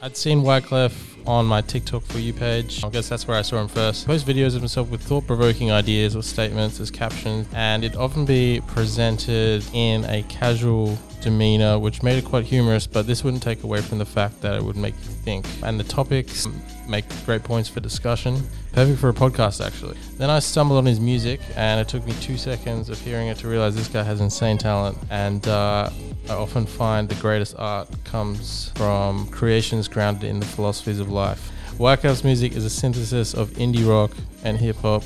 I'd 0.00 0.16
seen 0.16 0.42
Wyclef 0.42 0.92
on 1.26 1.44
my 1.46 1.60
TikTok 1.60 2.04
for 2.04 2.20
you 2.20 2.32
page. 2.32 2.84
I 2.84 2.88
guess 2.88 3.08
that's 3.08 3.26
where 3.26 3.36
I 3.36 3.42
saw 3.42 3.60
him 3.60 3.66
first. 3.66 4.06
Post 4.06 4.26
videos 4.26 4.54
of 4.54 4.60
himself 4.60 4.90
with 4.90 5.02
thought-provoking 5.02 5.72
ideas 5.72 6.14
or 6.14 6.22
statements 6.22 6.78
as 6.78 6.88
captions, 6.88 7.48
and 7.52 7.82
it'd 7.82 7.96
often 7.96 8.24
be 8.24 8.62
presented 8.68 9.64
in 9.72 10.04
a 10.04 10.22
casual 10.28 10.96
demeanor, 11.20 11.80
which 11.80 12.04
made 12.04 12.16
it 12.16 12.24
quite 12.24 12.44
humorous. 12.44 12.86
But 12.86 13.08
this 13.08 13.24
wouldn't 13.24 13.42
take 13.42 13.64
away 13.64 13.80
from 13.80 13.98
the 13.98 14.06
fact 14.06 14.40
that 14.42 14.54
it 14.54 14.62
would 14.62 14.76
make 14.76 14.94
you 14.94 15.10
think. 15.10 15.46
And 15.64 15.80
the 15.80 15.84
topics 15.84 16.46
make 16.88 17.04
great 17.26 17.42
points 17.42 17.68
for 17.68 17.80
discussion. 17.80 18.40
Perfect 18.72 19.00
for 19.00 19.08
a 19.08 19.12
podcast, 19.12 19.64
actually. 19.66 19.96
Then 20.16 20.30
I 20.30 20.38
stumbled 20.38 20.78
on 20.78 20.86
his 20.86 21.00
music, 21.00 21.40
and 21.56 21.80
it 21.80 21.88
took 21.88 22.06
me 22.06 22.12
two 22.20 22.36
seconds 22.36 22.88
of 22.88 23.00
hearing 23.00 23.26
it 23.26 23.38
to 23.38 23.48
realize 23.48 23.74
this 23.74 23.88
guy 23.88 24.04
has 24.04 24.20
insane 24.20 24.58
talent. 24.58 24.96
And 25.10 25.46
uh, 25.48 25.90
I 26.28 26.34
often 26.34 26.66
find 26.66 27.08
the 27.08 27.14
greatest 27.14 27.54
art 27.58 27.88
comes 28.04 28.70
from 28.74 29.28
creations 29.28 29.88
grounded 29.88 30.28
in 30.28 30.40
the 30.40 30.44
philosophies 30.44 31.00
of 31.00 31.10
life. 31.10 31.50
Wyclef's 31.78 32.22
music 32.22 32.52
is 32.52 32.66
a 32.66 32.70
synthesis 32.70 33.32
of 33.32 33.48
indie 33.52 33.88
rock 33.88 34.10
and 34.44 34.58
hip 34.58 34.76
hop. 34.76 35.02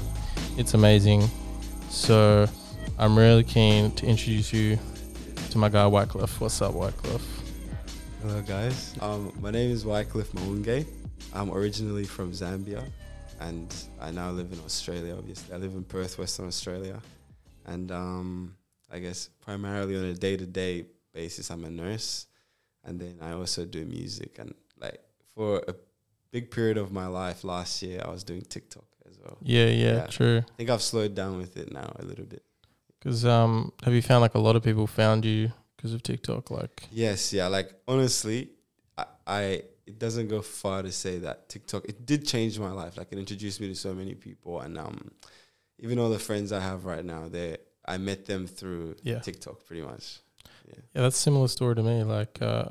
It's 0.58 0.74
amazing. 0.74 1.28
So 1.90 2.48
I'm 2.98 3.16
really 3.16 3.44
keen 3.44 3.92
to 3.92 4.06
introduce 4.06 4.52
you 4.52 4.80
to 5.50 5.58
my 5.58 5.68
guy 5.68 5.86
Wycliffe. 5.86 6.40
What's 6.40 6.60
up, 6.60 6.74
Wycliffe? 6.74 7.42
Hello, 8.20 8.42
guys. 8.42 8.94
Um, 9.00 9.32
my 9.40 9.52
name 9.52 9.70
is 9.70 9.84
Wycliffe 9.84 10.32
Maunge. 10.32 10.86
I'm 11.32 11.52
originally 11.52 12.04
from 12.04 12.32
Zambia, 12.32 12.82
and 13.38 13.72
I 14.00 14.10
now 14.10 14.30
live 14.32 14.52
in 14.52 14.58
Australia. 14.64 15.14
Obviously, 15.16 15.54
I 15.54 15.58
live 15.58 15.74
in 15.74 15.84
Perth, 15.84 16.18
Western 16.18 16.48
Australia, 16.48 17.00
and 17.66 17.92
um, 17.92 18.56
I 18.90 18.98
guess 18.98 19.30
primarily 19.40 19.96
on 19.96 20.04
a 20.04 20.14
day-to-day 20.14 20.86
basis, 21.12 21.50
I'm 21.50 21.64
a 21.64 21.70
nurse, 21.70 22.26
and 22.84 23.00
then 23.00 23.18
I 23.20 23.32
also 23.32 23.64
do 23.64 23.84
music. 23.84 24.38
And 24.38 24.54
like 24.80 25.00
for 25.34 25.62
a 25.68 25.74
big 26.30 26.50
period 26.50 26.78
of 26.78 26.92
my 26.92 27.06
life 27.06 27.44
last 27.44 27.82
year, 27.82 28.02
I 28.04 28.10
was 28.10 28.24
doing 28.24 28.42
TikTok 28.42 28.84
as 29.08 29.18
well. 29.18 29.38
Yeah, 29.42 29.66
yeah, 29.66 29.94
Yeah. 29.96 30.06
true. 30.06 30.38
I 30.38 30.56
think 30.56 30.70
I've 30.70 30.82
slowed 30.82 31.14
down 31.14 31.38
with 31.38 31.56
it 31.56 31.72
now 31.72 31.92
a 31.98 32.04
little 32.04 32.24
bit. 32.24 32.42
Because 32.98 33.24
um, 33.24 33.72
have 33.84 33.92
you 33.94 34.02
found 34.02 34.22
like 34.22 34.34
a 34.34 34.38
lot 34.38 34.54
of 34.56 34.62
people 34.62 34.86
found 34.86 35.24
you 35.24 35.52
because 35.76 35.92
of 35.92 36.02
TikTok? 36.02 36.50
Like, 36.50 36.88
Yes, 36.92 37.32
yeah. 37.32 37.48
Like 37.48 37.72
honestly, 37.88 38.50
I, 38.96 39.06
I 39.26 39.42
it 39.84 39.98
doesn't 39.98 40.28
go 40.28 40.40
far 40.40 40.82
to 40.82 40.92
say 40.92 41.18
that 41.18 41.48
TikTok 41.48 41.84
it 41.86 42.06
did 42.06 42.24
change 42.26 42.58
my 42.58 42.70
life. 42.70 42.96
Like 42.96 43.08
it 43.12 43.18
introduced 43.18 43.60
me 43.60 43.68
to 43.68 43.74
so 43.74 43.92
many 43.92 44.14
people, 44.14 44.60
and 44.60 44.78
um, 44.78 45.10
even 45.80 45.98
all 45.98 46.10
the 46.10 46.18
friends 46.20 46.52
I 46.52 46.60
have 46.60 46.84
right 46.84 47.04
now, 47.04 47.28
they 47.28 47.56
I 47.84 47.98
met 47.98 48.26
them 48.26 48.46
through 48.46 48.94
Yeah. 49.02 49.18
TikTok 49.18 49.66
pretty 49.66 49.82
much. 49.82 50.20
Yeah, 50.66 51.02
that's 51.02 51.16
a 51.18 51.20
similar 51.22 51.48
story 51.48 51.74
to 51.76 51.82
me. 51.82 52.02
Like, 52.04 52.40
uh, 52.42 52.66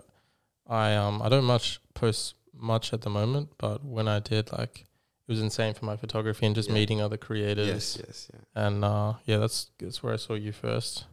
I 0.67 0.95
um, 0.95 1.21
I 1.21 1.29
don't 1.29 1.43
much 1.45 1.79
post 1.93 2.35
much 2.53 2.93
at 2.93 3.01
the 3.01 3.09
moment, 3.09 3.49
but 3.57 3.83
when 3.83 4.07
I 4.07 4.19
did, 4.19 4.51
like, 4.51 4.81
it 4.81 5.27
was 5.31 5.41
insane 5.41 5.73
for 5.73 5.85
my 5.85 5.95
photography 5.97 6.45
and 6.45 6.55
just 6.55 6.69
Yeah. 6.69 6.75
meeting 6.75 7.01
other 7.01 7.17
creators. 7.17 7.67
Yes, 7.67 7.97
yes, 8.05 8.29
yeah. 8.33 8.65
And 8.65 8.83
uh, 8.85 9.13
yeah, 9.25 9.37
that's 9.37 9.71
that's 9.79 10.03
where 10.03 10.13
I 10.13 10.17
saw 10.17 10.33
you 10.35 10.51
first. 10.51 11.05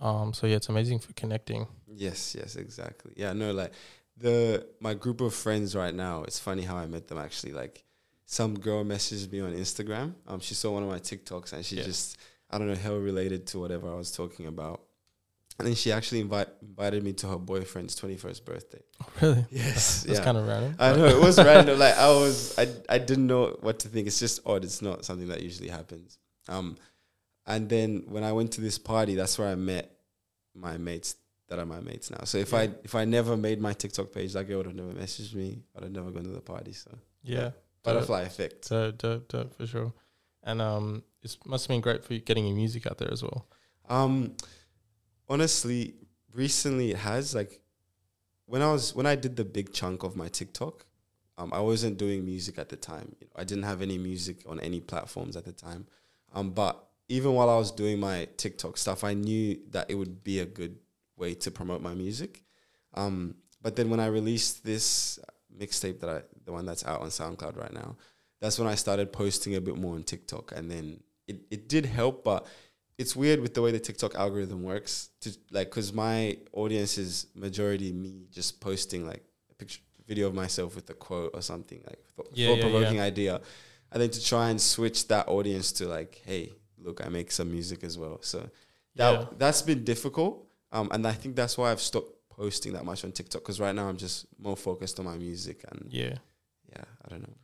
Um, 0.00 0.32
so 0.32 0.46
yeah, 0.46 0.56
it's 0.56 0.68
amazing 0.68 0.98
for 1.00 1.12
connecting. 1.12 1.66
Yes, 1.86 2.34
yes, 2.34 2.56
exactly. 2.56 3.12
Yeah, 3.16 3.32
no, 3.34 3.52
like 3.52 3.72
the 4.16 4.66
my 4.80 4.94
group 4.94 5.20
of 5.20 5.34
friends 5.34 5.74
right 5.76 5.94
now. 5.94 6.22
It's 6.24 6.38
funny 6.38 6.62
how 6.62 6.76
I 6.76 6.86
met 6.86 7.08
them 7.08 7.18
actually. 7.18 7.52
Like 7.52 7.84
some 8.24 8.58
girl 8.58 8.84
messaged 8.84 9.30
me 9.30 9.40
on 9.40 9.52
Instagram. 9.54 10.14
Um, 10.26 10.40
she 10.40 10.54
saw 10.54 10.72
one 10.72 10.82
of 10.84 10.88
my 10.88 10.98
TikToks 11.00 11.52
and 11.52 11.64
she 11.66 11.76
Yeah. 11.76 11.82
just 11.84 12.16
I 12.48 12.56
don't 12.58 12.68
know 12.68 12.74
how 12.76 12.94
related 12.94 13.46
to 13.48 13.58
whatever 13.60 13.90
I 13.92 13.94
was 13.96 14.10
talking 14.10 14.46
about. 14.46 14.80
And 15.60 15.68
then 15.68 15.74
she 15.74 15.92
actually 15.92 16.20
invite, 16.20 16.48
invited 16.62 17.02
me 17.04 17.12
to 17.14 17.28
her 17.28 17.36
boyfriend's 17.38 17.94
twenty 17.94 18.16
first 18.16 18.44
birthday. 18.44 18.80
Really? 19.20 19.46
Yes, 19.50 20.02
That's 20.02 20.18
yeah. 20.18 20.24
kind 20.24 20.36
of 20.38 20.46
random. 20.46 20.74
I 20.78 20.94
know 20.96 21.06
it 21.06 21.20
was 21.20 21.38
random. 21.52 21.78
Like 21.78 21.96
I 21.96 22.08
was, 22.10 22.58
I 22.58 22.68
I 22.88 22.98
didn't 22.98 23.26
know 23.26 23.56
what 23.60 23.78
to 23.80 23.88
think. 23.88 24.06
It's 24.06 24.18
just 24.18 24.40
odd. 24.46 24.64
It's 24.64 24.82
not 24.82 25.04
something 25.04 25.28
that 25.28 25.42
usually 25.42 25.68
happens. 25.68 26.18
Um, 26.48 26.76
and 27.46 27.68
then 27.68 28.04
when 28.08 28.24
I 28.24 28.32
went 28.32 28.52
to 28.52 28.60
this 28.60 28.78
party, 28.78 29.14
that's 29.14 29.38
where 29.38 29.48
I 29.48 29.54
met 29.54 29.90
my 30.54 30.76
mates 30.78 31.16
that 31.48 31.58
are 31.58 31.66
my 31.66 31.80
mates 31.80 32.10
now. 32.10 32.24
So 32.24 32.38
if 32.38 32.54
I 32.54 32.70
if 32.84 32.94
I 32.94 33.04
never 33.04 33.36
made 33.36 33.60
my 33.60 33.72
TikTok 33.72 34.12
page, 34.12 34.32
that 34.34 34.44
girl 34.44 34.58
would 34.58 34.66
have 34.66 34.74
never 34.76 34.92
messaged 34.92 35.34
me. 35.34 35.62
I'd 35.76 35.82
have 35.84 35.92
never 35.92 36.10
gone 36.10 36.24
to 36.24 36.30
the 36.30 36.40
party. 36.40 36.72
So 36.72 36.90
Yeah. 37.22 37.50
butterfly 37.82 38.22
effect. 38.22 38.64
So 38.66 38.90
dope, 38.92 39.28
dope 39.28 39.54
for 39.56 39.66
sure. 39.66 39.92
And 40.42 40.62
um, 40.62 41.02
it 41.22 41.36
must 41.44 41.64
have 41.64 41.68
been 41.74 41.80
great 41.80 42.04
for 42.04 42.14
you 42.14 42.20
getting 42.20 42.46
your 42.46 42.56
music 42.56 42.86
out 42.86 42.98
there 42.98 43.12
as 43.12 43.22
well. 43.22 43.46
Um, 43.88 44.36
honestly, 45.30 45.94
recently 46.34 46.90
it 46.90 46.98
has 46.98 47.34
like 47.34 47.60
when 48.46 48.60
I 48.60 48.72
was 48.72 48.94
when 48.94 49.06
I 49.06 49.14
did 49.14 49.36
the 49.36 49.44
big 49.44 49.72
chunk 49.72 50.02
of 50.02 50.16
my 50.16 50.28
TikTok, 50.28 50.84
um, 51.38 51.52
I 51.54 51.60
wasn't 51.60 51.96
doing 51.96 52.24
music 52.26 52.58
at 52.58 52.68
the 52.68 52.76
time. 52.76 53.14
You 53.20 53.28
know, 53.28 53.40
I 53.40 53.44
didn't 53.44 53.64
have 53.64 53.80
any 53.80 53.96
music 53.96 54.42
on 54.46 54.60
any 54.60 54.80
platforms 54.80 55.36
at 55.36 55.44
the 55.44 55.52
time. 55.52 55.86
Um, 56.34 56.50
but 56.50 56.84
even 57.08 57.32
while 57.32 57.48
I 57.48 57.56
was 57.56 57.70
doing 57.70 58.00
my 58.00 58.28
TikTok 58.36 58.76
stuff, 58.76 59.04
I 59.04 59.14
knew 59.14 59.58
that 59.70 59.90
it 59.90 59.94
would 59.94 60.22
be 60.22 60.40
a 60.40 60.46
good 60.46 60.76
way 61.16 61.34
to 61.34 61.50
promote 61.50 61.80
my 61.80 61.94
music. 61.94 62.42
Um, 62.94 63.36
but 63.62 63.76
then 63.76 63.88
when 63.88 64.00
I 64.00 64.06
released 64.06 64.64
this 64.64 65.18
mixtape 65.56 66.00
that 66.00 66.10
I, 66.10 66.22
the 66.44 66.52
one 66.52 66.66
that's 66.66 66.84
out 66.86 67.02
on 67.02 67.08
SoundCloud 67.08 67.56
right 67.56 67.72
now, 67.72 67.96
that's 68.40 68.58
when 68.58 68.68
I 68.68 68.74
started 68.74 69.12
posting 69.12 69.54
a 69.54 69.60
bit 69.60 69.76
more 69.76 69.94
on 69.94 70.02
TikTok, 70.02 70.52
and 70.56 70.70
then 70.70 71.00
it, 71.28 71.40
it 71.50 71.68
did 71.68 71.84
help, 71.84 72.24
but 72.24 72.46
it's 73.00 73.14
weird 73.22 73.40
with 73.40 73.52
the 73.54 73.62
way 73.64 73.70
the 73.72 73.80
TikTok 73.88 74.14
algorithm 74.14 74.62
works. 74.62 74.92
To 75.22 75.28
like, 75.50 75.68
cause 75.70 75.88
my 75.92 76.36
audience 76.52 76.92
is 77.04 77.26
majority 77.34 77.92
me 77.92 78.12
just 78.38 78.60
posting 78.60 79.06
like 79.10 79.22
a 79.50 79.54
picture, 79.60 79.80
video 80.06 80.26
of 80.28 80.34
myself 80.34 80.74
with 80.76 80.88
a 80.90 80.94
quote 81.06 81.30
or 81.36 81.42
something 81.42 81.80
like 81.90 82.00
Yeah, 82.34 82.46
thought 82.48 82.60
provoking 82.60 82.96
yeah. 82.98 83.10
idea, 83.12 83.40
and 83.90 83.98
then 84.02 84.10
to 84.10 84.20
try 84.32 84.50
and 84.50 84.60
switch 84.60 84.98
that 85.08 85.24
audience 85.28 85.72
to 85.78 85.82
like, 85.96 86.12
hey, 86.30 86.52
look, 86.86 86.96
I 87.04 87.08
make 87.08 87.30
some 87.32 87.48
music 87.50 87.80
as 87.88 87.94
well. 88.02 88.18
So 88.32 88.38
that 88.96 89.12
Yeah. 89.12 89.26
that's 89.42 89.62
been 89.70 89.82
difficult, 89.92 90.34
um, 90.76 90.86
and 90.92 91.06
I 91.06 91.14
think 91.20 91.36
that's 91.40 91.56
why 91.58 91.70
I've 91.72 91.80
stopped 91.90 92.12
posting 92.40 92.72
that 92.76 92.84
much 92.90 93.00
on 93.04 93.12
TikTok 93.12 93.42
because 93.42 93.58
right 93.60 93.74
now 93.80 93.86
I'm 93.88 93.96
just 94.06 94.26
more 94.38 94.56
focused 94.56 94.98
on 95.00 95.04
my 95.12 95.16
music 95.28 95.58
and 95.70 95.80
Yeah. 95.92 96.16
yeah, 96.74 96.84
I 97.04 97.06
don't 97.10 97.22
know. 97.26 97.36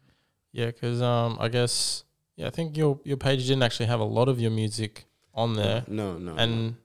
Yeah, 0.53 0.67
because 0.73 0.99
um, 1.03 1.37
I 1.41 1.49
guess 1.49 2.05
yeah, 2.39 2.47
I 2.51 2.51
think 2.57 2.77
your 2.77 2.93
your 3.11 3.17
page 3.27 3.41
didn't 3.49 3.63
actually 3.63 3.87
have 3.95 4.01
a 4.09 4.11
lot 4.19 4.29
of 4.29 4.37
your 4.45 4.51
music 4.63 4.93
on 5.37 5.55
there, 5.55 5.85
No, 5.87 6.17
no, 6.19 6.33
no. 6.33 6.39
and 6.39 6.77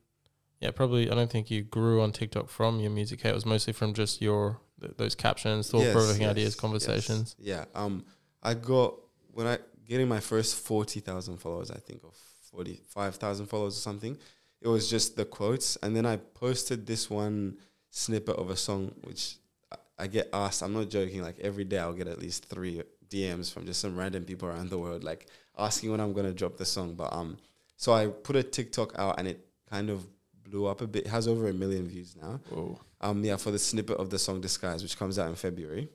yeah, 0.59 0.72
probably 0.72 1.09
I 1.09 1.16
don't 1.16 1.31
think 1.31 1.50
you 1.50 1.63
grew 1.63 2.01
on 2.01 2.12
TikTok 2.12 2.50
from 2.50 2.79
your 2.79 2.91
music. 2.91 3.25
It 3.25 3.34
was 3.34 3.45
mostly 3.45 3.73
from 3.73 3.94
just 3.94 4.22
your 4.22 4.59
th- 4.79 4.94
those 4.97 5.16
captions, 5.16 5.72
thought 5.72 5.91
provoking 5.91 6.22
Yes, 6.23 6.31
ideas, 6.31 6.56
conversations. 6.56 7.35
yes. 7.39 7.66
Yeah. 7.73 7.81
Um, 7.81 8.06
I 8.44 8.53
got 8.53 8.95
when 9.31 9.47
I 9.47 9.57
getting 9.88 10.07
my 10.07 10.19
first 10.19 10.56
forty 10.57 11.00
thousand 11.00 11.38
followers, 11.38 11.72
I 11.72 11.78
think, 11.79 12.03
or 12.03 12.12
forty 12.51 12.81
five 12.89 13.16
thousand 13.16 13.47
followers 13.47 13.78
or 13.78 13.81
something. 13.81 14.17
It 14.62 14.68
was 14.68 14.88
just 14.89 15.16
the 15.16 15.25
quotes, 15.25 15.78
and 15.78 15.95
then 15.95 16.06
I 16.06 16.18
posted 16.18 16.85
this 16.85 17.09
one 17.09 17.57
snippet 17.89 18.35
of 18.35 18.50
a 18.51 18.56
song, 18.56 18.94
which 19.03 19.38
I, 19.72 19.78
I 20.03 20.07
get 20.07 20.29
asked. 20.33 20.62
I'm 20.62 20.73
not 20.73 20.89
joking. 20.89 21.22
Like 21.23 21.39
every 21.39 21.63
day, 21.63 21.79
I'll 21.79 21.94
get 21.94 22.07
at 22.07 22.19
least 22.19 22.45
three 22.45 22.83
DMs 23.09 23.51
from 23.51 23.66
just 23.66 23.79
some 23.81 23.97
random 23.97 24.23
people 24.25 24.47
around 24.50 24.69
the 24.69 24.78
world, 24.78 25.03
like 25.03 25.28
asking 25.57 25.89
when 25.89 26.00
I'm 26.00 26.13
gonna 26.13 26.33
drop 26.33 26.57
the 26.57 26.66
song. 26.66 26.94
But 26.94 27.12
um, 27.13 27.38
so 27.81 27.88
I 28.00 28.02
put 28.28 28.36
a 28.36 28.44
TikTok 28.58 28.90
out, 29.03 29.16
and 29.18 29.25
it 29.31 29.40
kind 29.69 29.90
of 29.90 30.00
blew 30.47 30.66
up 30.72 30.80
a 30.81 30.88
bit. 30.94 31.06
It 31.08 31.09
has 31.18 31.28
over 31.28 31.47
a 31.50 31.53
million 31.64 31.86
views 31.94 32.16
now 32.25 32.34
Whoa. 32.50 32.80
um 33.08 33.18
yeah 33.28 33.38
for 33.44 33.52
the 33.56 33.59
snippet 33.69 33.97
of 34.03 34.08
the 34.14 34.19
song 34.19 34.38
disguise 34.47 34.80
which 34.86 34.96
comes 35.02 35.16
out 35.19 35.28
in 35.30 35.36
february 35.36 35.86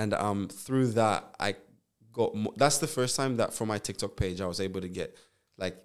and 0.00 0.14
um 0.14 0.40
through 0.64 0.88
that 1.02 1.20
i 1.46 1.54
got 2.12 2.30
mo- 2.34 2.54
that's 2.56 2.78
the 2.78 2.86
first 2.98 3.16
time 3.16 3.36
that 3.40 3.50
from 3.56 3.66
my 3.68 3.78
tiktok 3.78 4.12
page 4.22 4.40
i 4.40 4.46
was 4.46 4.60
able 4.60 4.80
to 4.80 4.88
get 5.00 5.16
like 5.58 5.76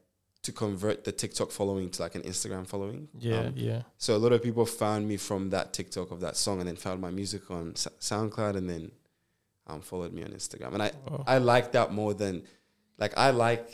to 0.44 0.52
convert 0.52 1.04
the 1.08 1.12
tiktok 1.12 1.50
following 1.52 1.90
to 1.90 2.02
like 2.02 2.16
an 2.16 2.22
instagram 2.24 2.66
following 2.68 3.08
Yeah, 3.20 3.40
Um, 3.48 3.54
yeah, 3.56 3.82
so 3.98 4.16
a 4.16 4.22
lot 4.26 4.32
of 4.32 4.42
people 4.48 4.66
found 4.66 5.08
me 5.12 5.18
from 5.18 5.50
that 5.56 5.74
tiktok 5.74 6.12
of 6.12 6.20
that 6.26 6.36
song 6.38 6.60
and 6.60 6.68
then 6.70 6.76
found 6.88 7.02
my 7.02 7.12
music 7.12 7.44
on 7.52 7.72
S- 7.76 7.88
soundcloud 8.00 8.56
and 8.60 8.70
then 8.70 8.92
um 9.68 9.82
followed 9.82 10.14
me 10.14 10.24
on 10.24 10.30
instagram 10.32 10.74
and 10.74 10.84
i 10.84 10.92
Wow. 11.08 11.24
i 11.28 11.38
like 11.40 11.68
that 11.78 11.92
more 11.94 12.14
than 12.14 12.44
like 12.98 13.14
i 13.18 13.30
like 13.32 13.70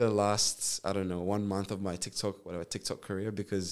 the 0.00 0.10
last 0.10 0.80
i 0.88 0.90
don't 0.96 1.08
know 1.12 1.20
one 1.36 1.44
month 1.54 1.70
of 1.70 1.80
my 1.88 1.94
tiktok 2.04 2.34
whatever 2.46 2.64
tiktok 2.74 2.98
career 3.08 3.30
because 3.42 3.66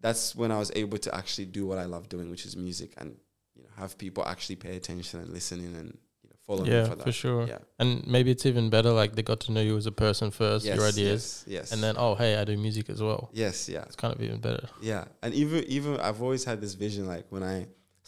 that's 0.00 0.24
when 0.40 0.50
i 0.50 0.58
was 0.64 0.70
able 0.82 0.98
to 1.06 1.10
actually 1.20 1.44
do 1.58 1.62
what 1.70 1.78
i 1.78 1.86
love 1.94 2.08
doing 2.14 2.26
which 2.30 2.44
is 2.48 2.56
music 2.56 2.90
and 3.00 3.08
you 3.54 3.62
know 3.62 3.68
have 3.76 3.96
people 4.04 4.22
actually 4.32 4.56
pay 4.56 4.74
attention 4.80 5.20
and 5.20 5.28
listen 5.38 5.58
in 5.66 5.72
and 5.80 5.90
you 6.22 6.28
know 6.30 6.36
follow 6.46 6.64
yeah, 6.64 6.82
me 6.84 6.88
for, 6.90 6.96
for 7.06 7.12
sure. 7.22 7.42
yeah 7.52 7.58
And 7.78 7.90
maybe 8.14 8.30
it's 8.34 8.46
even 8.52 8.70
better. 8.70 8.92
Like 9.02 9.12
they 9.16 9.22
got 9.32 9.40
to 9.46 9.52
know 9.54 9.60
you 9.68 9.76
as 9.82 9.86
a 9.94 9.96
person 10.06 10.26
first, 10.30 10.62
yes, 10.64 10.76
your 10.76 10.86
ideas, 10.94 11.22
yes 11.46 11.56
yes 11.56 11.72
and 11.72 11.78
then 11.84 11.94
oh 12.04 12.14
hey, 12.20 12.32
I 12.40 12.44
do 12.50 12.56
music 12.56 12.86
as 12.94 13.00
well. 13.08 13.22
yes 13.44 13.56
yeah 13.74 13.84
It's 13.88 13.96
kind 14.04 14.12
of 14.14 14.20
even 14.26 14.40
better. 14.48 14.66
Yeah, 14.92 15.04
and 15.22 15.30
even 15.42 15.58
even 15.76 15.90
I've 16.06 16.20
always 16.26 16.44
had 16.50 16.58
this 16.64 16.74
vision 16.84 17.02
like 17.14 17.26
when 17.34 17.42
I 17.54 17.56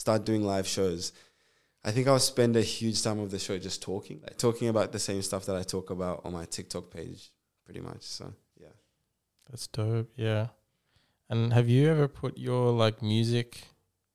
start 0.04 0.20
doing 0.30 0.42
live 0.54 0.66
shows, 0.76 1.02
I 1.88 1.90
think 1.94 2.04
I'll 2.08 2.26
spend 2.34 2.52
a 2.56 2.62
huge 2.76 2.98
time 3.06 3.18
of 3.24 3.30
the 3.34 3.38
show 3.46 3.56
just 3.68 3.78
talking, 3.90 4.18
like 4.26 4.36
talking 4.46 4.68
about 4.74 4.86
the 4.96 5.02
same 5.08 5.22
stuff 5.30 5.42
that 5.48 5.56
I 5.62 5.64
talk 5.74 5.86
about 5.96 6.16
on 6.26 6.32
my 6.40 6.46
TikTok 6.56 6.86
page, 6.98 7.22
pretty 7.70 7.87
much. 7.87 8.02
So 8.02 8.32
yeah, 8.61 8.75
That's 9.49 9.67
dope. 9.69 10.11
Yeah. 10.17 10.49
And 11.28 11.52
have 11.52 11.69
you 11.69 11.88
ever 11.88 12.08
put 12.08 12.37
your 12.37 12.72
like 12.72 13.00
music 13.02 13.62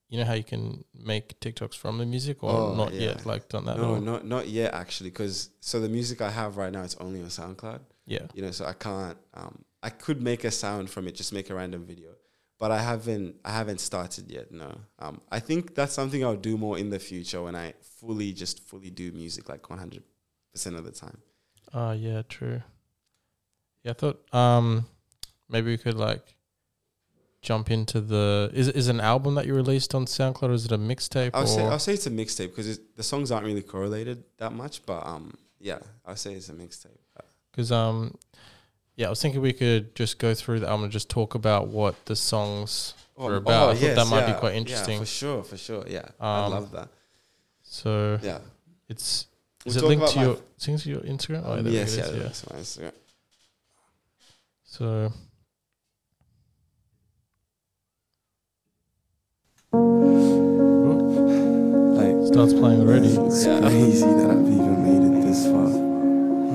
you 0.10 0.20
know 0.20 0.26
how 0.26 0.34
you 0.34 0.44
can 0.44 0.84
make 0.94 1.40
TikToks 1.40 1.76
from 1.76 1.98
the 1.98 2.06
music 2.06 2.44
or 2.44 2.52
Oh, 2.52 2.76
not 2.76 2.94
yeah. 2.94 3.02
yet? 3.08 3.26
Like 3.26 3.50
done 3.50 3.66
that? 3.66 3.78
No, 3.78 3.98
not 4.00 4.26
not 4.26 4.48
yet 4.48 4.74
actually, 4.74 5.10
because 5.10 5.50
so 5.62 5.80
the 5.80 5.90
music 5.90 6.22
I 6.22 6.30
have 6.30 6.58
right 6.58 6.72
now 6.72 6.84
it's 6.84 6.96
only 7.06 7.22
on 7.22 7.28
SoundCloud. 7.28 7.80
Yeah. 8.06 8.28
You 8.36 8.42
know, 8.44 8.52
so 8.52 8.66
I 8.66 8.74
can't. 8.74 9.18
Um, 9.34 9.64
I 9.82 9.90
could 9.90 10.22
make 10.22 10.44
a 10.44 10.52
sound 10.52 10.90
from 10.90 11.08
it, 11.08 11.16
just 11.16 11.34
make 11.34 11.50
a 11.50 11.56
random 11.56 11.86
video, 11.86 12.12
but 12.60 12.70
I 12.72 12.80
haven't. 12.92 13.36
I 13.44 13.52
haven't 13.52 13.80
started 13.80 14.30
yet. 14.30 14.52
No. 14.52 14.72
Um, 15.00 15.22
I 15.32 15.40
think 15.40 15.74
that's 15.76 15.94
something 15.94 16.24
I'll 16.24 16.44
do 16.52 16.56
more 16.58 16.78
in 16.78 16.90
the 16.92 17.00
future 17.00 17.42
when 17.42 17.56
I 17.56 17.74
fully 18.00 18.32
just 18.34 18.60
fully 18.70 18.92
do 18.92 19.12
music 19.12 19.50
like 19.50 19.70
one 19.70 19.80
hundred 19.80 20.04
percent 20.54 20.76
of 20.76 20.84
the 20.86 20.92
time. 20.92 21.18
Oh 21.74 21.94
yeah, 21.94 22.22
true. 22.30 22.62
Yeah, 23.86 23.92
I 23.92 23.94
thought 23.94 24.34
um 24.34 24.88
maybe 25.48 25.70
we 25.70 25.78
could 25.78 25.94
like 25.96 26.36
jump 27.42 27.70
into 27.70 28.02
the 28.02 28.50
is 28.54 28.68
is 28.68 28.88
an 28.88 29.00
album 29.00 29.36
that 29.36 29.46
you 29.46 29.54
released 29.54 29.94
on 29.94 30.06
SoundCloud 30.08 30.50
or 30.50 30.54
is 30.54 30.66
it 30.66 30.72
a 30.72 30.78
mixtape 30.80 31.30
I'll 31.36 31.46
say 31.46 31.62
I'll 31.64 31.78
say 31.80 31.94
it's 31.94 32.08
a 32.08 32.12
mixtape 32.12 32.50
because 32.50 32.80
the 32.96 33.04
songs 33.04 33.32
aren't 33.32 33.46
really 33.46 33.62
correlated 33.62 34.24
that 34.40 34.52
much, 34.52 34.84
but 34.88 35.06
um, 35.06 35.38
yeah, 35.60 35.78
I'll 36.06 36.16
say 36.16 36.34
it's 36.34 36.50
a 36.50 36.54
mixtape. 36.54 36.98
because 37.52 37.72
um 37.72 38.16
yeah, 38.96 39.08
I 39.08 39.10
was 39.12 39.22
thinking 39.22 39.42
we 39.42 39.54
could 39.54 39.94
just 39.94 40.18
go 40.18 40.34
through 40.34 40.62
the 40.62 40.68
album 40.68 40.86
and 40.86 40.92
just 40.92 41.10
talk 41.10 41.36
about 41.36 41.68
what 41.68 41.94
the 42.06 42.16
songs 42.16 42.94
were 43.18 43.36
about. 43.36 43.72
I 43.72 43.76
thought 43.76 43.96
that 43.96 44.08
might 44.08 44.26
be 44.26 44.40
quite 44.40 44.54
Yeah, 44.54 44.58
interesting. 44.62 45.00
for 45.00 45.06
sure, 45.06 45.44
for 45.44 45.58
sure. 45.58 45.84
Yeah, 45.88 46.08
I 46.20 46.46
Um, 46.46 46.52
love 46.54 46.72
that. 46.72 46.88
So 47.62 48.18
Yeah. 48.24 48.40
it's 48.90 49.28
We'll 49.66 49.76
is 49.76 49.84
it 49.84 49.86
linked 49.86 50.08
to 50.14 50.20
your 50.20 50.38
linked 50.68 50.84
to 50.84 50.90
your 50.90 51.02
Instagram? 51.02 51.44
Oh, 51.46 51.54
Um, 51.60 51.68
yes, 51.68 51.96
yeah, 51.98 52.10
yeah. 52.10 52.24
Instagram. 52.30 52.92
So 54.76 55.12
Like, 61.98 62.28
starts 62.28 62.54
playing 62.54 62.82
already. 62.82 63.08
it's 63.10 63.46
Yeah. 63.46 63.60
crazy 63.62 64.06
that 64.06 64.30
I've 64.30 64.48
even 64.48 64.84
made 64.84 65.04
it 65.10 65.26
this 65.26 65.46
far. 65.48 65.70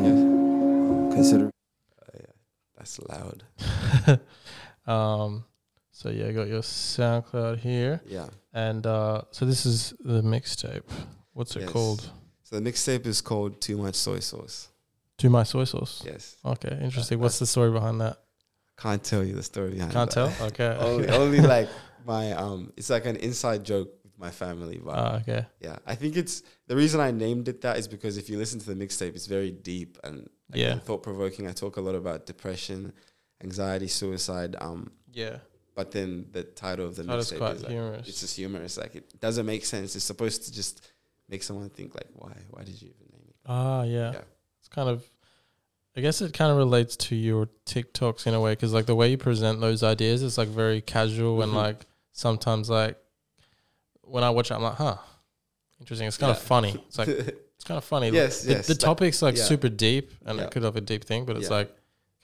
Yeah. 0.04 1.14
Consider 1.14 1.46
Uh, 1.46 2.18
yeah, 2.18 2.32
that's 2.76 2.98
loud. 2.98 3.44
um 4.86 5.44
so 5.92 6.08
yeah, 6.10 6.28
I 6.28 6.32
got 6.32 6.48
your 6.48 6.62
SoundCloud 6.62 7.58
here. 7.60 8.00
Yeah. 8.06 8.28
And 8.52 8.86
uh 8.86 9.22
so 9.30 9.44
this 9.44 9.66
is 9.66 9.92
the 10.00 10.22
mixtape. 10.22 10.88
What's 11.32 11.56
it 11.56 11.60
Yes. 11.60 11.70
called? 11.72 12.10
So 12.42 12.58
the 12.58 12.70
mixtape 12.70 13.06
is 13.06 13.20
called 13.20 13.60
Too 13.60 13.76
Much 13.76 13.94
Soy 13.94 14.20
Sauce. 14.20 14.69
Do 15.20 15.28
my 15.28 15.42
soy 15.44 15.64
sauce. 15.64 16.02
Yes. 16.04 16.36
Okay, 16.44 16.78
interesting. 16.82 17.18
What's 17.20 17.38
the 17.38 17.46
story 17.46 17.70
behind 17.70 18.00
that? 18.00 18.16
Can't 18.78 19.04
tell 19.04 19.22
you 19.22 19.34
the 19.34 19.42
story 19.42 19.72
behind. 19.72 19.92
Can't 19.92 20.10
that. 20.10 20.34
tell. 20.36 20.46
Okay. 20.48 20.74
only, 20.78 21.08
only 21.08 21.40
like 21.40 21.68
my 22.06 22.32
um. 22.32 22.72
It's 22.78 22.88
like 22.90 23.04
an 23.04 23.16
inside 23.16 23.62
joke 23.64 23.90
with 24.02 24.18
my 24.18 24.30
family, 24.30 24.80
but 24.82 24.94
Ah, 24.98 25.16
okay. 25.20 25.44
yeah, 25.60 25.76
I 25.86 25.94
think 25.94 26.16
it's 26.16 26.42
the 26.66 26.74
reason 26.76 26.98
I 27.00 27.10
named 27.10 27.48
it 27.48 27.60
that 27.60 27.76
is 27.76 27.86
because 27.86 28.16
if 28.16 28.30
you 28.30 28.38
listen 28.38 28.58
to 28.60 28.66
the 28.74 28.74
mixtape, 28.86 29.14
it's 29.14 29.26
very 29.26 29.50
deep 29.50 29.98
and 30.04 30.28
Yeah. 30.54 30.78
thought 30.78 31.02
provoking. 31.02 31.46
I 31.46 31.52
talk 31.52 31.76
a 31.76 31.82
lot 31.82 31.94
about 31.94 32.24
depression, 32.24 32.92
anxiety, 33.44 33.88
suicide. 33.88 34.56
Um, 34.58 34.90
Yeah. 35.12 35.36
but 35.74 35.90
then 35.90 36.26
the 36.32 36.44
title 36.44 36.86
of 36.86 36.96
the 36.96 37.02
mixtape 37.02 37.38
quite 37.38 37.56
is 37.56 37.62
like, 37.64 37.72
humorous. 37.72 38.08
it's 38.08 38.20
just 38.20 38.36
humorous. 38.36 38.78
Like 38.78 38.94
it 38.96 39.20
doesn't 39.20 39.44
make 39.44 39.66
sense. 39.66 39.94
It's 39.96 40.06
supposed 40.06 40.44
to 40.46 40.52
just 40.52 40.80
make 41.28 41.42
someone 41.42 41.68
think 41.68 41.94
like, 41.94 42.08
why? 42.14 42.32
Why 42.50 42.62
did 42.64 42.80
you 42.80 42.88
even 42.88 43.06
name 43.12 43.26
it? 43.28 43.36
Ah, 43.44 43.82
yeah. 43.82 44.12
Yeah. 44.12 44.20
Kind 44.74 44.88
of, 44.88 45.04
I 45.96 46.00
guess 46.00 46.20
it 46.22 46.32
kind 46.32 46.50
of 46.50 46.56
relates 46.56 46.96
to 46.96 47.16
your 47.16 47.48
TikToks 47.66 48.26
in 48.26 48.34
a 48.34 48.40
way 48.40 48.52
because 48.52 48.72
like 48.72 48.86
the 48.86 48.94
way 48.94 49.10
you 49.10 49.18
present 49.18 49.60
those 49.60 49.82
ideas 49.82 50.22
is 50.22 50.38
like 50.38 50.48
very 50.48 50.80
casual 50.80 51.42
and 51.42 51.52
Mhm. 51.52 51.56
like 51.56 51.86
sometimes 52.12 52.70
like 52.70 52.96
when 54.02 54.24
I 54.24 54.30
watch 54.30 54.50
it, 54.50 54.54
I'm 54.54 54.62
like, 54.62 54.74
huh, 54.76 54.96
interesting. 55.80 56.06
It's 56.08 56.16
kind 56.16 56.30
of 56.32 56.38
funny. 56.40 56.82
It's 56.88 56.98
like 56.98 57.08
it's 57.08 57.64
kind 57.64 57.78
of 57.78 57.84
funny. 57.84 58.10
Yes, 58.10 58.42
the, 58.42 58.52
yes, 58.52 58.66
The 58.68 58.74
like- 58.74 58.80
topic's 58.80 59.22
like 59.22 59.36
yeah. 59.36 59.44
super 59.44 59.68
deep 59.68 60.12
and 60.24 60.38
Yeah. 60.38 60.44
it 60.44 60.50
could 60.50 60.62
have 60.62 60.76
a 60.76 60.80
deep 60.80 61.04
thing, 61.04 61.24
but 61.24 61.36
it's 61.36 61.48
Yeah. 61.50 61.56
like 61.56 61.68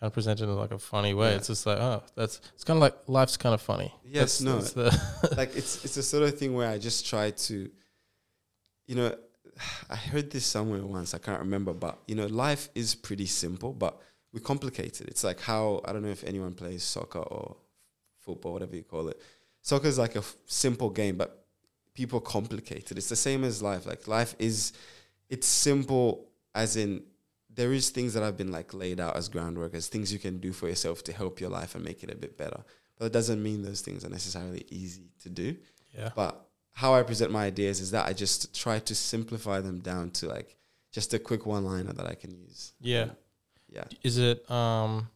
kind 0.01 0.09
of 0.09 0.13
presented 0.13 0.45
in 0.45 0.57
like 0.57 0.71
a 0.73 0.79
funny 0.79 1.15
way. 1.15 1.31
Yeah. 1.31 1.37
It's 1.37 1.49
just 1.49 1.67
like, 1.67 1.79
oh, 1.79 2.03
that's 2.15 2.41
it's 2.55 2.65
kind 2.65 2.77
of 2.79 2.83
like 2.83 2.97
life's 3.09 3.37
kind 3.37 3.55
of 3.55 3.61
funny. 3.61 3.93
Yes, 4.05 4.39
That's- 4.39 4.73
no. 4.75 4.85
that's 4.87 5.21
the 5.31 5.35
like 5.37 5.57
it's 5.57 5.85
it's 5.85 5.97
a 5.97 6.03
sort 6.03 6.23
of 6.23 6.39
thing 6.39 6.55
where 6.55 6.69
I 6.71 6.79
just 6.79 7.07
try 7.07 7.31
to, 7.33 7.71
you 8.87 8.95
know, 8.95 9.15
I 9.91 9.97
heard 9.97 10.31
this 10.31 10.47
somewhere 10.47 10.85
once. 10.85 11.15
I 11.15 11.19
can't 11.19 11.41
remember, 11.41 11.73
but 11.73 11.99
you 12.07 12.15
know, 12.15 12.27
life 12.27 12.69
is 12.75 12.95
pretty 12.95 13.27
simple, 13.27 13.73
but 13.73 14.01
we 14.33 14.41
complicate 14.41 15.01
it. 15.01 15.09
It's 15.09 15.25
like 15.25 15.41
how 15.41 15.81
I 15.85 15.93
don't 15.93 16.03
know 16.03 16.11
if 16.11 16.25
anyone 16.25 16.55
plays 16.55 16.83
soccer 16.83 17.21
or 17.21 17.57
football, 18.21 18.53
whatever 18.53 18.77
you 18.77 18.83
call 18.83 19.09
it. 19.09 19.21
Soccer 19.63 19.89
is 19.89 19.99
like 19.99 20.15
a 20.15 20.19
f- 20.21 20.37
simple 20.47 20.91
game, 20.91 21.17
but 21.17 21.47
people 21.95 22.21
complicate 22.21 22.91
it. 22.91 22.99
It's 22.99 23.09
the 23.09 23.17
same 23.17 23.45
as 23.45 23.63
life. 23.63 23.87
Like 23.87 24.07
life 24.07 24.37
is, 24.39 24.73
it's 25.29 25.47
simple 25.47 26.29
as 26.55 26.77
in 26.77 27.03
there 27.53 27.73
is 27.73 27.91
things 27.91 28.13
that 28.15 28.23
have 28.23 28.37
been 28.37 28.53
like 28.53 28.75
laid 28.75 29.01
out 29.01 29.17
as 29.17 29.29
groundwork, 29.29 29.75
as 29.75 29.89
things 29.89 30.13
you 30.13 30.19
can 30.19 30.39
do 30.39 30.53
for 30.53 30.69
yourself 30.69 31.03
to 31.05 31.13
help 31.13 31.41
your 31.41 31.51
life 31.51 31.75
and 31.75 31.85
make 31.85 32.03
it 32.03 32.11
a 32.11 32.17
bit 32.17 32.37
better. 32.37 32.63
But 32.99 33.07
it 33.07 33.13
doesn't 33.13 33.43
mean 33.43 33.63
those 33.63 33.81
things 33.81 34.05
are 34.05 34.11
necessarily 34.11 34.65
easy 34.71 35.11
to 35.23 35.31
do. 35.31 35.57
yeah. 35.97 36.11
But 36.15 36.46
how 36.81 36.95
I 36.95 37.03
present 37.03 37.31
my 37.33 37.45
ideas 37.47 37.81
is 37.81 37.91
that 37.93 38.05
I 38.07 38.13
just 38.13 38.55
try 38.63 38.79
to 38.81 38.95
simplify 38.95 39.59
them 39.61 39.79
down 39.81 40.11
to 40.19 40.29
like 40.37 40.57
just 40.93 41.15
a 41.15 41.19
quick 41.19 41.47
one 41.47 41.65
liner 41.65 41.93
that 41.99 42.07
I 42.07 42.15
can 42.15 42.31
use. 42.47 42.73
Yeah. 42.81 43.09
Yeah. 43.77 43.85
Is 44.03 44.19
it 44.19 44.39
um 44.51 45.09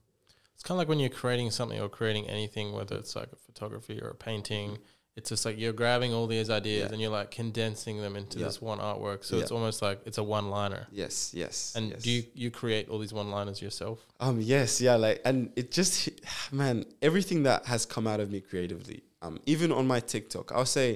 it's 0.55 0.63
kind 0.67 0.77
of 0.77 0.79
like 0.79 0.89
when 0.89 0.99
you're 1.01 1.19
creating 1.23 1.51
something 1.51 1.79
or 1.81 1.89
creating 1.89 2.25
anything 2.29 2.73
whether 2.73 2.97
it's 2.97 3.15
like 3.21 3.31
a 3.33 3.37
photography 3.37 4.01
or 4.03 4.09
a 4.09 4.15
painting 4.15 4.79
it's 5.17 5.29
just 5.31 5.45
like 5.45 5.59
you're 5.59 5.73
grabbing 5.83 6.15
all 6.15 6.27
these 6.27 6.49
ideas 6.51 6.87
Yeah. 6.87 6.93
and 6.93 7.01
you're 7.03 7.11
like 7.21 7.31
condensing 7.31 7.97
them 8.05 8.15
into 8.17 8.39
Yeah. 8.39 8.47
this 8.47 8.59
one 8.63 8.79
artwork 8.79 9.21
so 9.25 9.37
Yeah. 9.37 9.43
it's 9.43 9.51
almost 9.57 9.83
like 9.83 10.01
it's 10.09 10.19
a 10.19 10.25
one 10.39 10.49
liner 10.51 10.87
Yes, 10.91 11.33
yes. 11.35 11.73
and 11.77 11.91
yes. 11.91 12.03
do 12.03 12.11
you 12.11 12.23
you 12.43 12.51
create 12.51 12.89
all 12.89 12.99
these 13.05 13.13
one 13.23 13.31
liners 13.37 13.61
yourself 13.67 13.99
Um 14.27 14.41
yes, 14.41 14.81
yeah, 14.81 14.97
like 15.07 15.21
and 15.29 15.37
it 15.61 15.67
just 15.79 16.09
man, 16.61 16.85
everything 17.03 17.43
that 17.49 17.61
has 17.73 17.85
come 17.95 18.07
out 18.13 18.21
of 18.25 18.29
me 18.35 18.41
creatively. 18.51 18.99
Um 19.25 19.35
even 19.53 19.69
on 19.73 19.87
my 19.95 20.01
TikTok, 20.01 20.47
I'll 20.57 20.73
say 20.81 20.89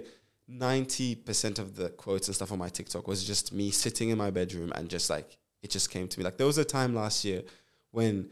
90% 0.50 1.58
of 1.58 1.76
the 1.76 1.88
quotes 1.90 2.28
and 2.28 2.34
stuff 2.34 2.52
on 2.52 2.58
my 2.58 2.68
TikTok 2.68 3.08
was 3.08 3.24
just 3.24 3.52
me 3.52 3.70
sitting 3.70 4.10
in 4.10 4.18
my 4.18 4.30
bedroom 4.30 4.72
and 4.74 4.88
just 4.88 5.08
like 5.08 5.38
it 5.62 5.70
just 5.70 5.90
came 5.90 6.06
to 6.08 6.18
me. 6.18 6.24
Like 6.24 6.36
there 6.36 6.46
was 6.46 6.58
a 6.58 6.64
time 6.64 6.94
last 6.94 7.24
year 7.24 7.42
when 7.90 8.28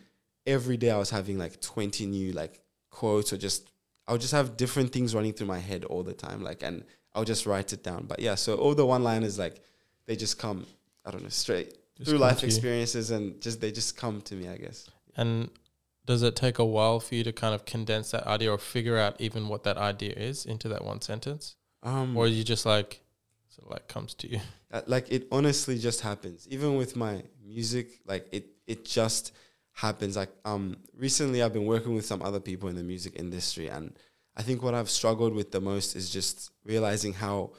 every 0.47 0.77
day 0.77 0.91
I 0.91 0.99
was 0.99 1.11
having 1.11 1.39
like 1.39 1.61
20 1.61 2.07
new 2.07 2.33
like 2.33 2.61
quotes 2.91 3.33
or 3.33 3.39
just 3.39 3.71
I 4.07 4.13
would 4.13 4.21
just 4.21 4.35
have 4.35 4.57
different 4.57 4.93
things 4.93 5.15
running 5.15 5.33
through 5.33 5.47
my 5.47 5.59
head 5.59 5.85
all 5.85 6.03
the 6.03 6.13
time 6.13 6.43
like 6.43 6.63
and 6.63 6.85
I'll 7.15 7.25
just 7.25 7.47
write 7.47 7.73
it 7.73 7.83
down. 7.83 8.07
But 8.07 8.21
yeah, 8.21 8.35
so 8.35 8.57
all 8.57 8.75
the 8.75 8.85
one-liners 8.87 9.39
like 9.39 9.63
they 10.07 10.17
just 10.17 10.39
come 10.39 10.67
I 11.05 11.11
don't 11.11 11.23
know, 11.23 11.29
straight 11.31 11.77
Just 11.97 12.11
through 12.11 12.19
life 12.19 12.45
experiences 12.45 13.11
and 13.11 13.41
just 13.41 13.61
they 13.61 13.73
just 13.73 13.97
come 13.97 14.21
to 14.23 14.35
me, 14.35 14.49
I 14.49 14.57
guess. 14.57 14.89
and 15.17 15.49
does 16.05 16.23
it 16.23 16.35
take 16.37 16.59
a 16.59 16.65
while 16.65 16.99
for 17.01 17.15
you 17.15 17.23
to 17.25 17.33
kind 17.33 17.55
of 17.55 17.65
condense 17.65 18.11
that 18.11 18.27
idea 18.27 18.51
or 18.51 18.59
figure 18.59 18.99
out 18.99 19.21
even 19.21 19.49
what 19.49 19.63
that 19.63 19.77
idea 19.79 20.13
is 20.13 20.45
into 20.45 20.69
that 20.69 20.85
one 20.85 21.01
sentence 21.01 21.55
Um, 21.83 22.17
or 22.17 22.29
you 22.29 22.45
just 22.45 22.65
like 22.67 23.01
so 23.49 23.65
like 23.69 23.89
comes 23.89 24.15
to 24.15 24.29
you? 24.29 24.41
Uh, 24.73 24.83
like 24.87 25.11
it 25.11 25.27
honestly 25.33 25.79
just 25.79 26.01
happens. 26.01 26.47
Even 26.51 26.77
with 26.77 26.97
my 26.97 27.23
music 27.45 28.01
like 28.07 28.27
it 28.33 28.47
it 28.67 28.85
just 28.85 29.33
happens. 29.73 30.17
Like 30.17 30.31
um 30.45 30.77
recently 30.97 31.43
i've 31.43 31.53
been 31.53 31.67
working 31.67 31.95
with 31.95 32.07
some 32.07 32.23
other 32.23 32.41
people 32.41 32.69
in 32.69 32.77
the 32.77 32.83
music 32.83 33.15
industry 33.17 33.69
and 33.69 33.99
i 34.37 34.43
think 34.43 34.63
what 34.63 34.75
i've 34.75 34.89
struggled 34.91 35.35
with 35.35 35.51
the 35.51 35.61
most 35.61 35.97
is 35.97 36.09
just 36.11 36.51
realizing 36.65 37.13
how 37.13 37.51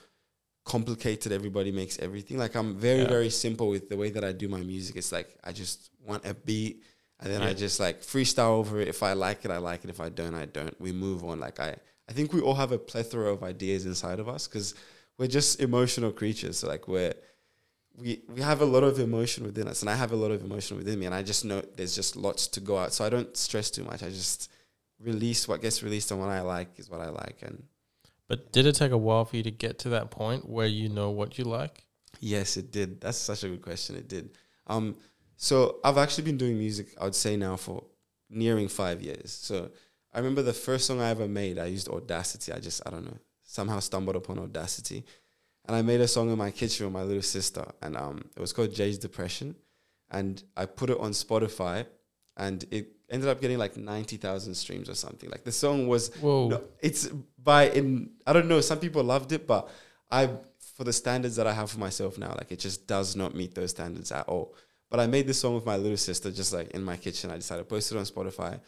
complicated 0.65 1.31
everybody 1.31 1.71
makes 1.71 1.99
everything. 1.99 2.37
Like 2.37 2.55
i'm 2.55 2.75
very 2.77 3.01
Yeah. 3.01 3.09
very 3.09 3.29
simple 3.29 3.67
with 3.69 3.89
the 3.89 3.97
way 3.97 4.09
that 4.11 4.23
i 4.23 4.31
do 4.31 4.47
my 4.47 4.61
music. 4.61 4.95
It's 4.95 5.11
like 5.11 5.37
i 5.43 5.51
just 5.51 5.89
want 6.07 6.25
a 6.25 6.33
beat 6.33 6.83
and 7.19 7.31
then 7.31 7.41
i 7.41 7.53
just 7.53 7.79
like 7.79 8.01
freestyle 8.01 8.55
over 8.61 8.79
it. 8.79 8.87
If 8.87 9.03
i 9.03 9.13
like 9.13 9.43
it 9.45 9.51
i 9.51 9.57
like 9.57 9.83
it. 9.83 9.89
If 9.89 9.99
i 9.99 10.09
don't 10.09 10.35
i 10.35 10.45
don't. 10.45 10.79
We 10.79 10.91
move 10.91 11.23
on. 11.25 11.39
Like 11.39 11.59
i 11.59 11.75
i 12.09 12.13
think 12.13 12.33
we 12.33 12.41
all 12.41 12.55
have 12.55 12.71
a 12.71 12.77
plethora 12.77 13.31
of 13.31 13.43
ideas 13.43 13.85
inside 13.85 14.19
of 14.19 14.27
us 14.27 14.47
because 14.47 14.73
we're 15.17 15.27
just 15.27 15.59
emotional 15.59 16.11
creatures. 16.11 16.59
So 16.59 16.67
like 16.67 16.87
we're 16.87 17.13
we 17.95 18.23
we 18.27 18.41
have 18.41 18.61
a 18.61 18.65
lot 18.65 18.83
of 18.83 18.99
emotion 18.99 19.45
within 19.45 19.67
us, 19.67 19.81
and 19.81 19.89
I 19.89 19.95
have 19.95 20.11
a 20.11 20.15
lot 20.15 20.31
of 20.31 20.43
emotion 20.43 20.77
within 20.77 20.99
me, 20.99 21.05
and 21.05 21.13
I 21.13 21.21
just 21.21 21.45
know 21.45 21.61
there's 21.75 21.95
just 21.95 22.15
lots 22.15 22.47
to 22.47 22.59
go 22.59 22.77
out. 22.77 22.93
So 22.93 23.05
I 23.05 23.09
don't 23.09 23.35
stress 23.37 23.69
too 23.69 23.83
much. 23.83 24.01
I 24.01 24.09
just 24.09 24.49
release 24.99 25.47
what 25.47 25.61
gets 25.61 25.83
released, 25.83 26.11
and 26.11 26.19
what 26.19 26.29
I 26.29 26.41
like 26.41 26.79
is 26.79 26.89
what 26.89 27.01
I 27.01 27.09
like. 27.09 27.37
And 27.43 27.63
but 28.27 28.51
did 28.51 28.65
it 28.65 28.73
take 28.73 28.91
a 28.91 28.97
while 28.97 29.25
for 29.25 29.37
you 29.37 29.43
to 29.43 29.51
get 29.51 29.77
to 29.79 29.89
that 29.89 30.09
point 30.09 30.49
where 30.49 30.65
you 30.65 30.89
know 30.89 31.11
what 31.11 31.37
you 31.37 31.43
like 31.43 31.85
yes, 32.23 32.57
it 32.57 32.71
did. 32.71 33.01
That's 33.01 33.17
such 33.17 33.43
a 33.43 33.49
good 33.49 33.61
question. 33.61 33.95
It 33.95 34.07
did. 34.07 34.29
Um, 34.67 34.95
so 35.35 35.79
I've 35.83 35.97
actually 35.97 36.23
been 36.23 36.37
doing 36.37 36.57
music. 36.57 36.87
I 36.99 37.03
would 37.03 37.15
say 37.15 37.35
now 37.35 37.57
for 37.57 37.83
nearing 38.29 38.69
five 38.69 39.01
years. 39.01 39.31
So 39.31 39.71
I 40.13 40.19
remember 40.19 40.41
the 40.41 40.53
first 40.53 40.85
song 40.85 41.01
I 41.01 41.09
ever 41.09 41.27
made. 41.27 41.57
I 41.57 41.65
used 41.65 41.89
Audacity. 41.89 42.51
I 42.51 42.59
just 42.59 42.81
I 42.85 42.91
don't 42.91 43.05
know 43.05 43.17
somehow 43.43 43.79
stumbled 43.79 44.15
upon 44.15 44.39
Audacity, 44.39 45.05
and 45.65 45.75
I 45.75 45.81
made 45.81 46.01
a 46.01 46.07
song 46.07 46.31
in 46.31 46.37
my 46.37 46.51
kitchen 46.51 46.85
with 46.85 46.93
my 46.93 47.03
little 47.03 47.21
sister, 47.21 47.65
and 47.81 47.97
um, 47.97 48.23
it 48.35 48.39
was 48.39 48.53
called 48.53 48.73
Jay's 48.73 48.97
Depression, 48.97 49.55
and 50.11 50.43
I 50.55 50.65
put 50.65 50.89
it 50.89 50.99
on 50.99 51.11
Spotify, 51.11 51.85
and 52.37 52.63
it 52.71 52.93
ended 53.09 53.29
up 53.29 53.41
getting 53.41 53.57
like 53.57 53.77
ninety 53.77 54.17
thousand 54.17 54.55
streams 54.55 54.89
or 54.89 54.95
something. 54.95 55.29
Like 55.29 55.43
the 55.43 55.51
song 55.51 55.87
was 55.87 56.13
Whoa. 56.15 56.63
it's 56.79 57.07
by 57.37 57.69
in 57.69 58.11
I 58.27 58.33
don't 58.33 58.47
know. 58.47 58.61
Some 58.61 58.79
people 58.79 59.03
loved 59.03 59.31
it, 59.31 59.47
but 59.47 59.69
I 60.11 60.29
for 60.75 60.83
the 60.83 60.93
standards 60.93 61.35
that 61.35 61.47
I 61.47 61.53
have 61.53 61.71
for 61.71 61.79
myself 61.79 62.17
now, 62.17 62.35
like 62.37 62.51
it 62.51 62.59
just 62.59 62.87
does 62.87 63.15
not 63.15 63.35
meet 63.35 63.55
those 63.55 63.71
standards 63.71 64.11
at 64.11 64.27
all. 64.27 64.55
But 64.89 64.99
I 64.99 65.07
made 65.07 65.25
this 65.25 65.39
song 65.39 65.55
with 65.55 65.65
my 65.65 65.75
little 65.75 65.97
sister, 65.97 66.31
just 66.31 66.53
like 66.53 66.69
in 66.71 66.83
my 66.83 66.97
kitchen. 66.97 67.31
I 67.31 67.37
decided 67.37 67.63
to 67.63 67.65
post 67.65 67.91
it 67.91 67.97
on 67.97 68.05
Spotify, 68.05 68.59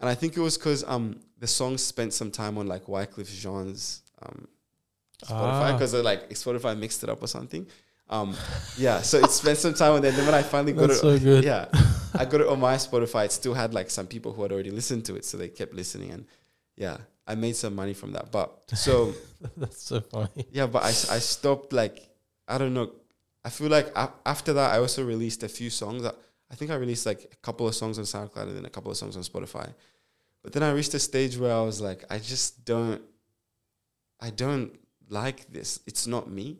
and 0.00 0.08
I 0.08 0.14
think 0.14 0.36
it 0.36 0.40
was 0.40 0.56
because 0.58 0.84
um 0.84 1.20
the 1.38 1.46
song 1.46 1.78
spent 1.78 2.12
some 2.12 2.30
time 2.30 2.58
on 2.58 2.66
like 2.66 2.86
Wyclef 2.86 3.28
Jean's 3.28 4.02
um 4.22 4.48
Spotify 5.24 5.70
Ah. 5.70 5.72
because 5.72 5.94
like 5.94 6.28
Spotify 6.30 6.78
mixed 6.78 7.02
it 7.02 7.08
up 7.08 7.22
or 7.22 7.26
something. 7.26 7.66
Um, 8.08 8.36
yeah, 8.78 9.02
so 9.02 9.18
it 9.18 9.30
spent 9.32 9.58
some 9.58 9.74
time 9.74 9.92
on 9.94 10.02
there. 10.02 10.12
Then 10.12 10.26
when 10.26 10.34
I 10.34 10.42
finally 10.42 10.72
got 10.72 10.88
That's 10.90 11.02
it, 11.02 11.22
so 11.22 11.40
yeah, 11.40 11.66
I 12.14 12.24
got 12.24 12.40
it 12.40 12.46
on 12.46 12.60
my 12.60 12.76
Spotify. 12.76 13.24
It 13.24 13.32
still 13.32 13.54
had 13.54 13.74
like 13.74 13.90
some 13.90 14.06
people 14.06 14.32
who 14.32 14.42
had 14.42 14.52
already 14.52 14.70
listened 14.70 15.04
to 15.06 15.16
it, 15.16 15.24
so 15.24 15.36
they 15.36 15.48
kept 15.48 15.74
listening, 15.74 16.12
and 16.12 16.24
yeah, 16.76 16.98
I 17.26 17.34
made 17.34 17.56
some 17.56 17.74
money 17.74 17.94
from 17.94 18.12
that. 18.12 18.30
But 18.30 18.52
so 18.74 19.12
That's 19.56 19.82
so 19.82 20.00
funny. 20.02 20.46
yeah, 20.52 20.66
but 20.68 20.84
I 20.84 20.88
I 21.16 21.18
stopped 21.18 21.72
like 21.72 22.08
I 22.46 22.58
don't 22.58 22.74
know. 22.74 22.92
I 23.44 23.50
feel 23.50 23.70
like 23.70 23.90
after 24.24 24.52
that, 24.52 24.74
I 24.74 24.78
also 24.78 25.04
released 25.04 25.42
a 25.42 25.48
few 25.48 25.70
songs. 25.70 26.04
I, 26.04 26.12
I 26.50 26.54
think 26.54 26.70
I 26.70 26.76
released 26.76 27.06
like 27.06 27.24
a 27.32 27.36
couple 27.36 27.66
of 27.66 27.74
songs 27.74 27.98
on 27.98 28.04
SoundCloud 28.04 28.42
and 28.48 28.56
then 28.56 28.64
a 28.64 28.70
couple 28.70 28.90
of 28.90 28.96
songs 28.96 29.16
on 29.16 29.22
Spotify. 29.22 29.72
But 30.42 30.52
then 30.52 30.62
I 30.62 30.70
reached 30.72 30.94
a 30.94 30.98
stage 30.98 31.36
where 31.36 31.54
I 31.54 31.60
was 31.62 31.80
like, 31.80 32.04
I 32.08 32.18
just 32.18 32.64
don't, 32.64 33.02
I 34.20 34.30
don't 34.30 34.78
like 35.08 35.52
this. 35.52 35.80
It's 35.86 36.06
not 36.06 36.30
me. 36.30 36.58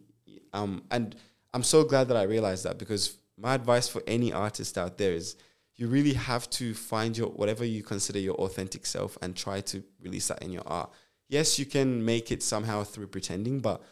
Um, 0.53 0.83
and 0.91 1.15
I'm 1.55 1.63
so 1.63 1.85
glad 1.85 2.09
that 2.09 2.17
I 2.17 2.25
realized 2.25 2.65
that 2.65 2.79
because 2.79 3.17
my 3.39 3.55
advice 3.55 3.89
for 3.89 4.03
any 4.07 4.33
artist 4.33 4.77
out 4.77 4.99
there 4.99 5.13
is 5.13 5.37
you 5.77 5.89
really 5.89 6.15
have 6.15 6.49
to 6.51 6.75
find 6.75 7.17
your 7.17 7.29
whatever 7.29 7.65
you 7.65 7.83
consider 7.83 8.19
your 8.19 8.35
authentic 8.37 8.87
self 8.87 9.17
and 9.23 9.37
try 9.37 9.61
to 9.61 9.83
release 10.01 10.29
that 10.29 10.43
in 10.43 10.51
your 10.51 10.67
art. 10.67 10.91
Yes, 11.29 11.59
you 11.59 11.67
can 11.67 12.05
make 12.05 12.33
it 12.33 12.43
somehow 12.43 12.83
through 12.83 13.09
pretending, 13.09 13.61
but 13.61 13.83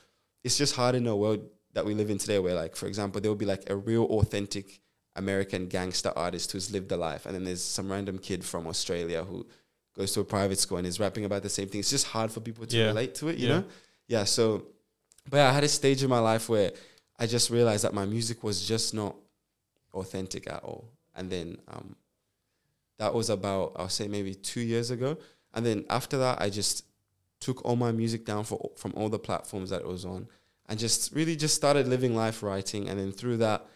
it's 0.43 0.57
just 0.57 0.77
hard 0.77 0.95
in 0.95 1.07
a 1.07 1.17
world 1.17 1.41
that 1.75 1.85
we 1.85 1.95
live 1.95 2.11
in 2.11 2.19
today 2.19 2.39
where 2.39 2.55
like 2.55 2.77
for 2.77 2.87
example 2.87 3.21
there 3.21 3.31
will 3.31 3.37
be 3.37 3.45
like 3.45 3.69
a 3.69 3.77
real 3.77 4.05
authentic 4.05 4.81
American 5.17 5.67
gangster 5.69 6.13
artist 6.17 6.51
who's 6.53 6.73
lived 6.73 6.91
a 6.93 6.97
life 6.97 7.25
and 7.27 7.35
then 7.35 7.45
there's 7.45 7.63
some 7.63 7.91
random 7.91 8.19
kid 8.19 8.45
from 8.45 8.67
Australia 8.67 9.23
who 9.25 9.47
goes 9.97 10.13
to 10.13 10.21
a 10.21 10.25
private 10.25 10.59
school 10.59 10.79
and 10.79 10.87
is 10.87 10.99
rapping 10.99 11.25
about 11.25 11.43
the 11.43 11.49
same 11.49 11.69
thing. 11.69 11.79
It's 11.81 11.91
just 11.91 12.07
hard 12.07 12.33
for 12.33 12.41
people 12.41 12.67
to 12.67 12.77
Yeah. 12.77 12.87
relate 12.87 13.15
to 13.17 13.29
it, 13.29 13.39
you 13.39 13.47
Yeah. 13.49 13.59
know? 13.61 13.65
Yeah, 14.09 14.25
so 14.25 14.67
but 15.31 15.39
yeah, 15.39 15.49
I 15.49 15.53
had 15.53 15.65
a 15.65 15.69
stage 15.69 16.03
in 16.03 16.11
my 16.11 16.19
life 16.19 16.49
where 16.49 16.73
I 17.19 17.27
just 17.27 17.49
realized 17.49 17.85
that 17.85 17.95
my 17.95 18.05
music 18.05 18.43
was 18.43 18.67
just 18.67 18.93
not 18.93 19.17
authentic 19.93 20.49
at 20.51 20.63
all. 20.65 20.91
And 21.15 21.31
then 21.31 21.59
um 21.69 21.97
that 22.99 23.15
was 23.15 23.31
about 23.31 23.73
I'll 23.77 23.89
say 23.89 24.09
maybe 24.09 24.35
2 24.35 24.61
years 24.61 24.91
ago. 24.91 25.17
And 25.53 25.65
then 25.65 25.85
after 25.89 26.19
that 26.19 26.41
I 26.43 26.51
just 26.51 26.85
took 27.41 27.65
all 27.65 27.77
my 27.77 27.93
music 27.93 28.25
down 28.25 28.45
for 28.45 28.73
from 28.77 28.93
all 28.97 29.09
the 29.09 29.19
platforms 29.19 29.71
that 29.71 29.83
it 29.83 29.87
was 29.87 30.05
on 30.05 30.27
and 30.67 30.79
just 30.79 31.13
really 31.13 31.37
just 31.37 31.55
started 31.55 31.87
living 31.87 32.17
life 32.17 32.43
writing 32.43 32.89
and 32.89 32.99
then 32.99 33.13
through 33.13 33.37
that 33.37 33.67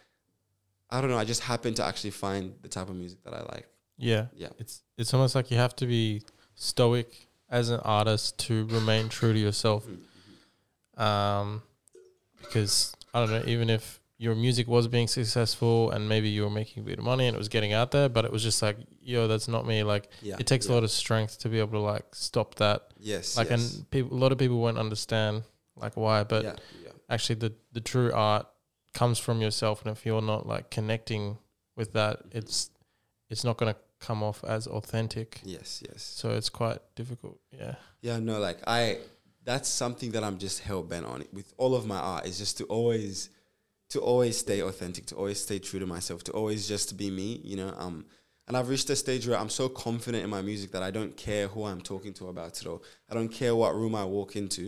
I 0.90 1.00
don't 1.00 1.11
know, 1.11 1.18
I 1.18 1.25
just 1.25 1.42
happened 1.42 1.76
to 1.76 1.85
actually 1.85 2.11
find 2.11 2.54
the 2.62 2.68
type 2.68 2.88
of 2.88 2.97
music 2.97 3.23
that 3.25 3.35
I 3.35 3.42
like. 3.42 3.68
Yeah. 3.97 4.26
Yeah. 4.35 4.49
It's 4.59 4.83
it's 4.97 5.12
almost 5.12 5.35
like 5.35 5.50
you 5.50 5.57
have 5.57 5.76
to 5.76 5.87
be 5.87 6.23
stoic 6.54 7.28
as 7.50 7.71
an 7.71 7.80
artist 7.80 8.38
to 8.38 8.66
remain 8.66 9.09
true 9.09 9.33
to 9.33 9.38
yourself. 9.38 9.87
Um, 10.97 11.62
because 12.40 12.95
I 13.12 13.21
don't 13.21 13.30
know, 13.30 13.42
even 13.47 13.71
if 13.71 14.00
your 14.16 14.35
music 14.35 14.66
was 14.66 14.88
being 14.88 15.07
successful 15.07 15.90
and 15.92 16.09
maybe 16.09 16.28
you 16.28 16.42
were 16.42 16.50
making 16.50 16.83
a 16.83 16.87
bit 16.87 16.99
of 16.99 17.04
money 17.04 17.26
and 17.26 17.35
it 17.35 17.38
was 17.38 17.49
getting 17.49 17.73
out 17.73 17.92
there, 17.92 18.09
but 18.09 18.25
it 18.25 18.33
was 18.33 18.42
just 18.42 18.62
like, 18.62 18.76
yo, 19.00 19.28
that's 19.28 19.47
not 19.47 19.66
me. 19.66 19.83
Like 19.83 20.09
Yeah. 20.23 20.37
it 20.38 20.47
takes 20.47 20.66
yeah. 20.66 20.73
a 20.73 20.75
lot 20.75 20.85
of 20.85 20.90
strength 20.90 21.38
to 21.40 21.49
be 21.49 21.59
able 21.59 21.73
to 21.73 21.78
like 21.80 22.14
stop 22.14 22.57
that. 22.57 22.88
Yes. 22.99 23.37
Like 23.37 23.50
yes. 23.50 23.75
and 23.75 23.90
people, 23.90 24.16
a 24.16 24.18
lot 24.18 24.33
of 24.33 24.38
people 24.38 24.59
won't 24.59 24.78
understand 24.78 25.45
like 25.76 25.97
why, 25.97 26.25
but 26.25 26.45
yeah, 26.45 26.57
yeah. 26.83 26.90
actually 27.09 27.37
the 27.37 27.52
the 27.73 27.80
true 27.80 28.12
art 28.12 28.47
comes 28.99 29.19
from 29.26 29.40
yourself 29.40 29.76
and 29.85 29.90
if 29.97 30.05
you're 30.07 30.23
not 30.35 30.43
like 30.47 30.64
connecting 30.78 31.25
with 31.76 31.90
that 31.93 32.14
it's 32.38 32.71
it's 33.31 33.45
not 33.45 33.57
going 33.59 33.73
to 33.73 33.78
come 34.07 34.23
off 34.28 34.45
as 34.45 34.67
authentic 34.67 35.40
Yes, 35.45 35.83
yes. 35.88 36.02
so 36.21 36.31
it's 36.38 36.49
quite 36.49 36.78
difficult 37.00 37.38
yeah 37.61 37.75
Yeah, 38.00 38.19
no, 38.21 38.35
like 38.49 38.59
I 38.67 38.99
that's 39.45 39.69
something 39.69 40.11
that 40.12 40.23
I'm 40.26 40.38
just 40.38 40.61
hell 40.67 40.83
bent 40.83 41.07
on 41.07 41.19
with 41.33 41.49
all 41.57 41.75
of 41.75 41.85
my 41.87 42.00
art 42.12 42.26
is 42.26 42.37
just 42.38 42.59
to 42.59 42.64
always 42.64 43.31
to 43.93 43.99
always 44.00 44.37
stay 44.47 44.61
authentic, 44.61 45.07
to 45.07 45.14
always 45.17 45.40
stay 45.49 45.59
true 45.59 45.81
to 45.81 45.87
myself, 45.87 46.23
to 46.25 46.33
always 46.33 46.69
just 46.69 46.97
be 47.02 47.09
me, 47.11 47.40
you 47.50 47.57
know. 47.57 47.73
Um 47.85 47.97
and 48.47 48.57
I've 48.57 48.69
reached 48.73 48.90
a 48.90 48.97
stage 48.97 49.26
where 49.28 49.38
I'm 49.38 49.52
so 49.61 49.69
confident 49.69 50.23
in 50.25 50.31
my 50.31 50.43
music 50.50 50.71
that 50.73 50.83
I 50.88 50.90
don't 50.99 51.14
care 51.17 51.47
who 51.52 51.61
I'm 51.71 51.83
talking 51.93 52.14
to 52.14 52.28
about 52.28 52.52
it 52.61 52.67
or 52.67 52.81
I 53.11 53.14
don't 53.14 53.33
care 53.40 53.55
what 53.55 53.75
room 53.81 53.95
I 53.95 54.05
walk 54.05 54.37
into. 54.37 54.64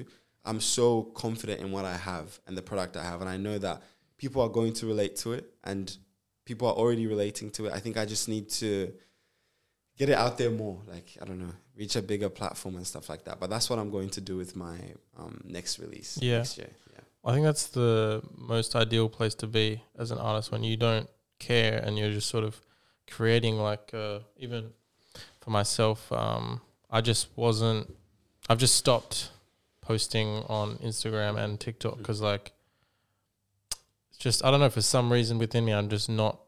I'm 0.49 0.61
so 0.61 0.87
confident 1.25 1.61
in 1.61 1.69
what 1.73 1.85
I 1.85 1.97
have 2.11 2.27
and 2.47 2.55
the 2.59 2.63
product 2.71 2.97
I 2.97 3.05
have 3.11 3.21
and 3.23 3.31
I 3.37 3.39
know 3.47 3.59
that 3.59 3.83
people 4.23 4.41
are 4.43 4.53
going 4.59 4.73
to 4.81 4.85
relate 4.93 5.15
to 5.17 5.29
it 5.39 5.45
and 5.65 5.85
people 6.45 6.69
are 6.69 6.75
already 6.83 7.07
relating 7.15 7.49
to 7.57 7.61
it. 7.67 7.73
I 7.73 7.81
think 7.81 7.97
I 7.97 8.05
just 8.15 8.29
need 8.29 8.47
to 8.63 8.93
get 9.99 10.09
it 10.11 10.19
out 10.25 10.37
there 10.39 10.51
more. 10.51 10.79
Like 10.95 11.09
I 11.21 11.25
don't 11.25 11.41
know, 11.45 11.55
reach 11.77 11.97
a 11.97 12.03
bigger 12.03 12.29
platform 12.29 12.75
and 12.77 12.87
stuff 12.87 13.09
like 13.09 13.25
that. 13.25 13.41
But 13.41 13.49
that's 13.51 13.69
what 13.71 13.79
I'm 13.79 13.91
going 13.91 14.11
to 14.11 14.21
do 14.21 14.37
with 14.37 14.53
my 14.67 14.77
um, 15.19 15.41
next 15.45 15.79
release 15.79 16.19
Yeah. 16.21 16.39
next 16.39 16.59
year. 16.59 16.71
Yeah, 16.93 17.01
i 17.29 17.33
think 17.33 17.45
that's 17.45 17.67
the 17.81 18.23
most 18.55 18.75
ideal 18.85 19.09
place 19.09 19.35
to 19.43 19.47
be 19.47 19.67
as 20.03 20.11
an 20.11 20.19
artist 20.19 20.51
when 20.53 20.63
you 20.71 20.77
don't 20.77 21.09
care 21.39 21.77
and 21.85 21.99
you're 21.99 22.15
just 22.19 22.29
sort 22.29 22.45
of 22.45 22.61
creating 23.17 23.57
like 23.71 23.87
uh, 23.95 24.19
even 24.45 24.63
for 25.43 25.51
myself 25.51 26.11
um, 26.13 26.61
i 26.91 27.01
just 27.11 27.29
wasn't 27.37 27.85
i've 28.49 28.59
just 28.67 28.75
stopped 28.85 29.17
posting 29.83 30.29
on 30.59 30.67
instagram 30.79 31.37
and 31.43 31.61
tiktok 31.61 31.99
because 31.99 32.21
like 32.33 32.53
just 34.21 34.45
i 34.45 34.51
don't 34.51 34.61
know 34.61 34.71
for 34.71 34.83
some 34.83 35.13
reason 35.13 35.39
within 35.39 35.65
me 35.65 35.73
i'm 35.73 35.89
just 35.89 36.09
not 36.09 36.39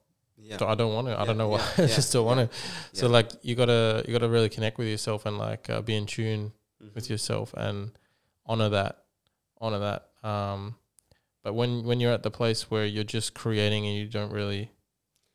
yeah, 0.45 0.57
I 0.67 0.75
don't 0.75 0.93
want 0.93 1.07
to. 1.07 1.19
I 1.21 1.25
don't 1.25 1.39
know 1.39 1.47
why. 1.49 1.59
yeah, 1.79 1.85
I 1.85 1.87
just 1.87 2.13
don't 2.13 2.27
want 2.27 2.41
to. 2.51 2.57
So 2.99 3.07
like 3.09 3.31
you 3.43 3.55
gotta 3.55 4.03
you 4.07 4.13
gotta 4.13 4.29
really 4.29 4.49
connect 4.49 4.77
with 4.77 4.89
yourself 4.89 5.25
and 5.25 5.39
like 5.39 5.71
uh, 5.71 5.83
be 5.83 5.95
in 5.95 6.05
tune 6.05 6.53
Mhm. 6.83 6.95
with 6.97 7.09
yourself 7.09 7.55
and 7.57 7.93
honor 8.45 8.69
that, 8.71 9.05
honor 9.61 9.79
that. 9.79 10.09
Um, 10.29 10.75
but 11.45 11.55
when 11.55 11.85
when 11.85 12.01
you're 12.01 12.11
at 12.13 12.25
the 12.25 12.31
place 12.33 12.69
where 12.73 12.85
you're 12.85 13.05
just 13.05 13.35
creating 13.35 13.87
and 13.87 13.95
you 13.97 14.09
don't 14.09 14.33
really 14.33 14.73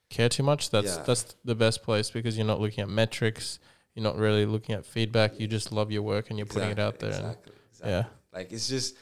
care 0.10 0.28
too 0.28 0.44
much, 0.44 0.72
that's 0.72 0.98
Yeah. 0.98 1.04
that's 1.04 1.36
the 1.46 1.56
best 1.56 1.84
place 1.84 2.12
because 2.12 2.38
you're 2.38 2.46
not 2.54 2.60
looking 2.60 2.82
at 2.82 2.90
metrics. 2.90 3.60
You're 3.96 4.04
not 4.04 4.18
really 4.18 4.46
looking 4.46 4.76
at 4.76 4.86
feedback. 4.86 5.40
You 5.40 5.48
just 5.48 5.72
love 5.72 5.90
your 5.90 6.02
work 6.04 6.30
and 6.30 6.38
you're 6.38 6.46
putting 6.46 6.70
it 6.72 6.80
out 6.80 7.00
there. 7.00 7.14
And 7.14 7.26
Exactly, 7.28 7.54
exactly. 7.72 7.92
yeah, 7.92 8.04
Like 8.34 8.52
it's 8.52 8.68
just 8.68 8.96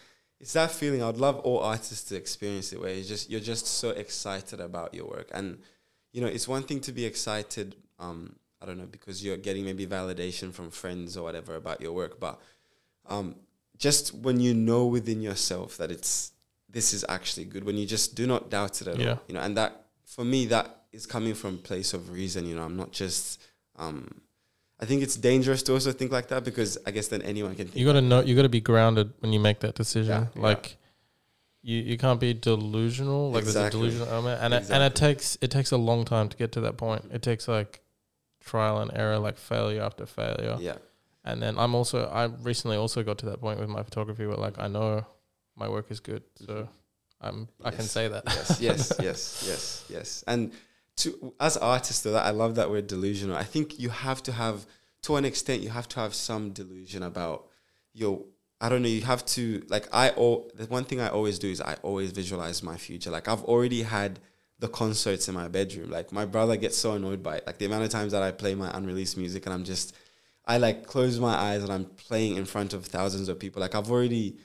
it's 0.46 0.54
that 0.54 0.70
feeling. 0.70 1.02
I'd 1.02 1.18
love 1.18 1.40
all 1.40 1.58
artists 1.62 2.04
to 2.10 2.16
experience 2.16 2.72
it, 2.72 2.80
where 2.80 2.92
it's 2.92 3.08
just 3.08 3.32
you're 3.32 3.40
just 3.40 3.66
so 3.66 3.90
excited 3.90 4.60
about 4.60 4.94
your 4.94 5.08
work, 5.08 5.28
and 5.34 5.58
you 6.14 6.22
know 6.22 6.28
it's 6.28 6.48
one 6.48 6.62
thing 6.62 6.80
to 6.82 6.92
be 6.92 7.04
excited. 7.04 7.75
Um, 7.98 8.36
I 8.62 8.68
don't 8.68 8.78
know 8.78 8.86
because 8.86 9.25
you're 9.25 9.38
getting 9.38 9.66
maybe 9.66 9.88
validation 9.88 10.54
from 10.54 10.70
friends 10.70 11.18
or 11.18 11.24
whatever 11.24 11.56
about 11.56 11.82
your 11.82 11.94
work, 11.94 12.20
but 12.20 12.40
um, 13.08 13.38
just 13.80 14.14
when 14.14 14.40
you 14.40 14.54
know 14.54 14.86
within 14.86 15.20
yourself 15.20 15.78
that 15.78 15.90
it's 15.90 16.32
this 16.70 16.94
is 16.94 17.04
actually 17.10 17.46
good, 17.46 17.64
when 17.64 17.75
you 17.75 17.88
just 17.88 18.14
do 18.14 18.28
not 18.28 18.52
doubt 18.52 18.82
it 18.82 18.88
at 18.88 19.00
Yeah. 19.00 19.14
all, 19.14 19.22
you 19.28 19.34
know, 19.34 19.42
and 19.42 19.58
that 19.58 19.88
for 20.06 20.24
me 20.24 20.46
that 20.46 20.84
is 20.92 21.08
coming 21.08 21.34
from 21.34 21.58
place 21.58 21.92
of 21.96 22.12
reason. 22.12 22.46
You 22.46 22.56
know, 22.56 22.64
I'm 22.66 22.78
not 22.78 22.92
just. 22.92 23.42
Um, 23.78 24.22
I 24.79 24.86
think 24.86 25.01
it's 25.03 25.15
dangerous 25.15 25.63
to 25.63 25.74
also 25.74 25.91
think 25.91 26.12
like 26.12 26.27
that 26.27 26.44
because 26.44 26.77
I 26.86 26.91
guess 26.91 27.08
then 27.08 27.22
anyone 27.22 27.55
can 27.55 27.67
think. 27.67 27.77
you 27.77 27.86
gotta 27.86 28.01
know. 28.01 28.22
You 28.22 28.36
gotta 28.36 28.50
be 28.50 28.62
grounded 28.62 29.13
when 29.20 29.32
you 29.34 29.39
make 29.39 29.60
that 29.62 29.75
decision. 29.75 30.24
Yeah, 30.24 30.27
yeah. 30.36 30.41
like. 30.41 30.77
You, 31.67 31.82
you 31.82 31.98
can't 31.98 32.20
be 32.20 32.32
delusional 32.36 33.32
like 33.32 33.44
there's 33.44 33.55
a 33.55 33.72
delusional 33.72 34.08
element 34.08 34.39
and 34.39 34.53
it, 34.53 34.70
and 34.70 34.84
it 34.84 34.94
takes 34.94 35.36
it 35.41 35.50
takes 35.50 35.72
a 35.72 35.77
long 35.77 36.05
time 36.05 36.29
to 36.29 36.38
get 36.38 36.51
to 36.51 36.62
that 36.62 36.77
point 36.77 37.05
it 37.12 37.24
takes 37.24 37.48
like 37.48 37.82
trial 38.39 38.82
and 38.82 38.91
error 38.94 39.17
like 39.17 39.36
failure 39.36 39.82
after 39.82 40.05
failure 40.05 40.58
yeah. 40.60 40.75
and 41.24 41.41
then 41.41 41.58
I'm 41.58 41.74
also 41.74 42.05
I 42.05 42.25
recently 42.25 42.77
also 42.77 43.01
got 43.01 43.17
to 43.17 43.25
that 43.25 43.41
point 43.41 43.60
with 43.60 43.67
my 43.67 43.82
photography 43.82 44.27
where 44.27 44.38
like 44.38 44.60
I 44.60 44.67
know 44.67 45.08
my 45.55 45.67
work 45.67 45.89
is 45.89 46.00
good 46.00 46.22
so 46.36 46.70
I'm 47.20 47.48
I 47.63 47.72
can 47.72 47.86
say 47.86 48.08
that 48.10 48.24
yes, 48.27 48.58
yes, 48.62 48.94
yes, 49.01 49.44
yes, 49.48 49.86
yes. 49.89 50.24
And 50.27 50.51
to 50.98 51.34
as 51.40 51.58
artists, 51.58 52.04
though, 52.04 52.12
that 52.14 52.25
I 52.25 52.32
love 52.32 52.56
that 52.56 52.70
we're 52.70 52.82
delusional. 52.82 53.36
I 53.36 53.44
think 53.44 53.80
you 53.80 53.90
have 53.90 54.24
to 54.24 54.32
have, 54.32 54.66
to 55.04 55.16
an 55.16 55.25
extent, 55.25 55.62
you 55.62 55.70
have 55.70 55.88
to 55.90 56.00
have 56.00 56.14
some 56.14 56.52
delusion 56.52 57.04
about 57.04 57.48
your. 57.94 58.24
I 58.62 58.70
don't 58.70 58.82
know. 58.82 58.88
You 58.88 59.02
have 59.02 59.25
to 59.28 59.64
like. 59.68 59.88
I 59.94 60.10
all 60.12 60.50
the 60.56 60.66
one 60.66 60.86
thing 60.86 61.02
I 61.02 61.10
always 61.10 61.40
do 61.40 61.50
is 61.50 61.60
I 61.60 61.75
always 61.82 62.12
visualize 62.12 62.64
my 62.64 62.78
future. 62.78 63.12
Like 63.12 63.28
I've 63.28 63.44
already 63.44 63.84
had 63.84 64.20
the 64.60 64.68
concerts 64.68 65.28
in 65.28 65.36
my 65.36 65.48
bedroom. 65.48 65.90
Like 65.90 66.12
my 66.12 66.25
brother 66.25 66.56
gets 66.56 66.78
so 66.78 66.94
annoyed 66.94 67.22
by 67.22 67.38
it. 67.38 67.48
Like 67.48 67.58
the 67.58 67.66
amount 67.66 67.84
of 67.84 67.90
times 67.90 68.12
that 68.14 68.24
I 68.24 68.32
play 68.32 68.56
my 68.56 68.75
unreleased 68.75 69.18
music 69.18 69.46
and 69.46 69.54
I'm 69.54 69.64
just, 69.64 69.96
I 70.46 70.58
like 70.58 70.86
close 70.86 71.20
my 71.20 71.36
eyes 71.36 71.64
and 71.64 71.72
I'm 71.72 71.86
playing 71.86 72.38
in 72.38 72.46
front 72.46 72.74
of 72.74 72.86
thousands 72.86 73.28
of 73.28 73.40
people. 73.40 73.60
Like 73.62 73.75
I've 73.75 73.92
already 73.92 74.38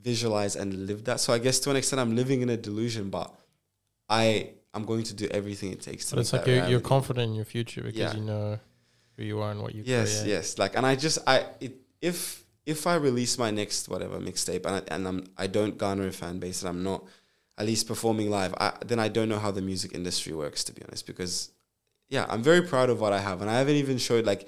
visualized 0.00 0.56
and 0.56 0.86
lived 0.86 1.06
that. 1.06 1.20
So 1.20 1.32
I 1.32 1.38
guess 1.38 1.58
to 1.60 1.70
an 1.70 1.76
extent, 1.76 2.00
I'm 2.00 2.14
living 2.14 2.42
in 2.42 2.50
a 2.50 2.56
delusion, 2.56 3.10
but 3.10 3.34
I 4.08 4.50
I'm 4.78 4.86
going 4.92 5.04
to 5.10 5.14
do 5.22 5.26
everything 5.38 5.68
it 5.76 5.80
takes 5.90 6.02
to. 6.06 6.10
but 6.14 6.20
it's 6.22 6.32
like 6.34 6.46
you're, 6.50 6.66
you're 6.72 6.86
confident 6.96 7.24
in 7.30 7.34
your 7.40 7.44
future 7.56 7.82
because 7.88 7.98
Yeah. 7.98 8.14
you 8.18 8.24
know 8.32 8.58
who 9.16 9.22
you 9.30 9.36
are 9.44 9.50
and 9.54 9.60
what 9.64 9.72
you 9.76 9.82
yes 9.84 10.08
create. 10.22 10.34
yes 10.34 10.46
like 10.62 10.72
and 10.78 10.84
i 10.90 10.94
just 11.06 11.18
i 11.34 11.36
it, 11.66 11.72
if 12.10 12.18
if 12.74 12.80
i 12.92 12.94
release 13.08 13.34
my 13.44 13.50
next 13.60 13.88
whatever 13.92 14.16
mixtape 14.28 14.64
and, 14.68 14.74
I, 14.78 14.82
and 14.94 15.02
i'm 15.10 15.20
i 15.44 15.46
don't 15.56 15.74
garner 15.84 16.06
a 16.06 16.12
fan 16.22 16.38
base 16.44 16.58
and 16.62 16.68
i'm 16.72 16.82
not 16.90 17.00
at 17.60 17.66
least 17.70 17.84
performing 17.92 18.28
live 18.38 18.52
I, 18.66 18.68
then 18.90 19.00
i 19.06 19.08
don't 19.16 19.28
know 19.32 19.40
how 19.46 19.50
the 19.58 19.64
music 19.70 19.90
industry 20.00 20.32
works 20.44 20.60
to 20.66 20.72
be 20.76 20.82
honest 20.86 21.04
because 21.12 21.50
yeah 22.14 22.24
i'm 22.32 22.42
very 22.50 22.62
proud 22.72 22.88
of 22.90 23.00
what 23.00 23.12
i 23.12 23.20
have 23.28 23.38
and 23.42 23.50
i 23.50 23.56
haven't 23.62 23.78
even 23.84 23.98
showed 23.98 24.24
like 24.32 24.42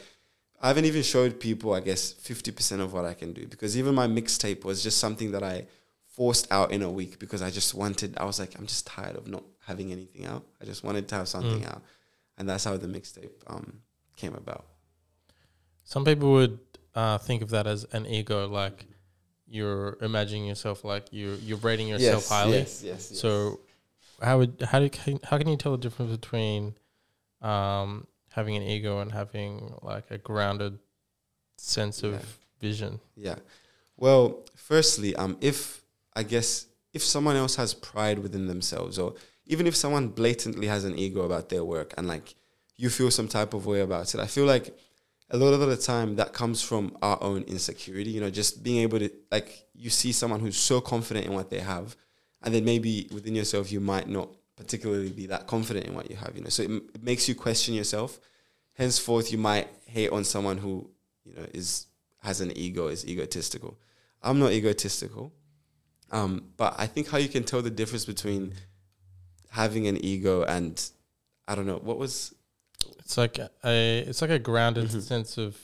i 0.62 0.68
haven't 0.70 0.84
even 0.92 1.02
showed 1.02 1.40
people 1.49 1.68
i 1.75 1.80
guess 1.88 2.02
50% 2.12 2.80
of 2.80 2.92
what 2.92 3.04
i 3.12 3.14
can 3.20 3.30
do 3.32 3.42
because 3.54 3.72
even 3.80 3.92
my 4.02 4.06
mixtape 4.18 4.62
was 4.70 4.76
just 4.87 4.99
something 4.99 5.32
that 5.32 5.42
i 5.54 5.56
forced 6.17 6.50
out 6.52 6.73
in 6.73 6.83
a 6.83 6.90
week 6.90 7.19
because 7.19 7.40
i 7.43 7.50
just 7.50 7.75
wanted 7.75 8.17
i 8.19 8.25
was 8.25 8.38
like 8.38 8.52
i'm 8.59 8.67
just 8.67 8.87
tired 8.87 9.17
of 9.17 9.26
not 9.29 9.45
having 9.67 9.93
anything 9.93 10.25
out 10.26 10.45
i 10.61 10.64
just 10.64 10.83
wanted 10.85 11.07
to 11.09 11.14
have 11.14 11.29
something 11.29 11.61
Mm. 11.62 11.71
out 11.73 11.83
and 12.37 12.49
that's 12.49 12.64
how 12.64 12.76
the 12.76 12.87
mixtape 12.88 13.31
um 13.47 13.81
came 14.17 14.35
about 14.35 14.64
Some 15.85 16.05
people 16.05 16.33
would 16.33 16.59
uh, 16.95 17.19
think 17.19 17.43
of 17.43 17.50
that 17.50 17.67
as 17.67 17.85
an 17.93 18.05
ego, 18.07 18.49
like 18.49 18.85
you're 19.47 19.97
imagining 20.00 20.45
yourself 20.47 20.85
like 20.85 21.05
you're 21.11 21.37
you're 21.47 21.59
rating 21.59 21.88
yourself 21.88 22.29
highly. 22.29 22.59
Yes, 22.59 22.83
yes, 22.85 23.11
yes. 23.11 23.21
So 23.21 23.61
how 24.23 24.38
would 24.38 24.55
how 24.71 24.79
do 24.81 24.88
can, 24.90 25.19
how 25.25 25.38
can 25.38 25.49
you 25.49 25.57
tell 25.57 25.73
the 25.73 25.79
difference 25.79 26.11
between 26.12 26.75
um, 27.43 28.07
having 28.33 28.57
an 28.57 28.62
ego 28.62 29.00
and 29.00 29.11
having 29.12 29.75
like 29.83 30.11
a 30.11 30.19
grounded 30.19 30.79
sense 31.57 32.02
of 32.02 32.12
Yeah. 32.14 32.21
vision? 32.61 33.00
yeah. 33.17 33.37
Well, 33.97 34.45
firstly, 34.57 35.14
um, 35.17 35.37
if 35.40 35.79
I 36.21 36.23
guess 36.23 36.67
if 36.93 37.03
someone 37.03 37.37
else 37.37 37.57
has 37.57 37.73
pride 37.73 38.19
within 38.19 38.47
themselves, 38.47 38.99
or 38.99 39.15
even 39.47 39.67
if 39.67 39.75
someone 39.75 40.09
blatantly 40.09 40.67
has 40.67 40.85
an 40.85 40.99
ego 40.99 41.23
about 41.23 41.49
their 41.49 41.65
work, 41.65 41.95
and 41.97 42.07
like 42.07 42.35
you 42.77 42.91
feel 42.91 43.11
some 43.11 43.27
type 43.27 43.55
of 43.55 43.65
way 43.65 43.81
about 43.81 44.15
it, 44.15 44.21
I 44.21 44.27
feel 44.27 44.45
like 44.45 44.77
a 45.31 45.39
lot 45.39 45.55
of 45.55 45.61
the 45.61 45.79
time 45.79 46.17
that 46.17 46.35
comes 46.35 46.61
from 46.61 46.95
our 47.00 47.19
own 47.23 47.43
insecurity. 47.45 48.11
You 48.11 48.21
know, 48.21 48.29
just 48.29 48.62
being 48.62 48.83
able 48.83 48.99
to 48.99 49.11
like 49.33 49.67
you 49.75 49.89
see 49.89 50.12
someone 50.12 50.41
who's 50.41 50.59
so 50.59 50.79
confident 50.83 51.25
in 51.25 51.33
what 51.33 51.49
they 51.49 51.61
have, 51.61 51.97
and 52.43 52.55
then 52.55 52.67
maybe 52.67 53.09
within 53.11 53.35
yourself 53.35 53.73
you 53.73 53.81
might 53.81 54.07
not 54.07 54.29
particularly 54.57 55.11
be 55.11 55.25
that 55.29 55.47
confident 55.47 55.87
in 55.87 55.95
what 55.95 56.11
you 56.11 56.17
have. 56.17 56.33
You 56.37 56.43
know, 56.43 56.50
so 56.50 56.65
it, 56.65 56.71
it 56.97 57.03
makes 57.03 57.31
you 57.31 57.35
question 57.35 57.73
yourself. 57.73 58.21
Henceforth, 58.75 59.33
you 59.33 59.39
might 59.39 59.69
hate 59.87 60.11
on 60.11 60.25
someone 60.25 60.59
who 60.59 60.91
you 61.25 61.35
know 61.35 61.47
is 61.55 61.87
has 62.19 62.43
an 62.43 62.53
ego, 62.55 62.89
is 62.89 63.07
egotistical. 63.07 63.79
I'm 64.23 64.39
not 64.39 64.53
egotistical, 64.53 65.33
um, 66.11 66.45
but 66.57 66.75
I 66.79 66.87
think 66.87 67.09
how 67.09 67.19
you 67.19 67.29
can 67.29 67.45
tell 67.45 67.62
the 67.62 67.71
difference 67.71 68.05
between 68.05 68.55
having 69.50 69.87
an 69.87 70.02
ego 70.05 70.43
and 70.45 70.81
I 71.49 71.55
don't 71.55 71.67
know 71.67 71.81
what 71.83 71.99
was 71.99 72.35
It's 72.99 73.17
like 73.19 73.38
a 73.38 73.50
it's 74.07 74.21
like 74.23 74.31
a 74.31 74.38
grounded 74.38 74.88
Mhm. 74.88 75.02
sense 75.02 75.37
of 75.38 75.57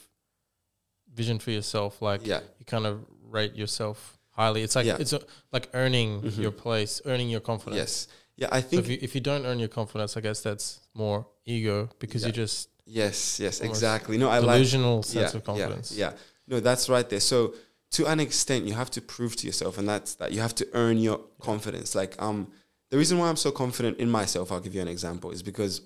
vision 1.13 1.39
for 1.39 1.51
yourself. 1.51 2.01
Like 2.01 2.25
yeah 2.25 2.41
you 2.59 2.65
kind 2.65 2.85
of 2.85 3.05
rate 3.23 3.55
yourself 3.55 4.17
highly. 4.31 4.61
It's 4.63 4.75
like 4.75 4.85
Yeah. 4.85 4.97
it's 4.99 5.13
a, 5.13 5.21
like 5.51 5.69
earning 5.73 6.21
Mhm. 6.21 6.37
your 6.41 6.51
place, 6.51 7.01
earning 7.05 7.29
your 7.29 7.39
confidence. 7.41 7.77
yes 7.77 8.07
yeah 8.35 8.49
I 8.51 8.61
So 8.61 8.67
think 8.69 8.83
if 8.83 8.89
you, 8.91 8.97
if 9.01 9.15
you 9.15 9.21
don't 9.21 9.45
earn 9.45 9.59
your 9.59 9.69
confidence, 9.69 10.15
I 10.17 10.21
guess 10.21 10.41
that's 10.41 10.79
more 10.93 11.27
ego 11.45 11.89
because 11.99 12.21
Yeah. 12.21 12.27
you 12.27 12.33
just 12.33 12.69
yes 12.85 13.39
yes 13.39 13.61
exactly 13.61 14.17
no 14.17 14.29
I 14.29 14.39
like 14.39 14.57
delusional 14.57 15.03
sense 15.03 15.33
of 15.33 15.43
confidence. 15.43 15.91
Yeah, 15.91 16.11
yeah. 16.11 16.17
No, 16.49 16.59
that's 16.61 16.87
right 16.87 17.07
there. 17.09 17.19
So 17.19 17.55
to 17.91 18.05
an 18.05 18.19
extent, 18.19 18.65
you 18.65 18.73
have 18.73 18.91
to 18.91 19.01
prove 19.01 19.35
to 19.37 19.47
yourself, 19.47 19.77
and 19.77 19.87
that's 19.87 20.15
that 20.15 20.31
you 20.31 20.41
have 20.41 20.55
to 20.55 20.67
earn 20.73 20.97
your 20.97 21.21
confidence. 21.39 21.95
Like 21.95 22.21
um, 22.21 22.51
the 22.89 22.97
reason 22.97 23.17
why 23.17 23.29
I'm 23.29 23.37
so 23.37 23.51
confident 23.51 23.97
in 23.97 24.09
myself, 24.09 24.51
I'll 24.51 24.59
give 24.59 24.75
you 24.75 24.81
an 24.81 24.87
example, 24.87 25.31
is 25.31 25.41
because, 25.41 25.81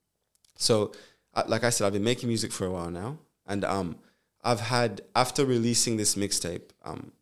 so, 0.56 0.92
uh, 1.34 1.44
like 1.46 1.64
I 1.64 1.70
said, 1.70 1.86
I've 1.86 1.92
been 1.92 2.04
making 2.04 2.28
music 2.28 2.52
for 2.52 2.66
a 2.66 2.70
while 2.70 2.90
now, 2.90 3.18
and 3.46 3.64
um, 3.64 3.96
I've 4.42 4.60
had 4.60 5.02
after 5.14 5.44
releasing 5.44 5.96
this 5.96 6.16
mixtape, 6.16 6.70
um, 6.84 7.12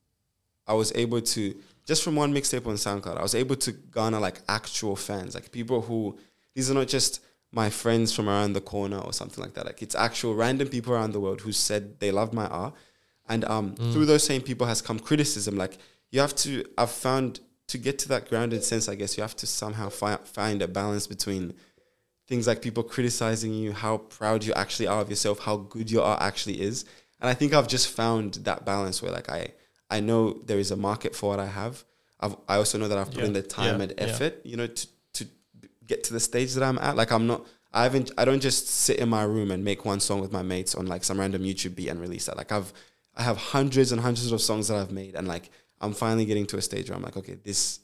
I 0.66 0.74
was 0.74 0.92
able 0.94 1.20
to 1.20 1.54
just 1.84 2.02
from 2.02 2.16
one 2.16 2.32
mixtape 2.32 2.66
on 2.66 2.74
SoundCloud, 2.74 3.18
I 3.18 3.22
was 3.22 3.34
able 3.34 3.56
to 3.56 3.72
garner 3.72 4.20
like 4.20 4.40
actual 4.48 4.96
fans, 4.96 5.34
like 5.34 5.50
people 5.50 5.82
who 5.82 6.18
these 6.54 6.70
are 6.70 6.74
not 6.74 6.88
just 6.88 7.20
my 7.50 7.68
friends 7.68 8.14
from 8.14 8.28
around 8.28 8.54
the 8.54 8.60
corner 8.60 8.98
or 8.98 9.12
something 9.12 9.42
like 9.42 9.54
that. 9.54 9.66
Like 9.66 9.82
it's 9.82 9.94
actual 9.94 10.34
random 10.34 10.68
people 10.68 10.94
around 10.94 11.12
the 11.12 11.20
world 11.20 11.40
who 11.40 11.52
said 11.52 12.00
they 12.00 12.10
loved 12.10 12.32
my 12.32 12.46
art, 12.46 12.74
and 13.28 13.44
um, 13.44 13.74
through 13.74 14.06
those 14.06 14.24
same 14.24 14.42
people 14.42 14.66
has 14.66 14.82
come 14.82 14.98
criticism. 14.98 15.56
Like 15.56 15.78
you 16.10 16.20
have 16.20 16.34
to, 16.36 16.64
I've 16.76 16.90
found 16.90 17.40
to 17.68 17.78
get 17.78 17.98
to 18.00 18.08
that 18.08 18.28
grounded 18.28 18.62
sense. 18.64 18.88
I 18.88 18.94
guess 18.94 19.16
you 19.16 19.22
have 19.22 19.36
to 19.36 19.46
somehow 19.46 19.88
fi- 19.88 20.18
find 20.24 20.60
a 20.62 20.68
balance 20.68 21.06
between 21.06 21.54
things 22.28 22.46
like 22.46 22.62
people 22.62 22.82
criticizing 22.82 23.52
you, 23.54 23.72
how 23.72 23.98
proud 23.98 24.44
you 24.44 24.52
actually 24.54 24.86
are 24.86 25.00
of 25.00 25.10
yourself, 25.10 25.40
how 25.40 25.56
good 25.56 25.90
your 25.90 26.04
art 26.04 26.20
actually 26.22 26.60
is. 26.60 26.84
And 27.20 27.28
I 27.30 27.34
think 27.34 27.54
I've 27.54 27.68
just 27.68 27.88
found 27.88 28.34
that 28.44 28.64
balance 28.64 29.00
where 29.02 29.12
like 29.12 29.30
I 29.30 29.52
I 29.90 30.00
know 30.00 30.32
there 30.46 30.58
is 30.58 30.70
a 30.70 30.76
market 30.76 31.14
for 31.14 31.30
what 31.30 31.40
I 31.40 31.46
have. 31.46 31.84
I've, 32.18 32.36
I 32.48 32.56
also 32.56 32.78
know 32.78 32.88
that 32.88 32.98
I've 32.98 33.10
put 33.10 33.18
Yeah, 33.18 33.26
in 33.26 33.32
the 33.32 33.42
time 33.42 33.76
yeah, 33.78 33.82
and 33.82 33.94
yeah. 33.96 34.04
effort, 34.04 34.40
you 34.44 34.56
know, 34.56 34.66
to 34.66 34.86
to 35.14 35.26
get 35.86 36.04
to 36.04 36.12
the 36.12 36.20
stage 36.20 36.54
that 36.54 36.62
I'm 36.62 36.78
at. 36.78 36.96
Like 36.96 37.12
I'm 37.12 37.26
not 37.26 37.46
I 37.72 37.84
haven't 37.84 38.10
I 38.18 38.24
don't 38.24 38.40
just 38.40 38.68
sit 38.68 38.98
in 38.98 39.08
my 39.08 39.22
room 39.22 39.50
and 39.50 39.64
make 39.64 39.84
one 39.84 40.00
song 40.00 40.20
with 40.20 40.32
my 40.32 40.42
mates 40.42 40.74
on 40.74 40.86
like 40.86 41.04
some 41.04 41.18
random 41.20 41.42
YouTube 41.42 41.74
beat 41.74 41.88
and 41.88 42.00
release 42.00 42.26
that. 42.26 42.36
Like 42.36 42.52
I've 42.52 42.72
I 43.16 43.22
have 43.22 43.36
hundreds 43.36 43.92
and 43.92 44.00
hundreds 44.00 44.32
of 44.32 44.40
songs 44.40 44.68
that 44.68 44.76
I've 44.78 44.92
made 44.92 45.14
and 45.14 45.28
like 45.28 45.50
I'm 45.80 45.92
finally 45.92 46.24
getting 46.24 46.46
to 46.46 46.56
a 46.56 46.62
stage 46.62 46.88
where 46.88 46.96
I'm 46.96 47.02
like, 47.02 47.16
okay, 47.16 47.34
this 47.42 47.80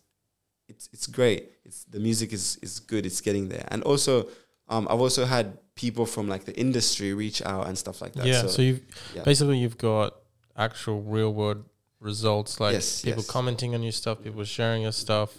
it's 0.68 0.88
it's 0.92 1.06
great. 1.06 1.50
It's 1.64 1.84
the 1.84 1.98
music 2.00 2.32
is 2.32 2.58
is 2.62 2.80
good. 2.80 3.04
It's 3.06 3.20
getting 3.20 3.48
there. 3.48 3.66
And 3.68 3.82
also 3.82 4.28
um, 4.68 4.86
I've 4.90 5.00
also 5.00 5.24
had 5.24 5.58
people 5.74 6.04
from 6.06 6.28
like 6.28 6.44
the 6.44 6.54
industry 6.58 7.14
reach 7.14 7.40
out 7.42 7.66
and 7.68 7.76
stuff 7.78 8.00
like 8.02 8.12
that. 8.14 8.26
yeah. 8.26 8.46
So, 8.46 8.60
you've 8.62 8.82
yeah. 9.14 9.22
basically 9.22 9.58
you've 9.58 9.78
got 9.78 10.14
actual 10.56 11.00
real 11.02 11.32
world 11.32 11.64
results, 12.00 12.60
like 12.60 12.74
Yes, 12.74 13.02
people 13.02 13.18
yes. 13.22 13.26
Mm-hmm. 13.26 13.32
commenting 13.32 13.74
on 13.74 13.82
your 13.82 13.92
stuff, 13.92 14.22
people 14.22 14.44
sharing 14.44 14.82
your 14.82 14.92
stuff. 14.92 15.34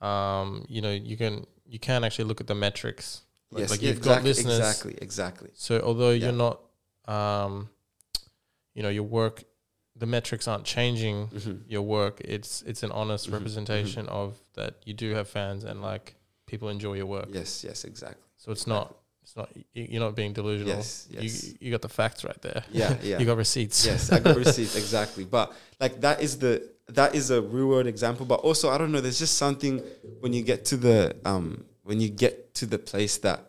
Um, 0.00 0.64
you 0.68 0.80
know, 0.80 0.92
you 0.92 1.16
can 1.16 1.46
you 1.66 1.78
can 1.78 2.04
actually 2.04 2.24
look 2.26 2.40
at 2.40 2.46
the 2.46 2.54
metrics. 2.54 3.22
Like, 3.50 3.60
yes, 3.62 3.70
like 3.70 3.82
yeah, 3.82 3.88
you've 3.90 4.00
got 4.02 4.18
exactly, 4.24 4.28
listeners. 4.30 4.58
exactly, 4.58 4.98
exactly. 5.00 5.50
So 5.54 5.80
although 5.80 6.10
Yeah. 6.10 6.26
you're 6.30 6.32
not, 6.32 6.60
um, 7.06 7.68
you 8.80 8.84
know, 8.84 8.88
your 8.88 9.02
work, 9.20 9.44
the 9.94 10.06
metrics 10.06 10.48
aren't 10.48 10.64
changing 10.64 11.28
Mhm. 11.28 11.60
your 11.68 11.82
work. 11.82 12.22
It's 12.24 12.62
it's 12.62 12.82
an 12.82 12.90
honest 12.92 13.28
Mhm, 13.28 13.34
representation 13.34 14.08
of 14.08 14.28
that 14.54 14.72
you 14.86 14.94
do 14.94 15.08
have 15.18 15.28
fans 15.28 15.64
and 15.64 15.82
like 15.82 16.14
people 16.46 16.70
enjoy 16.70 16.94
your 16.94 17.04
work. 17.04 17.28
Yes, 17.30 17.62
yes, 17.62 17.84
exactly. 17.84 18.24
So 18.38 18.52
it's 18.52 18.66
not 18.66 18.96
it's 19.22 19.36
not 19.36 19.50
you're 19.74 20.00
not 20.00 20.14
being 20.16 20.32
delusional. 20.32 20.76
Yes, 20.76 21.06
yes. 21.10 21.22
You 21.24 21.30
you 21.60 21.70
got 21.70 21.82
the 21.82 21.90
facts 21.90 22.24
right 22.24 22.40
there. 22.40 22.64
Yeah, 22.72 22.96
yeah. 23.02 23.18
you 23.18 23.26
got 23.26 23.36
receipts. 23.36 23.84
yes, 23.84 24.10
I 24.10 24.18
got 24.18 24.36
receipts 24.46 24.76
exactly. 24.76 25.24
But 25.26 25.52
like 25.78 26.00
that 26.00 26.22
is 26.22 26.38
the 26.38 26.52
that 26.88 27.14
is 27.14 27.30
a 27.30 27.42
real 27.42 27.68
world 27.68 27.86
example. 27.86 28.24
But 28.24 28.40
also, 28.48 28.70
I 28.70 28.78
don't 28.78 28.92
know. 28.92 29.02
There's 29.02 29.18
just 29.18 29.36
something 29.36 29.82
when 30.22 30.32
you 30.32 30.42
get 30.42 30.64
to 30.70 30.76
the 30.78 31.14
um 31.26 31.64
when 31.82 32.00
you 32.00 32.08
get 32.08 32.54
to 32.54 32.64
the 32.66 32.78
place 32.78 33.18
that 33.18 33.40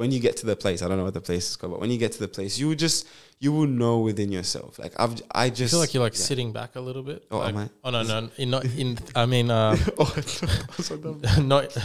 when 0.00 0.10
you 0.10 0.18
get 0.18 0.38
to 0.38 0.46
the 0.46 0.56
place. 0.56 0.80
I 0.80 0.88
don't 0.88 0.96
know 0.96 1.04
what 1.04 1.12
the 1.12 1.20
place 1.20 1.50
is 1.50 1.56
called, 1.56 1.74
but 1.74 1.80
when 1.80 1.90
you 1.90 1.98
get 1.98 2.12
to 2.12 2.18
the 2.18 2.26
place, 2.36 2.58
you 2.58 2.74
just 2.74 3.06
you 3.38 3.52
will 3.52 3.66
know 3.66 3.98
within 3.98 4.32
yourself. 4.32 4.78
Like 4.78 4.94
I've 4.98 5.20
I 5.34 5.44
I 5.44 5.50
just 5.50 5.72
feel 5.72 5.80
like 5.80 5.92
you're 5.92 6.02
like 6.02 6.14
yeah. 6.14 6.24
sitting 6.30 6.52
back 6.52 6.74
a 6.74 6.80
little 6.80 7.02
bit. 7.02 7.26
Oh, 7.30 7.38
like, 7.40 7.54
am 7.54 7.60
I? 7.60 7.68
Oh 7.84 7.90
no 7.90 8.02
no 8.02 8.30
in 8.38 8.48
not 8.50 8.64
in 8.64 8.98
I 9.14 9.26
mean 9.26 9.50
um, 9.50 9.78
oh, 9.98 10.14
no, 10.16 10.22
I 10.72 11.08
like, 11.10 11.44
not 11.54 11.76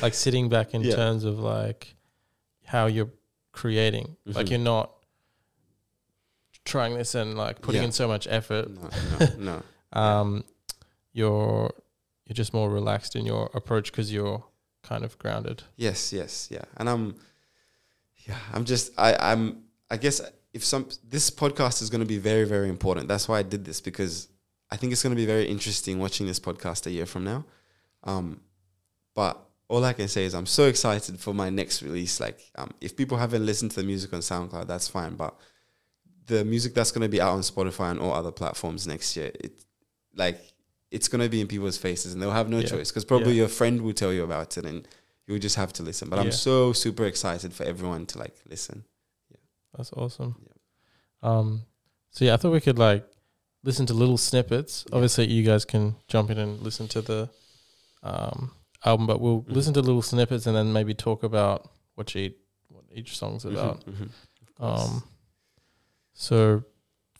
like 0.00 0.14
sitting 0.14 0.48
back 0.48 0.72
in 0.72 0.80
Yeah. 0.82 0.96
terms 0.96 1.24
of 1.24 1.38
like 1.40 1.94
how 2.64 2.86
you're 2.86 3.10
creating. 3.52 4.16
Like 4.24 4.46
Mhm. 4.46 4.50
you're 4.50 4.66
not 4.74 4.90
trying 6.64 6.94
this 6.94 7.14
and 7.14 7.36
like 7.36 7.60
putting 7.60 7.82
Yeah. 7.82 7.88
in 7.88 7.92
so 7.92 8.08
much 8.08 8.26
effort. 8.30 8.70
no, 8.70 8.88
no, 9.20 9.62
no. 9.92 10.00
Um, 10.00 10.44
you're 11.12 11.70
you're 12.26 12.34
just 12.42 12.54
more 12.54 12.70
relaxed 12.70 13.14
in 13.14 13.26
your 13.26 13.50
approach 13.52 13.90
because 13.92 14.10
you're 14.10 14.42
kind 14.82 15.04
of 15.04 15.18
grounded. 15.18 15.64
Yes, 15.76 16.12
yes, 16.12 16.48
yeah. 16.50 16.64
And 16.78 16.88
I'm 16.88 17.14
yeah, 18.28 18.38
I'm 18.52 18.64
just 18.64 18.92
I 18.98 19.16
I'm 19.32 19.62
I 19.90 19.96
guess 19.96 20.20
if 20.52 20.64
some 20.64 20.88
this 21.08 21.30
podcast 21.30 21.82
is 21.82 21.90
going 21.90 22.00
to 22.00 22.06
be 22.06 22.18
very 22.18 22.44
very 22.44 22.68
important. 22.68 23.08
That's 23.08 23.28
why 23.28 23.38
I 23.38 23.42
did 23.42 23.64
this 23.64 23.80
because 23.80 24.28
I 24.70 24.76
think 24.76 24.92
it's 24.92 25.02
going 25.02 25.14
to 25.14 25.16
be 25.16 25.26
very 25.26 25.46
interesting 25.46 25.98
watching 25.98 26.26
this 26.26 26.38
podcast 26.40 26.86
a 26.86 26.90
year 26.90 27.06
from 27.06 27.24
now. 27.24 27.44
Um 28.04 28.40
but 29.14 29.40
all 29.68 29.84
I 29.84 29.92
can 29.92 30.08
say 30.08 30.24
is 30.24 30.34
I'm 30.34 30.46
so 30.46 30.64
excited 30.66 31.18
for 31.18 31.34
my 31.34 31.50
next 31.50 31.82
release. 31.82 32.20
Like 32.20 32.40
um 32.56 32.70
if 32.80 32.96
people 32.96 33.16
haven't 33.18 33.44
listened 33.46 33.70
to 33.72 33.80
the 33.80 33.86
music 33.86 34.12
on 34.12 34.20
SoundCloud, 34.20 34.66
that's 34.66 34.88
fine, 34.88 35.14
but 35.16 35.34
the 36.26 36.44
music 36.44 36.74
that's 36.74 36.92
going 36.92 37.02
to 37.02 37.08
be 37.08 37.20
out 37.22 37.32
on 37.32 37.40
Spotify 37.40 37.90
and 37.90 37.98
all 38.00 38.12
other 38.12 38.30
platforms 38.30 38.86
next 38.86 39.16
year, 39.16 39.30
it 39.40 39.64
like 40.14 40.38
it's 40.90 41.08
going 41.08 41.22
to 41.22 41.28
be 41.28 41.40
in 41.40 41.46
people's 41.46 41.76
faces 41.78 42.12
and 42.12 42.20
they'll 42.22 42.30
have 42.30 42.48
no 42.50 42.58
Yeah. 42.60 42.66
choice 42.66 42.90
because 42.90 43.04
probably 43.04 43.32
Yeah. 43.32 43.40
your 43.42 43.48
friend 43.48 43.80
will 43.82 43.92
tell 43.94 44.12
you 44.12 44.24
about 44.24 44.56
it 44.58 44.64
and 44.66 44.86
you'll 45.28 45.38
just 45.38 45.54
have 45.56 45.72
to 45.74 45.82
listen. 45.84 46.08
But 46.08 46.16
Yeah. 46.16 46.22
I'm 46.24 46.32
so 46.32 46.72
super 46.72 47.04
excited 47.04 47.52
for 47.54 47.62
everyone 47.64 48.06
to 48.06 48.18
like 48.18 48.34
listen. 48.48 48.84
Yeah. 49.30 49.36
That's 49.76 49.92
awesome. 49.92 50.34
Yeah. 50.42 51.28
Um, 51.30 51.62
so 52.10 52.24
yeah, 52.24 52.34
I 52.34 52.36
thought 52.38 52.52
we 52.52 52.60
could 52.60 52.78
like 52.78 53.06
listen 53.62 53.86
to 53.86 53.94
little 53.94 54.18
snippets. 54.18 54.84
Yeah. 54.88 54.96
Obviously, 54.96 55.28
you 55.28 55.44
guys 55.44 55.64
can 55.64 55.94
jump 56.08 56.30
in 56.30 56.38
and 56.38 56.60
listen 56.60 56.88
to 56.88 57.02
the 57.02 57.30
um, 58.02 58.52
album, 58.84 59.06
but 59.06 59.20
we'll 59.20 59.42
Mhm. 59.42 59.52
listen 59.52 59.74
to 59.74 59.82
little 59.82 60.02
snippets 60.02 60.46
and 60.46 60.56
then 60.56 60.72
maybe 60.72 60.94
talk 60.94 61.22
about 61.22 61.70
what 61.94 62.14
each 62.16 62.36
what 62.68 62.84
each 62.92 63.16
song's 63.18 63.44
about. 63.44 63.84
Mhm, 63.86 64.10
mhm. 64.58 64.64
Um, 64.64 65.02
so, 66.14 66.64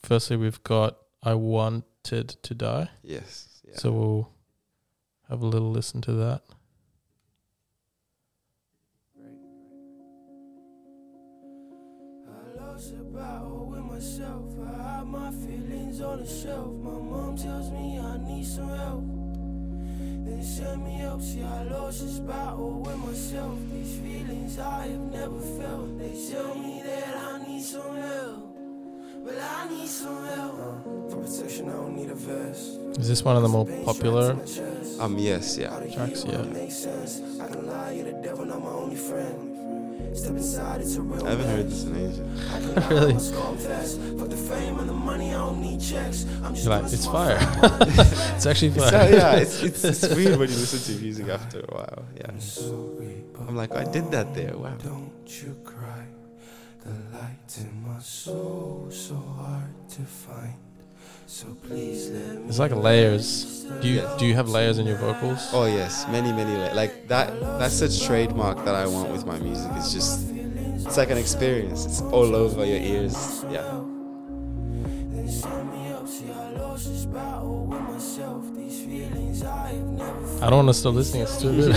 firstly, 0.01 0.37
we've 0.37 0.61
got 0.63 0.97
"I 1.21 1.33
Wanted 1.35 2.29
to 2.43 2.53
Die," 2.55 2.89
yes. 3.03 3.45
So 3.75 3.91
we'll 3.91 4.29
have 5.29 5.41
a 5.43 5.45
little 5.45 5.71
listen 5.71 6.01
to 6.01 6.13
that. 6.13 6.41
On 16.09 16.19
the 16.21 16.27
shelf. 16.27 16.73
My 16.81 16.91
mom 16.91 17.37
tells 17.37 17.69
me 17.71 17.99
I 17.99 18.17
need 18.27 18.45
some 18.45 18.69
help. 18.69 19.03
Then 20.25 20.41
send 20.43 20.83
me 20.83 20.93
help. 20.93 21.21
See, 21.21 21.43
I 21.43 21.63
lost 21.63 22.01
this 22.01 22.19
battle 22.19 22.81
with 22.81 22.97
myself. 22.97 23.57
These 23.71 23.95
feelings 23.99 24.57
I 24.59 24.87
have 24.87 25.05
never 25.19 25.39
felt. 25.39 25.99
They 25.99 26.13
tell 26.31 26.55
me 26.55 26.81
that 26.83 27.15
I 27.15 27.47
need 27.47 27.63
some 27.63 27.95
help. 27.95 28.45
But 29.23 29.37
I 29.37 29.69
need 29.69 29.87
some 29.87 30.25
help. 30.25 30.83
For 31.11 31.17
protection, 31.17 31.69
I 31.69 31.73
don't 31.73 31.95
need 31.95 32.09
a 32.09 32.15
vest. 32.15 32.79
Is 32.99 33.07
this 33.07 33.23
one 33.23 33.35
of 33.35 33.43
the 33.43 33.49
more 33.49 33.65
popular? 33.85 34.31
um. 34.99 35.17
Yes. 35.17 35.57
Yeah. 35.57 35.69
Tracks, 35.93 36.25
yeah. 36.25 36.43
Step 40.15 40.31
inside, 40.31 40.81
it's 40.81 40.95
a 40.95 41.01
real 41.01 41.25
I 41.25 41.29
haven't 41.31 41.47
heard 41.47 41.69
this 41.69 41.83
in 41.83 41.95
ages. 41.95 42.19
I 42.51 42.59
can 42.59 42.75
lie, 42.75 42.87
Really? 42.89 43.11
I 43.11 43.13
must 43.13 43.33
confess. 43.35 43.95
For 43.95 44.27
the 44.27 44.35
fame 44.37 44.79
and 44.79 44.89
the 44.89 44.93
money, 44.93 45.29
I 45.29 45.33
don't 45.33 45.61
need 45.61 45.79
checks. 45.81 46.25
I'm 46.43 46.53
just 46.55 46.67
like, 46.67 46.83
it's 46.85 47.05
fire. 47.05 47.37
it's 48.35 48.45
actually 48.45 48.69
It's, 48.69 48.89
fire. 48.89 48.95
uh, 49.01 49.07
yeah. 49.09 49.35
It's, 49.37 49.61
it's 49.67 49.83
it's 49.83 50.07
weird 50.15 50.37
when 50.39 50.49
you 50.49 50.55
listen 50.55 50.95
to 50.95 51.01
music 51.01 51.27
after 51.29 51.59
a 51.59 51.73
while. 51.75 52.05
Yeah. 52.17 52.37
Sorry, 52.39 53.23
I'm 53.47 53.55
like, 53.55 53.73
I 53.75 53.85
did 53.85 54.11
that 54.11 54.33
there. 54.33 54.57
Wow. 54.57 54.75
don't 54.83 55.11
you 55.43 55.55
cry. 55.63 56.05
The 56.83 56.91
light 57.17 57.57
in 57.57 57.83
my 57.87 57.99
soul 57.99 58.87
so 58.89 59.15
hard 59.15 59.69
to 59.91 60.01
find. 60.01 60.53
It's 61.29 62.57
like 62.57 62.71
layers. 62.71 63.63
Do 63.81 63.87
you 63.87 64.01
do 64.17 64.25
you 64.25 64.33
have 64.33 64.49
layers 64.49 64.79
in 64.79 64.87
your 64.87 64.97
vocals? 64.97 65.47
Oh 65.53 65.65
yes, 65.65 66.07
many 66.07 66.31
many 66.33 66.57
la- 66.57 66.73
like 66.73 67.07
that. 67.07 67.39
That's 67.59 67.75
such 67.75 68.01
a 68.01 68.03
trademark 68.03 68.65
that 68.65 68.73
I 68.73 68.87
want 68.87 69.11
with 69.11 69.27
my 69.27 69.37
music. 69.37 69.69
It's 69.75 69.93
just, 69.93 70.27
it's 70.31 70.97
like 70.97 71.11
an 71.11 71.19
experience. 71.19 71.85
It's 71.85 72.01
all 72.01 72.35
over 72.35 72.65
your 72.65 72.79
ears. 72.81 73.45
Yeah. 73.51 73.61
Then 73.61 75.29
send 75.29 75.71
me 75.71 75.91
up. 75.91 76.07
See, 76.07 76.31
I 76.31 76.49
lost 76.57 76.87
this 76.87 77.05
battle 77.05 77.65
with 77.67 77.81
myself. 77.81 78.43
These 78.55 78.79
feelings 78.85 79.43
I 79.43 79.67
have 79.67 79.85
never 79.85 80.25
felt. 80.25 80.43
I 80.43 80.49
don't 80.49 80.65
want 80.65 80.69
to 80.69 80.73
stop 80.73 80.95
listening. 80.95 81.21
It's 81.23 81.37
too 81.39 81.51
good. 81.55 81.73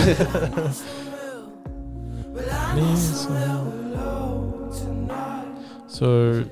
But 2.33 2.51
I 2.51 2.75
Need 2.75 2.85
need 2.85 2.97
some 2.97 3.15
some 3.15 3.35
help 3.35 3.67
alone 3.67 4.71
tonight. 4.73 5.65
So, 5.87 6.43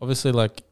obviously, 0.00 0.32
like 0.32 0.64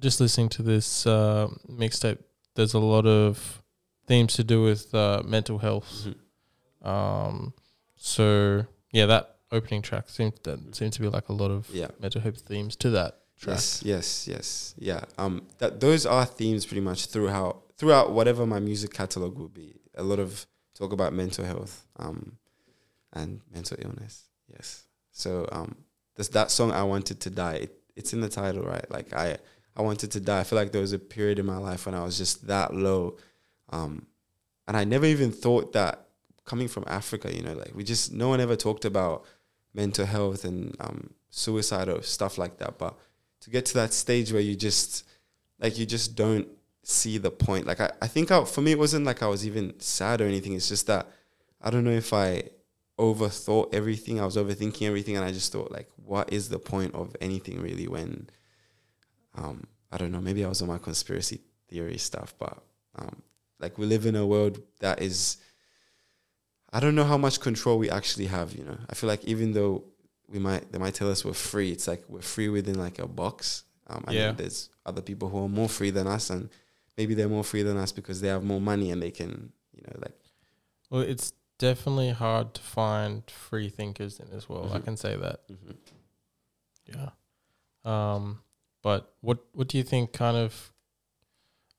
just 0.00 0.20
listening 0.20 0.48
to 0.50 0.62
this 0.62 1.06
uh, 1.06 1.48
mixtape, 1.70 2.18
there's 2.54 2.74
a 2.74 2.78
lot 2.78 3.06
of 3.06 3.62
themes 4.06 4.34
to 4.34 4.44
do 4.44 4.62
with 4.62 4.94
uh, 4.94 5.22
mental 5.24 5.58
health. 5.58 6.06
Mhm. 6.06 6.86
Um, 6.88 7.52
so 7.96 8.64
yeah, 8.92 9.06
that 9.06 9.36
opening 9.50 9.82
track 9.82 10.08
seems 10.08 10.34
that 10.44 10.74
seems 10.74 10.94
to 10.96 11.00
be 11.02 11.08
like 11.08 11.28
a 11.28 11.32
lot 11.32 11.50
of 11.50 11.68
Yeah. 11.70 11.88
mental 12.00 12.20
health 12.20 12.38
themes 12.40 12.76
to 12.76 12.90
that 12.90 13.20
track. 13.36 13.54
Yes, 13.56 13.82
yes, 13.84 14.28
yes. 14.28 14.74
Yeah. 14.78 15.04
Um 15.18 15.46
that 15.58 15.80
those 15.80 16.06
are 16.06 16.24
themes 16.26 16.66
pretty 16.66 16.80
much 16.80 17.06
throughout 17.06 17.62
throughout 17.76 18.12
whatever 18.12 18.46
my 18.46 18.60
music 18.60 18.92
catalog 18.92 19.38
will 19.38 19.48
be. 19.48 19.80
A 19.94 20.02
lot 20.02 20.18
of 20.20 20.46
talk 20.74 20.92
about 20.92 21.12
mental 21.12 21.44
health 21.44 21.86
um 21.96 22.38
and 23.12 23.40
mental 23.52 23.76
illness. 23.80 24.24
Yes. 24.48 24.84
So 25.12 25.48
um 25.50 25.76
this 26.16 26.28
that 26.28 26.50
song 26.50 26.70
I 26.72 26.82
wanted 26.82 27.20
to 27.20 27.30
die. 27.30 27.54
It, 27.64 27.74
it's 27.96 28.12
in 28.12 28.20
the 28.20 28.28
title, 28.28 28.62
right? 28.62 28.88
Like 28.90 29.12
I 29.12 29.38
I 29.78 29.82
wanted 29.82 30.10
to 30.12 30.20
die. 30.20 30.40
I 30.40 30.44
feel 30.44 30.58
like 30.58 30.72
there 30.72 30.80
was 30.80 30.92
a 30.92 30.98
period 30.98 31.38
in 31.38 31.46
my 31.46 31.56
life 31.58 31.86
when 31.86 31.94
I 31.94 32.04
was 32.04 32.18
just 32.18 32.46
that 32.46 32.74
low. 32.74 33.16
Um 33.70 34.06
and 34.66 34.76
I 34.76 34.84
never 34.84 35.06
even 35.06 35.32
thought 35.32 35.72
that 35.72 36.08
coming 36.44 36.68
from 36.68 36.84
Africa, 36.86 37.34
you 37.34 37.42
know, 37.42 37.54
like 37.54 37.74
we 37.74 37.84
just 37.84 38.12
no 38.12 38.28
one 38.28 38.40
ever 38.40 38.56
talked 38.56 38.84
about 38.84 39.24
mental 39.74 40.06
health 40.06 40.44
and 40.44 40.74
um 40.80 41.10
suicide 41.30 41.88
or 41.88 42.02
stuff 42.02 42.38
like 42.38 42.58
that. 42.58 42.78
But 42.78 42.96
to 43.40 43.50
get 43.50 43.66
to 43.66 43.74
that 43.74 43.92
stage 43.92 44.32
where 44.32 44.42
you 44.42 44.56
just 44.56 45.06
like 45.60 45.78
you 45.78 45.86
just 45.86 46.16
don't 46.16 46.48
see 46.82 47.18
the 47.18 47.30
point. 47.30 47.66
Like 47.66 47.80
I, 47.80 47.90
I 48.02 48.08
think 48.08 48.30
I, 48.30 48.44
for 48.44 48.60
me 48.62 48.72
it 48.72 48.78
wasn't 48.78 49.04
like 49.06 49.22
I 49.22 49.26
was 49.26 49.46
even 49.46 49.78
sad 49.78 50.20
or 50.20 50.26
anything. 50.26 50.54
It's 50.54 50.68
just 50.68 50.86
that 50.86 51.06
I 51.60 51.70
don't 51.70 51.84
know 51.84 51.90
if 51.90 52.12
I 52.12 52.44
overthought 52.98 53.74
everything. 53.74 54.20
I 54.20 54.24
was 54.24 54.36
overthinking 54.36 54.86
everything 54.86 55.16
and 55.16 55.24
I 55.24 55.32
just 55.32 55.52
thought 55.52 55.70
like 55.70 55.88
what 55.96 56.32
is 56.32 56.48
the 56.48 56.58
point 56.58 56.94
of 56.94 57.14
anything 57.20 57.60
really 57.60 57.86
when 57.86 58.28
um 59.38 59.56
I 59.92 59.96
don't 59.98 60.12
know, 60.12 60.20
maybe 60.28 60.44
I 60.44 60.48
was 60.48 60.60
on 60.62 60.68
my 60.68 60.78
conspiracy 60.88 61.38
theory 61.68 61.98
stuff, 61.98 62.30
but 62.38 62.56
um 63.00 63.16
like 63.62 63.74
we 63.78 63.86
live 63.94 64.04
in 64.10 64.16
a 64.16 64.26
world 64.34 64.54
that 64.80 64.96
is 65.08 65.18
I 66.72 66.80
don't 66.80 66.94
know 66.94 67.04
how 67.12 67.16
much 67.26 67.40
control 67.40 67.78
we 67.78 67.88
actually 67.98 68.26
have, 68.26 68.52
you 68.58 68.64
know. 68.64 68.78
I 68.90 68.94
feel 68.94 69.08
like 69.08 69.24
even 69.24 69.52
though 69.52 69.84
we 70.28 70.38
might 70.38 70.70
they 70.72 70.78
might 70.78 70.94
tell 70.94 71.10
us 71.10 71.24
we're 71.24 71.32
free, 71.52 71.70
it's 71.72 71.88
like 71.88 72.02
we're 72.08 72.20
free 72.36 72.48
within 72.48 72.78
like 72.78 72.98
a 72.98 73.06
box. 73.22 73.64
Um 73.86 74.04
Yeah. 74.10 74.32
there's 74.32 74.58
other 74.84 75.02
people 75.02 75.28
who 75.30 75.38
are 75.44 75.48
more 75.60 75.68
free 75.78 75.90
than 75.90 76.06
us 76.06 76.30
and 76.30 76.50
maybe 76.98 77.14
they're 77.14 77.28
more 77.38 77.44
free 77.52 77.62
than 77.62 77.76
us 77.84 77.92
because 77.92 78.20
they 78.20 78.28
have 78.28 78.44
more 78.44 78.60
money 78.60 78.90
and 78.92 79.00
they 79.02 79.10
can, 79.20 79.52
you 79.76 79.82
know, 79.86 79.96
like 80.06 80.18
Well, 80.90 81.02
it's 81.02 81.32
definitely 81.58 82.10
hard 82.10 82.54
to 82.54 82.62
find 82.62 83.22
free 83.30 83.68
thinkers 83.70 84.20
in 84.20 84.28
this 84.30 84.48
world. 84.48 84.70
I 84.72 84.78
Mhm. 84.78 84.84
can 84.84 84.96
say 84.96 85.16
that. 85.16 85.38
mhm. 85.48 85.76
Yeah. 86.86 87.10
Um, 87.84 88.40
but 88.82 89.12
what 89.20 89.38
what 89.52 89.68
do 89.68 89.78
you 89.78 89.84
think 89.84 90.12
kind 90.12 90.36
of 90.36 90.72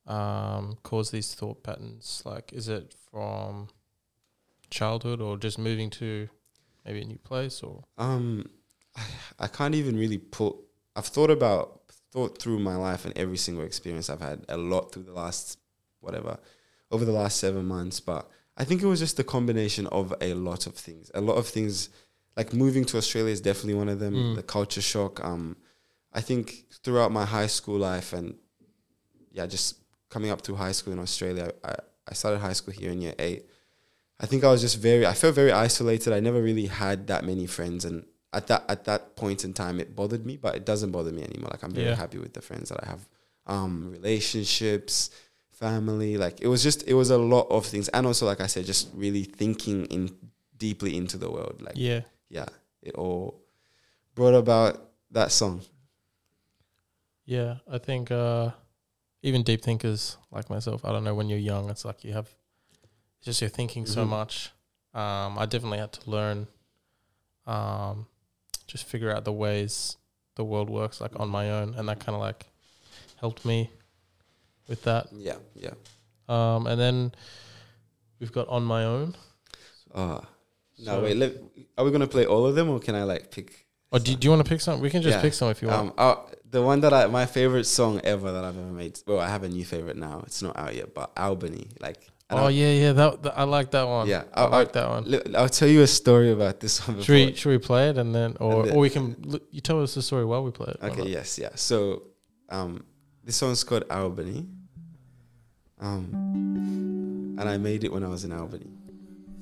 um 0.08 0.78
caused 0.84 1.12
these 1.12 1.34
thought 1.34 1.64
patterns? 1.64 2.22
Like, 2.26 2.52
is 2.54 2.68
it 2.68 2.96
from 3.12 3.70
childhood 4.70 5.22
or 5.22 5.38
just 5.38 5.58
moving 5.58 5.90
to 5.92 6.30
maybe 6.86 7.02
a 7.02 7.06
new 7.06 7.18
place 7.18 7.62
or? 7.64 7.84
Um, 7.98 8.50
I, 8.96 9.04
I 9.40 9.48
can't 9.48 9.76
even 9.76 9.98
really 9.98 10.18
put. 10.18 10.56
I've 10.96 11.08
thought 11.08 11.30
about 11.32 11.82
thought 12.12 12.42
through 12.42 12.60
my 12.60 12.76
life 12.76 13.06
and 13.06 13.16
every 13.18 13.38
single 13.38 13.64
experience 13.64 14.10
I've 14.10 14.22
had 14.22 14.44
a 14.50 14.58
lot 14.58 14.92
through 14.92 15.04
the 15.04 15.14
last 15.14 15.60
whatever 16.00 16.40
over 16.92 17.06
the 17.06 17.12
last 17.12 17.40
seven 17.40 17.66
months. 17.66 18.00
But 18.00 18.30
I 18.58 18.64
think 18.64 18.82
it 18.82 18.88
was 18.88 19.00
just 19.00 19.20
a 19.20 19.24
combination 19.24 19.88
of 19.88 20.14
a 20.22 20.34
lot 20.34 20.68
of 20.68 20.74
things. 20.76 21.12
A 21.14 21.22
lot 21.22 21.36
of 21.36 21.48
things, 21.48 21.90
like 22.36 22.54
moving 22.54 22.86
to 22.86 22.98
Australia 22.98 23.32
is 23.32 23.42
definitely 23.42 23.76
one 23.76 23.90
of 23.90 24.00
them. 24.00 24.14
Mm. 24.14 24.36
The 24.36 24.44
culture 24.44 24.82
shock. 24.82 25.24
Um, 25.24 25.56
I 26.13 26.22
think 26.22 26.65
throughout 26.84 27.12
my 27.12 27.26
high 27.26 27.48
school 27.48 27.78
life 27.78 28.13
and 28.13 28.36
yeah, 29.32 29.45
just 29.45 29.78
coming 30.10 30.32
up 30.32 30.41
to 30.43 30.56
high 30.56 30.72
school 30.72 30.93
in 30.93 31.00
Australia, 31.00 31.52
I, 31.63 31.76
I 32.08 32.13
started 32.13 32.39
high 32.39 32.54
school 32.54 32.74
here 32.74 32.91
in 32.91 33.02
year 33.02 33.13
eight. 33.19 33.45
I 34.19 34.26
think 34.26 34.43
I 34.43 34.50
was 34.52 34.62
just 34.62 34.78
very 34.80 35.06
I 35.06 35.13
felt 35.13 35.36
very 35.36 35.52
isolated. 35.52 36.12
I 36.13 36.19
never 36.19 36.41
really 36.41 36.65
had 36.65 37.08
that 37.08 37.24
many 37.24 37.45
friends 37.45 37.86
and 37.86 38.06
at 38.34 38.48
that 38.48 38.63
at 38.67 38.86
that 38.86 39.15
point 39.15 39.43
in 39.43 39.54
time 39.54 39.80
it 39.80 39.95
bothered 39.95 40.26
me, 40.26 40.36
but 40.38 40.56
it 40.56 40.65
doesn't 40.65 40.91
bother 40.91 41.12
me 41.12 41.24
anymore. 41.24 41.50
Like 41.52 41.63
I'm 41.63 41.72
very 41.72 41.88
Yeah. 41.88 41.95
happy 41.95 42.17
with 42.17 42.34
the 42.34 42.41
friends 42.41 42.69
that 42.69 42.84
I 42.84 42.88
have. 42.88 43.08
Um 43.48 43.91
relationships, 43.91 45.10
family, 45.52 46.17
like 46.17 46.41
it 46.41 46.48
was 46.48 46.63
just 46.63 46.88
it 46.88 46.93
was 46.95 47.12
a 47.12 47.17
lot 47.17 47.48
of 47.50 47.65
things. 47.65 47.88
And 47.89 48.06
also 48.08 48.26
like 48.26 48.41
I 48.41 48.48
said, 48.48 48.65
just 48.65 48.89
really 48.93 49.24
thinking 49.24 49.86
in 49.86 50.15
deeply 50.58 50.98
into 50.98 51.17
the 51.17 51.30
world. 51.32 51.62
Like 51.62 51.74
Yeah. 51.76 52.02
yeah, 52.30 52.45
it 52.82 52.95
all 52.95 53.41
brought 54.15 54.34
about 54.36 54.89
that 55.12 55.32
song. 55.32 55.62
Yeah, 57.30 57.58
I 57.72 57.78
think 57.78 58.10
uh, 58.10 58.50
even 59.22 59.44
deep 59.44 59.62
thinkers 59.62 60.18
like 60.32 60.50
myself, 60.50 60.84
I 60.84 60.92
don't 60.92 61.04
know, 61.04 61.13
when 61.13 61.30
you're 61.30 61.38
young, 61.38 61.70
it's 61.70 61.86
like 61.86 62.04
you 62.04 62.13
have, 62.13 62.28
it's 63.18 63.26
just 63.26 63.39
you're 63.42 63.52
thinking 63.52 63.86
so 63.86 64.04
Mhm. 64.04 64.10
much. 64.10 64.50
Um, 64.96 65.38
I 65.38 65.46
definitely 65.46 65.78
had 65.78 65.94
to 65.94 66.10
learn, 66.10 66.48
um, 67.46 68.08
just 68.65 68.86
figure 68.86 69.12
out 69.15 69.26
the 69.26 69.32
ways 69.32 69.98
the 70.38 70.44
world 70.44 70.72
works 70.72 71.00
like 71.02 71.20
on 71.20 71.30
my 71.30 71.52
own, 71.52 71.76
and 71.76 71.88
that 71.88 72.00
kind 72.00 72.15
of 72.15 72.22
like 72.22 72.48
helped 73.18 73.46
me 73.46 73.70
with 74.68 74.82
that. 74.86 75.10
Yeah, 75.13 75.38
yeah. 75.54 75.76
Um, 76.28 76.65
and 76.65 76.82
then 76.82 77.12
we've 78.20 78.32
got 78.32 78.48
on 78.48 78.63
my 78.63 78.86
own. 78.86 79.15
Uh 79.94 80.22
no, 80.80 80.94
So- 80.98 81.04
wait. 81.04 81.15
Let, 81.18 81.34
are 81.78 81.86
we 81.86 81.92
gonna 81.92 82.08
play 82.08 82.26
all 82.26 82.48
of 82.48 82.56
them, 82.56 82.70
or 82.70 82.80
can 82.80 82.96
I 82.96 83.04
like 83.04 83.30
pick? 83.30 83.68
Oh, 83.92 84.00
do, 84.00 84.15
do 84.15 84.26
you 84.26 84.32
want 84.32 84.44
to 84.44 84.50
pick 84.50 84.62
some? 84.62 84.80
We 84.80 84.89
can 84.89 85.02
just 85.04 85.18
Yeah. 85.18 85.22
pick 85.22 85.34
some 85.34 85.50
if 85.50 85.62
you 85.62 85.68
want. 85.68 85.89
Um, 85.89 85.94
uh, 85.98 86.15
the 86.52 86.62
one 86.62 86.82
that 86.82 86.94
I 86.94 87.08
my 87.08 87.26
favorite 87.26 87.66
song 87.66 88.02
ever 88.04 88.32
that 88.32 88.44
I've 88.44 88.58
ever 88.58 88.72
made. 88.72 89.00
Well, 89.08 89.20
I 89.20 89.28
have 89.30 89.44
a 89.44 89.50
new 89.50 89.66
favorite 89.66 89.98
now. 89.98 90.24
It's 90.26 90.42
not 90.42 90.58
out 90.58 90.76
yet, 90.76 90.94
but 90.94 91.12
Albany. 91.18 91.68
Like, 91.80 92.08
oh 92.30 92.38
I'll- 92.38 92.52
yeah, 92.52 92.72
yeah. 92.72 92.94
That, 92.94 93.24
that 93.24 93.38
I 93.38 93.44
like 93.44 93.72
that 93.72 93.88
one. 93.88 94.08
yeah. 94.08 94.24
I 94.34 94.44
I'll, 94.44 94.50
like 94.50 94.72
that 94.74 94.90
one. 94.90 95.14
I'll, 95.14 95.38
I'll 95.44 95.50
tell 95.50 95.68
you 95.68 95.82
a 95.82 95.88
story 95.88 96.32
about 96.32 96.60
this 96.60 96.86
one. 96.88 97.02
Should 97.02 97.14
we 97.14 97.34
should 97.36 97.50
we 97.50 97.58
play 97.60 97.90
it 97.90 97.98
and 97.98 98.14
then 98.14 98.36
or 98.40 98.66
then- 98.66 98.76
or 98.76 98.80
we 98.80 98.90
can 98.90 99.16
look, 99.22 99.44
you 99.52 99.62
tell 99.62 99.82
us 99.84 99.94
the 99.96 100.02
story 100.02 100.26
while 100.26 100.44
we 100.44 100.52
play 100.52 100.74
it. 100.76 100.84
Okay. 100.84 101.08
Yes. 101.10 101.38
Yeah. 101.38 101.50
So, 101.56 102.04
um, 102.50 102.84
this 103.24 103.36
song's 103.36 103.64
called 103.64 103.84
Albany. 103.92 104.48
Um, 105.82 107.36
and 107.40 107.48
I 107.50 107.58
made 107.58 107.84
it 107.84 107.92
when 107.94 108.04
I 108.04 108.08
was 108.10 108.24
in 108.26 108.32
Albany. 108.34 108.68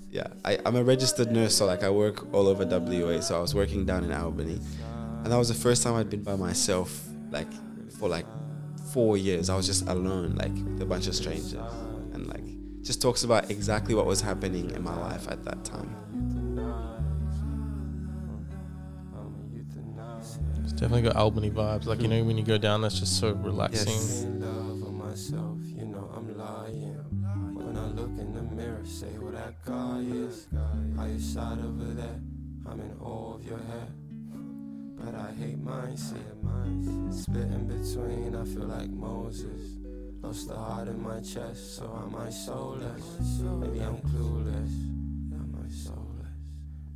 Yeah, 0.09 0.27
I, 0.45 0.57
I'm 0.65 0.75
a 0.75 0.83
registered 0.83 1.31
nurse, 1.31 1.55
so 1.55 1.65
like 1.65 1.83
I 1.83 1.89
work 1.89 2.31
all 2.33 2.47
over 2.47 2.63
WA. 2.65 3.19
So 3.21 3.37
I 3.37 3.41
was 3.41 3.53
working 3.55 3.85
down 3.85 4.03
in 4.03 4.11
Albany, 4.11 4.59
and 5.27 5.33
that 5.33 5.39
was 5.39 5.49
the 5.49 5.53
first 5.53 5.83
time 5.83 5.93
I'd 5.95 6.09
been 6.09 6.23
by 6.23 6.37
myself, 6.37 7.05
like 7.31 7.49
for 7.99 8.07
like 8.07 8.25
four 8.93 9.17
years. 9.17 9.49
I 9.49 9.57
was 9.57 9.65
just 9.65 9.85
alone, 9.85 10.35
like 10.35 10.53
with 10.53 10.81
a 10.81 10.85
bunch 10.85 11.07
of 11.07 11.15
strangers, 11.15 11.51
and 12.13 12.27
like 12.27 12.45
just 12.81 13.01
talks 13.01 13.25
about 13.25 13.51
exactly 13.51 13.93
what 13.93 14.05
was 14.05 14.21
happening 14.21 14.71
in 14.71 14.81
my 14.81 14.97
life 14.97 15.27
at 15.27 15.43
that 15.43 15.65
time. 15.65 15.93
It's 20.63 20.71
definitely 20.71 21.01
got 21.01 21.17
Albany 21.17 21.51
vibes. 21.51 21.87
Like 21.87 22.01
you 22.01 22.07
know 22.07 22.23
when 22.23 22.37
you 22.37 22.45
go 22.45 22.57
down, 22.57 22.81
that's 22.81 22.97
just 22.97 23.19
so 23.19 23.33
relaxing. 23.33 23.91
Yes. 23.91 24.23
in 24.23 24.39
love 24.39 24.93
myself, 24.93 25.59
you 25.65 25.87
know 25.87 26.09
I'm 26.15 26.37
lying. 26.37 26.93
When 27.53 27.75
I 27.75 27.87
look 27.87 28.17
in 28.17 28.31
the 28.33 28.43
mirror, 28.43 28.85
say 28.85 29.11
who 29.19 29.29
that 29.31 29.61
guy 29.65 30.05
is. 30.07 30.47
By 30.95 31.07
your 31.07 31.19
side 31.19 31.59
over 31.59 31.83
there, 31.83 32.21
I'm 32.65 32.79
in 32.79 32.95
awe 33.01 33.33
of 33.35 33.43
your 33.43 33.57
hair. 33.57 33.89
But 34.99 35.15
I 35.15 35.31
hate 35.39 35.57
mine, 35.59 35.95
see 35.97 36.15
Split 37.11 37.43
in 37.43 37.67
between, 37.67 38.35
I 38.35 38.43
feel 38.45 38.65
like 38.67 38.89
Moses. 38.89 39.75
Lost 40.21 40.47
the 40.47 40.55
heart 40.55 40.87
in 40.87 41.01
my 41.01 41.19
chest, 41.19 41.75
so 41.77 41.83
am 42.03 42.15
I 42.15 42.29
soulless? 42.29 43.39
Maybe 43.39 43.79
I'm 43.79 43.97
clueless. 43.97 44.73
Am 45.33 45.55
I 45.63 45.69
soulless? 45.71 46.27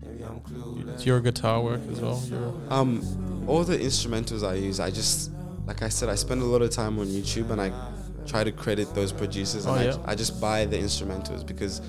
Maybe 0.03 0.23
I'm 0.23 0.39
clueless. 0.41 0.95
It's 0.95 1.05
your 1.05 1.21
guitar 1.21 1.61
work 1.61 1.81
as 1.91 2.01
well. 2.01 2.21
Um, 2.69 3.45
all 3.47 3.63
the 3.63 3.77
instrumentals 3.77 4.45
I 4.47 4.55
use, 4.55 4.79
I 4.79 4.89
just 4.89 5.31
like 5.67 5.83
I 5.83 5.89
said, 5.89 6.09
I 6.09 6.15
spend 6.15 6.41
a 6.41 6.45
lot 6.45 6.63
of 6.63 6.71
time 6.71 6.97
on 6.99 7.05
YouTube 7.05 7.51
and 7.51 7.61
I 7.61 7.71
try 8.25 8.43
to 8.43 8.51
credit 8.51 8.93
those 8.95 9.11
producers. 9.11 9.65
And 9.65 9.75
Oh, 9.75 9.79
I, 9.79 9.83
yeah. 9.85 9.97
I 10.05 10.15
just 10.15 10.41
buy 10.41 10.65
the 10.65 10.77
instrumentals 10.77 11.45
because 11.45 11.81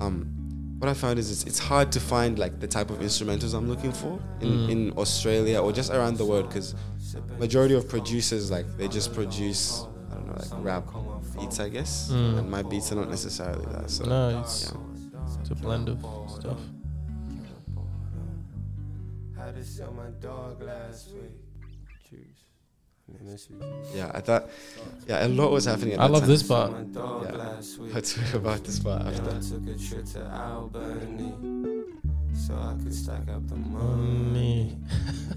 um, 0.00 0.32
what 0.78 0.88
I 0.90 0.94
found 0.94 1.18
is 1.18 1.30
it's, 1.30 1.44
it's 1.44 1.58
hard 1.58 1.90
to 1.92 2.00
find 2.00 2.38
like 2.38 2.60
the 2.60 2.66
type 2.66 2.90
of 2.90 2.98
instrumentals 2.98 3.54
I'm 3.54 3.68
looking 3.68 3.92
for 3.92 4.20
in, 4.40 4.48
Mm. 4.48 4.70
in 4.70 4.92
Australia 4.98 5.60
or 5.60 5.72
just 5.72 5.90
around 5.90 6.18
the 6.18 6.24
world 6.26 6.48
because 6.48 6.74
majority 7.38 7.74
of 7.74 7.88
producers 7.88 8.50
like 8.50 8.66
they 8.76 8.88
just 8.88 9.14
produce 9.14 9.84
I 10.10 10.14
don't 10.14 10.26
know 10.26 10.34
like 10.34 10.64
rap 10.64 10.84
beats 11.38 11.60
I 11.60 11.68
guess 11.70 12.10
Mm. 12.12 12.38
and 12.38 12.50
my 12.50 12.62
beats 12.62 12.92
are 12.92 12.96
not 12.96 13.08
necessarily 13.10 13.64
that. 13.72 13.90
So 13.90 14.04
no, 14.04 14.40
it's, 14.40 14.72
yeah. 14.72 15.40
it's 15.40 15.50
a 15.50 15.54
blend 15.54 15.88
of 15.88 15.98
stuff. 16.30 16.58
Yeah, 23.94 24.10
I 24.14 24.20
thought 24.20 24.48
yeah 25.06 25.26
a 25.26 25.28
lot 25.28 25.50
was 25.52 25.64
happening. 25.64 25.94
At 25.94 26.00
I 26.00 26.06
that 26.06 26.12
love 26.12 26.22
time. 26.22 26.30
this 26.30 26.42
part. 26.42 26.72
Yeah. 26.94 27.32
last 27.36 27.78
week. 27.80 27.94
Let's 27.94 28.14
talk 28.14 28.34
about 28.34 28.64
this 28.64 28.78
part 28.80 29.02
And 29.02 29.08
after. 29.14 29.30
I 29.36 29.40
took 29.40 29.66
a 29.68 29.78
trip 29.78 30.04
to 30.14 30.34
Albany 30.34 31.32
so 32.34 32.54
I 32.54 32.74
could 32.82 32.94
stack 32.94 33.28
up 33.30 33.46
the 33.48 33.56
money 33.56 34.32
Me. 34.32 34.78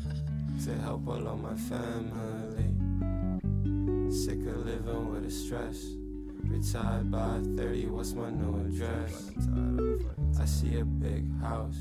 to 0.66 0.74
help 0.82 1.08
all 1.08 1.28
of 1.28 1.42
my 1.42 1.56
family. 1.56 2.70
Sick 4.12 4.40
of 4.48 4.66
living 4.66 5.12
with 5.12 5.24
the 5.24 5.32
stress. 5.32 5.86
Retired 6.44 7.12
by 7.12 7.40
30, 7.58 7.88
what's 7.88 8.14
my 8.14 8.30
new 8.32 8.60
address? 8.66 9.30
I 10.42 10.46
see 10.46 10.80
a 10.80 10.86
big 10.86 11.30
house 11.42 11.76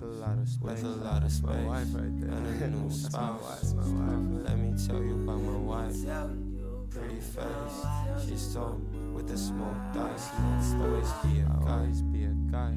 with 0.00 0.10
a 0.10 0.14
lot 0.14 0.38
of 0.38 0.48
space, 0.48 0.62
with 0.62 0.84
a 0.84 0.88
lot 1.04 1.22
of 1.24 1.32
space 1.32 1.94
and 1.94 2.62
a 2.62 2.68
new 2.68 2.90
spouse. 3.04 3.74
Let 3.74 4.58
me 4.58 4.74
tell 4.86 5.02
you 5.02 5.14
about 5.14 5.40
my 5.40 5.58
wife. 5.58 5.96
Pretty 6.90 7.20
face, 7.20 8.26
she's 8.28 8.52
tall 8.52 8.80
with 9.14 9.30
a 9.30 9.38
small 9.38 9.72
thighs. 9.94 10.28
Always 10.80 11.12
be 11.22 11.38
a 11.40 11.64
guy, 11.64 11.86
be 12.12 12.24
a 12.24 12.34
guy. 12.50 12.74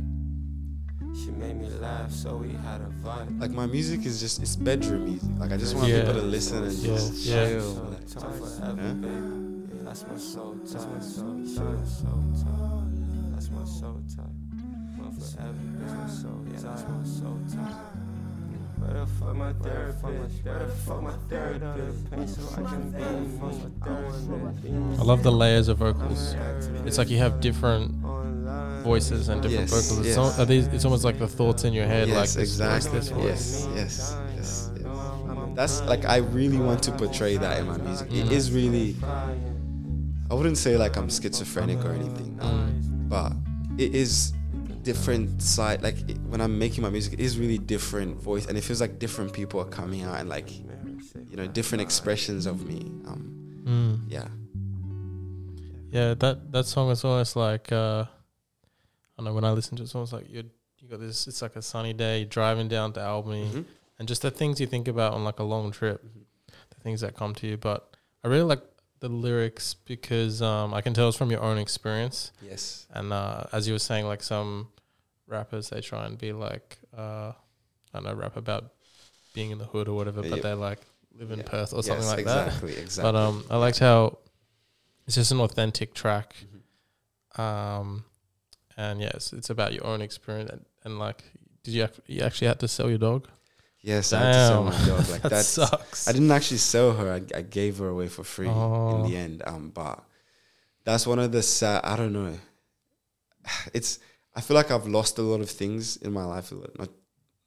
She 1.15 1.31
made 1.31 1.59
me 1.59 1.67
laugh, 1.81 2.12
so 2.12 2.38
we 2.38 2.49
had 2.51 2.81
a 2.81 2.91
vibe. 3.03 3.39
Like 3.41 3.51
my 3.51 3.65
music 3.65 4.05
is 4.05 4.19
just 4.19 4.41
it's 4.41 4.55
bedroom 4.55 5.05
music. 5.05 5.29
Like 5.38 5.51
I 5.51 5.57
just 5.57 5.75
want 5.75 5.88
Yeah. 5.89 5.99
people 6.01 6.13
to 6.15 6.21
listen 6.21 6.63
and 6.63 6.73
Yeah, 6.73 6.88
just 6.95 7.13
yeah. 7.25 7.45
chill. 7.47 7.75
So 7.75 7.83
Like, 7.83 8.07
tight 8.07 8.36
forever, 8.36 8.81
Yeah? 8.81 8.93
baby. 8.93 9.83
That's 9.83 10.05
my 10.07 10.17
soul 10.17 10.55
tie. 10.65 10.73
That's 10.73 10.86
my 10.86 10.99
soul 10.99 11.43
tie. 11.55 12.83
That's 13.33 13.49
my 13.49 13.65
soul 13.65 14.01
tie. 14.15 14.23
That's 15.37 15.93
my 15.93 16.07
soul 16.07 16.45
tie. 16.45 16.53
My 16.53 16.63
forever, 16.63 16.73
that's 16.73 16.87
my 16.87 17.03
soul 17.03 17.39
tie. 17.47 17.53
That's 17.53 17.53
my 17.53 17.53
soul 17.53 17.53
tie. 17.53 17.73
Where 18.79 18.93
the 18.93 19.05
fuck 19.07 19.35
my 19.35 19.53
therapist? 19.53 20.43
Where 20.43 20.59
the 20.59 20.67
fuck 20.67 21.01
my 21.03 21.13
therapist? 21.29 22.35
So 22.35 22.61
I 22.61 22.69
can 22.69 22.91
be 22.91 22.99
me. 24.69 24.97
I 24.99 25.03
love 25.03 25.23
the 25.23 25.31
layers 25.31 25.67
of 25.69 25.77
vocals. 25.77 26.35
It's 26.85 26.97
like 26.97 27.09
you 27.09 27.17
have 27.19 27.39
different 27.39 27.91
voices 28.83 29.29
and 29.29 29.41
different 29.41 29.69
Yes, 29.69 29.89
vocals. 29.89 30.05
It's, 30.05 30.17
yes. 30.17 30.39
al- 30.39 30.45
these, 30.45 30.67
it's 30.67 30.83
almost 30.85 31.05
like 31.05 31.17
the 31.17 31.27
thoughts 31.27 31.63
in 31.63 31.71
your 31.73 31.85
head. 31.85 32.09
like 32.09 32.17
yes, 32.17 32.33
this 32.35 32.57
voice, 32.57 32.85
exactly. 32.85 32.99
this 32.99 33.09
voice. 33.09 33.67
Yes, 33.73 33.75
yes, 33.75 34.15
yes, 34.35 34.71
yes. 34.77 34.89
That's 35.55 35.81
like 35.83 36.03
I 36.05 36.17
really 36.17 36.57
want 36.57 36.83
to 36.83 36.91
portray 36.91 37.37
that 37.37 37.59
in 37.59 37.67
my 37.67 37.77
music. 37.77 38.11
It 38.11 38.31
is 38.31 38.51
really. 38.51 38.95
I 40.29 40.33
wouldn't 40.33 40.57
say 40.57 40.75
like 40.77 40.97
I'm 40.97 41.09
schizophrenic 41.09 41.83
or 41.85 41.91
anything, 41.91 42.37
um, 42.41 42.81
but 43.07 43.33
it 43.77 43.93
is 43.95 44.33
different 44.83 45.41
side. 45.41 45.81
Like 45.81 45.97
it, 46.09 46.17
when 46.31 46.41
I'm 46.41 46.57
making 46.59 46.81
my 46.83 46.89
music, 46.89 47.13
it 47.13 47.19
is 47.19 47.37
really 47.39 47.57
different 47.57 48.17
voice, 48.21 48.45
and 48.47 48.57
it 48.57 48.61
feels 48.63 48.81
like 48.81 48.99
different 48.99 49.33
people 49.33 49.59
are 49.59 49.65
coming 49.79 50.01
out 50.03 50.19
and 50.19 50.29
like, 50.29 50.49
you 51.29 51.37
know, 51.37 51.47
different 51.47 51.81
expressions 51.81 52.45
of 52.45 52.65
me. 52.67 52.79
Um, 53.07 53.29
Mm. 53.65 53.99
yeah. 54.09 54.27
Yeah, 55.91 56.15
that 56.15 56.51
that 56.51 56.65
song 56.65 56.89
is 56.91 57.03
almost 57.05 57.35
like 57.35 57.71
uh, 57.71 58.03
I 58.03 59.17
don't 59.17 59.25
know 59.25 59.33
when 59.33 59.45
I 59.45 59.51
listen 59.51 59.77
to 59.77 59.83
it, 59.83 59.85
it's 59.85 59.95
almost 59.95 60.11
like 60.13 60.29
you 60.29 60.43
you 60.79 60.89
got 60.89 60.99
this. 60.99 61.27
It's 61.27 61.41
like 61.41 61.55
a 61.55 61.61
sunny 61.61 61.93
day, 61.93 62.25
driving 62.25 62.67
down 62.67 62.93
to 62.93 63.01
Albany, 63.05 63.45
Mhm. 63.45 63.65
and 63.99 64.07
just 64.07 64.21
the 64.21 64.31
things 64.31 64.59
you 64.59 64.67
think 64.67 64.87
about 64.87 65.13
on 65.13 65.23
like 65.23 65.39
a 65.39 65.43
long 65.43 65.71
trip, 65.71 66.03
Mm-hmm. 66.03 66.23
the 66.71 66.79
things 66.83 67.01
that 67.01 67.15
come 67.15 67.33
to 67.35 67.47
you. 67.47 67.57
But 67.57 67.95
I 68.23 68.27
really 68.27 68.43
like 68.43 68.63
the 68.99 69.07
lyrics 69.09 69.75
because 69.85 70.41
um, 70.41 70.73
I 70.73 70.81
can 70.81 70.93
tell 70.93 71.07
it's 71.09 71.17
from 71.17 71.29
your 71.31 71.41
own 71.41 71.57
experience. 71.57 72.31
Yes. 72.41 72.87
And 72.91 73.13
uh, 73.13 73.43
as 73.53 73.67
you 73.67 73.73
were 73.73 73.79
saying, 73.79 74.05
like 74.07 74.23
some 74.23 74.67
rappers, 75.27 75.69
they 75.69 75.81
try 75.81 76.05
and 76.05 76.17
be 76.17 76.33
like, 76.33 76.77
uh, 76.97 77.31
I 77.31 77.33
don't 77.93 78.03
know, 78.03 78.13
rap 78.13 78.36
about 78.38 78.71
being 79.33 79.51
in 79.51 79.57
the 79.57 79.65
hood 79.65 79.88
or 79.88 79.95
whatever, 79.95 80.21
but 80.21 80.29
Yep. 80.31 80.41
they 80.41 80.53
like 80.53 80.79
live 81.15 81.31
in 81.31 81.39
Yeah. 81.39 81.45
Perth 81.47 81.73
or 81.73 81.83
something 81.83 82.05
Yes, 82.05 82.15
like 82.15 82.25
that. 82.25 82.47
exactly, 82.47 82.75
Exactly. 82.77 83.12
But 83.12 83.15
um, 83.17 83.45
I 83.49 83.57
liked 83.57 83.79
how 83.79 84.17
it's 85.05 85.15
just 85.15 85.31
an 85.31 85.39
authentic 85.39 85.93
track. 85.93 86.36
Mhm. 87.38 87.39
Um, 87.41 88.05
and 88.77 89.01
yes, 89.01 89.33
it's 89.33 89.49
about 89.49 89.73
your 89.73 89.86
own 89.86 90.01
experience. 90.01 90.49
And, 90.51 90.65
and 90.83 90.99
like, 90.99 91.23
did 91.63 91.73
you 91.73 91.83
ac- 91.83 92.01
you 92.07 92.21
actually 92.21 92.47
had 92.47 92.59
to 92.59 92.67
sell 92.67 92.89
your 92.89 92.97
dog? 92.99 93.27
Yes, 93.81 94.13
I 94.13 94.19
had 94.19 94.31
to 94.33 94.47
sell 94.47 94.63
my 94.63 94.86
dog. 94.86 95.09
Like 95.09 95.21
that 95.23 95.29
that's. 95.29 95.47
sucks. 95.47 96.07
I 96.07 96.12
didn't 96.13 96.31
actually 96.31 96.57
sell 96.57 96.93
her. 96.93 97.12
I, 97.13 97.38
I 97.38 97.41
gave 97.41 97.79
her 97.79 97.89
away 97.89 98.07
for 98.07 98.23
free 98.23 98.47
Oh. 98.47 98.95
in 99.03 99.12
the 99.12 99.17
end. 99.17 99.43
Um, 99.45 99.69
but 99.73 100.03
that's 100.86 101.05
one 101.05 101.19
of 101.19 101.31
the 101.31 101.41
sad. 101.43 101.81
I 101.83 101.95
don't 101.95 102.13
know. 102.13 102.38
It's. 103.73 103.99
I 104.35 104.41
feel 104.41 104.55
like 104.55 104.71
I've 104.71 104.87
lost 104.87 105.17
a 105.17 105.21
lot 105.21 105.41
of 105.41 105.49
things 105.49 105.97
in 105.97 106.11
my 106.11 106.25
life. 106.25 106.51
Not, 106.51 106.89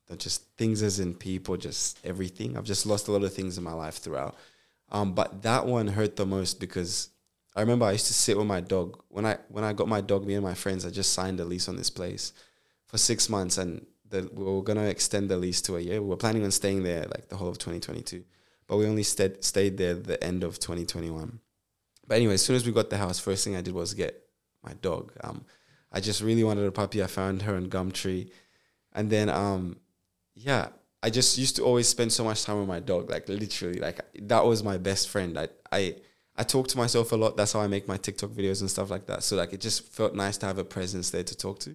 not 0.09 0.19
just 0.19 0.45
things 0.57 0.83
as 0.83 1.01
in 1.01 1.15
people, 1.15 1.57
just 1.57 1.99
everything. 2.05 2.57
I've 2.57 2.65
just 2.65 2.87
lost 2.87 3.09
a 3.09 3.13
lot 3.13 3.25
of 3.25 3.33
things 3.35 3.59
in 3.59 3.65
my 3.65 3.73
life 3.73 3.97
throughout. 3.97 4.37
Um, 4.91 5.15
but 5.15 5.43
that 5.43 5.67
one 5.67 5.89
hurt 5.89 6.17
the 6.17 6.27
most 6.27 6.61
because 6.61 7.11
I 7.57 7.61
remember 7.61 7.87
I 7.87 7.93
used 7.93 8.07
to 8.07 8.15
sit 8.15 8.37
with 8.37 8.47
my 8.47 8.61
dog 8.61 9.03
when 9.09 9.27
I 9.27 9.39
when 9.49 9.65
I 9.65 9.73
got 9.73 9.89
my 9.89 10.01
dog. 10.01 10.27
Me 10.27 10.35
and 10.35 10.45
my 10.45 10.55
friends, 10.55 10.85
I 10.85 10.91
just 10.91 11.13
signed 11.13 11.41
a 11.41 11.45
lease 11.45 11.69
on 11.69 11.77
this 11.77 11.91
place 11.91 12.33
for 12.87 12.99
six 12.99 13.29
months, 13.29 13.59
and 13.59 13.85
the, 14.09 14.31
we 14.33 14.45
were 14.45 14.63
gonna 14.63 14.85
extend 14.85 15.29
the 15.29 15.37
lease 15.37 15.63
to 15.63 15.77
a 15.77 15.81
year. 15.81 16.01
We 16.03 16.09
were 16.09 16.17
planning 16.17 16.45
on 16.45 16.51
staying 16.51 16.83
there 16.85 17.07
like 17.07 17.29
the 17.29 17.37
whole 17.37 17.49
of 17.49 17.59
2022, 17.59 18.23
but 18.69 18.77
we 18.77 18.87
only 18.87 19.03
stayed 19.03 19.43
stayed 19.43 19.79
there 19.79 19.95
the 19.95 20.23
end 20.23 20.45
of 20.45 20.61
2021. 20.61 21.41
But 22.07 22.15
anyway, 22.15 22.35
as 22.35 22.45
soon 22.45 22.57
as 22.57 22.65
we 22.65 22.73
got 22.73 22.91
the 22.91 22.99
house, 22.99 23.19
first 23.19 23.45
thing 23.45 23.57
I 23.57 23.63
did 23.63 23.75
was 23.75 23.95
get 23.95 24.23
my 24.63 24.75
dog. 24.75 25.13
Um, 25.25 25.45
I 25.97 26.01
just 26.01 26.21
really 26.21 26.45
wanted 26.45 26.67
a 26.67 26.71
puppy. 26.71 27.03
I 27.03 27.07
found 27.07 27.41
her 27.43 27.57
in 27.57 27.71
Gumtree, 27.71 28.29
and 28.93 29.09
then 29.09 29.31
um, 29.31 29.79
yeah, 30.35 30.69
I 31.03 31.09
just 31.09 31.39
used 31.39 31.57
to 31.57 31.63
always 31.63 31.89
spend 31.89 32.13
so 32.13 32.23
much 32.23 32.45
time 32.45 32.59
with 32.59 32.69
my 32.69 32.81
dog. 32.81 33.09
Like 33.09 33.31
literally, 33.31 33.81
like 33.81 34.01
that 34.29 34.45
was 34.45 34.63
my 34.63 34.77
best 34.77 35.09
friend. 35.09 35.39
I 35.39 35.49
I 35.73 35.97
I 36.37 36.43
talk 36.43 36.69
to 36.69 36.77
myself 36.77 37.13
a 37.13 37.17
lot. 37.17 37.39
That's 37.39 37.55
how 37.55 37.61
I 37.61 37.67
make 37.67 37.89
my 37.89 37.97
TikTok 37.97 38.29
videos 38.31 38.61
and 38.61 38.71
stuff 38.71 38.91
like 38.91 39.07
that. 39.07 39.23
So 39.23 39.37
like 39.37 39.55
it 39.55 39.63
just 39.63 39.91
felt 39.91 40.15
nice 40.15 40.37
to 40.39 40.47
have 40.47 40.59
a 40.59 40.65
presence 40.65 41.09
there 41.09 41.25
to 41.25 41.35
talk 41.35 41.61
to. 41.61 41.75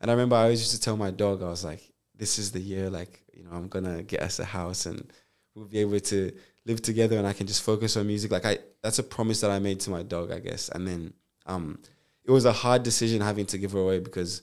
And 0.00 0.10
I 0.10 0.14
remember 0.14 0.34
I 0.34 0.42
always 0.42 0.60
used 0.60 0.72
to 0.72 0.80
tell 0.80 0.96
my 0.96 1.12
dog, 1.12 1.40
I 1.40 1.48
was 1.48 1.64
like, 1.64 1.92
this 2.16 2.40
is 2.40 2.50
the 2.50 2.58
year, 2.60 2.90
like, 2.90 3.22
you 3.32 3.44
know, 3.44 3.52
I'm 3.52 3.68
gonna 3.68 4.02
get 4.02 4.20
us 4.22 4.40
a 4.40 4.44
house 4.44 4.86
and 4.86 5.12
we'll 5.54 5.66
be 5.66 5.78
able 5.78 6.00
to 6.00 6.32
live 6.66 6.82
together 6.82 7.18
and 7.18 7.26
I 7.26 7.34
can 7.34 7.46
just 7.46 7.62
focus 7.62 7.96
on 7.96 8.08
music. 8.08 8.32
Like 8.32 8.46
I 8.46 8.58
that's 8.82 8.98
a 8.98 9.04
promise 9.04 9.40
that 9.42 9.52
I 9.52 9.60
made 9.60 9.78
to 9.80 9.90
my 9.90 10.02
dog, 10.02 10.32
I 10.32 10.40
guess. 10.40 10.70
And 10.70 10.88
then 10.88 11.12
um 11.46 11.78
it 12.24 12.30
was 12.30 12.44
a 12.44 12.52
hard 12.52 12.82
decision 12.82 13.20
having 13.20 13.46
to 13.46 13.58
give 13.58 13.72
her 13.72 13.78
away 13.80 13.98
because 13.98 14.42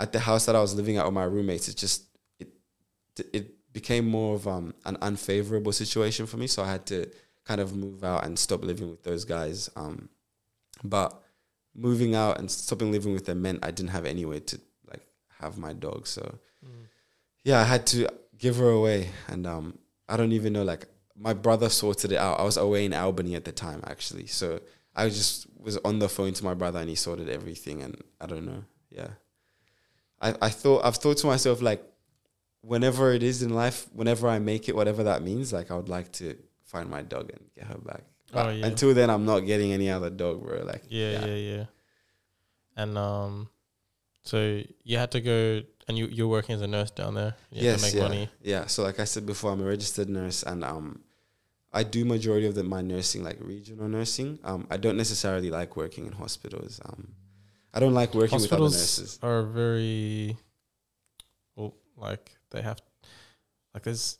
at 0.00 0.12
the 0.12 0.20
house 0.20 0.46
that 0.46 0.56
I 0.56 0.60
was 0.60 0.74
living 0.74 0.96
at 0.96 1.04
with 1.04 1.14
my 1.14 1.24
roommates, 1.24 1.68
it 1.68 1.76
just 1.76 2.04
it 2.38 2.48
it 3.32 3.72
became 3.72 4.06
more 4.06 4.34
of 4.34 4.46
um 4.48 4.74
an 4.84 4.96
unfavorable 5.00 5.72
situation 5.72 6.26
for 6.26 6.36
me. 6.36 6.46
So 6.46 6.62
I 6.62 6.70
had 6.70 6.86
to 6.86 7.06
kind 7.44 7.60
of 7.60 7.74
move 7.74 8.04
out 8.04 8.24
and 8.24 8.38
stop 8.38 8.62
living 8.64 8.90
with 8.90 9.02
those 9.02 9.24
guys. 9.24 9.70
Um 9.76 10.08
but 10.84 11.20
moving 11.74 12.14
out 12.14 12.38
and 12.38 12.50
stopping 12.50 12.92
living 12.92 13.12
with 13.12 13.24
them 13.26 13.42
meant 13.42 13.64
I 13.64 13.70
didn't 13.70 13.90
have 13.90 14.04
anywhere 14.06 14.40
to 14.40 14.60
like 14.90 15.06
have 15.40 15.58
my 15.58 15.72
dog. 15.72 16.06
So 16.06 16.38
Mm. 16.64 16.86
yeah, 17.44 17.58
I 17.60 17.64
had 17.64 17.86
to 17.88 18.06
give 18.38 18.56
her 18.58 18.70
away, 18.70 19.10
and 19.26 19.48
um, 19.48 19.78
I 20.08 20.16
don't 20.16 20.30
even 20.30 20.52
know. 20.52 20.62
Like 20.62 20.86
my 21.16 21.34
brother 21.34 21.68
sorted 21.68 22.12
it 22.12 22.18
out. 22.18 22.38
I 22.38 22.44
was 22.44 22.56
away 22.56 22.84
in 22.84 22.92
Albany 22.94 23.34
at 23.34 23.44
the 23.44 23.50
time, 23.50 23.80
actually. 23.84 24.28
So 24.28 24.60
I 24.94 25.08
just 25.08 25.46
was 25.58 25.78
on 25.78 25.98
the 25.98 26.08
phone 26.08 26.32
to 26.34 26.44
my 26.44 26.54
brother, 26.54 26.80
and 26.80 26.88
he 26.88 26.94
sorted 26.94 27.28
everything. 27.28 27.82
And 27.82 27.96
I 28.20 28.26
don't 28.26 28.44
know. 28.46 28.64
Yeah, 28.90 29.08
I 30.20 30.34
I 30.42 30.48
thought 30.50 30.84
I've 30.84 30.96
thought 30.96 31.18
to 31.18 31.26
myself 31.26 31.62
like, 31.62 31.82
whenever 32.62 33.12
it 33.12 33.22
is 33.22 33.42
in 33.42 33.54
life, 33.54 33.86
whenever 33.92 34.28
I 34.28 34.38
make 34.38 34.68
it, 34.68 34.76
whatever 34.76 35.04
that 35.04 35.22
means, 35.22 35.52
like 35.52 35.70
I 35.70 35.74
would 35.76 35.88
like 35.88 36.12
to 36.12 36.36
find 36.64 36.88
my 36.90 37.02
dog 37.02 37.30
and 37.30 37.40
get 37.54 37.66
her 37.66 37.78
back. 37.78 38.04
But 38.32 38.46
Oh, 38.46 38.50
yeah. 38.50 38.66
until 38.66 38.94
then, 38.94 39.10
I'm 39.10 39.26
not 39.26 39.40
getting 39.40 39.72
any 39.72 39.90
other 39.90 40.08
dog, 40.10 40.42
bro. 40.42 40.62
Like 40.64 40.82
Yeah, 40.88 41.26
yeah, 41.26 41.34
yeah. 41.34 41.64
And 42.76 42.96
um, 42.96 43.48
so 44.22 44.62
you 44.84 44.96
had 44.96 45.10
to 45.12 45.20
go, 45.20 45.62
and 45.88 45.98
you 45.98 46.06
you're 46.06 46.28
working 46.28 46.54
as 46.54 46.62
a 46.62 46.66
nurse 46.66 46.90
down 46.90 47.14
there. 47.14 47.34
You 47.50 47.76
make 47.76 47.94
yeah, 47.94 48.02
money. 48.02 48.28
Yeah. 48.40 48.66
So 48.66 48.82
like 48.82 49.00
I 49.00 49.04
said 49.04 49.26
before, 49.26 49.52
I'm 49.52 49.60
a 49.60 49.64
registered 49.64 50.08
nurse 50.08 50.42
and 50.42 50.64
um 50.64 51.00
I 51.72 51.82
do 51.84 52.04
majority 52.04 52.46
of 52.46 52.54
the, 52.54 52.62
my 52.64 52.82
nursing 52.82 53.24
like 53.24 53.38
regional 53.40 53.88
nursing. 53.88 54.38
Um 54.44 54.66
I 54.70 54.76
don't 54.76 54.96
necessarily 54.96 55.50
like 55.50 55.76
working 55.76 56.06
in 56.06 56.12
hospitals. 56.12 56.80
Um 56.84 57.14
I 57.74 57.80
don't 57.80 57.94
like 57.94 58.14
working 58.14 58.38
with 58.40 58.52
other 58.52 58.62
nurses. 58.64 59.18
are 59.22 59.42
very, 59.44 60.36
well, 61.56 61.74
like 61.96 62.36
they 62.50 62.60
have, 62.60 62.78
like 63.72 63.84
there's, 63.84 64.18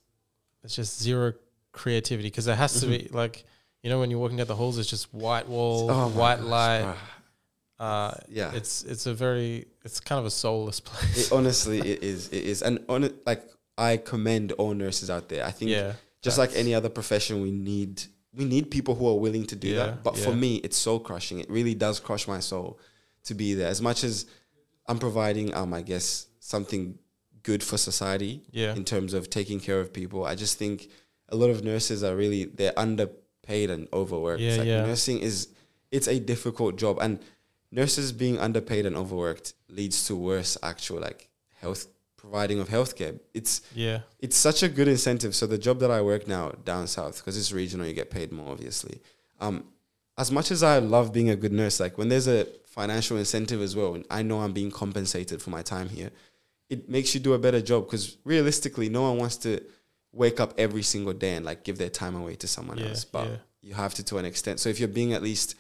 it's 0.65 0.75
just 0.75 1.03
zero 1.03 1.35
creativity 1.73 2.29
because 2.29 2.47
there 2.47 2.57
has 2.57 2.81
to 2.81 2.87
be 2.87 3.09
like, 3.13 3.45
you 3.83 3.91
know, 3.91 4.01
when 4.01 4.11
you're 4.11 4.21
walking 4.21 4.39
down 4.39 4.47
the 4.47 4.57
halls, 4.57 4.79
it's 4.79 4.89
just 4.89 5.13
white 5.13 5.47
wall, 5.49 5.89
Mm-hmm. 5.91 6.01
Oh 6.01 6.09
white 6.21 6.41
light. 6.41 6.95
Uh, 7.79 8.15
Yeah. 8.29 8.53
it's 8.55 8.85
it's 8.85 9.05
a 9.07 9.13
very, 9.13 9.67
it's 9.85 10.01
kind 10.01 10.19
of 10.19 10.25
a 10.25 10.31
soulless 10.31 10.81
place. 10.81 11.27
It, 11.27 11.33
honestly 11.33 11.81
it 11.93 12.03
is 12.03 12.29
it 12.29 12.45
is 12.45 12.63
and 12.63 12.79
on 12.89 13.05
it 13.05 13.27
like 13.27 13.45
I 13.77 13.97
commend 13.99 14.53
all 14.53 14.73
nurses 14.73 15.11
out 15.11 15.29
there. 15.29 15.45
I 15.45 15.51
think 15.51 15.73
yeah, 15.73 15.93
just 16.23 16.39
like 16.39 16.51
any 16.55 16.75
other 16.75 16.89
profession 16.89 17.43
we 17.43 17.51
need 17.51 18.03
we 18.35 18.45
need 18.45 18.71
people 18.71 18.95
who 18.95 19.07
are 19.09 19.19
willing 19.19 19.47
to 19.47 19.57
do 19.57 19.69
Yeah, 19.69 19.77
that 19.87 20.03
but 20.03 20.17
for 20.17 20.35
me 20.35 20.57
it's 20.57 20.77
soul 20.77 20.99
crushing. 21.01 21.41
It 21.41 21.51
really 21.51 21.75
does 21.75 22.01
crush 22.01 22.27
my 22.27 22.41
soul 22.41 22.79
to 23.25 23.35
be 23.35 23.55
there. 23.55 23.69
As 23.69 23.81
much 23.83 24.05
as 24.05 24.27
i'm 24.89 24.99
providing 24.99 25.55
um 25.55 25.73
i 25.73 25.81
guess 25.81 26.27
something 26.41 26.99
good 27.45 27.63
for 27.63 27.77
society 27.79 28.43
Yeah. 28.51 28.75
in 28.75 28.85
terms 28.85 29.15
of 29.15 29.31
taking 29.31 29.61
care 29.61 29.79
of 29.85 29.93
people 29.93 30.25
i 30.25 30.35
just 30.35 30.59
think 30.59 30.89
a 31.29 31.37
lot 31.37 31.51
of 31.51 31.63
nurses 31.65 32.03
are 32.03 32.17
really 32.17 32.45
they're 32.45 32.79
underpaid 32.79 33.71
and 33.71 33.89
overworked. 33.93 34.41
Yeah, 34.41 34.57
like 34.57 34.67
yeah. 34.67 34.85
nursing 34.87 35.19
is 35.21 35.49
it's 35.91 36.09
a 36.09 36.19
difficult 36.21 36.77
job. 36.77 36.99
And 37.01 37.19
nurses 37.71 38.13
being 38.13 38.39
underpaid 38.39 38.87
and 38.87 38.97
overworked 38.97 39.55
leads 39.69 40.07
to 40.09 40.17
worse 40.17 40.59
actual 40.63 41.01
like 41.01 41.31
health 41.61 41.87
providing 42.23 42.61
of 42.61 42.69
healthcare 42.69 43.19
it's 43.35 43.63
yeah, 43.75 43.99
it's 44.21 44.37
such 44.37 44.63
a 44.63 44.69
good 44.69 44.87
incentive. 44.87 45.35
So 45.35 45.45
the 45.47 45.59
job 45.59 45.81
that 45.81 45.91
I 45.91 46.01
work 46.01 46.29
now 46.29 46.51
down 46.65 46.87
south, 46.87 47.17
because 47.19 47.37
it's 47.37 47.53
regional, 47.53 47.85
you 47.87 47.95
get 47.95 48.11
paid 48.11 48.31
more, 48.33 48.53
obviously. 48.53 49.01
Um, 49.41 49.65
as 50.17 50.31
much 50.31 50.53
as 50.53 50.63
I 50.63 50.79
love 50.79 51.13
being 51.13 51.31
a 51.31 51.37
good 51.37 51.53
nurse, 51.53 51.81
like 51.81 51.99
when 51.99 52.09
there's 52.09 52.29
a 52.29 52.47
financial 52.65 53.17
incentive 53.17 53.61
as 53.61 53.75
well, 53.75 53.95
and 53.97 54.05
I 54.09 54.23
know 54.23 54.41
I'm 54.41 54.53
being 54.53 54.71
compensated 54.71 55.43
for 55.43 55.51
my 55.51 55.63
time 55.63 55.89
here, 55.89 56.11
it 56.71 56.89
makes 56.89 57.13
you 57.13 57.21
do 57.21 57.33
a 57.33 57.41
better 57.41 57.61
job. 57.61 57.87
Because 57.87 58.17
realistically, 58.25 58.89
no 58.89 59.03
one 59.03 59.19
wants 59.19 59.37
to 59.39 59.61
wake 60.13 60.39
up 60.39 60.55
every 60.59 60.83
single 60.83 61.13
day 61.13 61.35
and 61.35 61.45
like 61.45 61.65
give 61.65 61.79
their 61.79 61.91
time 61.91 62.15
away 62.15 62.37
to 62.37 62.47
someone 62.47 62.79
Yeah, 62.79 62.91
else, 62.91 63.05
but 63.05 63.27
yeah. 63.27 63.37
you 63.63 63.75
have 63.75 63.95
to 63.95 64.05
to 64.05 64.19
an 64.19 64.27
extent. 64.27 64.61
So 64.61 64.69
if 64.69 64.79
you're 64.79 64.89
being 65.01 65.13
at 65.13 65.23
least 65.23 65.57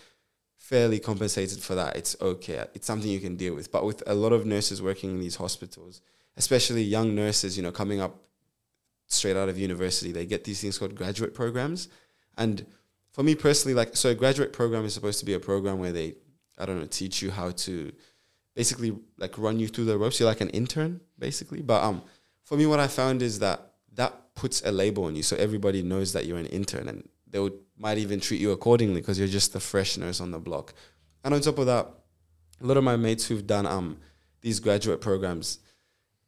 fairly 0.59 1.01
compensated 1.01 1.59
for 1.59 1.75
that, 1.75 1.97
it's 1.97 2.15
okay. 2.21 2.67
It's 2.75 2.87
something 2.87 3.11
you 3.11 3.21
can 3.21 3.37
deal 3.37 3.55
with. 3.57 3.73
But 3.73 3.85
with 3.85 4.03
a 4.07 4.15
lot 4.15 4.33
of 4.33 4.47
nurses 4.47 4.81
working 4.81 5.11
in 5.11 5.19
these 5.19 5.37
hospitals, 5.37 6.03
especially 6.37 6.83
young 6.83 7.15
nurses, 7.15 7.57
you 7.57 7.63
know, 7.63 7.73
coming 7.73 8.01
up 8.01 8.17
straight 9.07 9.37
out 9.37 9.49
of 9.49 9.59
university, 9.59 10.13
they 10.13 10.27
get 10.27 10.45
these 10.45 10.61
things 10.61 10.79
called 10.79 10.95
graduate 10.95 11.35
programs. 11.35 11.89
And 12.39 12.67
for 13.13 13.23
me 13.23 13.35
personally, 13.35 13.75
like, 13.75 13.97
so 13.97 14.11
a 14.11 14.15
graduate 14.15 14.53
program 14.53 14.85
is 14.85 14.95
supposed 14.95 15.21
to 15.21 15.27
be 15.27 15.35
a 15.35 15.41
program 15.41 15.79
where 15.79 15.93
they, 15.93 16.15
I 16.59 16.67
don't 16.67 16.81
know, 16.81 16.87
teach 16.87 17.23
you 17.23 17.31
how 17.31 17.51
to 17.51 17.93
basically 18.55 18.97
like 19.19 19.37
run 19.39 19.59
you 19.59 19.69
through 19.69 19.87
the 19.87 19.99
ropes. 19.99 20.19
You're 20.19 20.29
like 20.29 20.41
an 20.41 20.51
intern, 20.51 21.01
basically. 21.19 21.63
But 21.63 21.83
um, 21.83 22.03
for 22.45 22.57
me, 22.57 22.67
what 22.67 22.81
I 22.81 22.87
found 22.87 23.23
is 23.23 23.39
that 23.41 23.73
that 23.95 24.35
puts 24.35 24.63
a 24.65 24.73
label 24.73 25.05
on 25.05 25.17
you, 25.17 25.23
so 25.23 25.37
everybody 25.37 25.83
knows 25.83 26.13
that 26.15 26.25
you're 26.25 26.39
an 26.39 26.47
intern, 26.47 26.89
and 26.89 27.09
they 27.29 27.39
would 27.39 27.59
might 27.77 27.99
even 27.99 28.21
treat 28.21 28.41
you 28.41 28.53
accordingly 28.53 29.01
because 29.01 29.19
you're 29.19 29.29
just 29.29 29.53
the 29.53 29.61
fresh 29.61 29.97
nurse 29.97 30.21
on 30.21 30.31
the 30.31 30.39
block. 30.39 30.75
And 31.25 31.35
on 31.35 31.41
top 31.41 31.59
of 31.59 31.67
that, 31.67 31.89
a 32.61 32.67
lot 32.67 32.77
of 32.77 32.85
my 32.85 32.97
mates 32.97 33.27
who've 33.27 33.47
done 33.47 33.67
um 33.67 33.99
these 34.41 34.61
graduate 34.61 35.01
programs, 35.01 35.59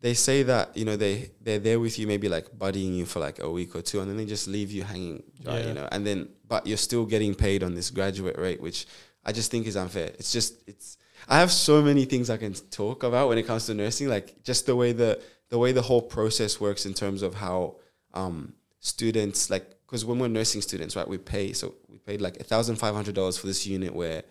they 0.04 0.12
say 0.12 0.42
that 0.42 0.76
you 0.76 0.84
know 0.84 0.96
they 1.04 1.30
they're 1.44 1.64
there 1.68 1.80
with 1.80 1.98
you 1.98 2.06
maybe 2.06 2.28
like 2.28 2.46
buddying 2.64 2.94
you 2.98 3.06
for 3.06 3.20
like 3.20 3.38
a 3.42 3.50
week 3.58 3.74
or 3.74 3.82
two, 3.88 4.00
and 4.00 4.06
then 4.08 4.18
they 4.18 4.26
just 4.26 4.46
leave 4.46 4.70
you 4.76 4.82
hanging 4.84 5.22
dry, 5.42 5.58
Yeah. 5.60 5.68
you 5.68 5.74
know. 5.78 5.88
And 5.94 6.06
then 6.06 6.28
but 6.46 6.66
you're 6.66 6.84
still 6.88 7.06
getting 7.14 7.34
paid 7.34 7.62
on 7.62 7.74
this 7.74 7.88
graduate 7.90 8.38
rate, 8.38 8.60
which 8.60 8.86
I 9.24 9.32
just 9.32 9.50
think 9.50 9.66
is 9.66 9.76
unfair. 9.84 10.08
It's 10.20 10.30
just 10.30 10.50
it's 10.66 10.98
I 11.26 11.38
have 11.38 11.50
so 11.50 11.80
many 11.80 12.04
things 12.04 12.28
I 12.28 12.36
can 12.36 12.52
talk 12.80 13.02
about 13.02 13.28
when 13.30 13.38
it 13.38 13.46
comes 13.46 13.64
to 13.66 13.74
nursing, 13.74 14.08
like 14.16 14.42
just 14.42 14.66
the 14.66 14.76
way 14.76 14.92
the 14.92 15.22
the 15.48 15.58
way 15.58 15.72
the 15.72 15.82
whole 15.88 16.02
process 16.02 16.60
works 16.60 16.84
in 16.84 16.92
terms 16.92 17.22
of 17.22 17.34
how 17.34 17.76
um, 18.12 18.52
students 18.80 19.48
like 19.48 19.66
because 19.86 20.04
when 20.04 20.18
we're 20.18 20.28
nursing 20.28 20.60
students, 20.60 20.96
right, 20.96 21.08
we 21.08 21.16
pay 21.16 21.54
so 21.54 21.74
we 21.88 21.96
paid 21.96 22.20
like 22.20 22.36
thousand 22.44 22.76
five 22.76 22.94
hundred 22.94 23.14
dollars 23.14 23.38
for 23.38 23.46
this 23.46 23.66
unit 23.66 23.94
where 23.94 24.22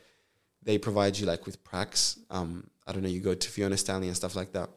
they 0.62 0.78
provide 0.78 1.18
you 1.18 1.26
like 1.26 1.48
with 1.48 1.64
pracs. 1.64 2.20
Um, 2.30 2.70
I 2.86 2.92
don't 2.92 3.02
know, 3.02 3.10
you 3.10 3.22
go 3.22 3.34
to 3.34 3.50
Fiona 3.50 3.76
Stanley 3.78 4.08
and 4.08 4.16
stuff 4.16 4.36
like 4.36 4.52
that. 4.54 4.70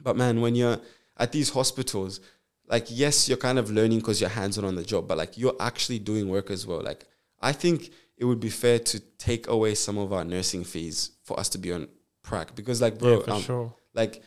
But 0.00 0.16
man, 0.16 0.40
when 0.40 0.54
you're 0.54 0.78
at 1.16 1.32
these 1.32 1.50
hospitals, 1.50 2.20
like 2.66 2.86
yes, 2.88 3.28
you're 3.28 3.38
kind 3.38 3.58
of 3.58 3.70
learning 3.70 3.98
because 3.98 4.20
you're 4.20 4.30
hands 4.30 4.58
on 4.58 4.64
on 4.64 4.74
the 4.74 4.84
job, 4.84 5.08
but 5.08 5.18
like 5.18 5.36
you're 5.36 5.56
actually 5.60 5.98
doing 5.98 6.28
work 6.28 6.50
as 6.50 6.66
well. 6.66 6.82
Like 6.82 7.06
I 7.40 7.52
think 7.52 7.90
it 8.16 8.24
would 8.24 8.40
be 8.40 8.50
fair 8.50 8.78
to 8.78 9.00
take 9.18 9.48
away 9.48 9.74
some 9.74 9.98
of 9.98 10.12
our 10.12 10.24
nursing 10.24 10.64
fees 10.64 11.12
for 11.24 11.38
us 11.38 11.48
to 11.50 11.58
be 11.58 11.72
on 11.72 11.88
prac 12.22 12.54
because 12.54 12.80
like 12.80 12.98
bro, 12.98 13.22
yeah, 13.26 13.34
um, 13.34 13.42
sure. 13.42 13.74
like 13.92 14.22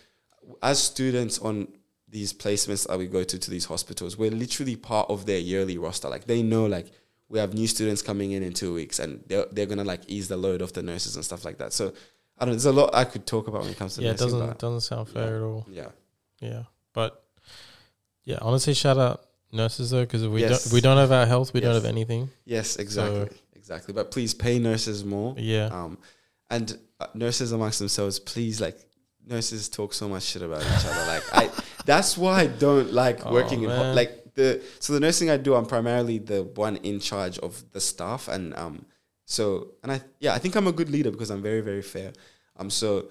as 0.62 0.82
students 0.82 1.40
on 1.40 1.68
these 2.10 2.32
placements 2.32 2.88
that 2.88 2.98
we 2.98 3.08
go 3.08 3.24
to 3.24 3.40
to 3.40 3.50
these 3.50 3.66
hospitals, 3.66 4.18
we're 4.18 4.32
literally 4.32 4.76
part 4.76 5.10
of 5.10 5.26
their 5.26 5.40
yearly 5.40 5.78
roster. 5.78 6.10
Like 6.10 6.26
they 6.26 6.42
know 6.44 6.66
like 6.66 6.92
we 7.30 7.40
have 7.40 7.54
new 7.54 7.68
students 7.68 8.02
coming 8.02 8.32
in 8.32 8.44
in 8.44 8.54
two 8.54 8.74
weeks, 8.74 9.00
and 9.00 9.24
they're 9.28 9.46
they're 9.52 9.66
gonna 9.66 9.84
like 9.84 10.02
ease 10.08 10.28
the 10.28 10.38
load 10.38 10.62
off 10.62 10.74
the 10.74 10.84
nurses 10.84 11.16
and 11.16 11.26
stuff 11.26 11.44
like 11.44 11.58
that. 11.58 11.74
So 11.74 11.94
I 12.40 12.46
don't. 12.46 12.54
There's 12.54 12.66
a 12.66 12.72
lot 12.72 12.94
I 12.94 13.04
could 13.06 13.26
talk 13.26 13.48
about 13.48 13.62
when 13.62 13.72
it 13.72 13.78
comes 13.78 13.96
to 13.96 14.02
Yeah, 14.04 14.12
it 14.12 14.18
doesn't 14.18 14.40
but 14.40 14.60
doesn't 14.60 14.82
sound 14.82 15.10
fair 15.10 15.38
at 15.38 15.42
all. 15.42 15.66
yeah, 15.70 15.90
Yeah, 16.40 16.64
but 16.94 17.24
yeah, 18.24 18.38
honestly, 18.42 18.74
shout 18.74 18.98
out 18.98 19.26
nurses 19.52 19.90
though, 19.92 20.04
because 20.04 20.24
if 20.24 20.32
we 20.32 20.42
Yes. 20.42 20.66
don't 20.66 20.74
we 20.74 20.82
don't 20.82 20.98
have 20.98 21.12
our 21.12 21.26
health, 21.26 21.54
we 21.54 21.60
don't 21.62 21.74
have 21.74 21.86
anything. 21.86 22.30
yes, 22.46 22.76
exactly, 22.76 23.30
exactly. 23.56 23.94
But 23.94 24.12
please 24.12 24.34
pay 24.34 24.60
nurses 24.60 25.04
more. 25.06 25.34
Yeah, 25.38 25.68
Um, 25.68 25.98
and 26.50 26.78
uh, 27.00 27.08
nurses 27.14 27.52
amongst 27.52 27.80
themselves, 27.80 28.20
please 28.20 28.62
like 28.62 28.78
nurses 29.26 29.68
talk 29.70 29.94
so 29.94 30.08
much 30.08 30.24
shit 30.24 30.42
about 30.42 30.62
each 30.62 30.86
other. 30.86 31.06
Like 31.08 31.24
I, 31.34 31.50
that's 31.86 32.18
why 32.18 32.42
I 32.42 32.48
don't 32.48 32.94
like 32.94 33.26
Oh, 33.26 33.32
working 33.34 33.64
in 33.64 33.70
ho- 33.70 33.94
like 33.94 34.34
the 34.36 34.62
so 34.80 34.94
the 34.94 35.00
nursing 35.00 35.30
I 35.30 35.38
do. 35.38 35.56
I'm 35.56 35.66
primarily 35.66 36.20
the 36.20 36.44
one 36.44 36.76
in 36.78 37.00
charge 37.00 37.40
of 37.40 37.64
the 37.72 37.80
staff, 37.82 38.28
and 38.28 38.56
um, 38.56 38.86
so 39.30 39.44
and 39.84 39.92
I 39.92 39.98
yeah 40.24 40.34
I 40.34 40.40
think 40.40 40.56
I'm 40.56 40.68
a 40.68 40.72
good 40.80 40.90
leader 40.90 41.12
because 41.12 41.30
I'm 41.34 41.42
very 41.44 41.62
very 41.62 41.82
fair. 41.96 42.14
Um, 42.60 42.70
so 42.70 43.10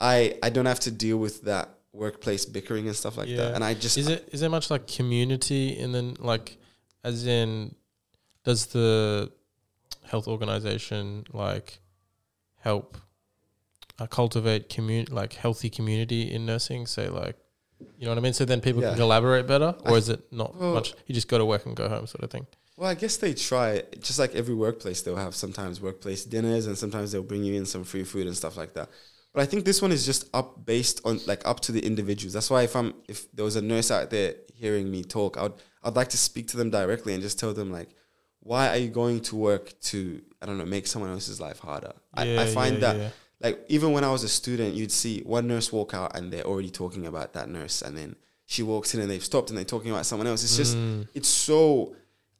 I 0.00 0.16
I 0.46 0.48
don't 0.54 0.66
have 0.72 0.80
to 0.80 0.90
deal 1.04 1.18
with 1.18 1.36
that 1.42 1.66
workplace 1.92 2.44
bickering 2.46 2.86
and 2.86 2.94
stuff 3.02 3.16
like 3.18 3.28
Yeah. 3.28 3.36
that. 3.38 3.54
And 3.56 3.64
I 3.64 3.74
just 3.74 3.96
is 3.98 4.08
it 4.08 4.28
is 4.32 4.40
there 4.40 4.50
much 4.58 4.70
like 4.70 4.86
community 4.86 5.76
and 5.82 5.94
then 5.94 6.16
like 6.32 6.56
as 7.04 7.26
in 7.26 7.74
does 8.44 8.66
the 8.66 9.30
health 10.10 10.28
organization 10.28 11.24
like 11.32 11.68
help 12.68 12.96
uh, 13.98 14.06
cultivate 14.06 14.68
community 14.68 15.12
like 15.20 15.32
healthy 15.44 15.70
community 15.78 16.22
in 16.34 16.46
nursing 16.46 16.86
say 16.86 17.08
like 17.08 17.36
you 17.98 18.04
know 18.04 18.10
what 18.12 18.18
i 18.18 18.20
mean 18.20 18.32
so 18.32 18.44
then 18.44 18.60
people 18.60 18.82
Yeah. 18.82 18.90
can 18.90 18.98
collaborate 18.98 19.46
better 19.46 19.74
or 19.84 19.92
I- 19.94 19.96
is 20.02 20.08
it 20.08 20.20
not 20.32 20.54
well- 20.56 20.74
much 20.74 20.94
you 21.06 21.14
just 21.14 21.28
go 21.28 21.38
to 21.38 21.44
work 21.44 21.66
and 21.66 21.74
go 21.74 21.88
home 21.88 22.06
sort 22.06 22.22
of 22.24 22.30
thing 22.30 22.46
Well, 22.76 22.90
I 22.90 22.94
guess 22.94 23.16
they 23.16 23.32
try. 23.34 23.82
Just 24.00 24.18
like 24.18 24.34
every 24.34 24.54
workplace, 24.54 25.02
they'll 25.02 25.16
have 25.16 25.34
sometimes 25.34 25.80
workplace 25.80 26.24
dinners, 26.24 26.66
and 26.66 26.76
sometimes 26.76 27.12
they'll 27.12 27.22
bring 27.22 27.42
you 27.44 27.54
in 27.54 27.64
some 27.66 27.84
free 27.84 28.04
food 28.04 28.26
and 28.26 28.36
stuff 28.36 28.56
like 28.56 28.74
that. 28.74 28.90
But 29.32 29.42
I 29.42 29.46
think 29.46 29.64
this 29.64 29.82
one 29.82 29.92
is 29.92 30.04
just 30.04 30.28
up 30.34 30.64
based 30.64 31.00
on 31.04 31.20
like 31.26 31.46
up 31.46 31.60
to 31.60 31.72
the 31.72 31.80
individuals. 31.80 32.32
That's 32.32 32.50
why 32.50 32.62
if 32.62 32.74
I'm 32.76 32.94
if 33.08 33.30
there 33.32 33.44
was 33.44 33.56
a 33.56 33.62
nurse 33.62 33.90
out 33.90 34.10
there 34.10 34.34
hearing 34.54 34.90
me 34.90 35.04
talk, 35.04 35.36
I'd 35.38 35.52
I'd 35.82 35.96
like 35.96 36.08
to 36.08 36.18
speak 36.18 36.48
to 36.48 36.56
them 36.56 36.70
directly 36.70 37.14
and 37.14 37.22
just 37.22 37.38
tell 37.38 37.52
them 37.52 37.70
like, 37.70 37.90
why 38.40 38.68
are 38.68 38.76
you 38.76 38.88
going 38.88 39.20
to 39.20 39.36
work 39.36 39.78
to 39.82 40.22
I 40.40 40.46
don't 40.46 40.58
know 40.58 40.64
make 40.66 40.86
someone 40.86 41.10
else's 41.10 41.40
life 41.40 41.60
harder? 41.60 41.92
I, 42.14 42.38
I 42.38 42.46
find 42.46 42.74
yeah, 42.74 42.80
that 42.80 42.96
yeah. 42.96 43.08
like 43.40 43.64
even 43.68 43.92
when 43.92 44.04
I 44.04 44.10
was 44.10 44.22
a 44.22 44.28
student, 44.28 44.74
you'd 44.74 44.92
see 44.92 45.20
one 45.20 45.46
nurse 45.46 45.72
walk 45.72 45.94
out 45.94 46.16
and 46.16 46.32
they're 46.32 46.44
already 46.44 46.70
talking 46.70 47.06
about 47.06 47.32
that 47.34 47.48
nurse, 47.48 47.82
and 47.82 47.96
then 47.96 48.16
she 48.46 48.62
walks 48.62 48.94
in 48.94 49.00
and 49.00 49.10
they've 49.10 49.24
stopped 49.24 49.50
and 49.50 49.58
they're 49.58 49.64
talking 49.64 49.90
about 49.90 50.06
someone 50.06 50.26
else. 50.26 50.44
It's 50.44 50.56
just 50.56 50.76
Mm. 50.76 51.08
it's 51.14 51.28
so 51.28 51.94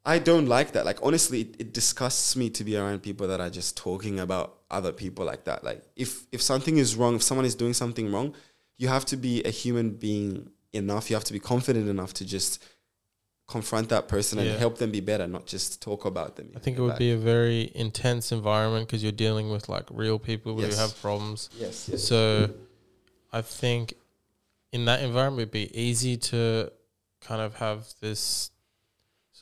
I 0.07 0.19
don't 0.21 0.47
like 0.47 0.73
that. 0.73 0.87
Like 0.87 0.99
honestly, 1.03 1.41
it, 1.43 1.57
it 1.59 1.73
disgusts 1.75 2.37
me 2.37 2.49
to 2.51 2.63
be 2.65 2.77
around 2.77 3.03
people 3.03 3.27
that 3.29 3.41
are 3.41 3.51
just 3.51 3.77
talking 3.77 4.21
about 4.21 4.55
other 4.71 4.93
people 4.93 5.25
like 5.25 5.45
that. 5.45 5.65
Like 5.65 5.83
if 5.97 6.27
if 6.33 6.41
something 6.41 6.79
is 6.79 6.95
wrong, 6.97 7.17
if 7.17 7.23
someone 7.23 7.45
is 7.45 7.55
doing 7.57 7.75
something 7.75 8.13
wrong, 8.13 8.35
you 8.79 8.89
have 8.89 9.05
to 9.07 9.17
be 9.17 9.43
a 9.45 9.51
human 9.51 9.91
being 9.91 10.51
enough. 10.73 11.11
You 11.11 11.17
have 11.17 11.25
to 11.25 11.33
be 11.33 11.41
confident 11.41 11.89
enough 11.89 12.13
to 12.15 12.25
just 12.25 12.63
confront 13.49 13.89
that 13.89 14.09
person 14.09 14.39
and 14.39 14.49
Yeah. 14.49 14.57
help 14.59 14.79
them 14.79 14.91
be 14.91 15.01
better, 15.01 15.27
not 15.27 15.47
just 15.47 15.81
talk 15.83 16.05
about 16.05 16.35
them. 16.37 16.53
I 16.57 16.59
think 16.59 16.79
it 16.79 16.83
would 16.83 16.99
be 16.99 17.13
a 17.13 17.17
very 17.17 17.71
intense 17.75 18.33
environment 18.33 18.87
because 18.89 19.03
you're 19.05 19.13
dealing 19.27 19.51
with 19.51 19.69
like 19.69 19.87
real 19.91 20.19
people 20.19 20.61
Yes. 20.61 20.75
who 20.75 20.81
have 20.81 21.01
problems. 21.01 21.49
yes, 21.59 21.89
yes. 21.89 22.03
So 22.05 22.51
I 23.33 23.43
think 23.43 23.95
in 24.73 24.85
that 24.87 25.01
environment 25.03 25.43
it'd 25.43 25.53
be 25.53 25.81
easy 25.81 26.17
to 26.33 26.73
kind 27.21 27.41
of 27.41 27.55
have 27.57 27.87
this 28.01 28.51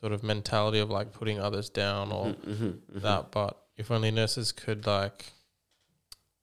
sort 0.04 0.12
of 0.12 0.22
mentality 0.22 0.80
of 0.80 0.90
like 0.90 1.12
putting 1.14 1.40
others 1.40 1.70
down 1.70 2.12
or 2.12 2.26
Mhm, 2.26 2.36
mhm, 2.44 2.72
mhm. 2.92 3.00
that. 3.00 3.30
But 3.30 3.52
if 3.78 3.90
only 3.90 4.10
nurses 4.10 4.52
could 4.52 4.86
like, 4.86 5.32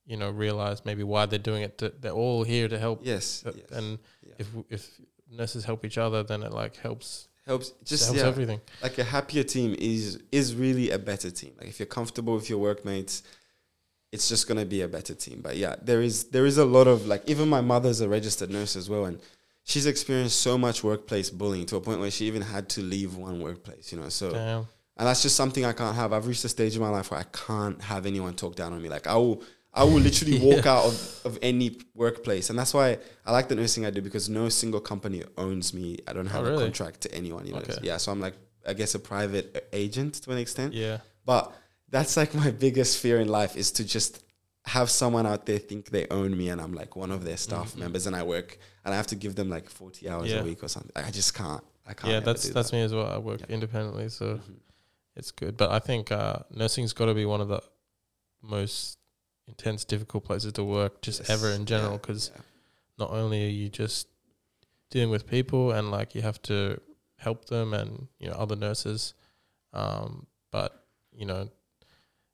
you 0.03 0.17
know, 0.17 0.31
realize 0.31 0.83
maybe 0.83 1.03
why 1.03 1.27
they're 1.27 1.37
doing 1.51 1.61
it. 1.61 1.77
To, 1.77 1.93
they're 2.01 2.19
all 2.25 2.43
here 2.43 2.67
to 2.67 2.79
help. 2.79 3.01
Yes, 3.03 3.43
uh, 3.45 3.51
yes. 3.55 3.69
And 3.77 3.99
Yeah. 4.27 4.33
if 4.39 4.47
if 4.77 4.81
nurses 5.29 5.63
help 5.69 5.85
each 5.85 5.99
other, 5.99 6.23
then 6.23 6.41
it 6.41 6.51
like 6.61 6.75
helps. 6.87 7.27
helps 7.45 7.67
just 7.91 8.05
helps 8.05 8.19
yeah, 8.19 8.27
everything. 8.33 8.61
like 8.81 8.97
a 8.97 9.03
happier 9.03 9.43
team 9.43 9.75
is 9.77 10.17
is 10.31 10.55
really 10.55 10.89
a 10.89 10.97
better 11.11 11.29
team. 11.41 11.53
Like 11.59 11.69
if 11.69 11.77
you're 11.79 11.93
comfortable 11.99 12.33
with 12.33 12.49
your 12.49 12.57
workmates, 12.69 13.21
it's 14.11 14.27
just 14.27 14.47
gonna 14.47 14.65
be 14.77 14.81
a 14.81 14.87
better 14.87 15.13
team. 15.25 15.37
But 15.47 15.55
yeah, 15.63 15.75
there 15.89 16.01
is 16.09 16.15
there 16.35 16.47
is 16.51 16.57
a 16.57 16.65
lot 16.77 16.87
of 16.87 17.05
like 17.05 17.23
even 17.33 17.47
my 17.57 17.61
mother's 17.73 18.01
a 18.01 18.09
registered 18.09 18.49
nurse 18.49 18.75
as 18.81 18.89
well, 18.89 19.05
and 19.05 19.19
she's 19.71 19.85
experienced 19.85 20.37
so 20.41 20.57
much 20.57 20.83
workplace 20.83 21.29
bullying 21.29 21.65
to 21.67 21.75
a 21.77 21.81
point 21.81 21.99
where 21.99 22.11
she 22.11 22.25
even 22.25 22.41
had 22.41 22.67
to 22.75 22.81
leave 22.81 23.15
one 23.15 23.39
workplace. 23.41 23.91
You 23.91 23.99
know, 23.99 24.09
so 24.09 24.31
Damn. 24.31 24.59
and 24.97 25.07
that's 25.07 25.21
just 25.21 25.35
something 25.35 25.63
I 25.65 25.73
can't 25.73 25.95
have. 25.95 26.13
I've 26.13 26.27
reached 26.27 26.43
a 26.45 26.49
stage 26.49 26.75
in 26.75 26.81
my 26.81 26.89
life 26.97 27.11
where 27.11 27.19
I 27.19 27.27
can't 27.47 27.81
have 27.81 28.05
anyone 28.05 28.33
talk 28.33 28.55
down 28.55 28.73
on 28.73 28.81
me. 28.81 28.89
Like 28.89 29.07
I 29.07 29.15
will, 29.15 29.41
I 29.73 29.83
will 29.83 29.99
literally 30.07 30.39
walk 30.49 30.65
out 30.65 30.85
of, 30.85 31.21
of 31.25 31.39
any 31.41 31.67
workplace, 31.95 32.49
and 32.49 32.59
that's 32.59 32.73
why 32.73 32.97
I 33.25 33.31
like 33.31 33.47
the 33.47 33.55
nursing 33.55 33.85
I 33.85 33.89
do 33.91 34.01
because 34.01 34.29
no 34.29 34.49
single 34.49 34.81
company 34.81 35.23
owns 35.37 35.73
me. 35.73 35.97
I 36.07 36.13
don't 36.13 36.25
have 36.27 36.41
Oh, 36.45 36.49
really? 36.49 36.63
a 36.63 36.65
contract 36.67 37.01
to 37.01 37.13
anyone. 37.15 37.45
You 37.45 37.53
know, 37.53 37.59
Okay. 37.59 37.77
yeah. 37.81 37.97
So 37.97 38.11
I'm 38.11 38.19
like, 38.19 38.35
I 38.67 38.73
guess 38.73 38.93
a 38.95 38.99
private 38.99 39.67
agent 39.73 40.15
to 40.23 40.31
an 40.31 40.37
extent. 40.37 40.73
Yeah. 40.73 40.97
But 41.25 41.53
that's 41.89 42.17
like 42.17 42.33
my 42.35 42.51
biggest 42.51 42.97
fear 42.97 43.19
in 43.19 43.27
life 43.27 43.55
is 43.55 43.71
to 43.73 43.83
just 43.85 44.23
have 44.65 44.89
someone 44.91 45.25
out 45.25 45.45
there 45.47 45.57
think 45.57 45.89
they 45.89 46.05
own 46.09 46.37
me 46.37 46.49
and 46.49 46.61
I'm 46.61 46.73
like 46.73 46.95
one 46.95 47.11
of 47.11 47.23
their 47.25 47.37
staff 47.37 47.73
Mhm. 47.73 47.77
members 47.79 48.05
and 48.07 48.15
I 48.15 48.21
work 48.23 48.59
and 48.85 48.93
I 48.93 48.97
have 48.97 49.07
to 49.07 49.15
give 49.15 49.35
them 49.35 49.49
like 49.49 49.69
40 49.69 50.09
hours 50.09 50.29
Yeah. 50.29 50.39
a 50.41 50.43
week 50.43 50.63
or 50.63 50.67
something. 50.67 50.91
I 50.95 51.11
just 51.11 51.33
can't. 51.33 51.63
I 51.85 51.93
can't. 51.93 52.11
Yeah, 52.13 52.19
that's 52.19 52.49
that's 52.49 52.71
that. 52.71 52.75
me 52.77 52.83
as 52.83 52.93
well. 52.93 53.07
I 53.07 53.17
work 53.17 53.41
Yeah. 53.41 53.47
independently, 53.55 54.09
so 54.09 54.35
Mhm. 54.37 54.59
it's 55.15 55.31
good. 55.31 55.57
But 55.57 55.71
I 55.71 55.79
think 55.79 56.11
uh, 56.11 56.39
nursing's 56.51 56.93
got 56.93 57.05
to 57.07 57.13
be 57.13 57.25
one 57.25 57.41
of 57.41 57.47
the 57.47 57.61
most 58.41 58.97
intense, 59.47 59.83
difficult 59.85 60.23
places 60.23 60.53
to 60.53 60.63
work, 60.63 61.01
just 61.01 61.29
ever 61.29 61.49
in 61.49 61.65
general, 61.65 61.97
because 61.97 62.31
yeah. 62.33 62.41
not 62.97 63.11
only 63.11 63.45
are 63.45 63.49
you 63.49 63.69
just 63.69 64.07
dealing 64.89 65.09
with 65.09 65.25
people 65.27 65.71
and 65.71 65.89
like 65.91 66.15
you 66.15 66.21
have 66.21 66.41
to 66.43 66.79
help 67.17 67.45
them 67.45 67.73
and 67.73 68.07
you 68.19 68.27
know 68.27 68.33
other 68.35 68.55
nurses, 68.55 69.13
um, 69.73 70.25
but 70.51 70.85
you 71.13 71.25
know 71.25 71.49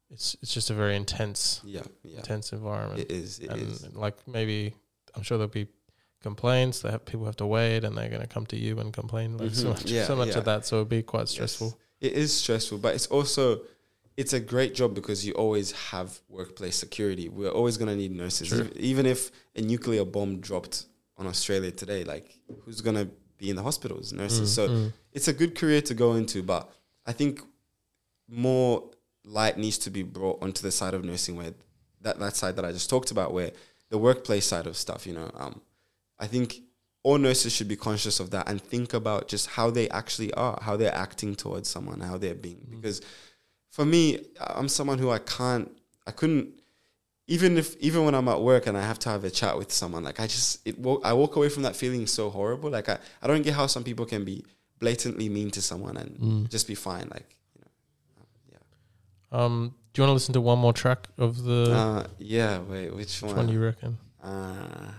it's 0.09 0.35
it's 0.41 0.53
just 0.53 0.69
a 0.69 0.73
very 0.73 0.95
intense 0.95 1.61
yeah, 1.65 1.81
yeah. 2.03 2.17
intense 2.17 2.53
environment, 2.53 2.99
It 3.01 3.11
is. 3.11 3.39
It 3.39 3.49
and 3.49 3.61
is. 3.61 3.93
like 3.93 4.15
maybe 4.27 4.73
I'm 5.15 5.23
sure 5.23 5.37
there'll 5.37 5.49
be 5.51 5.67
complaints. 6.21 6.81
They 6.81 6.91
have 6.91 7.05
people 7.05 7.25
have 7.25 7.37
to 7.37 7.45
wait, 7.45 7.83
and 7.83 7.97
they're 7.97 8.09
going 8.09 8.21
to 8.21 8.27
come 8.27 8.45
to 8.47 8.57
you 8.57 8.79
and 8.79 8.91
complain 8.93 9.37
like 9.37 9.53
so 9.55 9.65
Mhm. 9.67 9.69
much 9.69 9.85
Yeah, 9.85 10.05
so 10.07 10.15
much 10.15 10.29
yeah. 10.29 10.37
of 10.39 10.45
that. 10.45 10.65
So 10.65 10.77
it'd 10.77 10.89
be 10.89 11.03
quite 11.03 11.21
Yes. 11.21 11.31
stressful. 11.31 11.79
It 12.01 12.13
is 12.13 12.33
stressful, 12.33 12.77
but 12.79 12.95
it's 12.95 13.07
also 13.07 13.61
it's 14.17 14.33
a 14.33 14.39
great 14.39 14.73
job 14.73 14.95
because 14.95 15.23
you 15.27 15.33
always 15.33 15.71
have 15.91 16.19
workplace 16.27 16.75
security. 16.75 17.29
We're 17.29 17.51
always 17.51 17.77
going 17.77 17.89
to 17.89 17.95
need 17.95 18.11
nurses, 18.11 18.47
True. 18.49 18.67
Even 18.75 19.05
if 19.05 19.29
a 19.55 19.61
nuclear 19.61 20.03
bomb 20.05 20.39
dropped 20.39 20.85
on 21.17 21.27
Australia 21.27 21.69
today. 21.69 22.03
Like, 22.03 22.39
who's 22.61 22.81
going 22.81 22.95
to 22.95 23.07
be 23.37 23.51
in 23.51 23.55
the 23.55 23.61
hospitals? 23.61 24.11
Nurses. 24.13 24.49
Mm, 24.49 24.53
So 24.55 24.67
mm. 24.69 24.93
it's 25.13 25.27
a 25.27 25.33
good 25.33 25.53
career 25.53 25.81
to 25.83 25.93
go 25.93 26.15
into, 26.15 26.41
but 26.41 26.67
I 27.05 27.11
think 27.13 27.41
more 28.27 28.89
light 29.23 29.57
needs 29.57 29.77
to 29.79 29.89
be 29.91 30.03
brought 30.03 30.41
onto 30.41 30.61
the 30.61 30.71
side 30.71 30.93
of 30.93 31.03
nursing 31.03 31.35
where 31.35 31.53
that, 32.01 32.19
that 32.19 32.35
side 32.35 32.55
that 32.55 32.65
I 32.65 32.71
just 32.71 32.89
talked 32.89 33.11
about, 33.11 33.33
where 33.33 33.51
the 33.89 33.97
workplace 33.97 34.45
side 34.45 34.67
of 34.67 34.77
stuff, 34.77 35.05
you 35.07 35.13
know, 35.13 35.29
um, 35.35 35.61
I 36.19 36.27
think 36.27 36.59
all 37.03 37.17
nurses 37.17 37.53
should 37.53 37.67
be 37.67 37.75
conscious 37.75 38.19
of 38.19 38.31
that 38.31 38.49
and 38.49 38.61
think 38.61 38.93
about 38.93 39.27
just 39.27 39.47
how 39.47 39.69
they 39.69 39.87
actually 39.89 40.33
are, 40.33 40.57
how 40.61 40.75
they're 40.75 40.93
acting 40.93 41.35
towards 41.35 41.69
someone, 41.69 42.01
how 42.01 42.17
they're 42.17 42.35
being. 42.35 42.67
Because 42.69 43.01
for 43.71 43.85
me, 43.85 44.25
I'm 44.39 44.67
someone 44.67 44.97
who 44.97 45.09
I 45.11 45.19
can't, 45.19 45.71
I 46.05 46.11
couldn't, 46.11 46.49
even 47.27 47.57
if, 47.57 47.77
even 47.77 48.03
when 48.05 48.15
I'm 48.15 48.27
at 48.27 48.41
work 48.41 48.67
and 48.67 48.77
I 48.77 48.81
have 48.81 48.99
to 48.99 49.09
have 49.09 49.23
a 49.23 49.29
chat 49.29 49.57
with 49.57 49.71
someone, 49.71 50.03
like 50.03 50.19
I 50.19 50.27
just, 50.27 50.67
it, 50.67 50.75
I 51.03 51.13
walk 51.13 51.35
away 51.35 51.49
from 51.49 51.63
that 51.63 51.75
feeling 51.75 52.07
so 52.07 52.29
horrible. 52.29 52.69
Like 52.71 52.89
I, 52.89 52.97
I 53.21 53.27
don't 53.27 53.41
get 53.43 53.53
how 53.53 53.67
some 53.67 53.83
people 53.83 54.05
can 54.05 54.25
be 54.25 54.43
blatantly 54.79 55.29
mean 55.29 55.51
to 55.51 55.61
someone 55.61 55.97
and 55.97 56.17
Mm. 56.19 56.49
just 56.49 56.67
be 56.67 56.75
fine. 56.75 57.07
Like, 57.13 57.35
you 57.55 57.61
know, 57.61 58.25
yeah. 58.51 59.45
Um, 59.45 59.75
do 59.93 60.01
you 60.01 60.03
want 60.03 60.09
to 60.09 60.13
listen 60.13 60.33
to 60.33 60.41
one 60.41 60.59
more 60.59 60.73
track 60.73 61.07
of 61.17 61.43
the? 61.43 61.71
uh, 61.73 62.07
yeah, 62.19 62.59
wait, 62.59 62.93
which 62.95 63.21
one? 63.21 63.29
which 63.29 63.37
one? 63.37 63.45
one 63.45 63.49
you 63.49 63.63
reckon? 63.63 63.97
Uh. 64.21 64.91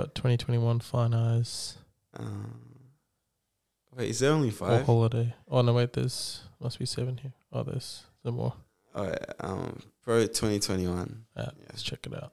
Got 0.00 0.14
2021 0.14 0.80
Fine 0.80 1.12
Eyes 1.12 1.76
Um, 2.14 2.54
wait, 3.94 4.08
is 4.08 4.20
there 4.20 4.32
only 4.32 4.50
five? 4.50 4.80
or? 4.80 4.84
Holiday. 4.84 5.34
Oh 5.46 5.60
no, 5.60 5.74
wait, 5.74 5.92
there's 5.92 6.40
must 6.58 6.78
be 6.78 6.86
seven 6.86 7.18
here. 7.18 7.34
Oh, 7.52 7.62
there's 7.64 8.04
some 8.22 8.36
more. 8.36 8.54
All 8.94 9.04
right, 9.08 9.18
um, 9.40 9.78
Pro 10.02 10.22
2021. 10.26 11.26
Yeah, 11.36 11.42
Yeah. 11.44 11.50
let's 11.68 11.82
check 11.82 12.06
it 12.06 12.14
out. 12.14 12.32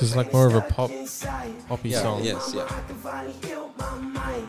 This 0.00 0.10
is 0.10 0.16
like 0.16 0.32
more 0.32 0.46
of 0.46 0.54
a 0.54 0.62
pop- 0.62 0.90
Poppy 1.68 1.90
Yeah, 1.90 2.00
song. 2.00 2.24
yes, 2.24 2.52
yeah. 2.54 2.62
I 2.62 2.80
can 2.86 2.96
finally 2.96 3.34
heal 3.44 3.70
my 3.78 3.94
mind. 3.98 4.48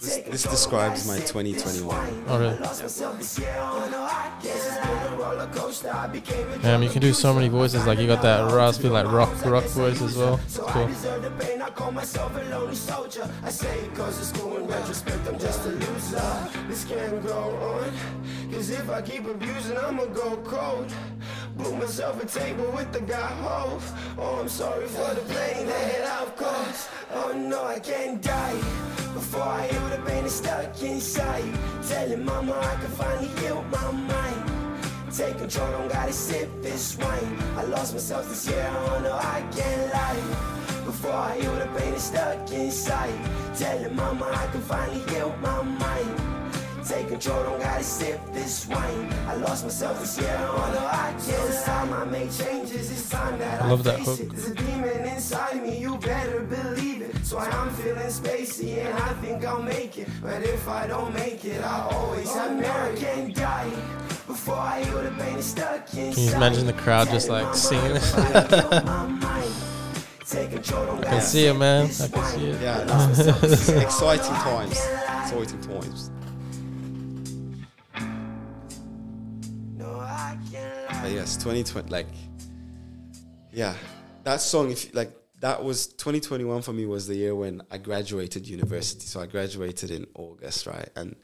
This, 0.00 0.16
this 0.28 0.42
describes 0.42 1.06
my 1.06 1.14
I 1.14 1.18
sip 1.18 1.26
this 1.44 1.62
2021. 1.82 1.86
wine. 1.86 2.24
Oh, 2.26 2.38
really? 2.40 2.56
I 2.56 2.58
lost 2.58 2.82
myself 2.82 3.16
this 3.18 3.38
year, 3.38 3.54
no, 3.54 4.02
I 4.02 4.32
can't 4.42 5.10
lie. 5.12 5.16
roller 5.16 5.46
coaster, 5.54 5.92
I 5.94 6.08
became 6.08 6.48
a 6.64 6.74
Um, 6.74 6.82
you 6.82 6.88
can 6.90 7.00
do 7.00 7.12
so 7.12 7.32
many 7.32 7.48
voices. 7.48 7.86
Like 7.86 8.00
you 8.00 8.08
got 8.08 8.22
that 8.22 8.50
raspy, 8.50 8.88
like 8.88 9.06
rock, 9.06 9.30
rock 9.44 9.62
voice 9.66 10.02
as 10.02 10.16
well. 10.16 10.40
It's 10.44 10.58
cool. 10.58 10.88
deserve 10.88 11.22
the 11.22 11.30
pain, 11.30 11.62
I 11.62 11.70
call 11.70 11.92
myself 11.92 12.34
a 12.34 12.42
lonely 12.50 12.74
soldier. 12.74 13.30
I 13.44 13.50
say 13.50 13.78
it 13.78 13.94
cause 13.94 14.18
it's 14.18 14.36
cool 14.40 14.56
in 14.56 14.66
retrospect, 14.66 15.28
I'm 15.28 15.38
just 15.38 15.64
a 15.66 15.68
loser. 15.68 16.48
This 16.66 16.84
can't 16.84 17.22
go 17.24 17.38
on, 17.78 17.92
cause 18.52 18.70
if 18.70 18.90
I 18.90 19.00
keep 19.02 19.24
abusing, 19.28 19.76
I'ma 19.76 20.06
go 20.06 20.36
cold. 20.38 20.92
Blew 21.56 21.76
myself 21.76 22.22
a 22.22 22.26
table 22.26 22.70
with 22.72 22.92
the 22.92 23.00
guy 23.00 23.26
Hove. 23.42 23.84
Oh, 24.18 24.40
I'm 24.40 24.48
sorry 24.48 24.86
for 24.86 25.14
the 25.14 25.20
pain 25.22 25.66
that 25.66 26.04
I've 26.06 26.34
caused. 26.36 26.88
Oh 27.12 27.32
no, 27.32 27.64
I 27.64 27.78
can't 27.78 28.22
die. 28.22 28.56
Before 29.12 29.42
I 29.42 29.66
heal 29.66 29.88
the 29.88 29.98
pain 30.08 30.22
that's 30.22 30.34
stuck 30.34 30.82
inside. 30.82 31.44
Telling 31.86 32.24
mama 32.24 32.52
I 32.52 32.74
can 32.80 32.90
finally 32.92 33.28
heal 33.40 33.62
my 33.70 33.90
mind. 33.90 34.50
Take 35.14 35.36
control, 35.36 35.70
don't 35.72 35.92
gotta 35.92 36.12
sip 36.12 36.48
this 36.62 36.96
wine. 36.96 37.38
I 37.58 37.64
lost 37.64 37.92
myself 37.92 38.28
this 38.30 38.48
year, 38.48 38.66
oh 38.74 39.00
no, 39.02 39.14
I 39.14 39.44
can't 39.54 39.92
lie. 39.92 40.84
Before 40.86 41.12
I 41.12 41.38
heal 41.38 41.54
the 41.54 41.66
pain 41.78 41.90
that's 41.92 42.04
stuck 42.04 42.50
inside. 42.50 43.12
Telling 43.54 43.94
mama 43.94 44.24
I 44.34 44.46
can 44.46 44.62
finally 44.62 45.02
heal 45.12 45.36
my 45.42 45.60
mind. 45.60 46.32
Take 46.86 47.08
control, 47.08 47.44
don't 47.44 47.60
gotta 47.60 47.84
sip 47.84 48.20
this 48.32 48.66
wine. 48.66 49.12
I 49.28 49.36
lost 49.36 49.62
myself 49.64 50.00
this 50.00 50.18
year, 50.18 50.36
oh 50.40 50.70
no, 50.74 50.84
I 50.84 51.12
can't 51.12 51.48
It's 51.48 51.64
time 51.64 51.92
I 51.92 52.04
make 52.04 52.32
changes, 52.32 52.90
it's 52.90 53.08
time 53.08 53.38
that 53.38 53.62
I 53.62 53.66
I, 53.66 53.70
love 53.70 53.84
that 53.84 54.00
hook. 54.00 54.18
it. 54.18 54.30
There's 54.30 54.48
a 54.50 54.54
demon 54.54 55.04
inside 55.06 55.62
me, 55.62 55.78
you 55.78 55.96
better 55.98 56.40
believe 56.40 57.02
it. 57.02 57.24
So 57.24 57.38
I'm 57.38 57.70
feeling 57.70 58.08
spacey 58.08 58.78
and 58.84 58.94
I 58.98 59.12
think 59.14 59.44
I'll 59.44 59.62
make 59.62 59.96
it. 59.96 60.08
But 60.20 60.42
if 60.42 60.68
I 60.68 60.88
don't 60.88 61.14
make 61.14 61.44
it, 61.44 61.62
I'll 61.62 61.88
always 61.90 62.34
have 62.34 62.50
oh, 62.50 62.54
merit. 62.54 62.98
can't 62.98 63.32
die 63.34 63.70
before 64.26 64.56
I 64.56 64.82
heal 64.82 65.02
the 65.02 65.10
pain 65.10 65.34
that's 65.34 65.46
stuck 65.46 65.82
inside. 65.94 66.14
Can 66.14 66.24
you 66.24 66.34
imagine 66.34 66.66
the 66.66 66.72
crowd 66.72 67.08
just 67.10 67.28
like 67.28 67.54
singing 67.54 67.94
this? 67.94 68.12
I 68.14 69.48
I 70.34 71.04
can 71.04 71.20
see 71.20 71.46
it, 71.46 71.54
man. 71.54 71.84
I 71.84 72.08
can 72.08 72.24
see 72.24 72.46
it. 72.46 72.60
Yeah, 72.60 72.84
this 72.84 73.18
is, 73.18 73.40
this 73.40 73.68
is 73.68 73.82
exciting 73.82 74.34
times. 74.34 74.72
Exciting 74.72 75.60
times. 75.60 76.10
But 81.02 81.10
yes, 81.10 81.36
2020, 81.36 81.90
like, 81.90 82.06
yeah, 83.52 83.74
that 84.22 84.40
song, 84.40 84.70
if 84.70 84.94
like, 84.94 85.10
that 85.40 85.64
was 85.64 85.88
2021 85.88 86.62
for 86.62 86.72
me 86.72 86.86
was 86.86 87.08
the 87.08 87.16
year 87.16 87.34
when 87.34 87.60
I 87.72 87.78
graduated 87.78 88.46
university. 88.46 89.04
So 89.04 89.20
I 89.20 89.26
graduated 89.26 89.90
in 89.90 90.06
August, 90.14 90.68
right? 90.68 90.88
And 90.94 91.16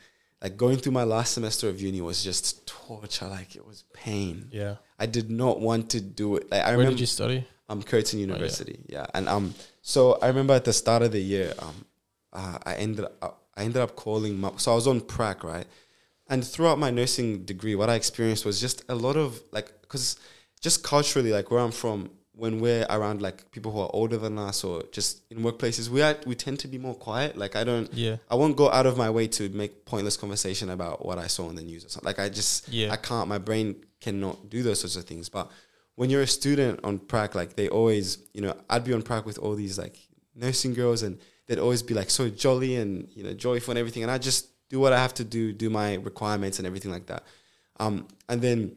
like 0.42 0.56
going 0.56 0.78
through 0.78 0.92
my 0.92 1.04
last 1.04 1.34
semester 1.34 1.68
of 1.68 1.80
uni 1.80 2.00
was 2.00 2.24
just 2.24 2.66
torture. 2.66 3.28
Like 3.28 3.54
it 3.54 3.64
was 3.64 3.84
pain. 3.94 4.48
Yeah. 4.50 4.76
I 4.98 5.06
did 5.06 5.30
not 5.30 5.60
want 5.60 5.90
to 5.90 6.00
do 6.00 6.34
it. 6.36 6.50
Like 6.50 6.62
I 6.62 6.70
Where 6.70 6.78
remember 6.78 6.94
did 6.94 7.00
you 7.00 7.06
study? 7.06 7.46
um, 7.68 7.80
Curtin 7.80 8.18
University. 8.18 8.80
yeah. 8.88 9.06
and 9.14 9.28
um, 9.28 9.54
so 9.82 10.18
I 10.20 10.26
remember 10.26 10.54
at 10.54 10.64
the 10.64 10.72
start 10.72 11.02
of 11.02 11.12
the 11.12 11.20
year, 11.20 11.54
um, 11.60 11.84
uh, 12.32 12.58
I 12.66 12.74
ended 12.74 13.04
up 13.22 13.44
I 13.56 13.62
ended 13.62 13.82
up 13.82 13.94
calling 13.94 14.40
my, 14.40 14.50
so 14.56 14.72
I 14.72 14.74
was 14.74 14.88
on 14.88 15.00
prac, 15.00 15.44
right? 15.44 15.66
And 16.28 16.46
throughout 16.46 16.78
my 16.78 16.90
nursing 16.90 17.44
degree, 17.44 17.74
what 17.74 17.88
I 17.88 17.94
experienced 17.94 18.44
was 18.44 18.60
just 18.60 18.84
a 18.88 18.94
lot 18.94 19.16
of 19.16 19.40
like, 19.50 19.72
because 19.82 20.18
just 20.60 20.82
culturally, 20.84 21.32
like 21.32 21.50
where 21.50 21.60
I'm 21.60 21.70
from, 21.72 22.10
when 22.32 22.60
we're 22.60 22.86
around 22.88 23.20
like 23.20 23.50
people 23.50 23.72
who 23.72 23.80
are 23.80 23.90
older 23.92 24.16
than 24.16 24.38
us 24.38 24.62
or 24.62 24.84
just 24.92 25.22
in 25.30 25.38
workplaces, 25.38 25.88
we 25.88 26.02
are, 26.02 26.16
we 26.26 26.34
tend 26.36 26.60
to 26.60 26.68
be 26.68 26.78
more 26.78 26.94
quiet. 26.94 27.36
Like 27.36 27.56
I 27.56 27.64
don't, 27.64 27.92
Yeah. 27.92 28.16
I 28.30 28.36
won't 28.36 28.56
go 28.56 28.70
out 28.70 28.86
of 28.86 28.96
my 28.96 29.10
way 29.10 29.26
to 29.28 29.48
make 29.48 29.84
pointless 29.84 30.16
conversation 30.16 30.70
about 30.70 31.04
what 31.04 31.18
I 31.18 31.26
saw 31.26 31.48
on 31.48 31.56
the 31.56 31.62
news 31.62 31.84
or 31.84 31.88
something. 31.88 32.06
Like 32.06 32.18
I 32.20 32.28
just, 32.28 32.68
Yeah. 32.68 32.92
I 32.92 32.96
can't. 32.96 33.28
My 33.28 33.38
brain 33.38 33.84
cannot 34.00 34.50
do 34.50 34.62
those 34.62 34.80
sorts 34.80 34.94
of 34.96 35.04
things. 35.04 35.28
But 35.28 35.50
when 35.96 36.10
you're 36.10 36.22
a 36.22 36.28
student 36.28 36.78
on 36.84 37.00
prac, 37.00 37.34
like 37.34 37.56
they 37.56 37.68
always, 37.68 38.18
you 38.32 38.40
know, 38.40 38.54
I'd 38.70 38.84
be 38.84 38.92
on 38.92 39.02
prac 39.02 39.26
with 39.26 39.38
all 39.38 39.54
these 39.56 39.76
like 39.78 39.96
nursing 40.36 40.74
girls, 40.74 41.02
and 41.02 41.18
they'd 41.46 41.58
always 41.58 41.82
be 41.82 41.94
like 41.94 42.08
so 42.10 42.28
jolly 42.28 42.76
and 42.76 43.08
you 43.16 43.24
know 43.24 43.32
joyful 43.34 43.72
and 43.72 43.78
everything. 43.78 44.04
And 44.04 44.12
I 44.12 44.18
just 44.18 44.46
do 44.68 44.80
what 44.80 44.92
I 44.92 44.98
have 44.98 45.14
to 45.14 45.24
do, 45.24 45.52
do 45.52 45.70
my 45.70 45.94
requirements 45.94 46.58
and 46.58 46.66
everything 46.66 46.90
like 46.90 47.06
that. 47.06 47.24
Um, 47.80 48.06
and 48.28 48.40
then 48.40 48.76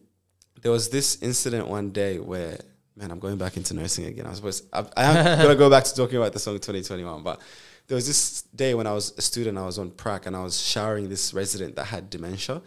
there 0.61 0.71
was 0.71 0.89
this 0.89 1.21
incident 1.21 1.67
one 1.67 1.91
day 1.91 2.19
where, 2.19 2.59
man, 2.95 3.11
I'm 3.11 3.19
going 3.19 3.37
back 3.37 3.57
into 3.57 3.73
nursing 3.73 4.05
again. 4.05 4.25
I 4.25 4.29
was 4.29 4.37
supposed, 4.37 4.65
I, 4.71 4.85
I 4.95 5.03
am 5.03 5.37
gonna 5.41 5.55
go 5.55 5.69
back 5.69 5.83
to 5.85 5.95
talking 5.95 6.17
about 6.17 6.33
the 6.33 6.39
song 6.39 6.55
2021, 6.55 7.23
but 7.23 7.41
there 7.87 7.95
was 7.95 8.07
this 8.07 8.43
day 8.55 8.73
when 8.73 8.87
I 8.87 8.93
was 8.93 9.13
a 9.17 9.21
student, 9.21 9.57
I 9.57 9.65
was 9.65 9.77
on 9.77 9.91
prac 9.91 10.25
and 10.25 10.35
I 10.35 10.43
was 10.43 10.59
showering 10.59 11.09
this 11.09 11.33
resident 11.33 11.75
that 11.75 11.85
had 11.85 12.09
dementia, 12.09 12.61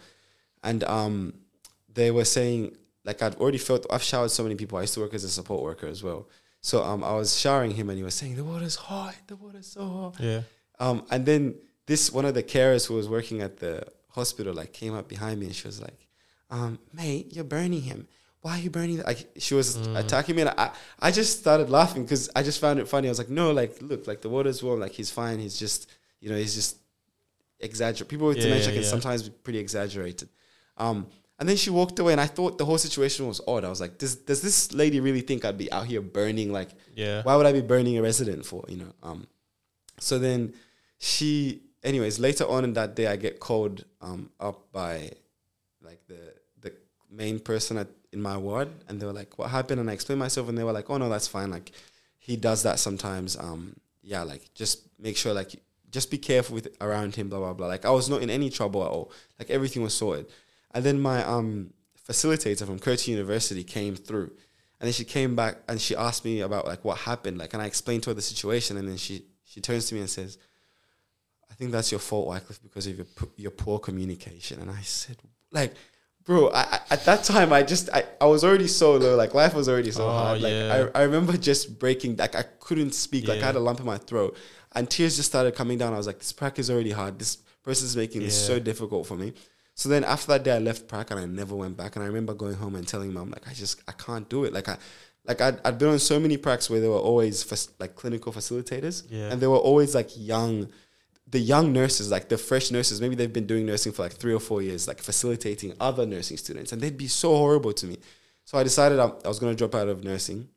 and 0.63 0.83
um, 0.83 1.33
they 1.93 2.11
were 2.11 2.25
saying 2.25 2.77
like 3.05 3.21
I'd 3.21 3.35
already 3.35 3.57
felt 3.57 3.85
I've 3.91 4.03
showered 4.03 4.31
so 4.31 4.43
many 4.43 4.55
people. 4.55 4.77
I 4.77 4.81
used 4.81 4.93
to 4.95 4.99
work 4.99 5.13
as 5.13 5.23
a 5.23 5.29
support 5.29 5.63
worker 5.63 5.87
as 5.87 6.03
well, 6.03 6.27
so 6.61 6.83
um, 6.83 7.03
I 7.03 7.13
was 7.13 7.39
showering 7.39 7.71
him 7.71 7.89
and 7.89 7.97
he 7.97 8.03
was 8.03 8.15
saying 8.15 8.35
the 8.35 8.43
water's 8.43 8.75
hot, 8.75 9.15
the 9.27 9.35
water's 9.35 9.67
so 9.67 9.87
hot. 9.87 10.15
Yeah. 10.19 10.41
Um, 10.79 11.05
and 11.09 11.25
then 11.25 11.55
this 11.87 12.11
one 12.11 12.25
of 12.25 12.33
the 12.33 12.43
carers 12.43 12.87
who 12.87 12.93
was 12.95 13.07
working 13.07 13.41
at 13.41 13.57
the 13.57 13.83
hospital 14.09 14.53
like 14.53 14.71
came 14.73 14.93
up 14.95 15.07
behind 15.07 15.39
me 15.39 15.45
and 15.47 15.55
she 15.55 15.67
was 15.67 15.81
like, 15.81 16.07
um, 16.49 16.79
"Mate, 16.93 17.33
you're 17.33 17.43
burning 17.43 17.81
him. 17.81 18.07
Why 18.41 18.57
are 18.57 18.61
you 18.61 18.69
burning?" 18.69 18.97
that?" 18.97 19.05
Like 19.07 19.29
she 19.37 19.53
was 19.55 19.75
attacking 19.95 20.35
me, 20.35 20.41
and 20.43 20.51
I, 20.57 20.71
I 20.99 21.11
just 21.11 21.39
started 21.39 21.69
laughing 21.69 22.03
because 22.03 22.29
I 22.35 22.43
just 22.43 22.59
found 22.59 22.79
it 22.79 22.87
funny. 22.87 23.07
I 23.07 23.11
was 23.11 23.17
like, 23.19 23.29
"No, 23.29 23.51
like 23.51 23.81
look, 23.81 24.07
like 24.07 24.21
the 24.21 24.29
water's 24.29 24.61
warm. 24.63 24.79
Like 24.79 24.91
he's 24.93 25.11
fine. 25.11 25.39
He's 25.39 25.57
just, 25.59 25.89
you 26.21 26.29
know, 26.29 26.37
he's 26.37 26.55
just 26.55 26.77
exaggerate. 27.59 28.09
People 28.09 28.27
with 28.27 28.37
Yeah, 28.37 28.43
dementia 28.43 28.67
yeah, 28.69 28.73
can 28.75 28.83
yeah. 28.83 28.89
sometimes 28.89 29.23
be 29.23 29.29
pretty 29.43 29.59
exaggerated." 29.59 30.29
Um, 30.77 31.07
and 31.39 31.49
then 31.49 31.57
she 31.57 31.69
walked 31.69 31.99
away, 31.99 32.13
and 32.13 32.21
I 32.21 32.27
thought 32.27 32.57
the 32.57 32.65
whole 32.65 32.77
situation 32.77 33.27
was 33.27 33.41
odd. 33.47 33.65
I 33.65 33.69
was 33.69 33.81
like, 33.81 33.97
"Does 33.97 34.15
does 34.15 34.41
this 34.41 34.71
lady 34.73 34.99
really 34.99 35.21
think 35.21 35.43
I'd 35.45 35.57
be 35.57 35.71
out 35.71 35.85
here 35.87 36.01
burning 36.01 36.51
like?" 36.51 36.69
Yeah. 36.95 37.23
why 37.23 37.35
would 37.35 37.45
I 37.45 37.51
be 37.51 37.61
burning 37.61 37.97
a 37.97 38.01
resident 38.01 38.45
for? 38.45 38.63
You 38.69 38.77
know. 38.77 38.93
Um, 39.03 39.27
so 39.99 40.17
then 40.19 40.53
she, 40.97 41.63
anyways, 41.85 42.19
later 42.19 42.45
on 42.47 42.63
in 42.63 42.73
that 42.73 42.95
day, 42.95 43.07
I 43.07 43.15
get 43.15 43.39
called 43.39 43.85
um 44.01 44.29
up 44.39 44.71
by 44.71 45.11
like 45.81 46.05
the 46.07 46.33
the 46.61 46.73
main 47.09 47.39
person 47.39 47.77
at 47.77 47.87
in 48.11 48.21
my 48.21 48.37
ward, 48.37 48.69
and 48.87 48.99
they 48.99 49.05
were 49.05 49.13
like, 49.13 49.37
"What 49.37 49.49
happened?" 49.51 49.79
And 49.79 49.89
I 49.89 49.93
explained 49.93 50.19
myself, 50.19 50.49
and 50.49 50.57
they 50.57 50.63
were 50.63 50.73
like, 50.73 50.89
"Oh 50.89 50.97
no, 50.97 51.07
that's 51.09 51.27
fine. 51.27 51.51
Like 51.51 51.71
he 52.17 52.35
does 52.35 52.63
that 52.63 52.79
sometimes. 52.79 53.37
Um, 53.37 53.75
yeah, 54.01 54.23
like 54.23 54.53
just 54.53 54.79
make 54.99 55.15
sure 55.17 55.33
like." 55.33 55.55
Just 55.91 56.11
be 56.11 56.17
careful 56.17 56.55
with 56.55 56.75
around 56.81 57.15
him, 57.15 57.29
blah 57.29 57.39
blah 57.39 57.53
blah. 57.53 57.67
Like 57.67 57.85
I 57.85 57.89
was 57.89 58.09
not 58.09 58.21
in 58.21 58.29
any 58.29 58.49
trouble 58.49 58.83
at 58.83 58.89
all. 58.89 59.13
Like 59.39 59.49
everything 59.49 59.81
was 59.81 59.93
sorted. 59.93 60.25
And 60.73 60.83
then 60.83 60.99
my 60.99 61.23
um 61.23 61.71
facilitator 62.05 62.65
from 62.65 62.79
Curtin 62.79 63.13
University 63.13 63.63
came 63.63 63.95
through, 63.95 64.31
and 64.79 64.87
then 64.87 64.91
she 64.91 65.05
came 65.05 65.37
back 65.37 65.59
and 65.69 65.79
she 65.79 65.95
asked 65.95 66.25
me 66.25 66.41
about 66.41 66.65
like 66.67 66.83
what 66.83 66.97
happened. 66.97 67.37
Like, 67.37 67.53
and 67.53 67.63
I 67.63 67.65
explained 67.65 68.03
to 68.03 68.09
her 68.09 68.13
the 68.13 68.21
situation, 68.21 68.75
and 68.75 68.89
then 68.89 68.97
she 68.97 69.23
she 69.45 69.61
turns 69.61 69.87
to 69.87 69.95
me 69.95 70.01
and 70.01 70.09
says, 70.09 70.37
"I 71.49 71.53
think 71.53 71.71
that's 71.71 71.91
your 71.91 71.99
fault, 71.99 72.27
Wyclef, 72.27 72.61
because 72.61 72.87
of 72.87 72.97
your 72.97 73.07
your 73.37 73.51
poor 73.51 73.79
communication." 73.79 74.61
And 74.61 74.69
I 74.71 74.81
said, 74.81 75.17
like. 75.51 75.73
Bro, 76.27 76.49
I, 76.49 76.61
I, 76.61 76.79
at 76.89 77.05
that 77.05 77.23
time, 77.23 77.53
I 77.53 77.61
just 77.61 77.87
I, 77.93 78.03
I 78.19 78.25
was 78.25 78.43
already 78.43 78.65
so 78.67 78.95
low. 78.95 79.15
Like 79.15 79.35
life 79.35 79.53
was 79.53 79.69
already 79.69 79.91
so 79.91 80.07
Oh, 80.07 80.09
hard. 80.09 80.41
Like 80.41 80.51
yeah. 80.53 80.89
I, 80.95 81.01
I 81.01 81.03
remember 81.03 81.37
just 81.37 81.77
breaking. 81.77 82.15
Like 82.15 82.33
I 82.35 82.41
couldn't 82.59 82.95
speak. 82.95 83.27
Like 83.27 83.43
I 83.43 83.45
had 83.45 83.55
a 83.55 83.59
lump 83.59 83.79
in 83.79 83.85
my 83.85 83.99
throat, 83.99 84.35
and 84.73 84.89
tears 84.89 85.17
just 85.17 85.29
started 85.29 85.53
coming 85.53 85.77
down. 85.77 85.93
I 85.93 85.97
was 85.97 86.07
like, 86.07 86.17
this 86.17 86.31
prac 86.31 86.57
is 86.57 86.71
already 86.71 86.89
hard. 86.89 87.19
This 87.19 87.35
person's 87.61 87.95
making 87.95 88.21
this 88.23 88.35
so 88.47 88.57
difficult 88.57 89.05
for 89.05 89.15
me. 89.15 89.33
So 89.75 89.87
then 89.87 90.03
after 90.03 90.25
that 90.29 90.41
day, 90.43 90.55
I 90.55 90.57
left 90.57 90.87
prac 90.87 91.11
and 91.11 91.19
I 91.19 91.25
never 91.27 91.53
went 91.55 91.77
back. 91.77 91.95
And 91.95 92.01
I 92.03 92.07
remember 92.07 92.33
going 92.33 92.55
home 92.55 92.73
and 92.73 92.87
telling 92.87 93.13
mom, 93.13 93.29
like, 93.29 93.47
I 93.47 93.53
just 93.53 93.83
I 93.87 93.91
can't 93.91 94.27
do 94.27 94.45
it. 94.45 94.51
Like 94.51 94.67
I, 94.67 94.77
like 95.25 95.41
I'd, 95.41 95.59
I'd 95.63 95.77
been 95.77 95.89
on 95.89 95.99
so 95.99 96.19
many 96.19 96.39
pracs 96.39 96.71
where 96.71 96.79
there 96.79 96.89
were 96.89 96.97
always 96.97 97.43
fac- 97.43 97.75
like 97.79 97.93
clinical 97.93 98.33
facilitators, 98.33 99.03
Yeah. 99.11 99.31
and 99.31 99.39
they 99.39 99.47
were 99.47 99.57
always 99.57 99.93
like 99.93 100.09
young, 100.17 100.69
the 101.27 101.39
young 101.39 101.73
nurses, 101.73 102.11
like 102.11 102.29
the 102.29 102.37
fresh 102.37 102.71
nurses. 102.71 103.01
Maybe 103.01 103.15
they've 103.15 103.31
been 103.31 103.47
doing 103.47 103.65
nursing 103.65 103.91
for 103.91 104.03
like 104.03 104.13
three 104.13 104.33
or 104.33 104.39
four 104.39 104.61
years, 104.61 104.87
like 104.87 105.01
facilitating 105.01 105.73
other 105.79 106.05
nursing 106.05 106.37
students, 106.37 106.71
and 106.71 106.81
they'd 106.81 106.97
be 106.97 107.07
so 107.07 107.35
horrible 107.35 107.73
to 107.73 107.87
me. 107.87 107.97
So 108.45 108.57
I 108.57 108.63
decided 108.63 108.99
I, 108.99 109.11
I 109.23 109.27
was 109.27 109.39
going 109.39 109.51
to 109.51 109.57
drop 109.57 109.73
out 109.73 109.87
of 109.87 110.03
nursing, 110.03 110.49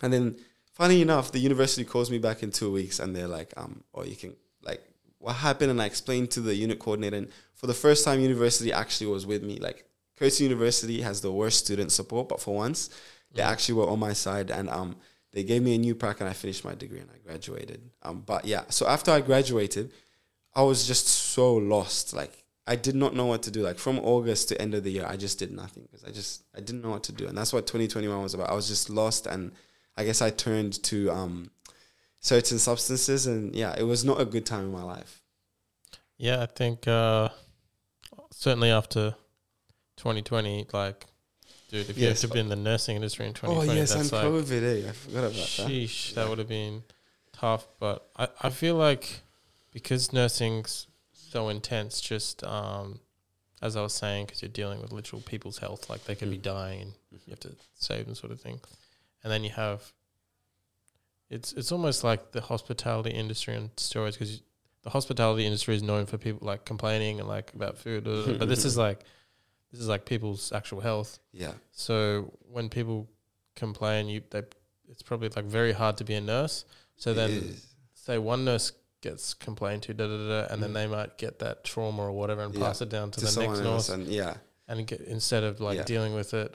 and 0.00 0.12
then 0.12 0.36
funny 0.72 1.02
enough, 1.02 1.30
the 1.30 1.38
university 1.38 1.84
calls 1.84 2.10
me 2.10 2.18
back 2.18 2.42
in 2.42 2.50
two 2.50 2.72
weeks, 2.72 2.98
and 2.98 3.14
they're 3.14 3.28
like, 3.28 3.52
um, 3.56 3.84
oh, 3.94 4.04
you 4.04 4.16
can 4.16 4.34
like 4.62 4.82
what 5.18 5.34
happened, 5.36 5.70
and 5.70 5.80
I 5.80 5.86
explained 5.86 6.30
to 6.32 6.40
the 6.40 6.54
unit 6.54 6.78
coordinator, 6.78 7.16
and 7.16 7.28
for 7.54 7.66
the 7.66 7.74
first 7.74 8.04
time, 8.04 8.20
university 8.20 8.72
actually 8.72 9.08
was 9.08 9.26
with 9.26 9.42
me. 9.42 9.58
Like 9.58 9.84
Curtin 10.16 10.44
University 10.44 11.02
has 11.02 11.20
the 11.20 11.32
worst 11.32 11.58
student 11.58 11.92
support, 11.92 12.28
but 12.28 12.40
for 12.40 12.54
once, 12.54 12.90
they 13.34 13.42
actually 13.42 13.74
were 13.74 13.88
on 13.88 13.98
my 13.98 14.14
side, 14.14 14.50
and 14.50 14.70
um, 14.70 14.96
they 15.32 15.44
gave 15.44 15.62
me 15.62 15.74
a 15.74 15.78
new 15.78 15.94
pack 15.94 16.20
and 16.20 16.28
I 16.28 16.32
finished 16.32 16.64
my 16.64 16.74
degree 16.74 17.00
and 17.00 17.10
I 17.10 17.18
graduated. 17.26 17.80
Um, 18.02 18.22
but 18.24 18.44
yeah, 18.44 18.64
so 18.68 18.86
after 18.86 19.10
I 19.10 19.20
graduated, 19.20 19.92
I 20.54 20.62
was 20.62 20.86
just 20.86 21.06
so 21.08 21.54
lost. 21.54 22.14
Like 22.14 22.44
I 22.66 22.76
did 22.76 22.94
not 22.94 23.14
know 23.14 23.26
what 23.26 23.42
to 23.44 23.50
do. 23.50 23.62
Like 23.62 23.78
from 23.78 23.98
August 23.98 24.48
to 24.50 24.60
end 24.60 24.74
of 24.74 24.84
the 24.84 24.90
year, 24.90 25.06
I 25.08 25.16
just 25.16 25.38
did 25.38 25.50
nothing 25.50 25.84
because 25.84 26.04
I 26.04 26.10
just 26.10 26.44
I 26.54 26.60
didn't 26.60 26.82
know 26.82 26.90
what 26.90 27.04
to 27.04 27.12
do, 27.12 27.26
and 27.26 27.36
that's 27.36 27.52
what 27.52 27.66
2021 27.66 28.22
was 28.22 28.34
about. 28.34 28.50
I 28.50 28.54
was 28.54 28.68
just 28.68 28.90
lost, 28.90 29.26
and 29.26 29.52
I 29.96 30.04
guess 30.04 30.22
I 30.22 30.30
turned 30.30 30.82
to 30.84 31.10
um, 31.10 31.50
certain 32.20 32.58
substances, 32.58 33.26
and 33.26 33.54
yeah, 33.54 33.74
it 33.76 33.84
was 33.84 34.04
not 34.04 34.20
a 34.20 34.24
good 34.24 34.46
time 34.46 34.64
in 34.66 34.72
my 34.72 34.82
life. 34.82 35.22
Yeah, 36.18 36.42
I 36.42 36.46
think 36.46 36.86
uh, 36.86 37.30
certainly 38.30 38.70
after 38.70 39.16
2020, 39.96 40.66
like, 40.72 41.06
dude, 41.72 41.90
if 41.90 41.96
you 41.98 42.04
Yes. 42.06 42.20
had 42.22 42.28
to 42.28 42.34
be 42.34 42.40
in 42.40 42.48
the 42.48 42.56
nursing 42.56 42.94
industry 42.96 43.26
in 43.26 43.32
2020, 43.34 43.72
Oh 43.72 43.74
2020, 43.74 43.80
yes, 43.80 43.90
and 43.92 44.00
that's 44.00 44.12
like, 44.12 44.24
COVID. 44.62 44.84
Eh? 44.84 44.88
I 44.88 44.92
forgot 44.92 45.18
about 45.24 45.32
that. 45.34 45.68
sheesh, 45.68 46.14
that 46.14 46.28
would 46.28 46.38
have 46.38 46.48
been 46.48 46.84
tough. 47.32 47.66
But 47.80 48.08
I, 48.16 48.28
I 48.42 48.50
feel 48.50 48.76
like 48.76 49.22
because 49.72 50.12
nursing's 50.12 50.86
so 51.12 51.48
intense, 51.48 52.00
just 52.00 52.44
um, 52.44 53.00
as 53.62 53.74
I 53.76 53.82
was 53.82 53.94
saying, 53.94 54.26
because 54.26 54.42
you're 54.42 54.50
dealing 54.50 54.80
with 54.82 54.92
literal 54.92 55.22
people's 55.22 55.58
health, 55.58 55.88
like 55.90 56.04
they 56.04 56.14
could 56.14 56.30
be 56.30 56.38
Mm. 56.38 56.42
dying 56.42 56.94
and 57.10 57.20
you 57.26 57.30
have 57.30 57.40
to 57.40 57.56
save 57.74 58.04
them, 58.06 58.14
sort 58.14 58.32
of 58.32 58.40
thing. 58.40 58.60
And 59.24 59.32
then 59.32 59.42
you 59.44 59.50
have 59.50 59.92
it's 61.30 61.52
it's 61.54 61.72
almost 61.72 62.04
like 62.04 62.32
the 62.32 62.42
hospitality 62.42 63.10
industry 63.10 63.54
and 63.54 63.74
steroids 63.76 64.12
because 64.12 64.42
the 64.82 64.90
hospitality 64.90 65.46
industry 65.46 65.74
is 65.74 65.82
known 65.82 66.04
for 66.06 66.18
people 66.18 66.46
like 66.46 66.64
complaining 66.64 67.20
and 67.20 67.28
like 67.28 67.52
about 67.54 67.78
food, 67.78 68.04
but 68.38 68.48
this 68.48 68.64
is 68.64 68.76
like 68.76 69.00
this 69.72 69.80
is 69.80 69.88
like 69.88 70.04
people's 70.04 70.52
actual 70.52 70.80
health. 70.80 71.18
Yeah, 71.32 71.52
So 71.72 72.32
when 72.50 72.68
people 72.68 73.08
complain, 73.56 74.08
you 74.08 74.22
they 74.30 74.42
it's 74.88 75.02
probably 75.02 75.28
like 75.30 75.46
very 75.46 75.72
hard 75.72 75.96
to 75.98 76.04
be 76.04 76.14
a 76.14 76.20
nurse. 76.20 76.64
So 76.96 77.10
it 77.10 77.14
then 77.14 77.30
is. 77.30 77.66
say 77.94 78.18
one 78.18 78.44
nurse 78.44 78.72
gets 79.00 79.34
complained 79.34 79.82
to, 79.84 79.94
da 79.94 80.06
da 80.06 80.28
da, 80.28 80.52
and 80.52 80.62
then 80.62 80.70
Mm. 80.70 80.74
they 80.74 80.86
might 80.86 81.18
get 81.18 81.38
that 81.40 81.64
trauma 81.64 82.02
or 82.02 82.12
whatever 82.12 82.42
and 82.42 82.54
Yeah. 82.54 82.60
pass 82.66 82.80
it 82.82 82.88
down 82.90 83.10
to, 83.12 83.20
to 83.20 83.26
the 83.26 83.40
next 83.46 83.60
nurse, 83.60 83.88
and 83.88 84.06
yeah. 84.06 84.34
and 84.68 84.86
get, 84.86 85.00
instead 85.00 85.42
of 85.42 85.60
like 85.60 85.78
Yeah. 85.78 85.84
dealing 85.84 86.14
with 86.14 86.34
it 86.34 86.54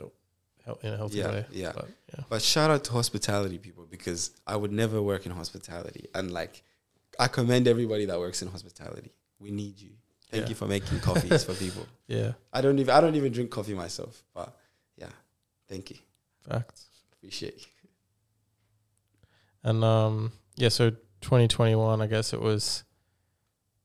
in 0.82 0.92
a 0.92 0.96
healthy 0.96 1.18
Yeah, 1.18 1.30
way. 1.30 1.46
yeah. 1.50 1.72
But 1.74 1.88
yeah, 2.12 2.24
But 2.28 2.42
shout 2.42 2.70
out 2.70 2.84
to 2.84 2.92
hospitality 2.92 3.58
people 3.58 3.86
because 3.86 4.30
I 4.46 4.54
would 4.56 4.72
never 4.72 5.00
work 5.02 5.26
in 5.26 5.32
hospitality. 5.32 6.08
And 6.14 6.30
like, 6.30 6.62
I 7.18 7.26
commend 7.28 7.66
everybody 7.66 8.04
that 8.06 8.18
works 8.18 8.40
in 8.42 8.48
hospitality. 8.48 9.12
We 9.40 9.50
need 9.50 9.80
you. 9.80 9.92
Thank 10.30 10.42
Yeah. 10.44 10.48
you 10.50 10.54
for 10.54 10.66
making 10.66 11.00
coffees 11.00 11.44
for 11.44 11.54
people. 11.54 11.86
yeah, 12.06 12.32
I 12.52 12.60
don't 12.60 12.78
even 12.78 12.94
I 12.94 13.00
don't 13.00 13.14
even 13.14 13.32
drink 13.32 13.50
coffee 13.50 13.74
myself, 13.74 14.22
but 14.34 14.54
yeah, 14.96 15.08
thank 15.68 15.90
you. 15.90 15.96
facts. 16.48 16.86
Appreciate 17.12 17.56
you. 17.58 17.66
And 19.64 19.82
um, 19.84 20.32
yeah, 20.56 20.68
so 20.68 20.90
2021, 21.20 22.00
I 22.00 22.06
guess 22.06 22.32
it 22.32 22.40
was 22.40 22.84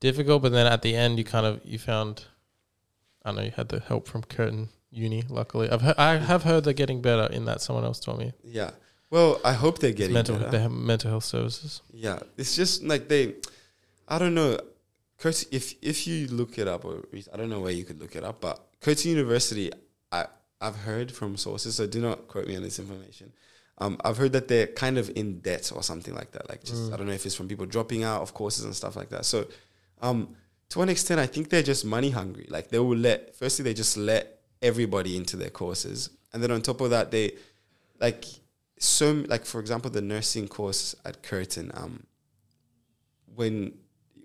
difficult, 0.00 0.42
but 0.42 0.52
then 0.52 0.66
at 0.66 0.82
the 0.82 0.94
end, 0.94 1.18
you 1.18 1.24
kind 1.24 1.46
of 1.46 1.60
you 1.64 1.78
found, 1.78 2.24
I 3.24 3.32
know, 3.32 3.42
you 3.42 3.52
had 3.56 3.68
the 3.68 3.80
help 3.80 4.06
from 4.06 4.22
Curtin 4.22 4.68
Uni. 4.90 5.24
Luckily, 5.28 5.68
I've 5.70 5.82
he- 5.82 5.94
I 5.98 6.16
have 6.18 6.44
heard 6.44 6.64
they're 6.64 6.72
getting 6.72 7.00
better 7.02 7.26
in 7.32 7.44
that. 7.46 7.60
Someone 7.60 7.84
else 7.84 8.00
told 8.00 8.18
me 8.18 8.32
Yeah. 8.44 8.70
Well, 9.10 9.40
I 9.44 9.52
hope 9.52 9.78
they're 9.78 9.92
getting 9.92 10.14
mental 10.14 10.36
better. 10.38 10.50
they 10.50 10.58
have 10.60 10.72
mental 10.72 11.10
health 11.10 11.24
services. 11.24 11.82
Yeah, 11.92 12.18
it's 12.36 12.56
just 12.56 12.82
like 12.82 13.08
they, 13.08 13.34
I 14.08 14.18
don't 14.18 14.34
know. 14.34 14.58
Curtin, 15.18 15.48
if 15.52 15.74
if 15.80 16.06
you 16.06 16.26
look 16.28 16.58
it 16.58 16.68
up, 16.68 16.84
or 16.84 17.04
I 17.32 17.36
don't 17.36 17.48
know 17.48 17.60
where 17.60 17.72
you 17.72 17.84
could 17.84 18.00
look 18.00 18.16
it 18.16 18.24
up, 18.24 18.40
but 18.40 18.66
Curtin 18.80 19.10
University, 19.12 19.70
I 20.12 20.26
I've 20.60 20.76
heard 20.76 21.12
from 21.12 21.36
sources, 21.36 21.76
so 21.76 21.86
do 21.86 22.00
not 22.00 22.28
quote 22.28 22.46
me 22.46 22.56
on 22.56 22.62
this 22.62 22.78
information. 22.78 23.32
Um, 23.78 23.98
I've 24.04 24.16
heard 24.16 24.32
that 24.32 24.46
they're 24.48 24.68
kind 24.68 24.98
of 24.98 25.10
in 25.16 25.40
debt 25.40 25.72
or 25.74 25.82
something 25.82 26.14
like 26.14 26.30
that. 26.32 26.48
Like 26.48 26.62
just 26.62 26.82
Mm. 26.90 26.92
I 26.92 26.96
don't 26.96 27.06
know 27.06 27.12
if 27.12 27.26
it's 27.26 27.34
from 27.34 27.48
people 27.48 27.66
dropping 27.66 28.04
out 28.04 28.22
of 28.22 28.32
courses 28.32 28.64
and 28.64 28.74
stuff 28.74 28.96
like 28.96 29.08
that. 29.10 29.24
So, 29.24 29.46
Um, 30.00 30.36
to 30.70 30.82
an 30.82 30.88
extent, 30.88 31.20
I 31.20 31.26
think 31.26 31.50
they're 31.50 31.62
just 31.62 31.84
money 31.84 32.10
hungry. 32.10 32.46
Like 32.48 32.68
they 32.68 32.78
will 32.78 32.96
let 32.96 33.34
firstly 33.36 33.62
they 33.62 33.74
just 33.74 33.96
let 33.96 34.40
everybody 34.62 35.16
into 35.16 35.36
their 35.36 35.50
courses, 35.50 36.10
and 36.32 36.42
then 36.42 36.50
on 36.50 36.62
top 36.62 36.80
of 36.80 36.90
that, 36.90 37.10
they 37.10 37.36
like 38.00 38.24
so 38.78 39.24
like 39.28 39.44
for 39.46 39.60
example 39.60 39.90
the 39.90 40.02
nursing 40.02 40.48
course 40.48 40.94
at 41.04 41.22
Curtin. 41.22 41.70
Um, 41.74 42.06
when 43.34 43.74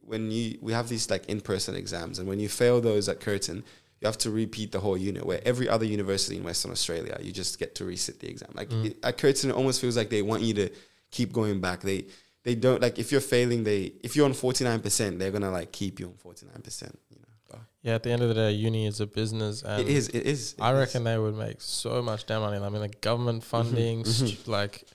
when 0.09 0.31
you 0.31 0.57
we 0.61 0.73
have 0.73 0.89
these 0.89 1.09
like 1.09 1.25
in 1.27 1.39
person 1.41 1.75
exams, 1.75 2.19
and 2.19 2.27
when 2.27 2.39
you 2.39 2.49
fail 2.49 2.81
those 2.81 3.07
at 3.07 3.19
Curtin, 3.19 3.63
you 4.01 4.05
have 4.05 4.17
to 4.19 4.31
repeat 4.31 4.71
the 4.71 4.79
whole 4.79 4.97
unit. 4.97 5.25
Where 5.25 5.39
every 5.45 5.69
other 5.69 5.85
university 5.85 6.35
in 6.37 6.43
Western 6.43 6.71
Australia, 6.71 7.17
you 7.21 7.31
just 7.31 7.59
get 7.59 7.75
to 7.75 7.83
resit 7.83 8.19
the 8.19 8.27
exam. 8.29 8.49
Like 8.53 8.71
it, 8.73 8.97
at 9.03 9.17
Curtin, 9.17 9.51
it 9.51 9.53
almost 9.53 9.79
feels 9.81 9.95
like 9.95 10.09
they 10.09 10.21
want 10.21 10.41
you 10.41 10.53
to 10.55 10.69
keep 11.11 11.31
going 11.31 11.61
back. 11.61 11.81
They 11.81 12.07
they 12.43 12.55
don't 12.55 12.81
like 12.81 12.97
if 12.97 13.11
you're 13.11 13.21
failing. 13.21 13.63
They 13.63 13.93
if 14.03 14.15
you're 14.15 14.25
on 14.25 14.33
forty 14.33 14.63
nine 14.63 14.79
percent, 14.81 15.19
they're 15.19 15.31
gonna 15.31 15.51
like 15.51 15.71
keep 15.71 15.99
you 15.99 16.07
on 16.07 16.13
forty 16.13 16.45
nine 16.47 16.61
percent. 16.61 16.97
You 17.11 17.17
know, 17.19 17.33
But 17.49 17.59
Yeah, 17.83 17.95
at 17.95 18.03
the 18.03 18.11
end 18.11 18.21
of 18.23 18.29
the 18.29 18.35
day, 18.35 18.51
uni 18.51 18.87
is 18.87 18.99
a 19.01 19.07
business, 19.07 19.61
and 19.61 19.81
it 19.81 19.89
is. 19.89 20.07
It 20.09 20.25
is. 20.25 20.53
it 20.53 20.61
I 20.61 20.73
is. 20.73 20.79
reckon 20.79 21.03
they 21.03 21.17
would 21.19 21.35
make 21.35 21.61
so 21.61 22.01
much 22.01 22.25
damn 22.25 22.41
money. 22.41 22.57
I 22.57 22.69
mean, 22.69 22.81
like 22.81 23.01
government 23.01 23.43
funding, 23.43 24.03
mhm. 24.03 24.27
stu- 24.27 24.49
like 24.49 24.85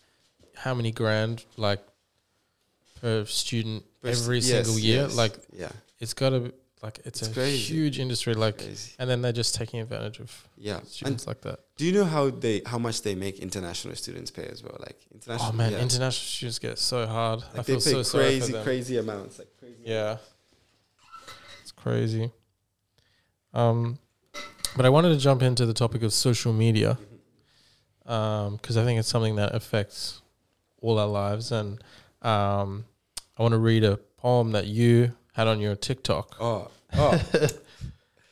how 0.56 0.74
many 0.74 0.90
grand, 0.92 1.44
like 1.56 1.80
per 3.04 3.24
student 3.26 3.84
But 4.00 4.12
every 4.12 4.38
yes, 4.38 4.46
single 4.66 4.78
year. 4.78 5.02
yes, 5.02 5.16
Like 5.16 5.34
yeah, 5.52 5.72
it's 6.00 6.14
got 6.14 6.30
to 6.30 6.40
like 6.82 6.98
it's, 7.04 7.20
It's 7.22 7.28
a 7.30 7.34
crazy. 7.34 7.74
huge 7.74 7.98
industry. 7.98 8.34
Like, 8.34 8.58
crazy. 8.58 8.92
and 8.98 9.08
then 9.10 9.22
they're 9.22 9.32
just 9.42 9.54
taking 9.54 9.80
advantage 9.80 10.20
of 10.20 10.30
yeah. 10.56 10.80
And 11.04 11.26
like 11.26 11.40
that. 11.42 11.58
do 11.78 11.84
you 11.86 11.92
know 11.92 12.04
how 12.04 12.30
they 12.30 12.62
how 12.66 12.78
much 12.78 13.02
they 13.02 13.14
make 13.14 13.38
international 13.40 13.94
students 13.96 14.30
pay 14.30 14.46
as 14.54 14.62
well? 14.62 14.76
Like 14.80 14.98
international. 15.12 15.50
Oh 15.50 15.56
man, 15.56 15.72
yeah. 15.72 15.78
international 15.86 16.26
students 16.36 16.58
get 16.58 16.78
so 16.78 17.06
hard. 17.06 17.40
I 17.52 17.56
Like 17.58 17.66
they 17.66 17.72
feel 17.74 17.80
pay 17.80 17.90
so 17.90 18.02
sorry 18.02 18.24
for 18.24 18.30
crazy, 18.40 18.52
them. 18.52 18.64
crazy 18.64 18.96
amounts. 18.98 19.38
Like 19.38 19.48
crazy. 19.60 19.82
Yeah, 19.84 20.16
it's 21.62 21.72
crazy. 21.72 22.30
Um, 23.52 23.98
but 24.76 24.84
I 24.84 24.88
wanted 24.88 25.10
to 25.10 25.18
jump 25.18 25.42
into 25.42 25.64
the 25.66 25.74
topic 25.74 26.02
of 26.02 26.12
social 26.12 26.52
media, 26.52 26.98
um, 28.06 28.56
because 28.56 28.76
I 28.76 28.84
think 28.84 28.98
it's 28.98 29.08
something 29.08 29.36
that 29.36 29.54
affects 29.54 30.20
all 30.82 30.98
our 30.98 31.06
lives, 31.06 31.52
and 31.52 31.82
um, 32.22 32.84
I 33.36 33.42
want 33.42 33.52
to 33.52 33.58
read 33.58 33.84
a 33.84 33.96
poem 34.16 34.52
that 34.52 34.66
you 34.66 35.12
had 35.32 35.46
on 35.46 35.60
your 35.60 35.74
TikTok. 35.74 36.36
Oh, 36.40 36.70
oh, 36.96 37.20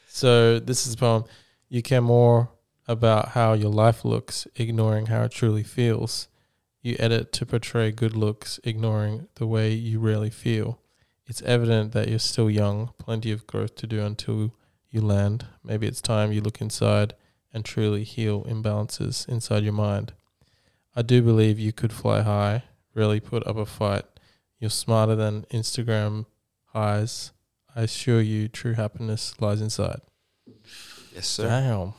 So 0.06 0.58
this 0.58 0.86
is 0.86 0.94
a 0.94 0.96
poem. 0.96 1.24
You 1.68 1.82
care 1.82 2.00
more 2.00 2.50
about 2.86 3.30
how 3.30 3.54
your 3.54 3.70
life 3.70 4.04
looks, 4.04 4.46
ignoring 4.54 5.06
how 5.06 5.22
it 5.22 5.32
truly 5.32 5.62
feels. 5.62 6.28
You 6.82 6.96
edit 6.98 7.32
to 7.32 7.46
portray 7.46 7.90
good 7.92 8.14
looks, 8.14 8.60
ignoring 8.62 9.28
the 9.36 9.46
way 9.46 9.72
you 9.72 9.98
really 9.98 10.30
feel. 10.30 10.80
It's 11.26 11.42
evident 11.42 11.92
that 11.92 12.08
you're 12.08 12.18
still 12.18 12.50
young, 12.50 12.90
plenty 12.98 13.32
of 13.32 13.46
growth 13.46 13.74
to 13.76 13.86
do 13.86 14.04
until 14.04 14.52
you 14.90 15.00
land. 15.00 15.46
Maybe 15.64 15.86
it's 15.86 16.00
time 16.00 16.32
you 16.32 16.40
look 16.40 16.60
inside 16.60 17.14
and 17.54 17.64
truly 17.64 18.04
heal 18.04 18.44
imbalances 18.44 19.28
inside 19.28 19.62
your 19.64 19.72
mind. 19.72 20.12
I 20.94 21.02
do 21.02 21.22
believe 21.22 21.58
you 21.58 21.72
could 21.72 21.92
fly 21.92 22.22
high, 22.22 22.64
really 22.94 23.20
put 23.20 23.46
up 23.46 23.56
a 23.56 23.64
fight. 23.64 24.04
You're 24.62 24.70
smarter 24.70 25.16
than 25.16 25.42
Instagram 25.50 26.24
highs. 26.66 27.32
I 27.74 27.82
assure 27.82 28.20
you, 28.20 28.46
true 28.46 28.74
happiness 28.74 29.34
lies 29.40 29.60
inside. 29.60 30.02
yes, 31.12 31.26
sir. 31.26 31.48
Damn. 31.48 31.94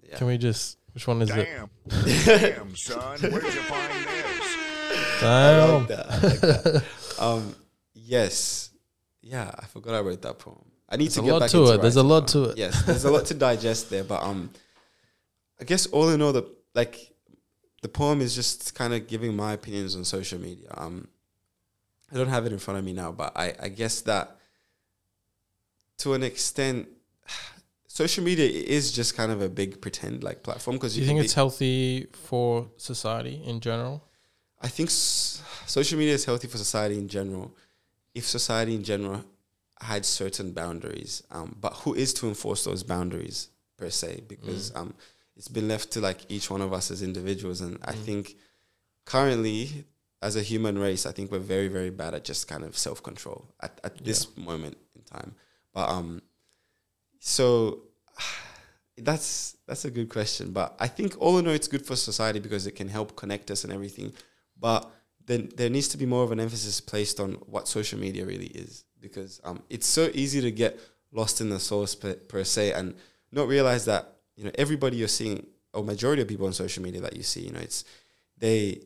Yeah. 0.00 0.18
Can 0.18 0.28
we 0.28 0.38
just? 0.38 0.78
Which 0.92 1.08
one 1.08 1.22
is 1.22 1.30
it? 1.30 1.44
Damn. 1.44 1.70
Damn, 2.24 2.76
son. 2.76 3.18
Where'd 3.18 3.42
you 3.42 3.50
find 3.62 3.92
this? 3.92 4.56
I 4.92 5.20
Damn. 5.20 5.78
like 5.80 5.88
that. 5.88 6.06
I 6.08 6.18
like 6.20 6.40
that. 6.40 6.84
um, 7.18 7.56
yes, 7.94 8.70
yeah. 9.20 9.50
I 9.52 9.64
forgot 9.64 9.96
I 9.96 10.00
wrote 10.00 10.22
that 10.22 10.38
poem. 10.38 10.64
I 10.88 10.94
need 10.94 11.06
There's 11.06 11.14
to 11.14 11.20
a 11.22 11.24
get 11.24 11.40
back 11.40 11.50
to 11.50 11.60
into 11.62 11.72
it. 11.72 11.82
There's 11.82 11.96
a 11.96 12.04
lot 12.04 12.20
now. 12.20 12.26
to 12.26 12.44
it. 12.50 12.58
Yes, 12.58 12.80
there's 12.84 13.04
a 13.04 13.10
lot 13.10 13.24
to 13.26 13.34
digest 13.34 13.90
there, 13.90 14.04
but 14.04 14.22
um, 14.22 14.50
I 15.60 15.64
guess 15.64 15.86
all 15.86 16.10
in 16.10 16.22
all, 16.22 16.32
the 16.32 16.48
like, 16.76 17.12
the 17.82 17.88
poem 17.88 18.20
is 18.20 18.36
just 18.36 18.76
kind 18.76 18.94
of 18.94 19.08
giving 19.08 19.34
my 19.34 19.54
opinions 19.54 19.96
on 19.96 20.04
social 20.04 20.38
media. 20.38 20.68
Um, 20.76 21.08
I 22.14 22.18
don't 22.18 22.28
have 22.28 22.46
it 22.46 22.52
in 22.52 22.58
front 22.60 22.78
of 22.78 22.84
me 22.84 22.92
now, 22.92 23.10
but 23.12 23.32
I 23.36 23.54
I 23.60 23.68
guess 23.68 24.00
that 24.02 24.36
to 25.98 26.14
an 26.14 26.22
extent. 26.22 26.88
Social 27.86 28.24
media 28.24 28.46
is 28.48 28.90
just 28.90 29.14
kind 29.16 29.30
of 29.30 29.40
a 29.40 29.48
big 29.48 29.80
pretend 29.80 30.24
like 30.24 30.42
platform 30.42 30.76
because 30.76 30.94
Do 30.94 31.00
you 31.00 31.06
think 31.06 31.20
it's 31.20 31.34
healthy 31.34 32.08
for 32.12 32.68
society 32.76 33.40
in 33.46 33.60
general? 33.60 34.02
I 34.60 34.66
think 34.66 34.88
s- 34.88 35.40
social 35.66 35.96
media 35.96 36.14
is 36.14 36.24
healthy 36.24 36.48
for 36.48 36.58
society 36.58 36.98
in 36.98 37.06
general. 37.06 37.54
If 38.12 38.26
society 38.26 38.74
in 38.74 38.82
general 38.82 39.22
had 39.80 40.04
certain 40.04 40.50
boundaries, 40.52 41.22
um, 41.30 41.54
but 41.60 41.72
who 41.74 41.94
is 41.94 42.12
to 42.14 42.26
enforce 42.26 42.64
those 42.64 42.82
boundaries 42.82 43.48
per 43.76 43.90
se? 43.90 44.22
Because 44.26 44.72
Mm. 44.72 44.76
um, 44.80 44.94
it's 45.36 45.46
been 45.48 45.68
left 45.68 45.92
to 45.92 46.00
like 46.00 46.20
each 46.28 46.50
one 46.50 46.62
of 46.62 46.72
us 46.72 46.90
as 46.90 47.00
individuals, 47.00 47.60
and 47.60 47.78
I 47.84 47.92
think 47.92 48.34
currently, 49.04 49.84
as 50.24 50.36
a 50.36 50.42
human 50.42 50.78
race, 50.78 51.04
I 51.04 51.12
think 51.12 51.30
we're 51.30 51.38
very, 51.38 51.68
very 51.68 51.90
bad 51.90 52.14
at 52.14 52.24
just 52.24 52.48
kind 52.48 52.64
of 52.64 52.78
self 52.78 53.02
control 53.02 53.46
at, 53.60 53.78
at 53.84 54.02
this 54.02 54.34
moment 54.38 54.78
in 54.96 55.02
time. 55.02 55.34
But 55.74 55.90
um, 55.90 56.22
so 57.18 57.82
that's 58.96 59.58
that's 59.66 59.84
a 59.84 59.90
good 59.90 60.08
question. 60.08 60.52
But 60.52 60.74
I 60.80 60.88
think 60.88 61.14
all 61.18 61.36
in 61.38 61.46
all, 61.46 61.52
it's 61.52 61.68
good 61.68 61.84
for 61.84 61.94
society 61.94 62.40
because 62.40 62.66
it 62.66 62.72
can 62.72 62.88
help 62.88 63.16
connect 63.16 63.50
us 63.50 63.64
and 63.64 63.72
everything. 63.72 64.14
But 64.58 64.90
then 65.26 65.50
there 65.56 65.68
needs 65.68 65.88
to 65.88 65.98
be 65.98 66.06
more 66.06 66.24
of 66.24 66.32
an 66.32 66.40
emphasis 66.40 66.80
placed 66.80 67.20
on 67.20 67.32
what 67.46 67.68
social 67.68 67.98
media 67.98 68.24
really 68.24 68.46
is 68.46 68.84
because 69.02 69.42
um, 69.44 69.62
it's 69.68 69.86
so 69.86 70.10
easy 70.14 70.40
to 70.40 70.50
get 70.50 70.80
lost 71.12 71.42
in 71.42 71.50
the 71.50 71.60
source 71.60 71.94
per, 71.94 72.14
per 72.14 72.44
se 72.44 72.72
and 72.72 72.94
not 73.30 73.46
realize 73.46 73.84
that 73.84 74.16
you 74.36 74.44
know 74.44 74.50
everybody 74.54 74.96
you're 74.96 75.08
seeing 75.08 75.46
or 75.74 75.84
majority 75.84 76.22
of 76.22 76.28
people 76.28 76.46
on 76.46 76.52
social 76.54 76.82
media 76.82 77.00
that 77.00 77.14
you 77.14 77.22
see 77.22 77.40
you 77.40 77.52
know 77.52 77.60
it's 77.60 77.84
they 78.38 78.80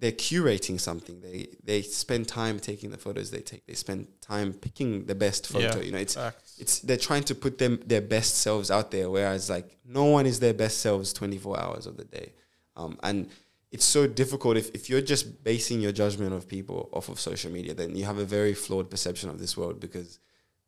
they're 0.00 0.12
curating 0.28 0.78
something. 0.80 1.20
They 1.20 1.48
they 1.62 1.82
spend 1.82 2.26
time 2.26 2.58
taking 2.58 2.90
the 2.90 2.96
photos 2.98 3.30
they 3.30 3.40
take. 3.52 3.66
They 3.66 3.74
spend 3.74 4.06
time 4.20 4.52
picking 4.66 5.04
the 5.10 5.14
best 5.14 5.46
photo 5.52 5.76
Yeah. 5.76 5.84
you 5.86 5.92
know 5.92 5.98
it's 6.06 6.14
Facts. 6.14 6.56
it's 6.62 6.74
they're 6.80 7.04
trying 7.08 7.24
to 7.24 7.34
put 7.34 7.58
them 7.58 7.80
their 7.86 8.00
best 8.16 8.32
selves 8.38 8.70
out 8.70 8.90
there 8.90 9.08
whereas 9.10 9.50
like 9.56 9.68
no 9.84 10.04
one 10.16 10.26
is 10.26 10.40
their 10.40 10.54
best 10.54 10.78
selves 10.86 11.12
24 11.12 11.60
hours 11.64 11.86
of 11.86 11.96
the 11.96 12.04
day. 12.18 12.32
Um, 12.76 12.98
and 13.02 13.28
it's 13.72 13.84
so 13.84 14.06
difficult. 14.06 14.56
If, 14.56 14.70
if 14.74 14.88
you're 14.90 15.06
just 15.14 15.44
basing 15.44 15.80
your 15.80 15.92
judgment 15.92 16.32
of 16.32 16.48
people 16.48 16.88
off 16.92 17.08
of 17.08 17.20
social 17.20 17.50
media 17.52 17.74
then 17.74 17.94
you 17.94 18.04
have 18.04 18.18
a 18.18 18.24
very 18.38 18.54
flawed 18.54 18.88
perception 18.90 19.28
of 19.30 19.38
this 19.38 19.56
world 19.56 19.80
because 19.80 20.18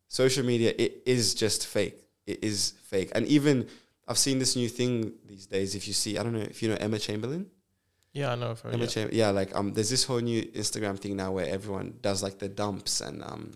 social 0.09 0.45
media 0.45 0.75
it 0.79 1.03
is 1.07 1.35
just 1.35 1.67
fake. 1.67 1.99
It 2.27 2.39
is 2.45 2.75
fake. 2.93 3.11
And 3.15 3.27
even 3.27 3.67
i've 4.09 4.19
seen 4.19 4.39
this 4.41 4.57
new 4.57 4.69
thing 4.69 5.13
these 5.33 5.47
days 5.47 5.77
if 5.77 5.87
you 5.89 5.95
see 5.95 6.19
i 6.19 6.23
don't 6.25 6.33
know 6.33 6.41
if 6.55 6.61
you 6.61 6.69
know 6.69 6.77
emma 6.81 6.99
chamberlain 6.99 7.47
Yeah, 8.13 8.33
I 8.33 8.35
know. 8.35 8.55
For, 8.55 8.69
Emma 8.69 8.85
yeah. 8.85 8.87
Cham- 8.87 9.09
yeah 9.13 9.31
like 9.31 9.55
um 9.57 9.73
there's 9.73 9.91
this 9.91 10.05
whole 10.05 10.21
new 10.21 10.43
instagram 10.53 10.99
thing 10.99 11.17
now 11.17 11.33
where 11.33 11.47
everyone 11.47 11.95
does 12.03 12.23
like 12.23 12.39
the 12.39 12.49
dumps 12.49 13.01
and 13.01 13.23
um 13.25 13.53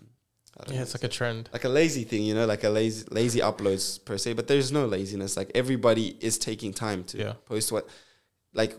yeah, 0.71 0.81
it's 0.81 0.95
like 0.95 1.03
a 1.03 1.07
trend. 1.07 1.49
like 1.53 1.65
a 1.65 1.69
lazy 1.69 2.03
thing, 2.03 2.23
you 2.23 2.33
know, 2.33 2.47
like 2.47 2.63
a 2.63 2.69
lazy 2.69 3.05
lazy 3.11 3.41
uploads 3.41 4.03
per 4.03 4.17
se. 4.17 4.33
But 4.33 4.47
there's 4.47 4.71
no 4.71 4.87
laziness. 4.87 5.37
Like 5.37 5.51
everybody 5.53 6.17
is 6.19 6.39
taking 6.39 6.73
time 6.73 7.03
to 7.05 7.17
Yeah. 7.19 7.33
post 7.45 7.71
what, 7.71 7.87
like, 8.53 8.75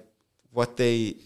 what 0.51 0.77
they, 0.77 1.19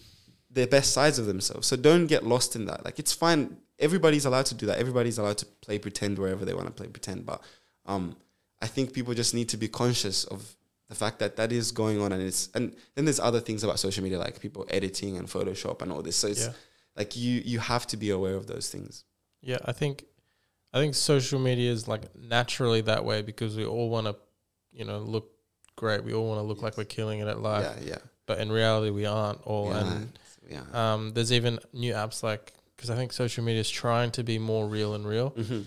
their 0.51 0.67
best 0.67 0.93
sides 0.93 1.17
of 1.17 1.25
themselves. 1.25 1.65
So 1.65 1.75
don't 1.75 2.05
get 2.05 2.23
lost 2.23 2.55
in 2.55 2.65
that. 2.65 2.85
Like 2.85 2.99
it's 2.99 3.13
fine. 3.13 3.57
Everybody's 3.79 4.25
allowed 4.25 4.45
to 4.47 4.53
do 4.55 4.67
that. 4.67 4.77
Everybody's 4.77 5.17
allowed 5.17 5.39
to 5.39 5.47
play 5.65 5.79
pretend 5.79 6.19
wherever 6.19 6.45
they 6.45 6.53
want 6.53 6.67
to 6.67 6.71
play 6.73 6.85
pretend. 6.87 7.25
But 7.25 7.41
um, 7.87 8.15
I 8.61 8.67
think 8.67 8.93
people 8.93 9.15
just 9.15 9.33
need 9.33 9.49
to 9.49 9.57
be 9.57 9.67
conscious 9.67 10.23
of 10.25 10.55
the 10.93 10.99
fact 11.05 11.17
that 11.19 11.35
that 11.39 11.51
is 11.51 11.71
going 11.71 11.97
on, 12.03 12.11
and 12.15 12.21
it's 12.29 12.49
and 12.55 12.75
then 12.95 13.05
there's 13.05 13.19
other 13.29 13.39
things 13.47 13.63
about 13.63 13.77
social 13.79 14.03
media 14.03 14.19
like 14.25 14.39
people 14.39 14.63
editing 14.77 15.13
and 15.19 15.27
Photoshop 15.27 15.81
and 15.81 15.91
all 15.91 16.01
this. 16.07 16.15
So 16.21 16.27
it's 16.33 16.45
Yeah. 16.47 16.53
like 16.99 17.11
you 17.23 17.41
you 17.51 17.59
have 17.59 17.85
to 17.87 17.97
be 17.97 18.09
aware 18.17 18.35
of 18.41 18.45
those 18.53 18.69
things. 18.73 19.05
Yeah, 19.51 19.57
I 19.65 19.73
think, 19.73 19.95
I 20.73 20.77
think 20.81 20.95
social 20.95 21.39
media 21.49 21.69
is 21.77 21.87
like 21.93 22.03
naturally 22.15 22.81
that 22.91 23.03
way 23.09 23.21
because 23.21 23.51
we 23.57 23.65
all 23.65 23.89
want 23.95 24.05
to, 24.07 24.15
you 24.79 24.85
know, 24.85 24.99
look 24.99 25.25
great. 25.75 26.03
We 26.03 26.13
all 26.13 26.27
want 26.29 26.39
to 26.39 26.47
look 26.49 26.61
like 26.65 26.77
we're 26.77 26.85
killing 26.97 27.19
it 27.23 27.27
at 27.27 27.39
life, 27.41 27.65
yeah, 27.81 27.89
yeah, 27.93 28.01
but 28.25 28.39
in 28.39 28.49
reality, 28.51 28.89
we 28.91 29.05
aren't 29.05 29.41
all. 29.51 29.67
yeah, 29.71 29.79
And 29.81 30.19
yeah. 30.55 30.65
um, 30.93 31.01
there's 31.13 31.31
even 31.33 31.59
new 31.73 31.93
apps 32.03 32.23
like 32.23 32.53
because 32.75 32.89
I 32.89 32.95
think 32.95 33.11
social 33.13 33.43
media 33.43 33.61
is 33.61 33.69
trying 33.69 34.11
to 34.11 34.23
be 34.23 34.37
more 34.39 34.65
real 34.77 34.93
and 34.97 35.05
real. 35.15 35.31
mm-hmm. 35.31 35.61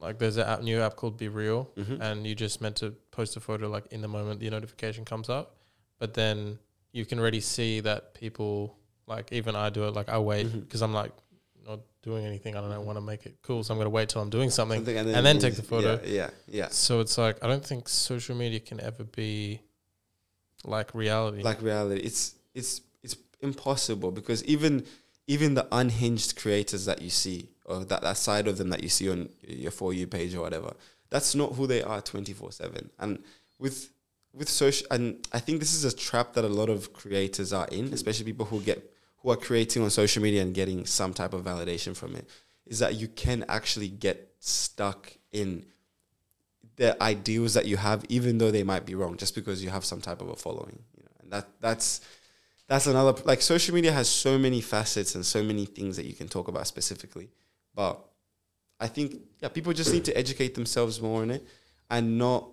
Like 0.00 0.18
there's 0.18 0.36
a 0.36 0.46
app, 0.48 0.62
new 0.62 0.80
app 0.80 0.96
called 0.96 1.16
Be 1.16 1.28
Real, 1.28 1.70
Mm-hmm. 1.76 2.02
and 2.02 2.26
you 2.26 2.34
just 2.34 2.60
meant 2.60 2.76
to 2.76 2.90
post 3.10 3.36
a 3.36 3.40
photo 3.40 3.68
like 3.68 3.86
in 3.90 4.00
the 4.02 4.08
moment 4.08 4.40
the 4.40 4.50
notification 4.50 5.04
comes 5.04 5.28
up, 5.28 5.56
but 5.98 6.14
then 6.14 6.58
you 6.92 7.04
can 7.04 7.18
already 7.18 7.40
see 7.40 7.80
that 7.80 8.14
people 8.14 8.76
like 9.06 9.32
even 9.32 9.56
I 9.56 9.70
do 9.70 9.84
it 9.84 9.94
like 9.94 10.08
I 10.08 10.18
wait 10.18 10.44
because 10.52 10.82
I'm 10.82 10.92
like 10.94 11.12
not 11.66 11.80
doing 12.02 12.24
anything. 12.26 12.56
I 12.56 12.60
don't 12.60 12.70
know, 12.70 12.80
want 12.80 12.96
to 12.98 13.00
make 13.00 13.26
it 13.26 13.36
cool, 13.42 13.64
so 13.64 13.72
I'm 13.72 13.78
gonna 13.78 13.90
wait 13.90 14.08
till 14.10 14.20
I'm 14.22 14.30
doing 14.30 14.50
something. 14.50 14.78
Something 14.78 14.98
and 14.98 15.26
then 15.26 15.38
take 15.38 15.54
the 15.56 15.62
photo. 15.62 16.00
Yeah, 16.04 16.10
yeah, 16.12 16.30
yeah. 16.46 16.68
So 16.68 17.00
it's 17.00 17.16
like 17.18 17.42
I 17.42 17.46
don't 17.48 17.64
think 17.64 17.88
social 17.88 18.36
media 18.36 18.60
can 18.60 18.80
ever 18.80 19.04
be 19.04 19.60
like 20.64 20.94
reality. 20.94 21.42
Like 21.42 21.62
reality, 21.62 22.00
it's 22.02 22.34
it's 22.54 22.80
it's 23.02 23.16
impossible 23.40 24.10
because 24.12 24.44
even 24.44 24.84
even 25.26 25.54
the 25.54 25.66
unhinged 25.72 26.36
creators 26.36 26.84
that 26.84 27.02
you 27.02 27.10
see, 27.10 27.48
or 27.66 27.84
that, 27.84 28.02
that 28.02 28.16
side 28.16 28.48
of 28.48 28.58
them 28.58 28.70
that 28.70 28.82
you 28.82 28.88
see 28.88 29.10
on 29.10 29.28
your 29.46 29.70
For 29.70 29.92
You 29.92 30.06
page 30.06 30.34
or 30.34 30.40
whatever, 30.40 30.74
that's 31.10 31.34
not 31.34 31.52
who 31.52 31.66
they 31.66 31.82
are 31.82 32.00
24 32.00 32.52
7. 32.52 32.90
And 32.98 33.22
with 33.58 33.90
with 34.32 34.48
social 34.48 34.86
and 34.90 35.26
I 35.32 35.38
think 35.38 35.60
this 35.60 35.72
is 35.72 35.84
a 35.84 35.96
trap 35.96 36.34
that 36.34 36.44
a 36.44 36.48
lot 36.48 36.68
of 36.68 36.92
creators 36.92 37.52
are 37.52 37.66
in, 37.68 37.92
especially 37.92 38.26
people 38.26 38.46
who 38.46 38.60
get 38.60 38.92
who 39.18 39.30
are 39.30 39.36
creating 39.36 39.82
on 39.82 39.90
social 39.90 40.22
media 40.22 40.42
and 40.42 40.54
getting 40.54 40.86
some 40.86 41.12
type 41.14 41.32
of 41.32 41.44
validation 41.44 41.96
from 41.96 42.14
it, 42.14 42.28
is 42.66 42.78
that 42.80 42.94
you 42.94 43.08
can 43.08 43.44
actually 43.48 43.88
get 43.88 44.34
stuck 44.40 45.12
in 45.32 45.64
the 46.76 47.02
ideals 47.02 47.54
that 47.54 47.66
you 47.66 47.78
have, 47.78 48.04
even 48.08 48.38
though 48.38 48.50
they 48.50 48.62
might 48.62 48.84
be 48.84 48.94
wrong, 48.94 49.16
just 49.16 49.34
because 49.34 49.64
you 49.64 49.70
have 49.70 49.84
some 49.84 50.00
type 50.00 50.20
of 50.20 50.28
a 50.28 50.36
following. 50.36 50.78
You 50.96 51.02
know, 51.02 51.10
and 51.22 51.32
that 51.32 51.48
that's 51.60 52.02
that's 52.68 52.86
another 52.86 53.20
like 53.24 53.40
social 53.42 53.74
media 53.74 53.92
has 53.92 54.08
so 54.08 54.38
many 54.38 54.60
facets 54.60 55.14
and 55.14 55.24
so 55.24 55.42
many 55.42 55.64
things 55.64 55.96
that 55.96 56.04
you 56.04 56.14
can 56.14 56.28
talk 56.28 56.48
about 56.48 56.66
specifically. 56.66 57.30
But 57.76 58.02
I 58.80 58.88
think 58.88 59.20
yeah, 59.40 59.48
people 59.48 59.72
just 59.72 59.92
need 59.92 60.04
to 60.06 60.16
educate 60.16 60.54
themselves 60.56 61.00
more 61.00 61.22
in 61.22 61.30
it 61.30 61.46
and 61.88 62.18
not 62.18 62.48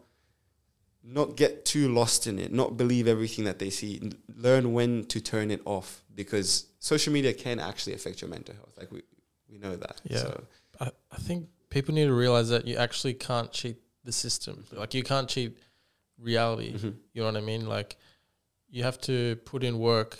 not 1.03 1.35
get 1.35 1.65
too 1.65 1.91
lost 1.93 2.27
in 2.27 2.39
it, 2.39 2.53
not 2.53 2.77
believe 2.77 3.07
everything 3.07 3.45
that 3.45 3.59
they 3.59 3.69
see. 3.69 4.11
Learn 4.37 4.71
when 4.73 5.05
to 5.05 5.19
turn 5.19 5.49
it 5.51 5.61
off 5.65 6.03
because 6.13 6.67
social 6.79 7.11
media 7.11 7.33
can 7.33 7.59
actually 7.59 7.93
affect 7.93 8.21
your 8.21 8.29
mental 8.29 8.53
health. 8.55 8.73
Like 8.77 8.91
we 8.91 9.01
we 9.49 9.57
know 9.57 9.75
that. 9.75 9.99
Yeah. 10.03 10.17
So, 10.19 10.43
I, 10.79 10.91
I 11.11 11.17
think 11.17 11.47
people 11.69 11.93
need 11.93 12.05
to 12.05 12.13
realize 12.13 12.49
that 12.49 12.67
you 12.67 12.77
actually 12.77 13.15
can't 13.15 13.51
cheat 13.51 13.77
the 14.03 14.11
system. 14.11 14.65
Like 14.71 14.93
you 14.93 15.03
can't 15.03 15.27
cheat 15.29 15.57
reality. 16.19 16.73
mhm. 16.73 16.95
You 17.13 17.21
know 17.21 17.25
what 17.31 17.37
I 17.37 17.41
mean? 17.41 17.65
Like 17.67 17.95
you 18.69 18.83
have 18.83 18.99
to 19.01 19.35
put 19.45 19.63
in 19.63 19.79
work 19.79 20.17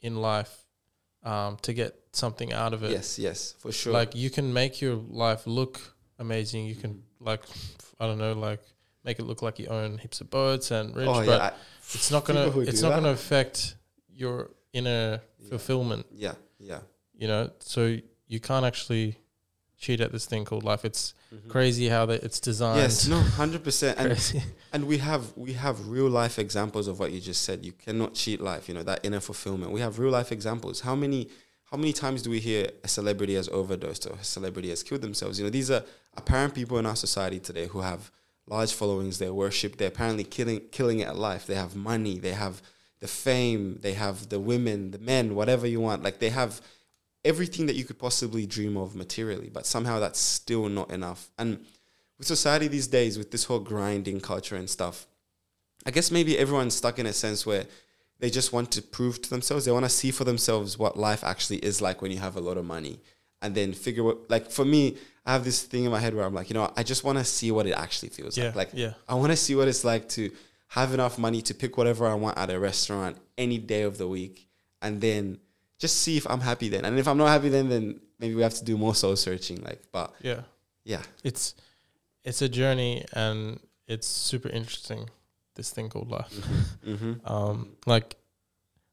in 0.00 0.16
life 0.16 0.59
um, 1.22 1.56
to 1.62 1.72
get 1.72 1.94
something 2.12 2.52
out 2.52 2.72
of 2.74 2.82
it. 2.82 2.90
Yes, 2.92 3.18
yes, 3.18 3.54
for 3.58 3.72
sure. 3.72 3.92
Like 3.92 4.14
you 4.14 4.30
can 4.30 4.52
make 4.52 4.80
your 4.80 4.94
life 4.94 5.46
look 5.46 5.80
amazing. 6.18 6.66
You 6.66 6.74
can 6.76 7.02
like 7.20 7.42
I 7.98 8.06
don't 8.06 8.18
know, 8.18 8.32
like 8.32 8.60
make 9.04 9.18
it 9.18 9.24
look 9.24 9.42
like 9.42 9.58
you 9.58 9.66
own 9.68 9.98
heaps 9.98 10.20
of 10.20 10.30
boats 10.30 10.70
and 10.70 10.94
rich, 10.96 11.08
oh 11.08 11.24
but 11.26 11.40
I- 11.40 11.52
it's 11.94 12.10
not 12.10 12.24
gonna 12.24 12.48
it's 12.60 12.82
not 12.82 12.90
that. 12.90 12.96
gonna 12.96 13.10
affect 13.10 13.74
your 14.14 14.50
inner 14.72 15.20
Yeah. 15.38 15.48
fulfillment. 15.48 16.06
yeah, 16.12 16.34
yeah. 16.58 16.80
You 17.14 17.28
know, 17.28 17.50
so 17.60 17.96
you 18.28 18.40
can't 18.40 18.64
actually 18.64 19.16
cheat 19.80 20.00
at 20.00 20.12
this 20.12 20.26
thing 20.26 20.44
called 20.44 20.62
life. 20.62 20.84
It's 20.84 21.14
Mhm. 21.34 21.48
crazy 21.48 21.88
how 21.88 22.06
that 22.06 22.22
it's 22.22 22.38
designed. 22.38 22.78
Yes, 22.80 23.06
no, 23.08 23.18
hundred 23.20 23.64
percent. 23.64 23.98
And 23.98 24.12
and 24.72 24.86
we 24.86 24.98
have 24.98 25.32
we 25.36 25.54
have 25.54 25.88
real 25.88 26.08
life 26.08 26.38
examples 26.38 26.86
of 26.86 26.98
what 27.00 27.10
you 27.12 27.20
just 27.20 27.42
said. 27.42 27.64
You 27.64 27.72
cannot 27.72 28.14
cheat 28.14 28.40
life. 28.40 28.68
You 28.68 28.74
know 28.74 28.82
that 28.84 29.00
inner 29.04 29.20
fulfillment. 29.20 29.72
We 29.72 29.80
have 29.80 29.98
real 29.98 30.10
life 30.12 30.30
examples. 30.32 30.80
How 30.80 30.94
many 30.94 31.28
how 31.70 31.76
many 31.78 31.92
times 31.92 32.22
do 32.22 32.30
we 32.30 32.40
hear 32.40 32.68
a 32.84 32.88
celebrity 32.88 33.34
has 33.36 33.48
overdosed 33.48 34.06
or 34.06 34.14
a 34.20 34.24
celebrity 34.24 34.68
has 34.70 34.82
killed 34.82 35.02
themselves? 35.02 35.38
You 35.38 35.44
know 35.46 35.50
these 35.50 35.70
are 35.70 35.82
apparent 36.16 36.54
people 36.54 36.78
in 36.78 36.84
our 36.86 36.96
society 36.96 37.40
today 37.40 37.66
who 37.68 37.80
have 37.80 38.10
large 38.46 38.72
followings. 38.72 39.18
They're 39.18 39.32
worshipped. 39.32 39.78
They're 39.78 39.88
apparently 39.96 40.24
killing 40.24 40.60
killing 40.72 40.98
it 41.00 41.08
at 41.08 41.16
life. 41.16 41.46
They 41.46 41.54
have 41.54 41.74
money. 41.74 42.18
They 42.18 42.32
have 42.32 42.60
the 42.98 43.08
fame. 43.08 43.78
They 43.80 43.94
have 43.94 44.28
the 44.28 44.40
women, 44.40 44.90
the 44.90 44.98
men, 44.98 45.34
whatever 45.34 45.66
you 45.66 45.80
want. 45.80 46.02
Like 46.02 46.18
they 46.18 46.30
have 46.30 46.60
everything 47.24 47.66
that 47.66 47.76
you 47.76 47.84
could 47.84 47.98
possibly 47.98 48.46
dream 48.46 48.76
of 48.76 48.94
materially, 48.94 49.50
but 49.52 49.66
somehow 49.66 49.98
that's 49.98 50.20
still 50.20 50.68
not 50.68 50.90
enough. 50.90 51.30
And 51.38 51.64
with 52.18 52.26
society 52.26 52.68
these 52.68 52.86
days, 52.86 53.18
with 53.18 53.30
this 53.30 53.44
whole 53.44 53.60
grinding 53.60 54.20
culture 54.20 54.56
and 54.56 54.68
stuff, 54.68 55.06
I 55.86 55.90
guess 55.90 56.10
maybe 56.10 56.38
everyone's 56.38 56.74
stuck 56.74 56.98
in 56.98 57.06
a 57.06 57.12
sense 57.12 57.46
where 57.46 57.64
they 58.18 58.30
just 58.30 58.52
want 58.52 58.70
to 58.72 58.82
prove 58.82 59.22
to 59.22 59.30
themselves, 59.30 59.64
they 59.64 59.72
want 59.72 59.86
to 59.86 59.90
see 59.90 60.10
for 60.10 60.24
themselves 60.24 60.78
what 60.78 60.98
life 60.98 61.24
actually 61.24 61.58
is 61.58 61.80
like 61.80 62.02
when 62.02 62.10
you 62.10 62.18
have 62.18 62.36
a 62.36 62.40
lot 62.40 62.58
of 62.58 62.64
money. 62.64 63.00
And 63.42 63.54
then 63.54 63.72
figure 63.72 64.02
what, 64.02 64.28
like 64.30 64.50
for 64.50 64.66
me, 64.66 64.98
I 65.24 65.32
have 65.32 65.44
this 65.44 65.62
thing 65.62 65.84
in 65.84 65.90
my 65.90 65.98
head 65.98 66.14
where 66.14 66.26
I'm 66.26 66.34
like, 66.34 66.50
you 66.50 66.54
know, 66.54 66.70
I 66.76 66.82
just 66.82 67.04
want 67.04 67.18
to 67.18 67.24
see 67.24 67.50
what 67.50 67.66
it 67.66 67.72
actually 67.72 68.10
feels 68.10 68.36
yeah, 68.36 68.46
like. 68.46 68.54
Like, 68.54 68.70
yeah, 68.74 68.92
I 69.08 69.14
want 69.14 69.30
to 69.30 69.36
see 69.36 69.54
what 69.54 69.68
it's 69.68 69.84
like 69.84 70.08
to 70.10 70.30
have 70.68 70.92
enough 70.92 71.18
money 71.18 71.40
to 71.42 71.54
pick 71.54 71.78
whatever 71.78 72.06
I 72.06 72.14
want 72.14 72.36
at 72.36 72.50
a 72.50 72.58
restaurant 72.58 73.16
any 73.38 73.58
day 73.58 73.82
of 73.82 73.96
the 73.96 74.06
week, 74.06 74.46
and 74.82 75.00
then 75.00 75.38
just 75.80 75.96
see 76.02 76.16
if 76.16 76.28
I'm 76.30 76.40
happy 76.40 76.68
then. 76.68 76.84
And 76.84 76.98
if 76.98 77.08
I'm 77.08 77.18
not 77.18 77.28
happy 77.28 77.48
then, 77.48 77.68
then 77.68 78.00
maybe 78.20 78.34
we 78.34 78.42
have 78.42 78.54
to 78.54 78.64
do 78.64 78.76
more 78.76 78.94
soul 78.94 79.16
searching. 79.16 79.62
Like, 79.62 79.82
but 79.90 80.14
yeah. 80.22 80.42
yeah, 80.84 81.02
It's 81.24 81.54
it's 82.22 82.42
a 82.42 82.48
journey 82.48 83.06
and 83.14 83.58
it's 83.88 84.06
super 84.06 84.50
interesting. 84.50 85.08
This 85.56 85.70
thing 85.70 85.88
called 85.88 86.10
life. 86.10 86.32
mm-hmm. 86.86 87.14
Um, 87.24 87.76
like 87.86 88.16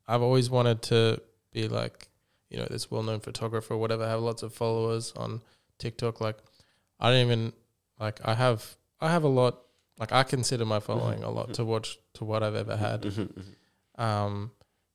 I've 0.07 0.21
always 0.21 0.49
wanted 0.49 0.81
to 0.83 1.21
be 1.51 1.67
like, 1.67 2.07
you 2.49 2.57
know, 2.57 2.67
this 2.69 2.89
well-known 2.89 3.19
photographer, 3.19 3.73
or 3.73 3.77
whatever. 3.77 4.07
Have 4.07 4.21
lots 4.21 4.41
of 4.41 4.53
followers 4.53 5.11
on 5.17 5.41
TikTok. 5.79 6.21
Like, 6.21 6.37
I 6.99 7.11
don't 7.11 7.25
even 7.25 7.53
like. 7.99 8.19
I 8.23 8.33
have 8.33 8.77
I 9.01 9.11
have 9.11 9.23
a 9.23 9.27
lot. 9.27 9.59
Like, 9.99 10.13
I 10.13 10.23
consider 10.23 10.63
my 10.63 10.79
following 10.79 11.23
a 11.23 11.29
lot 11.29 11.53
to 11.55 11.65
watch 11.65 11.97
to 12.13 12.23
what 12.23 12.43
I've 12.43 12.55
ever 12.55 12.77
had. 12.77 13.01
Mm-hmm. 13.01 14.01
Um, 14.01 14.51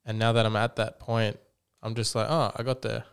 and 0.07 0.19
now 0.19 0.33
that 0.33 0.47
I'm 0.47 0.57
at 0.57 0.77
that 0.77 0.99
point, 0.99 1.39
I'm 1.83 1.95
just 1.95 2.15
like, 2.15 2.29
oh, 2.31 2.53
I 2.55 2.63
got 2.63 2.83
there, 2.83 3.05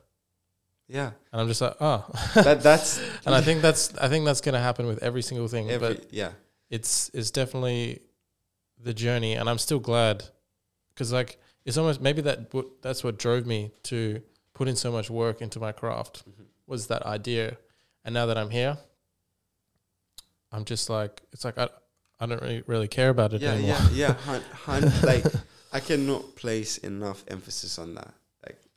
yeah, 0.88 1.11
and 1.32 1.41
I'm 1.41 1.47
just 1.47 1.61
like, 1.61 1.76
oh, 1.82 2.05
that 2.36 2.61
that's 2.61 2.99
and 3.26 3.34
I 3.36 3.41
think 3.41 3.61
that's 3.61 3.95
I 3.97 4.07
think 4.09 4.26
that's 4.26 4.41
gonna 4.41 4.59
happen 4.61 4.86
with 4.88 5.01
every 5.03 5.22
single 5.22 5.47
thing. 5.47 5.70
every 5.70 5.95
but 5.95 6.13
yeah, 6.13 6.32
it's 6.70 7.09
it's 7.13 7.32
definitely 7.32 8.01
the 8.82 8.93
journey, 8.93 9.34
and 9.34 9.49
I'm 9.49 9.57
still 9.57 9.80
glad 9.80 10.24
because 10.93 11.11
like 11.11 11.38
it's 11.65 11.78
almost 11.78 12.01
maybe 12.01 12.22
that 12.22 12.51
that's 12.82 13.03
what 13.03 13.17
drove 13.20 13.45
me 13.45 13.72
to 13.84 14.22
put 14.53 14.67
in 14.67 14.76
so 14.76 14.91
much 14.91 15.09
work 15.09 15.41
into 15.41 15.59
my 15.59 15.72
craft 15.72 16.24
Mhm. 16.30 16.45
was 16.67 16.88
that 16.88 17.03
idea, 17.05 17.57
and 18.03 18.13
now 18.13 18.26
that 18.28 18.38
I'm 18.38 18.49
here, 18.51 18.78
I'm 20.51 20.65
just 20.65 20.89
like 20.89 21.22
it's 21.32 21.45
like 21.45 21.57
I 21.57 21.70
I 22.20 22.26
don't 22.26 22.41
really 22.41 22.63
really 22.67 22.88
care 22.88 23.09
about 23.09 23.34
it 23.34 23.41
yeah, 23.41 23.51
anymore. 23.53 23.78
yeah, 23.93 24.07
yeah. 24.07 24.13
Hun, 24.13 24.41
hun, 24.65 24.91
like 25.03 25.26
I 25.72 25.80
cannot 25.80 26.36
place 26.36 26.78
enough 26.80 27.24
emphasis 27.28 27.78
on 27.80 27.95
that. 27.95 28.13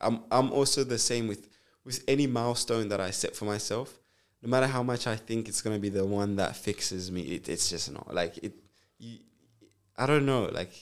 I'm 0.02 0.20
I'm 0.30 0.52
also 0.52 0.84
the 0.84 0.98
same 0.98 1.28
with 1.28 1.48
with 1.84 2.02
any 2.06 2.26
milestone 2.26 2.88
that 2.88 3.00
I 3.00 3.10
set 3.10 3.34
for 3.34 3.44
myself. 3.44 3.98
No 4.42 4.48
matter 4.48 4.66
how 4.66 4.82
much 4.82 5.06
I 5.06 5.16
think 5.16 5.48
it's 5.48 5.62
gonna 5.62 5.78
be 5.78 5.88
the 5.88 6.04
one 6.04 6.36
that 6.36 6.56
fixes 6.56 7.10
me, 7.10 7.22
it, 7.22 7.48
it's 7.48 7.70
just 7.70 7.92
not 7.92 8.12
like 8.12 8.38
it. 8.38 8.54
You, 8.98 9.18
I 9.96 10.06
don't 10.06 10.26
know. 10.26 10.44
Like 10.52 10.72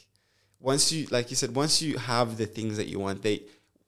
once 0.58 0.92
you, 0.92 1.06
like 1.10 1.30
you 1.30 1.36
said, 1.36 1.54
once 1.54 1.82
you 1.82 1.98
have 1.98 2.36
the 2.36 2.46
things 2.46 2.76
that 2.76 2.86
you 2.88 2.98
want, 2.98 3.22
they 3.22 3.42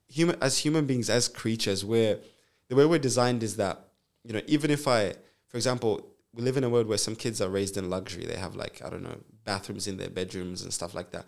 human 0.08 0.36
as 0.40 0.58
human 0.58 0.86
beings 0.86 1.08
as 1.08 1.28
creatures, 1.28 1.84
where 1.84 2.18
the 2.68 2.76
way 2.76 2.84
we're 2.84 2.98
designed 2.98 3.42
is 3.42 3.56
that 3.56 3.88
you 4.24 4.32
know 4.32 4.42
even 4.46 4.70
if 4.70 4.86
I, 4.86 5.14
for 5.48 5.56
example, 5.56 6.06
we 6.34 6.42
live 6.42 6.56
in 6.56 6.64
a 6.64 6.70
world 6.70 6.86
where 6.86 6.98
some 6.98 7.16
kids 7.16 7.40
are 7.40 7.48
raised 7.48 7.76
in 7.76 7.90
luxury. 7.90 8.26
They 8.26 8.36
have 8.36 8.54
like 8.56 8.82
I 8.84 8.90
don't 8.90 9.02
know 9.02 9.18
bathrooms 9.44 9.86
in 9.86 9.96
their 9.96 10.10
bedrooms 10.10 10.62
and 10.62 10.72
stuff 10.72 10.94
like 10.94 11.10
that. 11.12 11.26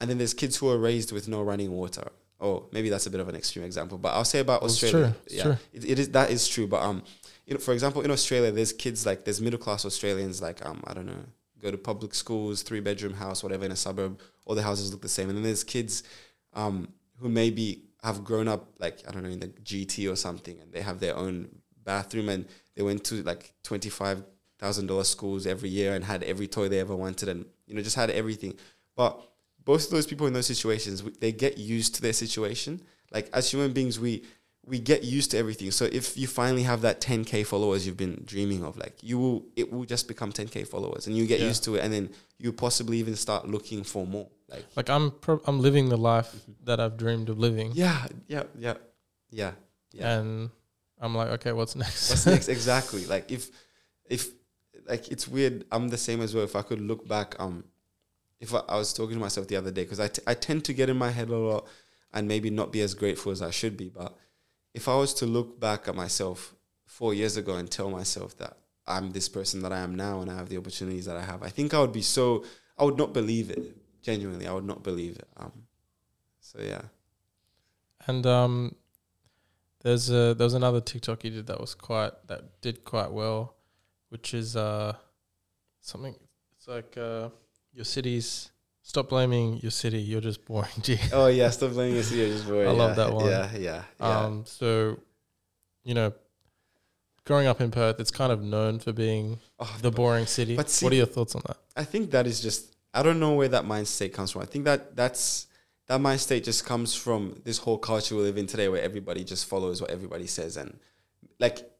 And 0.00 0.10
then 0.10 0.18
there's 0.18 0.34
kids 0.34 0.56
who 0.56 0.68
are 0.68 0.78
raised 0.78 1.12
with 1.12 1.28
no 1.28 1.42
running 1.42 1.72
water. 1.72 2.10
Oh, 2.40 2.68
maybe 2.72 2.90
that's 2.90 3.06
a 3.06 3.10
bit 3.10 3.20
of 3.20 3.28
an 3.28 3.36
extreme 3.36 3.64
example, 3.64 3.96
but 3.96 4.10
I'll 4.10 4.24
say 4.24 4.40
about 4.40 4.60
Well, 4.62 4.70
it's 4.70 4.82
Australia. 4.82 5.10
true. 5.10 5.20
It's 5.26 5.34
yeah. 5.34 5.56
It, 5.72 5.84
it 5.90 5.98
is 5.98 6.08
that 6.10 6.30
is 6.30 6.46
true. 6.48 6.66
But 6.66 6.82
um, 6.82 7.02
you 7.46 7.54
know, 7.54 7.60
for 7.60 7.72
example, 7.72 8.02
in 8.02 8.10
Australia, 8.10 8.50
there's 8.50 8.72
kids 8.72 9.06
like 9.06 9.24
there's 9.24 9.40
middle 9.40 9.58
class 9.58 9.84
Australians 9.84 10.42
like 10.42 10.64
um 10.66 10.82
I 10.86 10.94
don't 10.94 11.06
know 11.06 11.24
go 11.62 11.70
to 11.70 11.78
public 11.78 12.14
schools, 12.14 12.62
three 12.62 12.80
bedroom 12.80 13.14
house, 13.14 13.42
whatever 13.42 13.64
in 13.64 13.72
a 13.72 13.76
suburb. 13.76 14.20
All 14.44 14.54
the 14.54 14.62
houses 14.62 14.92
look 14.92 15.00
the 15.00 15.08
same, 15.08 15.28
and 15.28 15.36
then 15.38 15.44
there's 15.44 15.64
kids 15.64 16.02
um 16.52 16.88
who 17.20 17.28
maybe 17.28 17.84
have 18.02 18.22
grown 18.24 18.48
up 18.48 18.68
like 18.78 18.98
I 19.08 19.12
don't 19.12 19.22
know 19.22 19.30
in 19.30 19.40
the 19.40 19.48
GT 19.48 20.10
or 20.12 20.16
something, 20.16 20.58
and 20.60 20.72
they 20.72 20.82
have 20.82 21.00
their 21.00 21.16
own 21.16 21.48
bathroom, 21.84 22.28
and 22.28 22.46
they 22.74 22.82
went 22.82 23.04
to 23.04 23.22
like 23.22 23.54
twenty 23.62 23.88
five 23.88 24.22
thousand 24.58 24.86
dollar 24.86 25.04
schools 25.04 25.46
every 25.46 25.68
year 25.68 25.94
and 25.94 26.04
had 26.04 26.22
every 26.24 26.46
toy 26.48 26.68
they 26.68 26.80
ever 26.80 26.96
wanted, 26.96 27.28
and 27.28 27.46
you 27.66 27.74
know 27.74 27.80
just 27.82 27.96
had 27.96 28.10
everything. 28.10 28.54
But 28.96 29.20
both 29.64 29.84
of 29.86 29.90
those 29.90 30.06
people 30.06 30.26
in 30.26 30.32
those 30.32 30.46
situations, 30.46 31.02
they 31.20 31.32
get 31.32 31.58
used 31.58 31.94
to 31.96 32.02
their 32.02 32.12
situation. 32.12 32.80
Like 33.12 33.28
as 33.32 33.50
human 33.50 33.72
beings, 33.72 33.98
we 34.00 34.22
we 34.66 34.78
get 34.78 35.04
used 35.04 35.30
to 35.32 35.36
everything. 35.38 35.70
So 35.70 35.84
if 35.92 36.16
you 36.16 36.26
finally 36.26 36.62
have 36.62 36.80
that 36.82 37.00
10k 37.02 37.44
followers 37.46 37.86
you've 37.86 37.98
been 37.98 38.22
dreaming 38.24 38.64
of, 38.64 38.78
like 38.78 38.94
you 39.02 39.18
will, 39.18 39.44
it 39.56 39.70
will 39.70 39.84
just 39.84 40.08
become 40.08 40.32
10k 40.32 40.66
followers, 40.66 41.06
and 41.06 41.14
you 41.16 41.26
get 41.26 41.40
Yeah. 41.40 41.48
used 41.48 41.64
to 41.64 41.74
it, 41.76 41.84
and 41.84 41.92
then 41.92 42.10
you 42.38 42.50
possibly 42.52 42.96
even 42.98 43.14
start 43.14 43.46
looking 43.46 43.84
for 43.84 44.06
more. 44.06 44.28
Like 44.48 44.64
Like 44.74 44.88
I'm 44.90 45.10
pro- 45.10 45.42
I'm 45.46 45.60
living 45.60 45.88
the 45.90 45.98
life 45.98 46.34
that 46.64 46.80
I've 46.80 46.96
dreamed 46.96 47.28
of 47.28 47.38
living, 47.38 47.72
yeah, 47.74 48.06
yeah, 48.26 48.44
yeah, 48.58 48.74
yeah, 49.30 49.52
yeah. 49.92 50.18
and 50.18 50.50
I'm 50.98 51.14
like, 51.14 51.28
okay, 51.36 51.52
what's 51.52 51.76
next? 51.84 52.08
What's 52.10 52.26
next? 52.26 52.48
Exactly. 52.48 53.04
Like 53.06 53.30
if 53.30 53.50
if 54.08 54.28
like 54.88 55.08
it's 55.08 55.26
weird. 55.28 55.64
I'm 55.72 55.88
the 55.88 55.98
same 55.98 56.20
as 56.22 56.34
well. 56.34 56.44
If 56.44 56.56
I 56.56 56.62
could 56.62 56.80
look 56.80 57.06
back, 57.08 57.36
um, 57.38 57.64
if 58.40 58.54
I, 58.54 58.60
I 58.68 58.76
was 58.76 58.92
talking 58.92 59.14
to 59.16 59.20
myself 59.20 59.48
the 59.48 59.56
other 59.56 59.70
day 59.70 59.82
because 59.84 60.00
I, 60.00 60.08
t- 60.08 60.22
I 60.26 60.34
tend 60.34 60.64
to 60.66 60.72
get 60.74 60.88
in 60.90 60.96
my 60.96 61.10
head 61.10 61.28
a 61.28 61.36
lot 61.36 61.66
and 62.12 62.28
maybe 62.28 62.50
not 62.50 62.72
be 62.72 62.80
as 62.80 62.94
grateful 62.94 63.32
as 63.32 63.42
I 63.42 63.50
should 63.50 63.76
be. 63.76 63.88
But 63.88 64.16
if 64.72 64.88
I 64.88 64.96
was 64.96 65.14
to 65.14 65.26
look 65.26 65.60
back 65.60 65.88
at 65.88 65.94
myself 65.94 66.54
four 66.86 67.14
years 67.14 67.36
ago 67.36 67.56
and 67.56 67.70
tell 67.70 67.90
myself 67.90 68.36
that 68.38 68.56
I'm 68.86 69.12
this 69.12 69.28
person 69.28 69.62
that 69.62 69.72
I 69.72 69.78
am 69.78 69.94
now 69.94 70.20
and 70.20 70.30
I 70.30 70.36
have 70.36 70.48
the 70.48 70.58
opportunities 70.58 71.06
that 71.06 71.16
I 71.16 71.22
have, 71.22 71.42
I 71.42 71.48
think 71.48 71.74
I 71.74 71.80
would 71.80 71.92
be 71.92 72.02
so. 72.02 72.44
I 72.76 72.84
would 72.84 72.98
not 72.98 73.12
believe 73.12 73.50
it. 73.50 73.76
Genuinely, 74.02 74.46
I 74.46 74.52
would 74.52 74.66
not 74.66 74.82
believe 74.82 75.16
it. 75.16 75.28
Um, 75.36 75.52
so 76.40 76.60
yeah. 76.60 76.82
And 78.06 78.26
um, 78.26 78.74
There's 79.84 80.10
a 80.10 80.34
there 80.34 80.46
was 80.46 80.54
another 80.54 80.80
TikTok 80.80 81.24
you 81.24 81.30
did 81.30 81.46
that 81.46 81.60
was 81.60 81.74
quite 81.74 82.12
that 82.26 82.60
did 82.62 82.84
quite 82.84 83.12
well, 83.12 83.54
which 84.08 84.32
is 84.32 84.56
uh 84.56 84.96
something. 85.80 86.14
It's 86.56 86.66
like 86.66 86.96
uh 86.96 87.28
your 87.74 87.84
city's 87.84 88.50
stop 88.82 89.08
blaming 89.08 89.58
your 89.58 89.70
city. 89.70 90.00
You're 90.00 90.20
just 90.20 90.44
boring. 90.44 90.70
G. 90.82 90.98
Oh 91.12 91.26
yeah, 91.26 91.50
stop 91.50 91.72
blaming 91.72 91.94
your 91.94 92.04
city. 92.04 92.30
Just 92.30 92.46
boy. 92.46 92.66
I 92.66 92.70
love 92.70 92.96
that 92.96 93.12
one. 93.12 93.26
Yeah, 93.26 93.50
yeah, 93.56 93.82
yeah. 94.00 94.20
Um, 94.20 94.44
so 94.46 94.98
you 95.82 95.94
know, 95.94 96.12
growing 97.24 97.46
up 97.46 97.60
in 97.60 97.70
Perth, 97.70 98.00
it's 98.00 98.10
kind 98.10 98.32
of 98.32 98.42
known 98.42 98.78
for 98.78 98.92
being 98.92 99.38
oh, 99.58 99.76
the 99.82 99.90
boring 99.90 100.26
city. 100.26 100.56
but 100.56 100.70
see- 100.70 100.86
what 100.86 100.92
are 100.92 100.96
your 100.96 101.06
thoughts 101.06 101.34
on 101.34 101.42
that? 101.46 101.56
I 101.76 101.84
think 101.84 102.10
that 102.12 102.26
is 102.26 102.40
just 102.40 102.76
I 102.92 103.02
don't 103.02 103.18
know 103.18 103.34
where 103.34 103.48
that 103.48 103.64
mind 103.64 103.88
state 103.88 104.12
comes 104.14 104.30
from. 104.30 104.42
I 104.42 104.46
think 104.46 104.64
that 104.66 104.94
that's 104.96 105.46
that 105.86 106.00
mind 106.00 106.20
state 106.20 106.44
just 106.44 106.64
comes 106.64 106.94
from 106.94 107.40
this 107.44 107.58
whole 107.58 107.78
culture 107.78 108.14
we 108.14 108.22
live 108.22 108.38
in 108.38 108.46
today 108.46 108.68
where 108.68 108.80
everybody 108.80 109.24
just 109.24 109.46
follows 109.46 109.82
what 109.82 109.90
everybody 109.90 110.26
says 110.26 110.56
and 110.56 110.78
like 111.38 111.70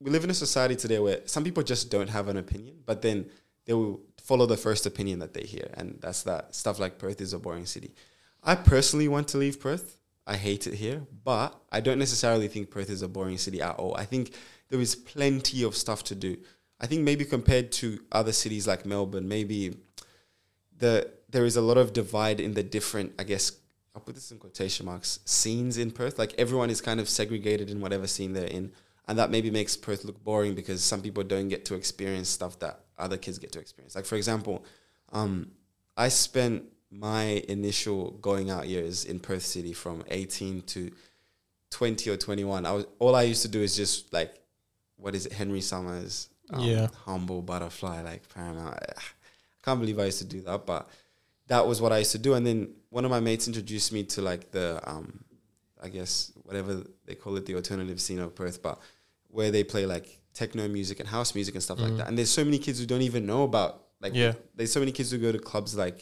we 0.00 0.10
live 0.10 0.22
in 0.22 0.30
a 0.30 0.34
society 0.34 0.76
today 0.76 0.98
where 1.00 1.20
some 1.24 1.42
people 1.42 1.62
just 1.62 1.90
don't 1.90 2.08
have 2.08 2.28
an 2.28 2.36
opinion, 2.36 2.76
but 2.86 3.02
then 3.02 3.26
they 3.64 3.74
will 3.74 4.00
follow 4.28 4.44
the 4.44 4.58
first 4.58 4.84
opinion 4.84 5.20
that 5.20 5.32
they 5.32 5.46
hear 5.54 5.70
and 5.78 5.98
that's 6.02 6.22
that 6.24 6.54
stuff 6.54 6.78
like 6.78 6.98
Perth 6.98 7.18
is 7.22 7.32
a 7.32 7.38
boring 7.38 7.64
city. 7.64 7.94
I 8.42 8.56
personally 8.56 9.08
want 9.08 9.26
to 9.28 9.38
leave 9.38 9.58
Perth. 9.58 9.96
I 10.26 10.36
hate 10.36 10.66
it 10.66 10.74
here, 10.74 11.00
but 11.24 11.58
I 11.72 11.80
don't 11.80 11.98
necessarily 11.98 12.46
think 12.46 12.70
Perth 12.70 12.90
is 12.90 13.00
a 13.00 13.08
boring 13.08 13.38
city 13.38 13.62
at 13.62 13.76
all. 13.76 13.96
I 13.96 14.04
think 14.04 14.34
there 14.68 14.80
is 14.80 14.94
plenty 14.94 15.62
of 15.62 15.74
stuff 15.74 16.04
to 16.04 16.14
do. 16.14 16.36
I 16.78 16.86
think 16.86 17.04
maybe 17.04 17.24
compared 17.24 17.72
to 17.80 18.00
other 18.12 18.32
cities 18.32 18.68
like 18.68 18.84
Melbourne, 18.84 19.26
maybe 19.26 19.78
the 20.76 21.10
there 21.30 21.46
is 21.46 21.56
a 21.56 21.62
lot 21.62 21.78
of 21.78 21.94
divide 21.94 22.38
in 22.38 22.52
the 22.52 22.62
different, 22.62 23.14
I 23.18 23.24
guess, 23.24 23.52
I'll 23.94 24.02
put 24.02 24.14
this 24.14 24.30
in 24.30 24.38
quotation 24.38 24.84
marks, 24.84 25.20
scenes 25.24 25.78
in 25.78 25.90
Perth. 25.90 26.18
Like 26.18 26.34
everyone 26.36 26.68
is 26.68 26.82
kind 26.82 27.00
of 27.00 27.08
segregated 27.08 27.70
in 27.70 27.80
whatever 27.80 28.06
scene 28.06 28.34
they're 28.34 28.56
in. 28.58 28.72
And 29.06 29.18
that 29.18 29.30
maybe 29.30 29.50
makes 29.50 29.74
Perth 29.74 30.04
look 30.04 30.22
boring 30.22 30.54
because 30.54 30.84
some 30.84 31.00
people 31.00 31.24
don't 31.24 31.48
get 31.48 31.64
to 31.66 31.74
experience 31.74 32.28
stuff 32.28 32.58
that 32.58 32.84
other 32.98 33.16
kids 33.16 33.38
get 33.38 33.52
to 33.52 33.60
experience. 33.60 33.94
Like 33.94 34.04
for 34.04 34.16
example, 34.16 34.64
um, 35.12 35.50
I 35.96 36.08
spent 36.08 36.64
my 36.90 37.42
initial 37.48 38.12
going 38.22 38.50
out 38.50 38.66
years 38.68 39.04
in 39.04 39.20
Perth 39.20 39.42
City 39.44 39.72
from 39.72 40.04
18 40.08 40.62
to 40.62 40.90
20 41.70 42.10
or 42.10 42.16
21. 42.16 42.64
I 42.66 42.72
was 42.72 42.86
all 42.98 43.14
I 43.14 43.22
used 43.22 43.42
to 43.42 43.48
do 43.48 43.60
is 43.62 43.76
just 43.76 44.12
like 44.12 44.34
what 44.96 45.14
is 45.14 45.26
it, 45.26 45.32
Henry 45.32 45.60
Summers, 45.60 46.28
um, 46.50 46.64
Yeah. 46.64 46.88
humble 47.04 47.40
butterfly, 47.42 48.02
like 48.02 48.28
Paramount. 48.34 48.74
I 48.74 48.92
can't 49.62 49.78
believe 49.78 49.98
I 49.98 50.06
used 50.06 50.18
to 50.18 50.24
do 50.24 50.40
that, 50.42 50.66
but 50.66 50.88
that 51.46 51.66
was 51.66 51.80
what 51.80 51.92
I 51.92 51.98
used 51.98 52.12
to 52.12 52.18
do. 52.18 52.34
And 52.34 52.44
then 52.46 52.74
one 52.90 53.04
of 53.04 53.10
my 53.10 53.20
mates 53.20 53.46
introduced 53.46 53.92
me 53.92 54.02
to 54.04 54.22
like 54.22 54.50
the, 54.50 54.80
um, 54.90 55.22
I 55.80 55.88
guess 55.88 56.32
whatever 56.42 56.82
they 57.06 57.14
call 57.14 57.36
it, 57.36 57.46
the 57.46 57.54
alternative 57.54 58.00
scene 58.00 58.18
of 58.18 58.34
Perth, 58.34 58.60
but 58.62 58.80
where 59.30 59.50
they 59.52 59.62
play 59.62 59.86
like 59.86 60.18
techno 60.40 60.64
music 60.78 60.96
and 61.00 61.08
house 61.16 61.30
music 61.38 61.54
and 61.56 61.62
stuff 61.68 61.78
like 61.84 61.92
Mm. 61.92 61.98
that. 61.98 62.06
And 62.08 62.14
there's 62.18 62.30
so 62.40 62.44
many 62.48 62.58
kids 62.66 62.76
who 62.80 62.86
don't 62.92 63.02
even 63.10 63.22
know 63.32 63.42
about 63.50 63.70
like 64.04 64.14
Yeah. 64.14 64.32
there's 64.56 64.72
so 64.76 64.80
many 64.84 64.92
kids 64.98 65.08
who 65.10 65.18
go 65.18 65.32
to 65.32 65.40
clubs 65.50 65.72
like 65.84 65.98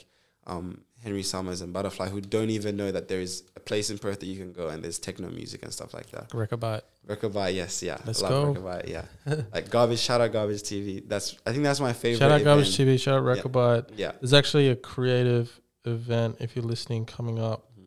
um, 0.53 0.67
Henry 1.03 1.23
Summers 1.25 1.61
and 1.63 1.73
Butterfly 1.73 2.09
who 2.15 2.21
don't 2.21 2.51
even 2.59 2.77
know 2.77 2.91
that 2.97 3.09
there 3.11 3.21
is 3.29 3.33
a 3.57 3.61
place 3.61 3.91
in 3.93 3.97
Perth 3.99 4.19
that 4.21 4.27
you 4.33 4.39
can 4.43 4.53
go 4.53 4.65
and 4.69 4.79
there's 4.85 4.99
techno 5.07 5.29
music 5.41 5.61
and 5.65 5.73
stuff 5.79 5.93
like 5.99 6.09
that. 6.15 6.29
Rechabite. 6.43 6.83
Rechabite, 7.13 7.55
yes, 7.63 7.83
yeah. 7.83 7.99
Let's 8.07 8.23
I 8.23 8.29
love 8.29 8.55
go. 8.55 8.61
Rechabite, 8.61 8.89
yeah. 8.97 9.05
like 9.55 9.67
garbage, 9.71 9.99
shout 10.09 10.21
out 10.21 10.31
garbage 10.33 10.63
TV. 10.71 11.03
That's 11.13 11.37
I 11.47 11.51
think 11.53 11.65
that's 11.65 11.81
my 11.81 11.93
favorite. 11.93 12.19
Shout 12.21 12.31
out 12.37 12.45
Garbage 12.45 12.79
event. 12.79 12.91
TV. 12.91 13.01
Shout 13.01 13.17
out 13.27 13.91
Yeah. 13.97 14.05
Yeah. 14.05 14.13
There's 14.21 14.33
actually 14.41 14.69
a 14.69 14.77
creative 14.77 15.47
event 15.85 16.37
if 16.41 16.55
you're 16.55 16.65
listening 16.75 17.07
coming 17.07 17.39
up 17.51 17.61
Mhm. 17.79 17.87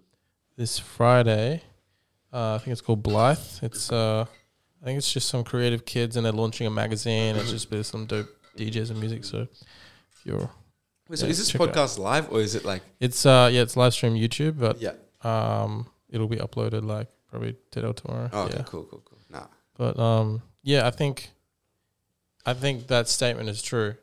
this 0.57 0.73
Friday. 0.79 1.61
Uh, 2.33 2.55
I 2.55 2.57
think 2.59 2.71
it's 2.73 2.81
called 2.81 3.01
Blythe. 3.03 3.39
It's 3.67 3.91
uh, 3.91 4.25
I 4.81 4.85
think 4.85 4.97
it's 4.97 5.11
just 5.11 5.27
some 5.27 5.43
creative 5.43 5.85
kids 5.85 6.15
and 6.15 6.25
they're 6.25 6.31
launching 6.33 6.65
a 6.65 6.69
magazine. 6.69 7.35
It's 7.35 7.51
just 7.51 7.69
with 7.69 7.85
some 7.85 8.05
dope 8.05 8.29
DJs 8.57 8.91
and 8.91 8.99
music. 8.99 9.25
So 9.25 9.39
if 9.41 10.25
you're, 10.25 10.49
Wait, 11.09 11.19
so 11.19 11.25
Yeah, 11.25 11.31
is 11.31 11.37
this 11.39 11.49
check 11.49 11.59
it 11.61 11.69
out. 11.69 11.73
podcast 11.75 11.97
live 11.99 12.31
or 12.31 12.39
is 12.39 12.55
it 12.55 12.63
like 12.65 12.81
it's 12.99 13.25
uh, 13.25 13.49
yeah, 13.51 13.61
it's 13.61 13.75
live 13.75 13.93
stream 13.93 14.13
YouTube, 14.13 14.57
but 14.59 14.79
yeah? 14.81 14.93
um, 15.21 15.87
it'll 16.09 16.27
be 16.27 16.37
uploaded 16.37 16.85
like 16.85 17.07
probably 17.29 17.55
today 17.71 17.87
or 17.87 17.93
tomorrow. 17.93 18.29
Oh, 18.31 18.43
okay, 18.43 18.57
yeah. 18.57 18.63
cool, 18.63 18.83
cool, 18.83 19.01
cool. 19.05 19.17
Nah. 19.29 19.45
But 19.77 19.99
um, 19.99 20.41
yeah, 20.63 20.87
I 20.87 20.91
think, 20.91 21.31
I 22.45 22.53
think 22.53 22.87
that 22.87 23.07
statement 23.09 23.49
is 23.49 23.61
true. 23.61 23.95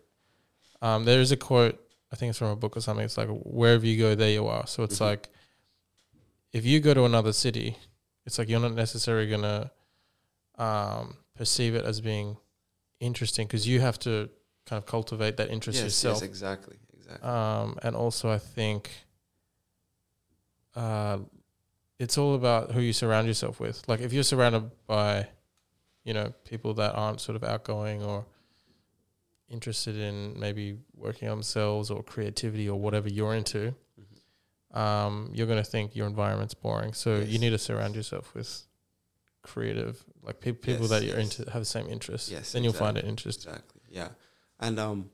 Um, 0.82 1.04
there 1.04 1.20
is 1.20 1.32
a 1.32 1.36
quote. 1.36 1.80
I 2.12 2.16
think 2.16 2.30
it's 2.30 2.38
from 2.38 2.48
a 2.48 2.56
book 2.56 2.76
or 2.76 2.80
something. 2.80 3.04
It's 3.04 3.16
like 3.18 3.28
wherever 3.28 3.84
you 3.86 3.98
go, 3.98 4.14
there 4.14 4.30
you 4.30 4.46
are. 4.46 4.66
So 4.66 4.82
it's 4.84 4.98
Mhm. 4.98 5.06
like, 5.06 5.28
if 6.52 6.64
you 6.64 6.80
go 6.80 6.94
to 6.94 7.04
another 7.04 7.32
city, 7.32 7.76
it's 8.24 8.38
like 8.38 8.48
you're 8.48 8.60
not 8.60 8.74
necessarily 8.74 9.28
gonna 9.28 9.70
um, 10.58 11.16
perceive 11.34 11.74
it 11.74 11.84
as 11.84 12.00
being 12.00 12.36
interesting 13.00 13.46
because 13.46 13.66
you 13.68 13.80
have 13.80 13.98
to 14.00 14.28
kind 14.66 14.78
of 14.78 14.86
cultivate 14.86 15.36
that 15.36 15.50
interest 15.50 15.76
Yes, 15.78 15.84
yourself. 15.84 16.16
yes, 16.16 16.22
exactly, 16.22 16.76
exactly. 16.96 17.28
Um, 17.28 17.78
and 17.82 17.94
also, 17.94 18.30
I 18.30 18.38
think 18.38 18.90
uh, 20.74 21.18
it's 21.98 22.18
all 22.18 22.34
about 22.34 22.72
who 22.72 22.80
you 22.80 22.92
surround 22.92 23.26
yourself 23.26 23.60
with. 23.60 23.82
Like, 23.88 24.00
if 24.00 24.12
you're 24.12 24.22
surrounded 24.22 24.70
by, 24.86 25.28
you 26.04 26.14
know, 26.14 26.32
people 26.44 26.74
that 26.74 26.94
aren't 26.94 27.20
sort 27.20 27.36
of 27.36 27.44
outgoing 27.44 28.02
or 28.02 28.26
interested 29.48 29.96
in 29.96 30.38
maybe 30.38 30.76
working 30.94 31.28
on 31.28 31.36
themselves 31.38 31.90
or 31.90 32.02
creativity 32.02 32.68
or 32.68 32.78
whatever 32.78 33.08
you're 33.08 33.34
into, 33.34 33.74
um, 34.74 35.30
you're 35.32 35.46
going 35.46 35.62
to 35.62 35.70
think 35.70 35.94
your 35.96 36.06
environment's 36.06 36.54
boring. 36.54 36.92
So 36.92 37.16
you 37.18 37.38
need 37.38 37.50
to 37.50 37.58
surround 37.58 37.94
yourself 37.94 38.34
with 38.34 38.66
creative, 39.46 40.04
like 40.22 40.40
pe- 40.40 40.52
people 40.52 40.82
Yes, 40.82 40.90
that 40.90 41.02
you're 41.04 41.18
yes. 41.18 41.38
into 41.38 41.50
have 41.50 41.62
the 41.62 41.66
same 41.66 41.88
interests. 41.88 42.30
Yes, 42.30 42.52
then 42.52 42.62
you'll 42.64 42.72
find 42.72 42.96
it 42.98 43.04
interesting. 43.04 43.52
Exactly. 43.52 43.80
Yeah. 43.90 44.08
And 44.60 44.78
um, 44.78 45.10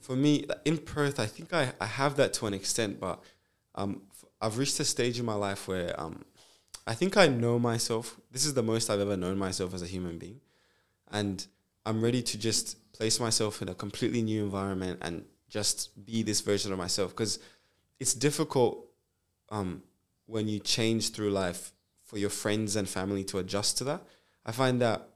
for 0.00 0.16
me, 0.16 0.46
in 0.64 0.78
Perth, 0.78 1.18
I 1.20 1.26
think 1.26 1.52
I, 1.54 1.72
I 1.80 1.86
have 1.86 2.16
that 2.16 2.32
to 2.34 2.46
an 2.46 2.54
extent, 2.54 2.98
but 3.00 3.22
um, 3.74 4.02
I've 4.40 4.58
reached 4.58 4.78
a 4.80 4.84
stage 4.84 5.18
in 5.18 5.24
my 5.24 5.34
life 5.34 5.68
where 5.68 5.98
um, 6.00 6.24
I 6.86 6.94
think 6.94 7.16
I 7.16 7.26
know 7.28 7.58
myself. 7.58 8.20
This 8.30 8.44
is 8.46 8.54
the 8.54 8.62
most 8.62 8.90
I've 8.90 9.00
ever 9.00 9.16
known 9.16 9.38
myself 9.38 9.74
as 9.74 9.82
a 9.82 9.86
human 9.86 10.18
being. 10.18 10.40
And 11.10 11.46
I'm 11.84 12.02
ready 12.02 12.22
to 12.22 12.38
just 12.38 12.92
place 12.92 13.20
myself 13.20 13.62
in 13.62 13.68
a 13.68 13.74
completely 13.74 14.22
new 14.22 14.42
environment 14.44 14.98
and 15.02 15.24
just 15.48 16.04
be 16.04 16.22
this 16.22 16.40
version 16.40 16.72
of 16.72 16.78
myself. 16.78 17.10
Because 17.12 17.38
it's 18.00 18.14
difficult 18.14 18.88
um, 19.50 19.82
when 20.26 20.48
you 20.48 20.58
change 20.58 21.12
through 21.12 21.30
life 21.30 21.72
for 22.06 22.18
your 22.18 22.30
friends 22.30 22.76
and 22.76 22.88
family 22.88 23.24
to 23.24 23.38
adjust 23.38 23.76
to 23.78 23.84
that. 23.84 24.02
I 24.46 24.52
find 24.52 24.80
that 24.80 25.08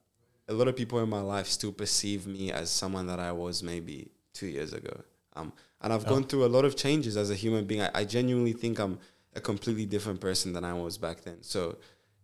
a 0.49 0.53
lot 0.53 0.69
of 0.69 0.77
people 0.77 0.99
in 0.99 1.09
my 1.09 1.21
life 1.21 1.47
still 1.47 1.73
perceive 1.73 2.27
me 2.27 2.51
as 2.53 2.69
someone 2.71 3.07
that 3.07 3.21
I 3.21 3.33
was 3.33 3.63
maybe 3.63 4.11
two 4.35 4.47
years 4.49 4.73
ago. 4.73 5.03
Um, 5.35 5.53
and 5.81 5.93
I've 5.93 6.05
Oh. 6.07 6.09
gone 6.11 6.25
through 6.25 6.45
a 6.45 6.53
lot 6.57 6.65
of 6.65 6.75
changes 6.77 7.17
as 7.17 7.31
a 7.31 7.37
human 7.37 7.65
being. 7.65 7.81
I, 7.83 7.91
I 7.95 8.05
genuinely 8.05 8.53
think 8.53 8.79
I'm 8.81 8.99
a 9.35 9.41
completely 9.41 9.87
different 9.87 10.21
person 10.21 10.53
than 10.53 10.65
I 10.65 10.75
was 10.75 10.99
back 10.99 11.23
then. 11.23 11.39
So 11.43 11.79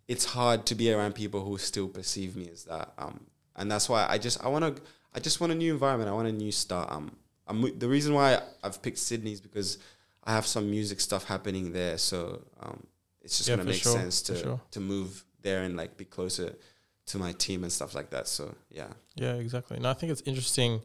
it's 0.08 0.24
hard 0.24 0.66
to 0.66 0.74
be 0.74 0.92
around 0.92 1.14
people 1.14 1.44
who 1.44 1.56
still 1.58 1.88
perceive 1.88 2.36
me 2.36 2.48
as 2.52 2.64
that. 2.64 2.92
Um, 2.98 3.20
and 3.54 3.70
that's 3.70 3.88
why 3.88 4.04
I 4.08 4.18
just 4.18 4.44
I 4.44 4.48
want 4.48 4.76
to 4.76 4.82
I 5.14 5.20
just 5.20 5.40
want 5.40 5.52
a 5.52 5.56
new 5.56 5.72
environment. 5.72 6.10
I 6.10 6.12
want 6.12 6.28
a 6.28 6.32
new 6.32 6.52
start. 6.52 6.90
Um, 6.90 7.12
I'm, 7.46 7.78
the 7.78 7.88
reason 7.88 8.12
why 8.12 8.42
I've 8.64 8.82
picked 8.82 8.98
Sydney 8.98 9.32
is 9.32 9.40
because 9.40 9.78
I 10.24 10.32
have 10.32 10.46
some 10.46 10.68
music 10.68 10.98
stuff 11.00 11.24
happening 11.24 11.72
there. 11.72 11.96
So 11.96 12.42
um, 12.60 12.84
it's 13.26 13.36
just 13.38 13.48
Yeah, 13.48 13.56
gonna 13.56 13.68
make 13.68 13.82
sure, 13.82 13.92
sense 13.92 14.22
to 14.22 14.36
sure. 14.36 14.60
to 14.70 14.80
move 14.80 15.24
there 15.42 15.62
and 15.64 15.76
like 15.76 15.96
be 15.96 16.04
closer 16.04 16.54
to 17.06 17.18
my 17.18 17.32
team 17.32 17.62
and 17.64 17.72
stuff 17.72 17.94
like 17.94 18.10
that. 18.10 18.26
So 18.28 18.54
yeah, 18.70 18.88
Yeah, 19.14 19.34
exactly. 19.34 19.76
And 19.76 19.86
I 19.86 19.92
think 19.94 20.10
it's 20.12 20.22
interesting 20.22 20.84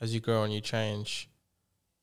as 0.00 0.14
you 0.14 0.20
grow 0.20 0.42
and 0.44 0.52
you 0.52 0.60
change, 0.60 1.28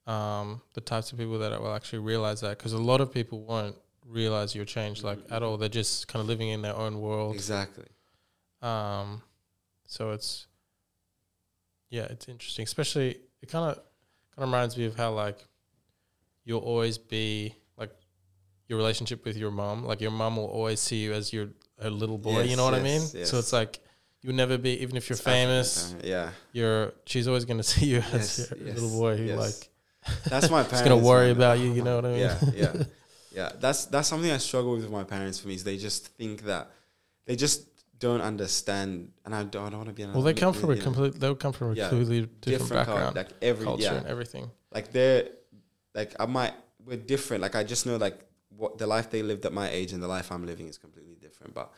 um, 0.06 0.62
the 0.74 0.82
types 0.82 1.12
of 1.12 1.18
people 1.18 1.40
that 1.40 1.60
will 1.62 1.74
actually 1.74 2.00
realize 2.00 2.40
that 2.42 2.58
because 2.58 2.74
a 2.74 2.78
lot 2.92 3.02
of 3.02 3.12
people 3.12 3.42
won't 3.42 3.76
realize 4.06 4.56
your 4.56 4.66
change 4.66 5.04
like 5.04 5.20
at 5.30 5.44
all. 5.44 5.58
They're 5.58 5.68
just 5.84 6.08
kind 6.08 6.22
of 6.22 6.28
living 6.28 6.50
in 6.50 6.62
their 6.62 6.76
own 6.76 7.02
world. 7.02 7.36
exactly. 7.36 7.88
Um, 8.62 9.22
so 9.88 10.12
it's 10.12 10.48
yeah, 11.90 12.04
it's 12.10 12.28
interesting. 12.28 12.64
Especially 12.64 13.18
it 13.42 13.50
kind 13.50 13.66
of 13.72 13.76
kind 13.76 13.84
of 14.38 14.44
reminds 14.50 14.78
me 14.78 14.86
of 14.86 14.96
how 14.96 15.12
like 15.12 15.40
you'll 16.46 16.62
always 16.62 16.98
be 16.98 17.54
your 18.68 18.78
relationship 18.78 19.24
with 19.26 19.38
your 19.38 19.52
mom. 19.52 19.84
Like 19.86 20.02
your 20.02 20.12
mom 20.12 20.36
will 20.38 20.46
always 20.48 20.80
see 20.80 20.98
you 20.98 21.14
as 21.14 21.32
your 21.34 21.50
a 21.80 21.90
little 21.90 22.18
boy. 22.18 22.42
you 22.44 22.56
know 22.56 22.66
what 22.66 22.74
I 22.74 22.82
mean? 22.82 23.02
yes, 23.02 23.14
yes. 23.14 23.30
So 23.30 23.38
it's 23.40 23.54
like 23.54 23.80
you'll 24.22 24.36
never 24.36 24.58
be 24.58 24.82
even 24.82 24.98
if 24.98 25.10
you're 25.10 25.16
It's 25.16 25.22
famous. 25.24 25.96
Yeah, 26.04 26.32
you're 26.52 26.94
she's 27.06 27.28
always 27.28 27.46
going 27.46 27.58
to 27.64 27.64
see 27.64 27.86
you 27.88 27.98
as 28.12 28.14
Yes, 28.14 28.52
your 28.58 28.68
yes, 28.68 28.80
little 28.80 29.00
boy 29.00 29.18
who 29.18 29.24
yes. 29.26 29.38
like 29.40 29.70
that's 30.30 30.50
my 30.50 30.64
parents. 30.72 30.88
to 30.90 30.98
worry 30.98 31.32
about 31.32 31.60
you. 31.60 31.72
You 31.74 31.84
know 31.84 31.96
what 31.98 32.06
I 32.06 32.10
mean? 32.10 32.20
yeah, 32.20 32.40
yeah, 32.56 32.84
yeah. 33.32 33.52
That's 33.60 33.86
that's 33.86 34.08
something 34.08 34.32
I 34.32 34.38
struggle 34.38 34.72
with 34.74 34.84
with 34.84 34.92
my 34.92 35.04
parents. 35.04 35.40
For 35.40 35.48
me, 35.50 35.56
is 35.56 35.64
they 35.64 35.78
just 35.78 36.08
think 36.18 36.44
that 36.44 36.72
they 37.26 37.36
just 37.36 37.68
don't 38.00 38.22
understand, 38.22 39.12
and 39.26 39.34
I 39.34 39.44
don't, 39.44 39.66
I 39.66 39.70
don't 39.70 39.80
want 39.80 39.90
to 39.90 39.94
be. 39.94 40.06
well, 40.06 40.22
they 40.22 40.34
come 40.34 40.54
from 40.54 40.72
a 40.72 40.78
complete. 40.78 41.20
They'll 41.20 41.36
come 41.36 41.52
from 41.54 41.72
a 41.72 41.74
Yeah, 41.76 41.90
completely 41.90 42.30
different, 42.42 42.70
cul- 42.86 42.96
background, 42.96 43.16
like 43.16 43.30
every 43.42 43.66
culture, 43.66 43.84
yeah, 43.84 43.94
and 43.96 44.08
everything. 44.08 44.50
like 44.74 44.92
they're 44.92 45.30
like 45.96 46.16
I 46.20 46.26
might 46.26 46.54
we're 46.86 46.98
different. 46.98 47.42
Like 47.42 47.56
I 47.56 47.64
just 47.64 47.86
know 47.86 47.98
like 47.98 48.20
what 48.58 48.78
the 48.78 48.88
life 48.88 49.10
they 49.10 49.22
lived 49.22 49.46
at 49.46 49.54
my 49.54 49.70
age 49.70 49.94
and 49.94 50.02
the 50.02 50.08
life 50.08 50.32
I'm 50.32 50.46
living 50.46 50.68
is 50.68 50.78
completely 50.78 51.16
different. 51.16 51.54
But 51.54 51.72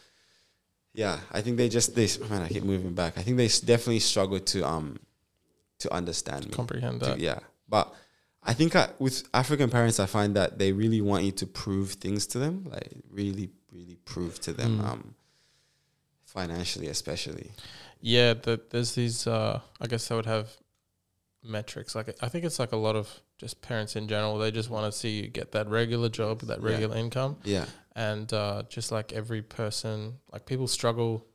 yeah, 0.93 1.19
I 1.31 1.41
think 1.41 1.57
they 1.57 1.69
just 1.69 1.93
they 1.95 2.07
man, 2.29 2.41
I 2.43 2.47
keep 2.47 2.63
moving 2.63 2.93
back. 2.93 3.17
I 3.17 3.21
think 3.21 3.37
they 3.37 3.47
definitely 3.47 3.99
struggle 3.99 4.39
to 4.39 4.63
um 4.67 4.97
to 5.79 5.93
understand 5.93 6.45
me. 6.47 6.51
Comprehend 6.51 6.99
To- 7.01 7.05
that. 7.07 7.19
yeah, 7.19 7.39
but 7.67 7.93
I 8.41 8.53
think 8.53 8.75
I, 8.75 8.89
with 8.99 9.23
African 9.33 9.69
parents, 9.69 9.99
I 9.99 10.05
find 10.05 10.35
that 10.35 10.57
they 10.57 10.71
really 10.71 11.01
want 11.01 11.25
you 11.25 11.31
to 11.33 11.45
prove 11.45 11.91
things 11.93 12.25
to 12.27 12.39
them, 12.39 12.65
like 12.71 12.89
really, 13.11 13.49
really 13.71 13.95
prove 14.05 14.39
to 14.41 14.53
them, 14.53 14.79
Mm. 14.79 14.85
um, 14.89 15.15
financially 16.25 16.87
especially. 16.87 17.51
Yeah, 18.01 18.33
the, 18.33 18.59
there's 18.69 18.95
these. 18.95 19.27
Uh, 19.27 19.59
I 19.81 19.87
guess 19.87 20.07
they 20.07 20.15
would 20.15 20.25
have 20.25 20.49
metrics. 21.43 21.95
Like 21.95 22.15
I 22.21 22.29
think 22.29 22.45
it's 22.45 22.59
like 22.59 22.71
a 22.71 22.77
lot 22.77 22.95
of 22.95 23.09
just 23.39 23.61
parents 23.61 23.95
in 23.95 24.07
general. 24.07 24.37
They 24.37 24.51
just 24.51 24.69
want 24.69 24.91
to 24.91 24.97
see 24.97 25.21
you 25.21 25.27
get 25.27 25.51
that 25.53 25.67
regular 25.67 26.09
job, 26.09 26.41
that 26.41 26.59
Yeah. 26.61 26.67
regular 26.71 26.95
income, 26.97 27.37
Yeah, 27.43 27.65
and 27.95 28.31
uh, 28.33 28.63
just 28.69 28.91
like 28.91 29.13
every 29.13 29.41
person, 29.41 30.19
like 30.31 30.45
people 30.45 30.67
struggle 30.67 31.25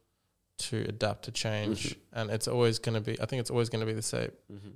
to 0.57 0.85
adapt 0.89 1.25
to 1.25 1.33
change, 1.33 1.81
Mhm. 1.91 1.97
and 2.13 2.31
it's 2.31 2.47
always 2.47 2.79
going 2.79 2.95
to 2.95 3.01
be. 3.01 3.19
I 3.21 3.27
think 3.27 3.41
it's 3.41 3.51
always 3.51 3.69
going 3.71 3.81
to 3.81 3.87
be 3.87 3.93
the 3.95 4.03
same. 4.03 4.31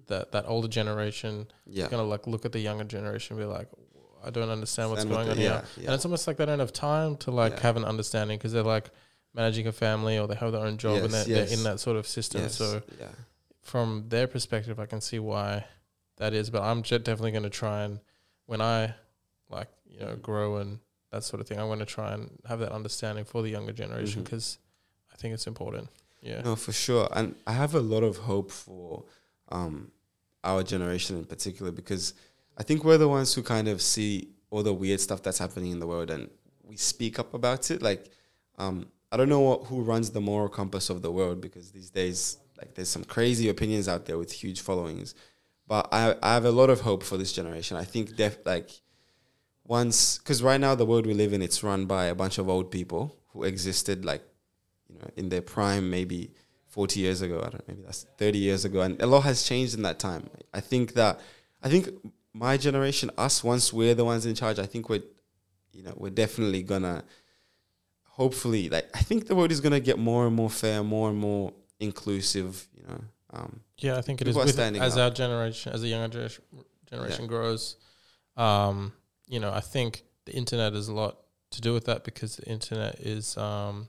That 0.09 0.33
that 0.33 0.45
older 0.49 0.69
generation 0.69 1.47
yeah, 1.67 1.87
gonna 1.89 2.03
like 2.03 2.27
look 2.27 2.45
at 2.45 2.53
the 2.53 2.59
younger 2.61 2.85
generation 2.85 3.37
and 3.39 3.47
be 3.47 3.53
like, 3.59 3.69
I 4.25 4.31
don't 4.31 4.51
understand 4.51 4.91
what's 4.91 5.05
going 5.05 5.29
on 5.29 5.37
the- 5.37 5.43
here. 5.43 5.63
yeah, 5.77 5.85
And 5.87 5.95
it's 5.95 6.05
almost 6.05 6.27
like 6.27 6.37
they 6.39 6.47
don't 6.47 6.59
have 6.59 6.73
time 6.73 7.17
to 7.19 7.31
like 7.31 7.53
Yeah. 7.53 7.61
have 7.61 7.77
an 7.77 7.85
understanding 7.85 8.39
because 8.39 8.53
they're 8.53 8.65
like 8.77 8.91
managing 9.35 9.67
a 9.69 9.73
family 9.73 10.19
or 10.19 10.27
they 10.27 10.35
have 10.35 10.51
their 10.51 10.63
own 10.63 10.79
job 10.79 11.05
and 11.05 11.13
they're, 11.15 11.25
they're 11.25 11.47
in 11.57 11.63
that 11.63 11.79
sort 11.79 11.97
of 11.97 12.09
system. 12.09 12.41
yes, 12.43 12.55
So 12.57 12.83
yeah, 12.99 13.09
from 13.63 14.09
their 14.09 14.27
perspective, 14.27 14.81
I 14.81 14.87
can 14.87 15.01
see 15.01 15.21
why 15.21 15.65
that 16.19 16.35
is. 16.35 16.51
But 16.51 16.63
I'm 16.63 16.83
definitely 16.83 17.33
going 17.33 17.43
to 17.43 17.51
try 17.51 17.83
and 17.83 18.01
when 18.47 18.61
I 18.61 18.95
like 19.51 19.69
you 19.87 20.01
know 20.01 20.17
grow 20.17 20.57
and 20.57 20.79
that 21.11 21.25
sort 21.25 21.41
of 21.41 21.49
thing, 21.49 21.59
I'm 21.59 21.67
going 21.67 21.79
to 21.79 21.87
try 21.87 22.13
and 22.13 22.31
have 22.47 22.61
that 22.61 22.73
understanding 22.73 23.25
for 23.25 23.43
the 23.43 23.49
younger 23.49 23.73
generation 23.73 24.23
because 24.23 24.59
I 25.13 25.17
think 25.17 25.35
it's 25.35 25.47
important. 25.47 25.89
Yeah. 26.21 26.43
No, 26.43 26.57
for 26.57 26.73
sure. 26.73 27.09
And 27.13 27.35
I 27.47 27.53
have 27.53 27.75
a 27.75 27.81
lot 27.81 28.03
of 28.03 28.19
hope 28.19 28.51
for 28.51 29.05
um, 29.51 29.91
our 30.45 30.63
generation 30.63 31.17
in 31.17 31.25
particular 31.25 31.73
because 31.73 32.15
I 32.59 32.63
think 32.63 32.85
we're 32.85 32.99
the 32.99 33.09
ones 33.09 33.35
who 33.35 33.43
kind 33.43 33.69
of 33.69 33.81
see 33.81 34.29
all 34.51 34.63
the 34.63 34.75
weird 34.75 35.01
stuff 35.01 35.23
that's 35.23 35.39
happening 35.39 35.73
in 35.73 35.81
the 35.81 35.87
world 35.87 36.11
and 36.11 36.29
we 36.65 36.77
speak 36.77 37.19
up 37.19 37.35
about 37.35 37.71
it. 37.71 37.83
Like, 37.83 38.11
um, 38.59 38.87
I 39.11 39.17
don't 39.17 39.29
know 39.29 39.41
what, 39.41 39.65
who 39.65 39.81
runs 39.83 40.11
the 40.11 40.21
moral 40.21 40.49
compass 40.49 40.91
of 40.91 41.01
the 41.03 41.11
world 41.11 41.41
because 41.41 41.71
these 41.71 41.91
days, 41.91 42.37
like, 42.59 42.75
there's 42.75 42.89
some 42.89 43.05
crazy 43.05 43.49
opinions 43.49 43.89
out 43.89 44.05
there 44.05 44.19
with 44.19 44.33
huge 44.33 44.61
followings. 44.61 45.15
But 45.69 45.89
I, 45.93 46.17
I 46.23 46.35
have 46.35 46.47
a 46.47 46.51
lot 46.51 46.71
of 46.71 46.81
hope 46.81 47.03
for 47.03 47.19
this 47.19 47.33
generation. 47.33 47.77
I 47.77 47.85
think, 47.85 48.17
def- 48.17 48.45
like, 48.47 48.71
once, 49.65 50.19
because 50.19 50.43
right 50.43 50.61
now 50.61 50.75
the 50.75 50.87
world 50.87 51.07
we 51.07 51.15
live 51.15 51.35
in, 51.35 51.43
it's 51.43 51.63
run 51.63 51.85
by 51.85 52.07
a 52.07 52.15
bunch 52.15 52.39
of 52.39 52.49
old 52.49 52.71
people 52.71 53.15
who 53.33 53.45
existed 53.45 54.05
like 54.05 54.23
you 54.89 54.99
know, 54.99 55.11
in 55.17 55.29
their 55.29 55.43
prime 55.43 55.91
maybe 55.91 56.31
40 56.69 57.01
years 57.01 57.23
ago. 57.23 57.39
I 57.39 57.51
don't 57.51 57.55
know, 57.55 57.65
maybe 57.69 57.83
that's 57.83 58.07
30 58.17 58.39
years 58.39 58.65
ago. 58.65 58.81
And 58.81 59.01
a 59.03 59.07
lot 59.07 59.21
has 59.21 59.43
changed 59.43 59.75
in 59.75 59.83
that 59.83 59.99
time. 59.99 60.31
I 60.55 60.61
think 60.61 60.95
that, 60.95 61.21
I 61.63 61.69
think 61.69 61.91
my 62.33 62.57
generation, 62.57 63.11
us, 63.19 63.45
once 63.45 63.73
we're 63.73 63.95
the 63.95 64.05
ones 64.05 64.27
in 64.27 64.35
charge, 64.35 64.59
I 64.59 64.67
think 64.67 64.89
we're, 64.89 65.03
you 65.73 65.83
know, 65.83 65.93
we're 65.97 66.11
definitely 66.11 66.63
gonna, 66.63 67.05
hopefully, 68.05 68.69
like, 68.69 68.89
I 68.95 69.01
think 69.01 69.27
the 69.27 69.35
world 69.35 69.53
is 69.53 69.61
gonna 69.61 69.81
get 69.81 69.99
more 69.99 70.27
and 70.27 70.35
more 70.35 70.51
fair, 70.51 70.83
more 70.83 71.11
and 71.11 71.19
more 71.19 71.53
inclusive. 71.79 72.67
Um, 73.31 73.61
Yeah, 73.79 73.97
I 73.99 74.01
think 74.03 74.21
it 74.23 74.29
is. 74.29 74.37
With, 74.37 74.59
as 74.59 74.97
up. 74.97 75.01
our 75.03 75.11
generation, 75.11 75.73
as 75.73 75.83
the 75.83 75.89
younger 75.89 76.09
generation, 76.09 76.45
generation 76.91 77.27
grows, 77.27 77.77
um, 78.37 78.93
you 79.27 79.39
know, 79.41 79.53
I 79.53 79.61
think 79.61 80.03
the 80.25 80.33
internet 80.35 80.73
has 80.73 80.89
a 80.89 80.95
lot 80.95 81.19
to 81.51 81.61
do 81.61 81.73
with 81.75 81.85
that 81.87 82.05
because 82.05 82.37
the 82.37 82.47
internet 82.49 83.01
is, 83.01 83.37
um, 83.37 83.89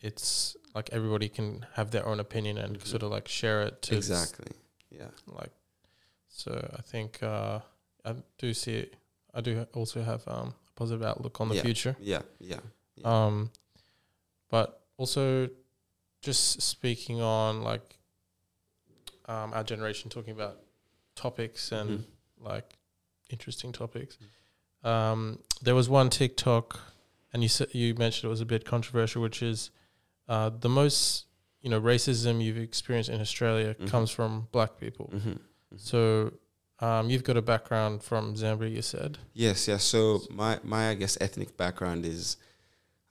it's 0.00 0.56
like 0.74 0.90
everybody 0.92 1.28
can 1.28 1.64
have 1.74 1.90
their 1.90 2.06
own 2.06 2.20
opinion 2.20 2.58
and 2.58 2.78
Mhm. 2.78 2.86
sort 2.86 3.02
of 3.02 3.10
like 3.10 3.28
share 3.28 3.62
it 3.62 3.80
to 3.82 3.96
s- 3.96 4.08
exactly. 4.10 4.52
Yeah. 4.90 5.10
like. 5.26 5.52
So 6.28 6.52
I 6.78 6.82
think 6.82 7.22
uh, 7.22 7.60
I 8.04 8.14
do 8.38 8.52
see 8.52 8.76
it. 8.76 8.94
I 9.32 9.40
do 9.40 9.66
also 9.72 10.02
have 10.02 10.26
um, 10.28 10.54
a 10.68 10.72
positive 10.74 11.02
outlook 11.02 11.40
on 11.40 11.48
the 11.48 11.56
Yeah. 11.56 11.62
future. 11.62 11.96
Yeah. 11.98 12.22
Yeah. 12.38 12.60
Yeah. 12.96 13.26
Um, 13.26 13.50
but 14.50 14.86
also, 14.98 15.48
just 16.20 16.60
speaking 16.60 17.20
on 17.22 17.62
like 17.62 17.95
um, 19.26 19.52
our 19.52 19.64
generation 19.64 20.10
talking 20.10 20.32
about 20.32 20.60
topics 21.14 21.72
and 21.72 21.90
Mhm. 22.00 22.04
like 22.40 22.76
interesting 23.30 23.72
topics. 23.72 24.18
Um, 24.84 25.40
there 25.62 25.74
was 25.74 25.88
one 25.88 26.10
TikTok, 26.10 26.78
and 27.32 27.42
you 27.42 27.48
said 27.48 27.74
you 27.74 27.94
mentioned 27.94 28.24
it 28.28 28.30
was 28.30 28.40
a 28.40 28.46
bit 28.46 28.64
controversial, 28.64 29.22
which 29.22 29.42
is 29.42 29.70
uh, 30.28 30.50
the 30.50 30.68
most 30.68 31.26
you 31.60 31.70
know 31.70 31.80
racism 31.80 32.42
you've 32.44 32.58
experienced 32.58 33.10
in 33.10 33.20
Australia 33.20 33.74
Mhm. 33.74 33.88
comes 33.88 34.10
from 34.10 34.48
black 34.52 34.78
people. 34.78 35.10
Mhm. 35.12 35.38
So 35.76 36.32
um, 36.78 37.08
you've 37.10 37.24
got 37.24 37.36
a 37.36 37.42
background 37.42 38.02
from 38.02 38.34
Zambia, 38.34 38.70
you 38.70 38.82
said. 38.82 39.18
Yes, 39.32 39.66
yes. 39.66 39.82
So 39.84 40.22
my 40.30 40.60
my 40.62 40.90
I 40.90 40.94
guess 40.94 41.16
ethnic 41.20 41.56
background 41.56 42.04
is 42.06 42.36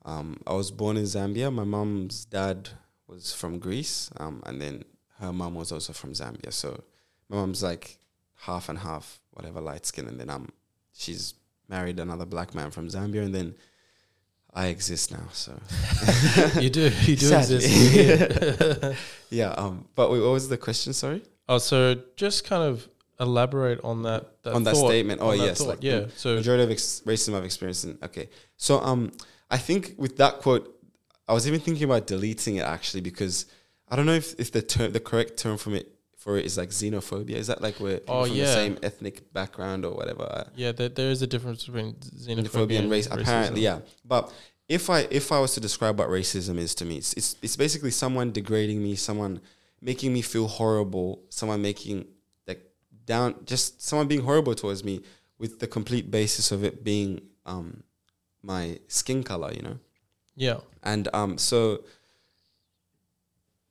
um, 0.06 0.40
I 0.46 0.54
was 0.54 0.70
born 0.72 0.98
in 0.98 1.06
Zambia. 1.06 1.52
My 1.52 1.64
mom's 1.64 2.26
dad 2.26 2.70
was 3.08 3.34
from 3.34 3.58
Greece, 3.60 4.12
um, 4.18 4.44
and 4.46 4.62
then 4.62 4.84
her 5.20 5.32
mom 5.34 5.56
was 5.56 5.72
also 5.72 5.94
from 5.94 6.14
Zambia. 6.14 6.52
So 6.52 6.84
my 7.30 7.38
mom's 7.38 7.64
like 7.64 7.98
half 8.42 8.70
and 8.70 8.80
half, 8.80 9.20
whatever, 9.32 9.62
light 9.62 9.86
skin, 9.86 10.08
and 10.08 10.20
then 10.20 10.30
I'm 10.30 10.52
she's 10.94 11.34
married 11.68 12.00
another 12.00 12.26
black 12.26 12.54
man 12.54 12.72
from 12.72 12.88
Zambia, 12.88 13.24
and 13.24 13.34
then 13.34 13.56
I 14.54 14.68
exist 14.68 15.12
now. 15.12 15.28
So 15.32 15.60
you 16.60 16.70
do, 16.70 16.92
you 17.04 17.16
do 17.16 17.26
Sadly. 17.26 17.56
exist. 17.56 18.98
yeah. 19.30 19.50
Um. 19.50 19.86
But 19.96 20.12
wait, 20.12 20.22
what 20.22 20.32
was 20.32 20.50
the 20.50 20.58
question? 20.58 20.94
Sorry. 20.94 21.22
Oh, 21.48 21.58
so 21.60 21.96
just 22.16 22.46
kind 22.46 22.64
of 22.64 22.88
elaborate 23.20 23.80
on 23.84 24.04
that, 24.04 24.44
that 24.44 24.54
On 24.54 24.64
that 24.64 24.76
thought, 24.76 24.88
statement. 24.88 25.22
Oh, 25.22 25.32
yes, 25.32 25.60
thought. 25.60 25.68
like 25.68 25.84
yeah. 25.84 26.06
So 26.16 26.36
majority 26.36 26.64
of 26.64 26.72
ex- 26.72 27.02
racism 27.06 27.36
I've 27.36 27.46
experienced. 27.46 27.86
In, 27.86 27.98
okay, 28.04 28.30
so 28.58 28.80
um, 28.80 29.12
I 29.50 29.58
think 29.58 29.94
with 29.98 30.18
that 30.18 30.40
quote, 30.40 30.76
I 31.28 31.34
was 31.34 31.48
even 31.48 31.60
thinking 31.60 31.84
about 31.84 32.08
deleting 32.08 32.58
it 32.58 32.66
actually 32.66 33.02
because 33.02 33.46
I 33.90 33.96
don't 33.96 34.06
know 34.06 34.14
if, 34.14 34.40
if 34.40 34.52
the 34.52 34.62
term, 34.62 34.92
the 34.94 35.00
correct 35.00 35.38
term 35.38 35.58
from 35.58 35.76
it 35.76 35.92
for 36.18 36.38
it 36.38 36.46
is 36.46 36.58
like 36.58 36.70
xenophobia. 36.70 37.32
Is 37.36 37.48
that 37.48 37.62
like 37.62 37.76
where 37.80 38.00
Oh, 38.08 38.26
from 38.26 38.36
yeah. 38.36 38.46
the 38.46 38.54
same 38.54 38.78
ethnic 38.82 39.32
background 39.34 39.86
or 39.86 39.94
whatever? 39.94 40.50
yeah, 40.56 40.72
there, 40.72 40.90
there 40.90 41.12
is 41.12 41.22
a 41.22 41.28
difference 41.28 41.66
between 41.66 41.94
xenophobia, 41.96 42.48
Xenophobia 42.50 42.80
and 42.80 42.92
race, 42.92 43.08
apparently, 43.10 43.62
yeah. 43.62 43.80
But 44.04 44.34
if 44.68 44.90
I 44.90 45.02
if 45.12 45.32
I 45.32 45.40
was 45.40 45.54
to 45.54 45.60
describe 45.60 46.00
what 46.00 46.10
racism 46.10 46.58
is 46.58 46.74
to 46.76 46.86
me, 46.86 46.98
it's 46.98 47.14
it's, 47.14 47.36
it's 47.44 47.56
basically 47.56 47.92
someone 47.92 48.32
degrading 48.32 48.82
me, 48.82 48.96
someone 48.96 49.40
making 49.82 50.12
me 50.14 50.22
feel 50.24 50.48
horrible, 50.48 51.22
someone 51.30 51.62
making 51.62 52.08
like 52.48 52.64
down, 53.06 53.36
just 53.46 53.82
someone 53.84 54.08
being 54.08 54.22
horrible 54.24 54.56
towards 54.56 54.84
me 54.84 55.02
with 55.38 55.60
the 55.60 55.68
complete 55.68 56.10
basis 56.10 56.52
of 56.52 56.64
it 56.64 56.84
being 56.84 57.22
um 57.46 57.84
my 58.42 58.80
skin 58.88 59.22
color, 59.24 59.52
you 59.54 59.62
know. 59.62 59.78
Yeah. 60.36 60.58
And 60.82 61.08
um, 61.14 61.38
so 61.38 61.84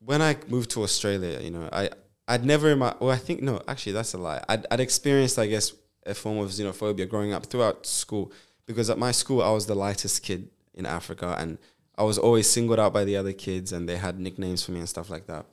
when 0.05 0.20
I 0.22 0.36
moved 0.48 0.70
to 0.72 0.82
Australia, 0.82 1.40
you 1.40 1.50
know, 1.50 1.68
I 1.72 1.90
I'd 2.26 2.44
never 2.44 2.70
in 2.70 2.78
my 2.78 2.94
well, 3.00 3.11
I 3.11 3.16
think 3.16 3.42
no, 3.42 3.61
actually 3.68 3.92
that's 3.92 4.14
a 4.14 4.18
lie. 4.18 4.42
I'd 4.48 4.66
I'd 4.70 4.80
experienced, 4.80 5.38
I 5.38 5.46
guess, 5.46 5.72
a 6.07 6.14
form 6.14 6.38
of 6.38 6.50
xenophobia 6.50 7.09
growing 7.09 7.32
up 7.32 7.46
throughout 7.46 7.86
school 7.86 8.32
because 8.66 8.90
at 8.90 8.98
my 8.98 9.12
school 9.12 9.42
I 9.42 9.50
was 9.50 9.66
the 9.66 9.74
lightest 9.74 10.22
kid 10.22 10.48
in 10.74 10.86
Africa 10.86 11.36
and 11.38 11.59
I 11.96 12.02
was 12.02 12.18
always 12.18 12.48
singled 12.50 12.80
out 12.80 12.92
by 12.92 13.05
the 13.05 13.16
other 13.16 13.32
kids 13.32 13.72
and 13.72 13.88
they 13.88 13.96
had 13.96 14.18
nicknames 14.18 14.64
for 14.64 14.72
me 14.72 14.80
and 14.80 14.88
stuff 14.88 15.11
like 15.11 15.26
that. 15.26 15.46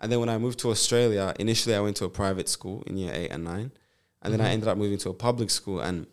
And 0.00 0.10
then 0.12 0.20
when 0.20 0.28
I 0.28 0.36
moved 0.36 0.58
to 0.60 0.70
Australia, 0.70 1.34
initially 1.38 1.74
I 1.74 1.80
went 1.80 1.96
to 1.98 2.04
a 2.04 2.10
private 2.10 2.48
school 2.48 2.82
in 2.86 2.96
year 2.98 3.12
eight 3.14 3.30
and 3.30 3.44
nine. 3.44 3.70
And 4.22 4.32
then 4.32 4.40
I 4.40 4.48
Mhm. 4.48 4.52
ended 4.54 4.68
up 4.68 4.78
moving 4.78 4.98
to 4.98 5.10
a 5.10 5.14
public 5.14 5.50
school 5.50 5.80
and 5.80 6.06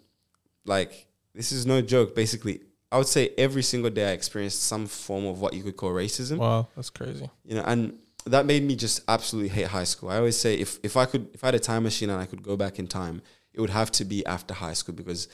like 0.65 1.07
this 1.34 1.51
is 1.51 1.65
no 1.65 1.81
joke, 1.81 2.13
basically 2.15 2.61
I 2.94 2.98
would 2.98 3.08
say 3.08 3.32
every 3.38 3.64
single 3.64 3.89
day 3.89 4.10
I 4.10 4.14
experienced 4.14 4.64
some 4.64 4.86
form 4.86 5.26
of 5.26 5.41
what 5.41 5.54
you 5.56 5.64
could 5.64 5.76
call 5.76 5.89
racism. 5.91 6.38
Wow, 6.38 6.68
that's 6.76 6.91
crazy. 6.91 7.28
You 7.44 7.56
know, 7.56 7.64
and 7.66 7.98
that 8.26 8.46
made 8.46 8.64
me 8.64 8.76
just 8.76 9.02
absolutely 9.08 9.50
hate 9.50 9.68
high 9.68 9.84
school. 9.84 10.10
I 10.10 10.18
always 10.18 10.38
say 10.38 10.54
if 10.56 10.80
if 10.84 10.96
I 10.96 11.06
could 11.06 11.28
if 11.34 11.44
I 11.44 11.48
had 11.48 11.56
a 11.56 11.60
time 11.60 11.84
machine 11.84 12.10
and 12.12 12.22
I 12.22 12.28
could 12.28 12.44
go 12.44 12.56
back 12.56 12.78
in 12.78 12.88
time, 12.88 13.22
it 13.52 13.60
would 13.60 13.72
have 13.72 13.91
to 13.94 14.06
be 14.06 14.24
after 14.26 14.54
high 14.54 14.74
school 14.74 14.94
because 14.96 15.28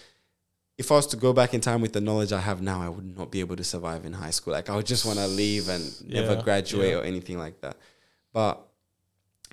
if 0.77 0.89
I 0.89 0.95
was 0.95 1.07
to 1.07 1.17
go 1.17 1.33
back 1.33 1.53
in 1.53 1.59
time 1.59 1.81
with 1.81 1.91
the 1.91 1.99
knowledge 1.99 2.31
I 2.31 2.39
have 2.39 2.61
now, 2.61 2.81
I 2.81 2.87
would 2.87 3.17
not 3.17 3.29
be 3.29 3.41
able 3.41 3.57
to 3.57 3.63
survive 3.65 4.05
in 4.05 4.13
high 4.13 4.29
school. 4.29 4.53
Like 4.53 4.69
I 4.69 4.75
would 4.77 4.85
just 4.85 5.05
want 5.05 5.19
to 5.19 5.27
leave 5.27 5.67
and 5.67 5.83
never 6.07 6.35
Yeah, 6.35 6.41
graduate 6.41 6.91
yeah. 6.91 6.99
or 6.99 7.03
anything 7.03 7.37
like 7.37 7.59
that. 7.59 7.75
But 8.31 8.65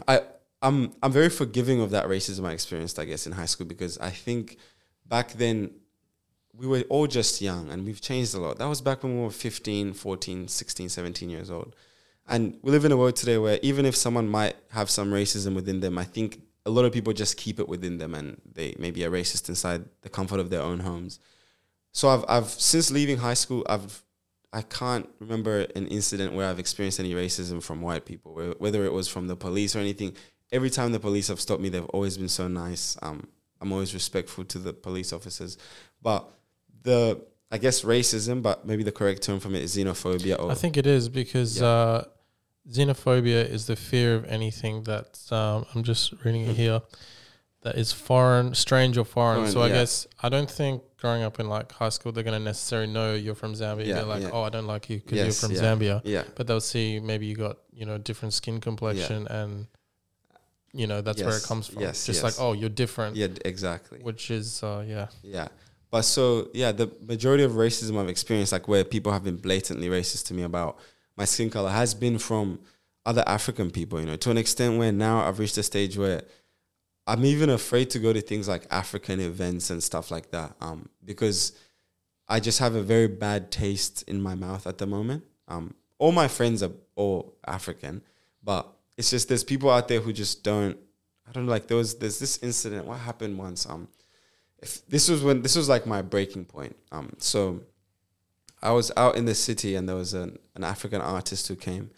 I 0.06 0.20
I'm 0.62 0.92
I'm 1.02 1.10
very 1.10 1.28
forgiving 1.28 1.80
of 1.80 1.90
that 1.90 2.06
racism 2.06 2.46
I 2.46 2.52
experienced, 2.52 3.00
I 3.00 3.04
guess, 3.04 3.26
in 3.26 3.32
high 3.32 3.46
school 3.46 3.66
because 3.66 3.98
I 3.98 4.10
think 4.10 4.58
back 5.04 5.32
then 5.32 5.72
we 6.58 6.66
were 6.66 6.82
all 6.88 7.06
just 7.06 7.40
young 7.40 7.70
and 7.70 7.84
we've 7.84 8.00
changed 8.00 8.34
a 8.34 8.38
lot. 8.38 8.58
That 8.58 8.66
was 8.66 8.80
back 8.80 9.02
when 9.02 9.16
we 9.16 9.22
were 9.22 9.30
15, 9.30 9.92
14, 9.92 10.48
16, 10.48 10.88
17 10.88 11.30
years 11.30 11.50
old. 11.50 11.76
And 12.28 12.58
we 12.62 12.72
live 12.72 12.84
in 12.84 12.92
a 12.92 12.96
world 12.96 13.16
today 13.16 13.38
where 13.38 13.58
even 13.62 13.86
if 13.86 13.94
someone 13.94 14.28
might 14.28 14.56
have 14.70 14.90
some 14.90 15.12
racism 15.12 15.54
within 15.54 15.80
them, 15.80 15.98
I 15.98 16.04
think 16.04 16.40
a 16.64 16.70
lot 16.70 16.84
of 16.84 16.92
people 16.92 17.12
just 17.12 17.36
keep 17.36 17.60
it 17.60 17.68
within 17.68 17.98
them 17.98 18.14
and 18.14 18.40
they 18.52 18.74
maybe 18.78 19.04
are 19.04 19.10
racist 19.10 19.48
inside 19.48 19.84
the 20.02 20.08
comfort 20.08 20.40
of 20.40 20.50
their 20.50 20.62
own 20.62 20.80
homes. 20.80 21.20
So 21.92 22.08
I've 22.08 22.24
I've 22.28 22.48
since 22.48 22.90
leaving 22.90 23.18
high 23.18 23.34
school, 23.34 23.64
I've 23.68 24.02
I 24.52 24.62
can't 24.62 25.08
remember 25.20 25.66
an 25.76 25.86
incident 25.86 26.32
where 26.34 26.48
I've 26.48 26.58
experienced 26.58 26.98
any 26.98 27.14
racism 27.14 27.62
from 27.62 27.80
white 27.80 28.04
people, 28.04 28.34
whether 28.58 28.84
it 28.84 28.92
was 28.92 29.06
from 29.06 29.28
the 29.28 29.36
police 29.36 29.76
or 29.76 29.78
anything. 29.78 30.16
Every 30.50 30.70
time 30.70 30.92
the 30.92 31.00
police 31.00 31.28
have 31.28 31.40
stopped 31.40 31.60
me, 31.60 31.68
they've 31.68 31.84
always 31.86 32.16
been 32.16 32.28
so 32.28 32.48
nice. 32.48 32.96
Um, 33.02 33.28
I'm 33.60 33.72
always 33.72 33.94
respectful 33.94 34.44
to 34.44 34.58
the 34.58 34.72
police 34.72 35.12
officers, 35.12 35.58
but 36.02 36.30
the 36.86 37.20
I 37.50 37.58
guess 37.58 37.82
racism, 37.82 38.42
but 38.42 38.66
maybe 38.66 38.82
the 38.82 38.92
correct 39.00 39.22
term 39.22 39.38
from 39.40 39.54
it 39.54 39.62
is 39.62 39.76
xenophobia. 39.76 40.38
Or 40.40 40.50
I 40.50 40.54
think 40.54 40.76
it 40.76 40.86
is 40.86 41.08
because 41.08 41.60
Yeah. 41.60 41.66
uh, 41.66 42.04
xenophobia 42.70 43.48
is 43.56 43.66
the 43.66 43.76
fear 43.76 44.14
of 44.14 44.24
anything 44.24 44.82
that's. 44.82 45.30
Um, 45.30 45.66
I'm 45.74 45.82
just 45.82 46.12
reading 46.24 46.42
it 46.50 46.56
here. 46.56 46.80
That 47.62 47.76
is 47.76 47.90
foreign, 47.92 48.54
strange 48.54 48.96
or 48.96 49.04
foreign. 49.04 49.38
Foreign, 49.38 49.52
so 49.52 49.60
I 49.62 49.68
yeah. 49.68 49.74
guess 49.78 50.06
I 50.22 50.28
don't 50.28 50.50
think 50.50 50.82
growing 51.02 51.22
up 51.28 51.40
in 51.40 51.48
like 51.48 51.70
high 51.72 51.88
school 51.96 52.12
they're 52.12 52.22
gonna 52.30 52.38
necessarily 52.52 52.90
know 52.92 53.14
you're 53.14 53.34
from 53.34 53.54
Zambia. 53.54 53.86
Yeah, 53.86 53.94
they're 53.96 54.04
like, 54.16 54.32
oh, 54.32 54.42
I 54.42 54.50
don't 54.50 54.66
like 54.74 54.88
you 54.90 54.98
because 54.98 55.18
Yes, 55.18 55.42
you're 55.42 55.50
from. 55.50 55.56
Zambia. 55.64 56.00
yeah, 56.04 56.24
But 56.36 56.46
they'll 56.46 56.60
see 56.74 57.00
maybe 57.00 57.26
you 57.26 57.34
got 57.34 57.56
you 57.72 57.84
know 57.84 57.98
different 57.98 58.34
skin 58.34 58.60
complexion 58.60 59.26
and 59.28 59.66
you 60.72 60.86
know 60.86 61.00
that's 61.00 61.22
where 61.22 61.36
it 61.36 61.42
comes 61.42 61.66
from. 61.68 61.82
yes, 61.82 62.06
just 62.06 62.22
yes. 62.22 62.24
like 62.24 62.34
oh, 62.44 62.52
you're 62.52 62.68
different, 62.84 63.16
yeah, 63.16 63.28
exactly. 63.44 63.98
which 64.02 64.30
is 64.30 64.62
uh, 64.62 64.84
yeah. 64.86 65.08
Yeah. 65.22 65.48
But 65.96 66.02
so 66.02 66.50
yeah, 66.52 66.72
the 66.72 66.92
majority 67.00 67.42
of 67.42 67.52
racism 67.52 67.98
I've 67.98 68.10
experienced, 68.10 68.52
like 68.52 68.68
where 68.68 68.84
people 68.84 69.12
have 69.12 69.24
been 69.24 69.38
blatantly 69.38 69.88
racist 69.88 70.26
to 70.26 70.34
me 70.34 70.42
about 70.42 70.78
my 71.16 71.24
skin 71.24 71.48
color, 71.48 71.70
has 71.70 71.94
been 71.94 72.18
from 72.18 72.60
other 73.06 73.24
African 73.26 73.70
people. 73.70 73.98
You 73.98 74.04
know, 74.04 74.16
to 74.16 74.30
an 74.30 74.36
extent 74.36 74.78
where 74.78 74.92
now 74.92 75.26
I've 75.26 75.38
reached 75.38 75.56
a 75.56 75.62
stage 75.62 75.96
where 75.96 76.20
I'm 77.06 77.24
even 77.24 77.48
afraid 77.48 77.88
to 77.92 77.98
go 77.98 78.12
to 78.12 78.20
things 78.20 78.46
like 78.46 78.66
African 78.70 79.20
events 79.20 79.70
and 79.70 79.82
stuff 79.82 80.10
like 80.10 80.32
that, 80.32 80.54
um, 80.60 80.90
because 81.02 81.52
I 82.28 82.40
just 82.40 82.58
have 82.58 82.74
a 82.74 82.82
very 82.82 83.08
bad 83.08 83.50
taste 83.50 84.02
in 84.06 84.20
my 84.20 84.34
mouth 84.34 84.66
at 84.66 84.76
the 84.76 84.86
moment. 84.86 85.24
Um, 85.48 85.72
all 85.98 86.12
my 86.12 86.28
friends 86.28 86.62
are 86.62 86.72
all 86.94 87.38
African, 87.46 88.02
but 88.42 88.70
it's 88.98 89.08
just 89.08 89.30
there's 89.30 89.44
people 89.44 89.70
out 89.70 89.88
there 89.88 90.00
who 90.00 90.12
just 90.12 90.44
don't. 90.44 90.76
I 91.26 91.32
don't 91.32 91.46
know. 91.46 91.52
Like 91.52 91.68
there 91.68 91.78
was 91.78 91.94
there's 91.94 92.18
this 92.18 92.36
incident. 92.42 92.84
What 92.84 92.98
happened 92.98 93.38
once? 93.38 93.64
Um, 93.64 93.88
if 94.60 94.86
this 94.86 95.08
was 95.08 95.22
when 95.22 95.42
this 95.42 95.56
was 95.56 95.68
like 95.68 95.86
my 95.86 96.02
breaking 96.02 96.44
point. 96.44 96.76
Um, 96.92 97.12
so 97.18 97.62
I 98.62 98.72
was 98.72 98.90
out 98.96 99.16
in 99.16 99.24
the 99.24 99.34
city 99.34 99.74
and 99.74 99.88
there 99.88 99.96
was 99.96 100.14
an, 100.14 100.38
an 100.54 100.64
African 100.64 101.00
artist 101.00 101.48
who 101.48 101.56
came, 101.56 101.90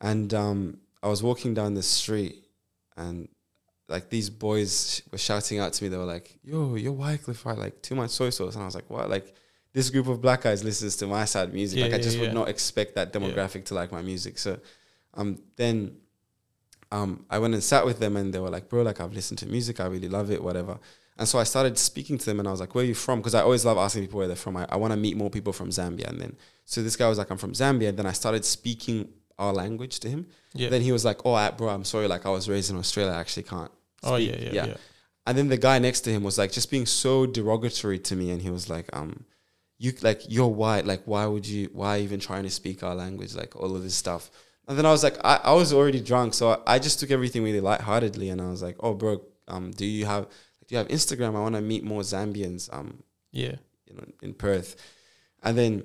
and 0.00 0.32
um, 0.34 0.78
I 1.02 1.08
was 1.08 1.22
walking 1.22 1.54
down 1.54 1.74
the 1.74 1.82
street 1.82 2.44
and 2.96 3.28
like 3.88 4.08
these 4.08 4.30
boys 4.30 5.02
were 5.12 5.18
shouting 5.18 5.58
out 5.58 5.72
to 5.74 5.84
me. 5.84 5.90
They 5.90 5.96
were 5.96 6.04
like, 6.04 6.38
"Yo, 6.42 6.74
you're 6.76 6.92
Wyclef, 6.92 7.44
right? 7.44 7.58
Like 7.58 7.82
too 7.82 7.94
much 7.94 8.10
soy 8.10 8.30
sauce." 8.30 8.54
And 8.54 8.62
I 8.62 8.66
was 8.66 8.74
like, 8.74 8.88
"What?" 8.88 9.10
Like 9.10 9.34
this 9.72 9.90
group 9.90 10.06
of 10.08 10.22
black 10.22 10.42
guys 10.42 10.64
listens 10.64 10.96
to 10.96 11.06
my 11.06 11.24
side 11.24 11.52
music. 11.52 11.78
Yeah, 11.78 11.86
like 11.86 11.94
I 11.94 11.98
just 11.98 12.16
yeah. 12.16 12.22
would 12.22 12.34
not 12.34 12.48
expect 12.48 12.94
that 12.94 13.12
demographic 13.12 13.66
to 13.66 13.74
like 13.74 13.92
my 13.92 14.02
music. 14.02 14.38
So 14.38 14.58
um, 15.14 15.38
then 15.56 15.96
um, 16.90 17.24
I 17.28 17.38
went 17.38 17.54
and 17.54 17.62
sat 17.62 17.84
with 17.84 17.98
them 17.98 18.16
and 18.16 18.32
they 18.32 18.38
were 18.38 18.50
like, 18.50 18.68
bro, 18.68 18.82
like 18.82 19.00
I've 19.00 19.12
listened 19.12 19.38
to 19.40 19.46
music, 19.46 19.80
I 19.80 19.86
really 19.86 20.08
love 20.08 20.30
it, 20.30 20.42
whatever. 20.42 20.78
And 21.16 21.28
so 21.28 21.38
I 21.38 21.44
started 21.44 21.78
speaking 21.78 22.18
to 22.18 22.26
them 22.26 22.40
and 22.40 22.48
I 22.48 22.50
was 22.50 22.60
like, 22.60 22.74
where 22.74 22.82
are 22.82 22.86
you 22.86 22.94
from? 22.94 23.20
Because 23.20 23.34
I 23.34 23.42
always 23.42 23.64
love 23.64 23.78
asking 23.78 24.02
people 24.02 24.18
where 24.18 24.26
they're 24.26 24.36
from. 24.36 24.56
I, 24.56 24.66
I 24.68 24.76
want 24.76 24.92
to 24.92 24.96
meet 24.96 25.16
more 25.16 25.30
people 25.30 25.52
from 25.52 25.70
Zambia. 25.70 26.08
And 26.08 26.20
then, 26.20 26.36
so 26.64 26.82
this 26.82 26.96
guy 26.96 27.08
was 27.08 27.18
like, 27.18 27.30
I'm 27.30 27.38
from 27.38 27.52
Zambia. 27.52 27.90
And 27.90 27.98
then 27.98 28.06
I 28.06 28.12
started 28.12 28.44
speaking 28.44 29.08
our 29.38 29.52
language 29.52 30.00
to 30.00 30.08
him. 30.08 30.26
Yeah. 30.54 30.70
Then 30.70 30.82
he 30.82 30.92
was 30.92 31.04
like, 31.04 31.24
oh, 31.24 31.34
I, 31.34 31.50
bro, 31.50 31.68
I'm 31.68 31.84
sorry. 31.84 32.08
Like 32.08 32.26
I 32.26 32.30
was 32.30 32.48
raised 32.48 32.70
in 32.70 32.76
Australia. 32.76 33.12
I 33.12 33.20
actually 33.20 33.44
can't. 33.44 33.70
oh 34.02 34.16
speak." 34.16 34.30
yeah, 34.30 34.38
yeah, 34.38 34.66
yeah. 34.66 34.76
And 35.26 35.38
then 35.38 35.48
the 35.48 35.56
guy 35.56 35.78
next 35.78 36.02
to 36.02 36.10
him 36.10 36.22
was 36.22 36.36
like 36.36 36.52
just 36.52 36.70
being 36.70 36.84
so 36.86 37.26
derogatory 37.26 37.98
to 38.00 38.16
me, 38.16 38.30
and 38.30 38.42
he 38.42 38.50
was 38.50 38.68
like, 38.68 38.94
um, 38.94 39.24
you 39.78 39.92
like 40.02 40.20
you're 40.28 40.48
white, 40.48 40.84
like 40.84 41.02
why 41.04 41.26
would 41.26 41.46
you 41.46 41.70
why 41.72 42.00
even 42.00 42.20
trying 42.20 42.42
to 42.42 42.50
speak 42.50 42.82
our 42.82 42.94
language, 42.94 43.34
like 43.34 43.56
all 43.56 43.74
of 43.74 43.82
this 43.82 43.94
stuff. 43.94 44.30
And 44.68 44.78
then 44.78 44.86
I 44.86 44.90
was 44.90 45.02
like, 45.02 45.16
I, 45.24 45.40
I 45.44 45.52
was 45.52 45.72
already 45.72 46.00
drunk, 46.00 46.34
so 46.34 46.50
I, 46.50 46.74
I 46.74 46.78
just 46.78 47.00
took 47.00 47.10
everything 47.10 47.42
really 47.42 47.60
lightheartedly, 47.60 48.28
and 48.28 48.40
I 48.40 48.50
was 48.50 48.62
like, 48.62 48.76
oh 48.80 48.94
bro, 48.94 49.22
um, 49.48 49.70
do 49.72 49.86
you 49.86 50.04
have 50.06 50.26
do 50.66 50.74
you 50.74 50.78
have 50.78 50.88
Instagram? 50.88 51.36
I 51.36 51.40
want 51.40 51.54
to 51.54 51.60
meet 51.60 51.84
more 51.84 52.02
Zambians, 52.02 52.72
um, 52.72 53.02
Yeah. 53.32 53.56
you 53.86 53.94
know, 53.96 54.04
in 54.22 54.34
Perth. 54.34 54.76
And 55.42 55.56
then 55.58 55.84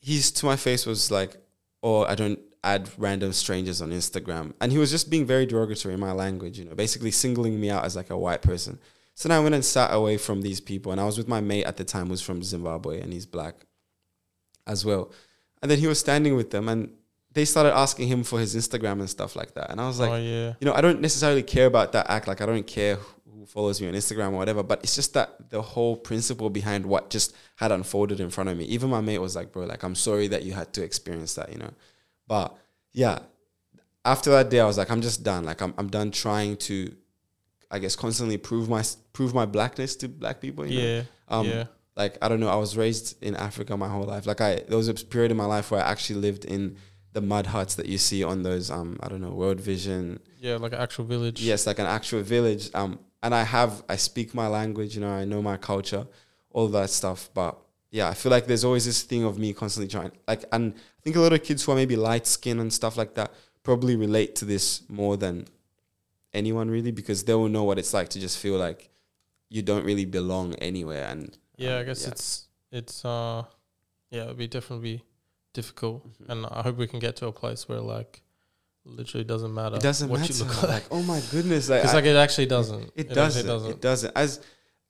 he's 0.00 0.30
to 0.32 0.46
my 0.46 0.56
face 0.56 0.86
was 0.86 1.10
like, 1.10 1.36
oh, 1.82 2.04
I 2.04 2.14
don't 2.14 2.38
add 2.64 2.88
random 2.96 3.32
strangers 3.32 3.82
on 3.82 3.90
Instagram. 3.90 4.54
And 4.60 4.72
he 4.72 4.78
was 4.78 4.90
just 4.90 5.10
being 5.10 5.26
very 5.26 5.46
derogatory 5.46 5.94
in 5.94 6.00
my 6.00 6.12
language, 6.12 6.58
you 6.58 6.64
know, 6.64 6.74
basically 6.74 7.10
singling 7.10 7.60
me 7.60 7.70
out 7.70 7.84
as 7.84 7.96
like 7.96 8.10
a 8.10 8.16
white 8.16 8.40
person. 8.42 8.78
So 9.14 9.28
then 9.28 9.36
I 9.36 9.40
went 9.42 9.54
and 9.54 9.64
sat 9.64 9.92
away 9.92 10.16
from 10.16 10.40
these 10.42 10.60
people. 10.60 10.90
And 10.92 11.00
I 11.00 11.04
was 11.04 11.18
with 11.18 11.28
my 11.28 11.40
mate 11.40 11.64
at 11.64 11.76
the 11.76 11.84
time 11.84 12.08
who's 12.08 12.22
from 12.22 12.42
Zimbabwe 12.42 13.00
and 13.00 13.12
he's 13.12 13.26
black 13.26 13.66
as 14.66 14.84
well. 14.84 15.12
And 15.60 15.70
then 15.70 15.78
he 15.78 15.86
was 15.86 15.98
standing 15.98 16.34
with 16.36 16.50
them 16.50 16.68
and 16.68 16.90
they 17.32 17.44
started 17.44 17.74
asking 17.74 18.08
him 18.08 18.22
for 18.24 18.38
his 18.38 18.54
Instagram 18.54 19.00
and 19.00 19.08
stuff 19.10 19.36
like 19.36 19.54
that. 19.54 19.70
And 19.70 19.80
I 19.80 19.86
was 19.86 19.98
like, 19.98 20.10
oh 20.10 20.16
yeah. 20.16 20.54
you 20.60 20.66
know, 20.66 20.74
I 20.74 20.80
don't 20.80 21.00
necessarily 21.00 21.42
care 21.42 21.66
about 21.66 21.92
that 21.92 22.08
act. 22.10 22.26
Like, 22.28 22.40
I 22.40 22.46
don't 22.46 22.66
care 22.66 22.98
who 23.42 23.46
follows 23.46 23.80
me 23.80 23.88
on 23.88 23.94
Instagram 23.94 24.28
or 24.28 24.36
whatever, 24.36 24.62
but 24.62 24.78
it's 24.84 24.94
just 24.94 25.14
that 25.14 25.50
the 25.50 25.60
whole 25.60 25.96
principle 25.96 26.48
behind 26.48 26.86
what 26.86 27.10
just 27.10 27.34
had 27.56 27.72
unfolded 27.72 28.20
in 28.20 28.30
front 28.30 28.48
of 28.48 28.56
me. 28.56 28.64
Even 28.66 28.88
my 28.88 29.00
mate 29.00 29.18
was 29.18 29.34
like, 29.34 29.50
bro, 29.50 29.64
like, 29.64 29.82
I'm 29.82 29.96
sorry 29.96 30.28
that 30.28 30.44
you 30.44 30.52
had 30.52 30.72
to 30.74 30.84
experience 30.84 31.34
that, 31.34 31.50
you 31.50 31.58
know? 31.58 31.72
But 32.28 32.56
yeah, 32.92 33.18
after 34.04 34.30
that 34.30 34.48
day, 34.48 34.60
I 34.60 34.64
was 34.64 34.78
like, 34.78 34.92
I'm 34.92 35.02
just 35.02 35.24
done. 35.24 35.44
Like, 35.44 35.60
I'm, 35.60 35.74
I'm 35.76 35.88
done 35.88 36.12
trying 36.12 36.56
to, 36.68 36.94
I 37.68 37.80
guess, 37.80 37.96
constantly 37.96 38.38
prove 38.38 38.68
my, 38.68 38.84
prove 39.12 39.34
my 39.34 39.44
blackness 39.44 39.96
to 39.96 40.08
black 40.08 40.40
people, 40.40 40.64
you 40.64 40.78
know? 40.80 40.86
Yeah. 40.86 41.02
Um, 41.26 41.46
yeah. 41.48 41.64
like 41.96 42.18
I 42.22 42.28
don't 42.28 42.38
know, 42.38 42.48
I 42.48 42.56
was 42.56 42.76
raised 42.76 43.20
in 43.24 43.34
Africa 43.34 43.76
my 43.76 43.88
whole 43.88 44.04
life. 44.04 44.24
Like 44.24 44.40
I 44.40 44.62
there 44.68 44.76
was 44.76 44.86
a 44.86 44.94
period 44.94 45.32
in 45.32 45.36
my 45.36 45.46
life 45.46 45.70
where 45.72 45.82
I 45.82 45.90
actually 45.90 46.20
lived 46.20 46.44
in 46.44 46.76
the 47.12 47.20
mud 47.20 47.46
huts 47.46 47.74
that 47.74 47.86
you 47.86 47.98
see 47.98 48.22
on 48.22 48.42
those 48.42 48.70
um 48.70 48.98
I 49.02 49.08
don't 49.08 49.20
know, 49.20 49.30
World 49.32 49.60
Vision. 49.60 50.20
Yeah, 50.38 50.56
like 50.56 50.72
an 50.72 50.80
actual 50.80 51.06
village. 51.06 51.42
Yes, 51.42 51.66
like 51.66 51.78
an 51.78 51.86
actual 51.86 52.22
village. 52.22 52.70
Um 52.74 52.98
and 53.22 53.34
I 53.34 53.44
have 53.44 53.82
I 53.88 53.96
speak 53.96 54.34
my 54.34 54.48
language, 54.48 54.94
you 54.94 55.00
know, 55.00 55.10
I 55.10 55.24
know 55.24 55.42
my 55.42 55.56
culture, 55.56 56.06
all 56.50 56.68
that 56.68 56.90
stuff. 56.90 57.30
But 57.34 57.56
yeah, 57.90 58.08
I 58.08 58.14
feel 58.14 58.30
like 58.30 58.46
there's 58.46 58.64
always 58.64 58.84
this 58.84 59.02
thing 59.02 59.24
of 59.24 59.38
me 59.38 59.52
constantly 59.52 59.88
trying 59.88 60.12
like 60.26 60.44
and 60.52 60.74
I 60.74 61.00
think 61.02 61.16
a 61.16 61.20
lot 61.20 61.32
of 61.32 61.42
kids 61.42 61.64
who 61.64 61.72
are 61.72 61.76
maybe 61.76 61.96
light 61.96 62.26
skin 62.26 62.58
and 62.60 62.72
stuff 62.72 62.96
like 62.96 63.14
that 63.14 63.32
probably 63.62 63.96
relate 63.96 64.34
to 64.36 64.44
this 64.44 64.82
more 64.88 65.16
than 65.16 65.46
anyone 66.32 66.70
really 66.70 66.90
because 66.90 67.24
they 67.24 67.34
will 67.34 67.48
know 67.48 67.64
what 67.64 67.78
it's 67.78 67.92
like 67.94 68.08
to 68.08 68.20
just 68.20 68.38
feel 68.38 68.56
like 68.56 68.90
you 69.50 69.62
don't 69.62 69.84
really 69.84 70.06
belong 70.06 70.54
anywhere 70.54 71.06
and 71.08 71.36
Yeah, 71.56 71.76
I 71.76 71.80
um, 71.80 71.86
guess 71.86 72.02
yeah. 72.02 72.08
it's 72.12 72.48
it's 72.70 73.04
uh 73.04 73.44
yeah, 74.10 74.24
it'd 74.24 74.36
be 74.36 74.46
definitely 74.46 75.04
difficult. 75.52 76.06
Mm-hmm. 76.06 76.30
And 76.32 76.46
I 76.46 76.62
hope 76.62 76.76
we 76.76 76.86
can 76.86 76.98
get 76.98 77.16
to 77.16 77.26
a 77.26 77.32
place 77.32 77.68
where 77.68 77.80
like 77.80 78.22
literally 78.84 79.24
doesn't 79.24 79.54
matter 79.54 79.76
It 79.76 79.82
doesn't 79.82 80.08
what 80.08 80.20
matter. 80.20 80.32
you 80.32 80.44
look 80.44 80.62
like, 80.62 80.70
like. 80.72 80.84
oh 80.90 81.02
my 81.02 81.20
goodness, 81.30 81.68
like, 81.68 81.82
Because 81.82 81.94
I- 81.94 81.98
like 81.98 82.06
it 82.06 82.16
actually 82.16 82.46
doesn't. 82.46 82.82
it, 82.94 83.06
actually 83.06 83.14
doesn't, 83.14 83.46
doesn't. 83.46 83.70
It 83.70 83.80
doesn't. 83.80 84.12
As 84.16 84.40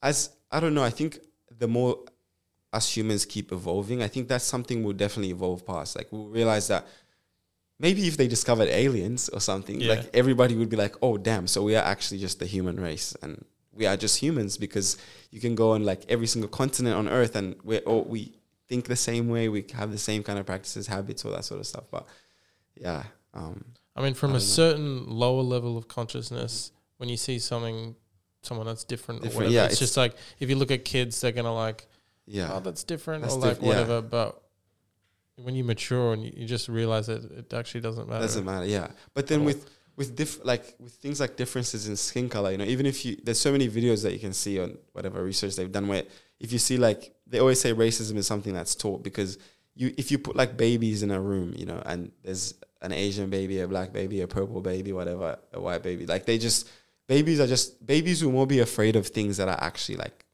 as 0.02 0.31
I 0.51 0.60
don't 0.60 0.74
know. 0.74 0.82
I 0.85 0.90
think 0.90 1.19
the 1.59 1.69
more 1.69 1.98
us 2.73 2.97
humans 2.97 3.24
keep 3.27 3.52
evolving, 3.52 4.02
I 4.02 4.09
think 4.09 4.28
that's 4.28 4.44
something 4.44 4.82
we'll 4.82 4.94
definitely 4.94 5.31
evolve 5.31 5.64
past. 5.66 5.97
Like 5.97 6.09
we'll 6.10 6.28
realize 6.28 6.69
that 6.69 6.86
maybe 7.78 8.06
if 8.06 8.16
they 8.16 8.28
discovered 8.28 8.69
aliens 8.69 9.28
or 9.28 9.40
something, 9.40 9.81
Yeah. 9.81 9.94
like 9.94 10.10
everybody 10.14 10.55
would 10.56 10.69
be 10.70 10.77
like, 10.77 10.94
oh 11.02 11.16
damn, 11.19 11.47
so 11.47 11.62
we 11.62 11.77
are 11.77 11.85
actually 11.85 12.19
just 12.19 12.39
the 12.39 12.47
human 12.47 12.78
race 12.81 13.14
and 13.23 13.44
we 13.73 13.86
are 13.86 13.97
just 13.97 14.19
humans 14.19 14.56
because 14.56 14.97
you 15.31 15.40
can 15.40 15.55
go 15.55 15.73
on 15.73 15.85
like 15.85 16.02
every 16.09 16.27
single 16.27 16.48
continent 16.51 16.97
on 16.97 17.09
Earth 17.09 17.36
and 17.36 17.56
we 17.64 17.78
all 17.81 18.05
we 18.05 18.32
think 18.69 18.86
the 18.86 18.97
same 18.97 19.28
way, 19.28 19.48
we 19.48 19.64
have 19.74 19.90
the 19.93 19.98
same 19.98 20.23
kind 20.23 20.39
of 20.39 20.47
practices, 20.47 20.86
habits, 20.86 21.24
all 21.24 21.32
that 21.32 21.44
sort 21.44 21.60
of 21.60 21.66
stuff. 21.66 21.85
But 21.90 22.06
yeah, 22.74 23.05
um, 23.35 23.64
I 23.97 24.02
mean, 24.02 24.14
from 24.14 24.31
I 24.31 24.36
a 24.36 24.39
don't 24.39 24.43
know. 24.48 24.52
certain 24.55 25.10
lower 25.10 25.43
level 25.43 25.77
of 25.77 25.86
consciousness, 25.89 26.73
when 26.98 27.09
you 27.09 27.16
see 27.16 27.39
something, 27.39 27.94
someone 28.43 28.66
that's 28.66 28.85
different, 28.85 29.20
or 29.20 29.24
Different, 29.24 29.36
whatever, 29.51 29.55
yeah, 29.55 29.64
it's, 29.64 29.74
it's- 29.74 29.78
just 29.81 29.97
like 29.97 30.14
if 30.40 30.48
you 30.48 30.56
look 30.56 30.70
at 30.70 30.85
kids, 30.85 31.20
they're 31.20 31.32
gonna 31.32 31.55
like, 31.55 31.86
yeah, 32.27 32.51
oh, 32.52 32.60
that's 32.60 32.85
different, 32.85 33.23
That's 33.23 33.35
or 33.35 33.40
like 33.40 33.55
diff- 33.55 33.62
yeah. 33.62 33.69
whatever. 33.69 34.01
But 34.02 34.40
when 35.36 35.55
you 35.55 35.64
mature 35.64 36.12
and 36.12 36.24
you, 36.24 36.32
you 36.36 36.47
just 36.47 36.69
realize 36.69 37.06
that 37.09 37.24
it 37.24 37.52
actually 37.52 37.81
doesn't 37.81 38.09
matter. 38.09 38.20
Doesn't 38.23 38.44
matter, 38.44 38.66
yeah. 38.66 38.89
But 39.14 39.27
then 39.27 39.44
with 39.44 39.69
with 39.97 40.16
diff 40.16 40.43
like 40.44 40.74
with 40.81 40.93
things 40.94 41.20
like 41.20 41.36
differences 41.36 41.89
in 41.89 41.97
skin 41.97 42.28
color, 42.28 42.51
you 42.52 42.59
know, 42.59 42.64
even 42.64 42.86
if 42.86 43.05
you 43.05 43.16
there's 43.23 43.40
so 43.40 43.52
many 43.52 43.69
videos 43.69 44.02
that 44.05 44.12
you 44.12 44.19
can 44.19 44.32
see 44.32 44.59
on 44.60 44.78
whatever 44.93 45.23
research 45.23 45.56
they've 45.56 45.70
done 45.73 45.86
where 45.89 46.05
if 46.40 46.52
you 46.52 46.59
see 46.59 46.77
like 46.78 47.14
they 47.27 47.40
always 47.40 47.60
say 47.60 47.73
racism 47.74 48.16
is 48.16 48.27
something 48.27 48.52
that's 48.55 48.74
taught 48.74 49.02
because 49.02 49.39
you 49.74 49.93
if 49.98 50.10
you 50.10 50.19
put 50.19 50.36
like 50.36 50.56
babies 50.56 51.02
in 51.02 51.10
a 51.10 51.20
room, 51.20 51.52
you 51.56 51.66
know, 51.66 51.82
and 51.85 52.12
there's 52.23 52.55
an 52.83 52.93
Asian 52.93 53.31
baby, 53.31 53.61
a 53.61 53.67
black 53.69 53.93
baby, 53.93 54.21
a 54.21 54.27
purple 54.29 54.61
baby, 54.61 54.93
whatever, 54.93 55.39
a 55.53 55.61
white 55.61 55.83
baby, 55.83 56.05
like 56.07 56.27
they 56.27 56.37
just 56.39 56.69
babies 57.09 57.41
are 57.41 57.47
just 57.47 57.85
babies 57.87 58.21
who 58.21 58.29
won't 58.29 58.49
be 58.49 58.59
afraid 58.61 58.97
of 58.97 59.07
things 59.09 59.37
that 59.39 59.49
are 59.49 59.59
actually 59.61 59.97
like 59.97 60.25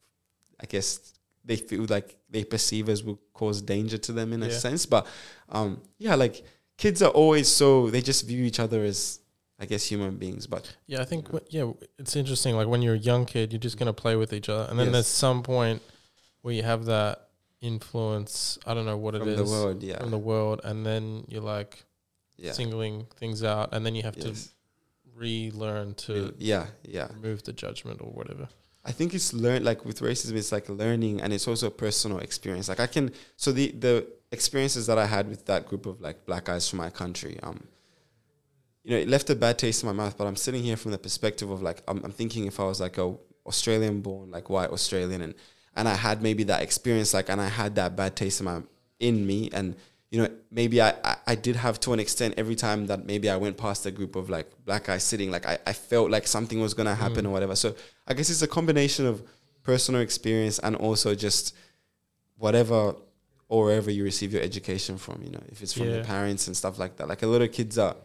I 0.59 0.65
guess 0.65 1.13
they 1.45 1.55
feel 1.55 1.85
like 1.89 2.17
they 2.29 2.43
perceive 2.43 2.89
as 2.89 3.03
will 3.03 3.19
cause 3.33 3.61
danger 3.61 3.97
to 3.97 4.11
them 4.11 4.33
in 4.33 4.43
a 4.43 4.47
Yeah. 4.47 4.57
sense. 4.57 4.85
But 4.85 5.07
um 5.49 5.81
yeah, 5.97 6.15
like 6.15 6.43
kids 6.77 7.01
are 7.01 7.11
always 7.11 7.47
so 7.47 7.89
they 7.89 8.01
just 8.01 8.25
view 8.27 8.43
each 8.43 8.59
other 8.59 8.83
as 8.83 9.19
I 9.61 9.65
guess 9.65 9.83
human 9.85 10.17
beings. 10.17 10.47
But 10.47 10.75
Yeah, 10.87 11.01
I 11.01 11.05
think 11.05 11.31
wh- 11.33 11.45
yeah, 11.49 11.71
it's 11.97 12.15
interesting. 12.15 12.55
Like 12.55 12.67
when 12.67 12.81
you're 12.81 12.95
a 12.95 13.05
young 13.11 13.25
kid, 13.25 13.51
you're 13.51 13.59
just 13.59 13.77
gonna 13.77 13.93
play 13.93 14.15
with 14.15 14.31
each 14.33 14.49
other, 14.49 14.65
and 14.69 14.77
then 14.79 14.87
Yes. 14.87 14.93
there's 14.93 15.07
some 15.07 15.43
point 15.43 15.81
where 16.41 16.53
you 16.53 16.63
have 16.63 16.85
that 16.85 17.29
influence. 17.61 18.57
I 18.65 18.73
don't 18.73 18.85
know 18.85 18.97
what 18.97 19.15
it 19.15 19.21
is 19.27 19.35
from 19.37 19.45
the 19.45 19.51
world. 19.51 19.83
Yeah, 19.83 19.99
from 19.99 20.11
the 20.11 20.17
world, 20.17 20.61
and 20.63 20.85
then 20.85 21.25
you're 21.27 21.41
like 21.57 21.83
yeah, 22.39 22.51
singling 22.53 23.05
things 23.17 23.43
out, 23.43 23.69
and 23.73 23.85
then 23.85 23.95
you 23.95 24.03
have 24.03 24.17
yes. 24.17 24.25
to 24.25 24.49
relearn 25.15 25.93
to 25.95 26.33
yeah, 26.37 26.67
yeah. 26.83 27.07
remove 27.13 27.43
the 27.43 27.53
judgment 27.53 28.01
or 28.01 28.11
whatever. 28.11 28.47
I 28.85 28.91
think 28.91 29.13
it's 29.13 29.33
learned 29.33 29.65
like 29.65 29.85
with 29.85 29.99
racism, 29.99 30.35
it's 30.35 30.51
like 30.51 30.69
learning, 30.69 31.21
and 31.21 31.33
it's 31.33 31.47
also 31.47 31.67
a 31.67 31.71
personal 31.71 32.19
experience. 32.19 32.69
Like 32.69 32.79
I 32.79 32.87
can, 32.87 33.11
so 33.35 33.51
the 33.51 33.71
the 33.71 34.07
experiences 34.31 34.87
that 34.87 34.97
I 34.97 35.05
had 35.05 35.27
with 35.27 35.45
that 35.45 35.67
group 35.67 35.85
of 35.85 35.99
like 36.01 36.25
black 36.25 36.45
guys 36.45 36.69
from 36.69 36.77
my 36.77 36.89
country, 36.89 37.39
um, 37.43 37.67
you 38.83 38.91
know, 38.91 38.97
it 38.97 39.09
left 39.09 39.29
a 39.29 39.35
bad 39.35 39.59
taste 39.59 39.83
in 39.83 39.87
my 39.87 39.93
mouth. 39.93 40.17
But 40.17 40.27
I'm 40.27 40.37
sitting 40.37 40.63
here 40.63 40.77
from 40.77 40.91
the 40.91 40.97
perspective 40.97 41.49
of 41.49 41.61
like 41.61 41.83
I'm, 41.87 42.03
I'm 42.03 42.11
thinking 42.11 42.45
if 42.47 42.59
I 42.59 42.63
was 42.63 42.79
like 42.79 42.97
a 42.97 43.15
Australian 43.45 44.01
born, 44.01 44.31
like 44.31 44.49
white 44.49 44.69
Australian, 44.69 45.21
and 45.21 45.35
and 45.75 45.87
I 45.87 45.95
had 45.95 46.21
maybe 46.21 46.43
that 46.45 46.61
experience, 46.61 47.13
like, 47.13 47.29
and 47.29 47.41
I 47.41 47.49
had 47.49 47.75
that 47.75 47.95
bad 47.95 48.15
taste 48.15 48.39
in 48.39 48.45
my 48.45 48.61
in 48.99 49.27
me, 49.27 49.49
and 49.53 49.75
you 50.11 50.21
know, 50.21 50.29
maybe 50.49 50.81
I, 50.81 50.95
I, 51.03 51.17
I 51.27 51.35
did 51.35 51.55
have 51.55 51.79
to 51.81 51.93
an 51.93 51.99
extent 51.99 52.33
every 52.37 52.55
time 52.55 52.87
that 52.87 53.05
maybe 53.05 53.29
I 53.29 53.37
went 53.37 53.57
past 53.57 53.85
a 53.85 53.91
group 53.91 54.15
of 54.15 54.29
like 54.29 54.47
black 54.65 54.85
guys 54.85 55.03
sitting, 55.03 55.29
like 55.29 55.45
I, 55.45 55.59
I 55.67 55.73
felt 55.73 56.09
like 56.09 56.25
something 56.25 56.59
was 56.59 56.73
gonna 56.73 56.95
happen 56.95 57.25
or 57.25 57.29
mm. 57.29 57.33
whatever. 57.33 57.55
So 57.55 57.75
I 58.07 58.13
guess 58.15 58.29
it's 58.29 58.41
a 58.41 58.47
combination 58.47 59.05
of 59.05 59.21
personal 59.61 60.01
experience 60.01 60.57
and 60.59 60.75
also 60.75 61.13
just 61.13 61.55
whatever 62.37 62.95
or 63.49 63.65
wherever 63.65 63.91
you 63.91 64.03
receive 64.03 64.33
your 64.33 64.41
education 64.41 64.97
from, 64.97 65.21
you 65.23 65.29
know, 65.29 65.43
if 65.51 65.61
it's 65.61 65.73
from 65.73 65.89
your 65.89 66.03
parents 66.03 66.47
and 66.47 66.57
stuff 66.57 66.79
like 66.79 66.95
that. 66.97 67.07
Like 67.07 67.21
a 67.21 67.27
lot 67.27 67.41
of 67.41 67.51
kids 67.51 67.77
are 67.77 67.95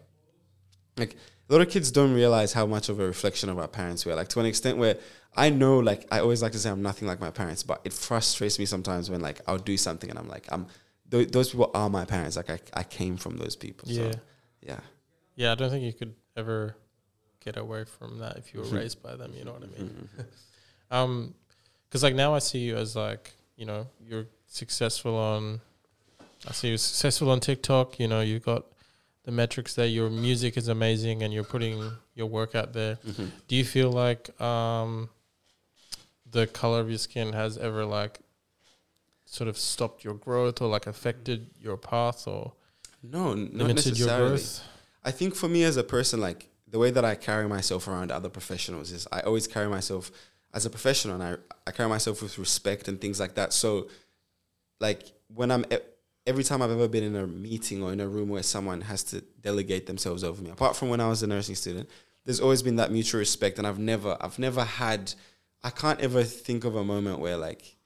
like 0.96 1.16
a 1.48 1.52
lot 1.52 1.60
of 1.62 1.68
kids 1.68 1.90
don't 1.90 2.14
realize 2.14 2.52
how 2.52 2.66
much 2.66 2.88
of 2.88 3.00
a 3.00 3.06
reflection 3.06 3.48
of 3.48 3.58
our 3.58 3.68
parents 3.68 4.04
we 4.04 4.12
are. 4.12 4.14
Like 4.14 4.28
to 4.28 4.40
an 4.40 4.46
extent 4.46 4.78
where 4.78 4.96
I 5.36 5.50
know, 5.50 5.78
like 5.78 6.06
I 6.10 6.20
always 6.20 6.42
like 6.42 6.52
to 6.52 6.58
say 6.58 6.70
I'm 6.70 6.82
nothing 6.82 7.08
like 7.08 7.20
my 7.20 7.30
parents, 7.30 7.62
but 7.62 7.80
it 7.84 7.92
frustrates 7.92 8.58
me 8.58 8.66
sometimes 8.66 9.10
when 9.10 9.20
like 9.20 9.40
I'll 9.46 9.58
do 9.58 9.76
something 9.76 10.10
and 10.10 10.18
I'm 10.18 10.28
like 10.28 10.46
I'm 10.50 10.66
th- 11.18 11.30
those 11.32 11.50
people 11.50 11.70
are 11.74 11.88
my 11.90 12.04
parents. 12.04 12.36
Like 12.36 12.50
I, 12.50 12.58
I 12.72 12.82
came 12.82 13.16
from 13.16 13.36
those 13.36 13.56
people. 13.56 13.88
Yeah, 13.88 14.10
So, 14.12 14.18
yeah. 14.62 14.80
yeah. 15.36 15.52
I 15.52 15.54
don't 15.54 15.70
think 15.70 15.84
you 15.84 15.92
could 15.92 16.14
ever 16.36 16.76
get 17.44 17.56
away 17.56 17.84
from 17.84 18.18
that 18.18 18.36
if 18.36 18.52
you 18.52 18.60
were 18.60 18.66
Mhm. 18.66 18.78
raised 18.80 19.02
by 19.02 19.14
them. 19.16 19.32
You 19.34 19.44
know 19.44 19.52
what 19.52 19.62
I 19.62 19.66
mean? 19.66 20.08
Mhm. 20.16 20.24
Um, 20.90 21.34
because 21.88 22.02
like 22.02 22.14
now 22.14 22.34
I 22.34 22.40
see 22.40 22.58
you 22.58 22.76
as 22.76 22.94
like 22.94 23.32
you 23.56 23.66
know 23.66 23.86
you're 24.06 24.26
successful 24.46 25.16
on. 25.16 25.60
I 26.46 26.52
see 26.52 26.68
you're 26.68 26.78
successful 26.78 27.30
on 27.30 27.40
TikTok. 27.40 27.98
You 27.98 28.06
know 28.08 28.20
you've 28.20 28.44
got 28.44 28.64
the 29.24 29.32
metrics 29.32 29.74
there. 29.74 29.86
Your 29.86 30.10
music 30.10 30.56
is 30.56 30.68
amazing, 30.68 31.22
and 31.22 31.32
you're 31.32 31.42
putting 31.54 31.90
your 32.14 32.26
work 32.26 32.54
out 32.54 32.72
there. 32.74 32.96
Mhm. 33.06 33.30
Do 33.48 33.56
you 33.56 33.64
feel 33.64 33.90
like 33.90 34.22
um, 34.40 35.08
the 36.30 36.46
color 36.46 36.80
of 36.80 36.88
your 36.88 36.98
skin 36.98 37.32
has 37.32 37.56
ever 37.58 37.84
like 37.84 38.20
sort 39.34 39.48
of 39.48 39.56
stopped 39.58 40.04
your 40.04 40.14
growth 40.14 40.60
or 40.62 40.68
like 40.68 40.86
affected 40.86 41.50
your 41.60 41.76
path 41.76 42.26
or 42.28 42.52
No, 43.02 43.34
not 43.34 43.52
limited 43.52 43.98
your 43.98 44.06
necessarily. 44.08 44.28
growth? 44.28 44.62
I 45.04 45.10
think 45.10 45.34
for 45.34 45.48
me 45.48 45.64
as 45.64 45.76
a 45.76 45.82
person, 45.96 46.20
like 46.20 46.48
the 46.68 46.78
way 46.78 46.90
that 46.92 47.04
I 47.04 47.14
carry 47.16 47.46
myself 47.48 47.88
around 47.88 48.10
other 48.12 48.28
professionals 48.28 48.92
is 48.92 49.06
I 49.12 49.20
always 49.20 49.46
carry 49.46 49.68
myself 49.68 50.10
as 50.52 50.64
a 50.66 50.70
professional 50.70 51.20
and 51.20 51.22
I, 51.24 51.36
I 51.68 51.70
carry 51.72 51.88
myself 51.88 52.22
with 52.22 52.38
respect 52.38 52.86
and 52.88 53.00
things 53.00 53.18
like 53.18 53.34
that. 53.34 53.52
So, 53.52 53.88
like 54.80 55.02
when 55.28 55.50
I'm, 55.50 55.64
e- 55.72 55.78
every 56.26 56.44
time 56.44 56.62
I've 56.62 56.70
ever 56.70 56.88
been 56.88 57.04
in 57.04 57.16
a 57.16 57.26
meeting 57.26 57.82
or 57.82 57.92
in 57.92 58.00
a 58.00 58.08
room 58.08 58.28
where 58.28 58.42
someone 58.42 58.80
has 58.82 59.02
to 59.04 59.20
delegate 59.40 59.86
themselves 59.86 60.22
over 60.24 60.40
me, 60.42 60.50
apart 60.50 60.76
from 60.76 60.88
when 60.90 61.00
I 61.00 61.08
was 61.08 61.22
a 61.22 61.26
nursing 61.26 61.54
student, 61.56 61.88
there's 62.24 62.40
always 62.40 62.62
been 62.62 62.76
that 62.76 62.90
mutual 62.92 63.18
respect. 63.18 63.58
And 63.58 63.66
I've 63.66 63.78
never, 63.78 64.16
I've 64.20 64.38
never 64.38 64.64
had, 64.64 65.12
I 65.62 65.70
can't 65.70 66.00
ever 66.00 66.22
think 66.22 66.64
of 66.64 66.76
a 66.76 66.84
moment 66.84 67.18
where 67.18 67.36
like 67.36 67.76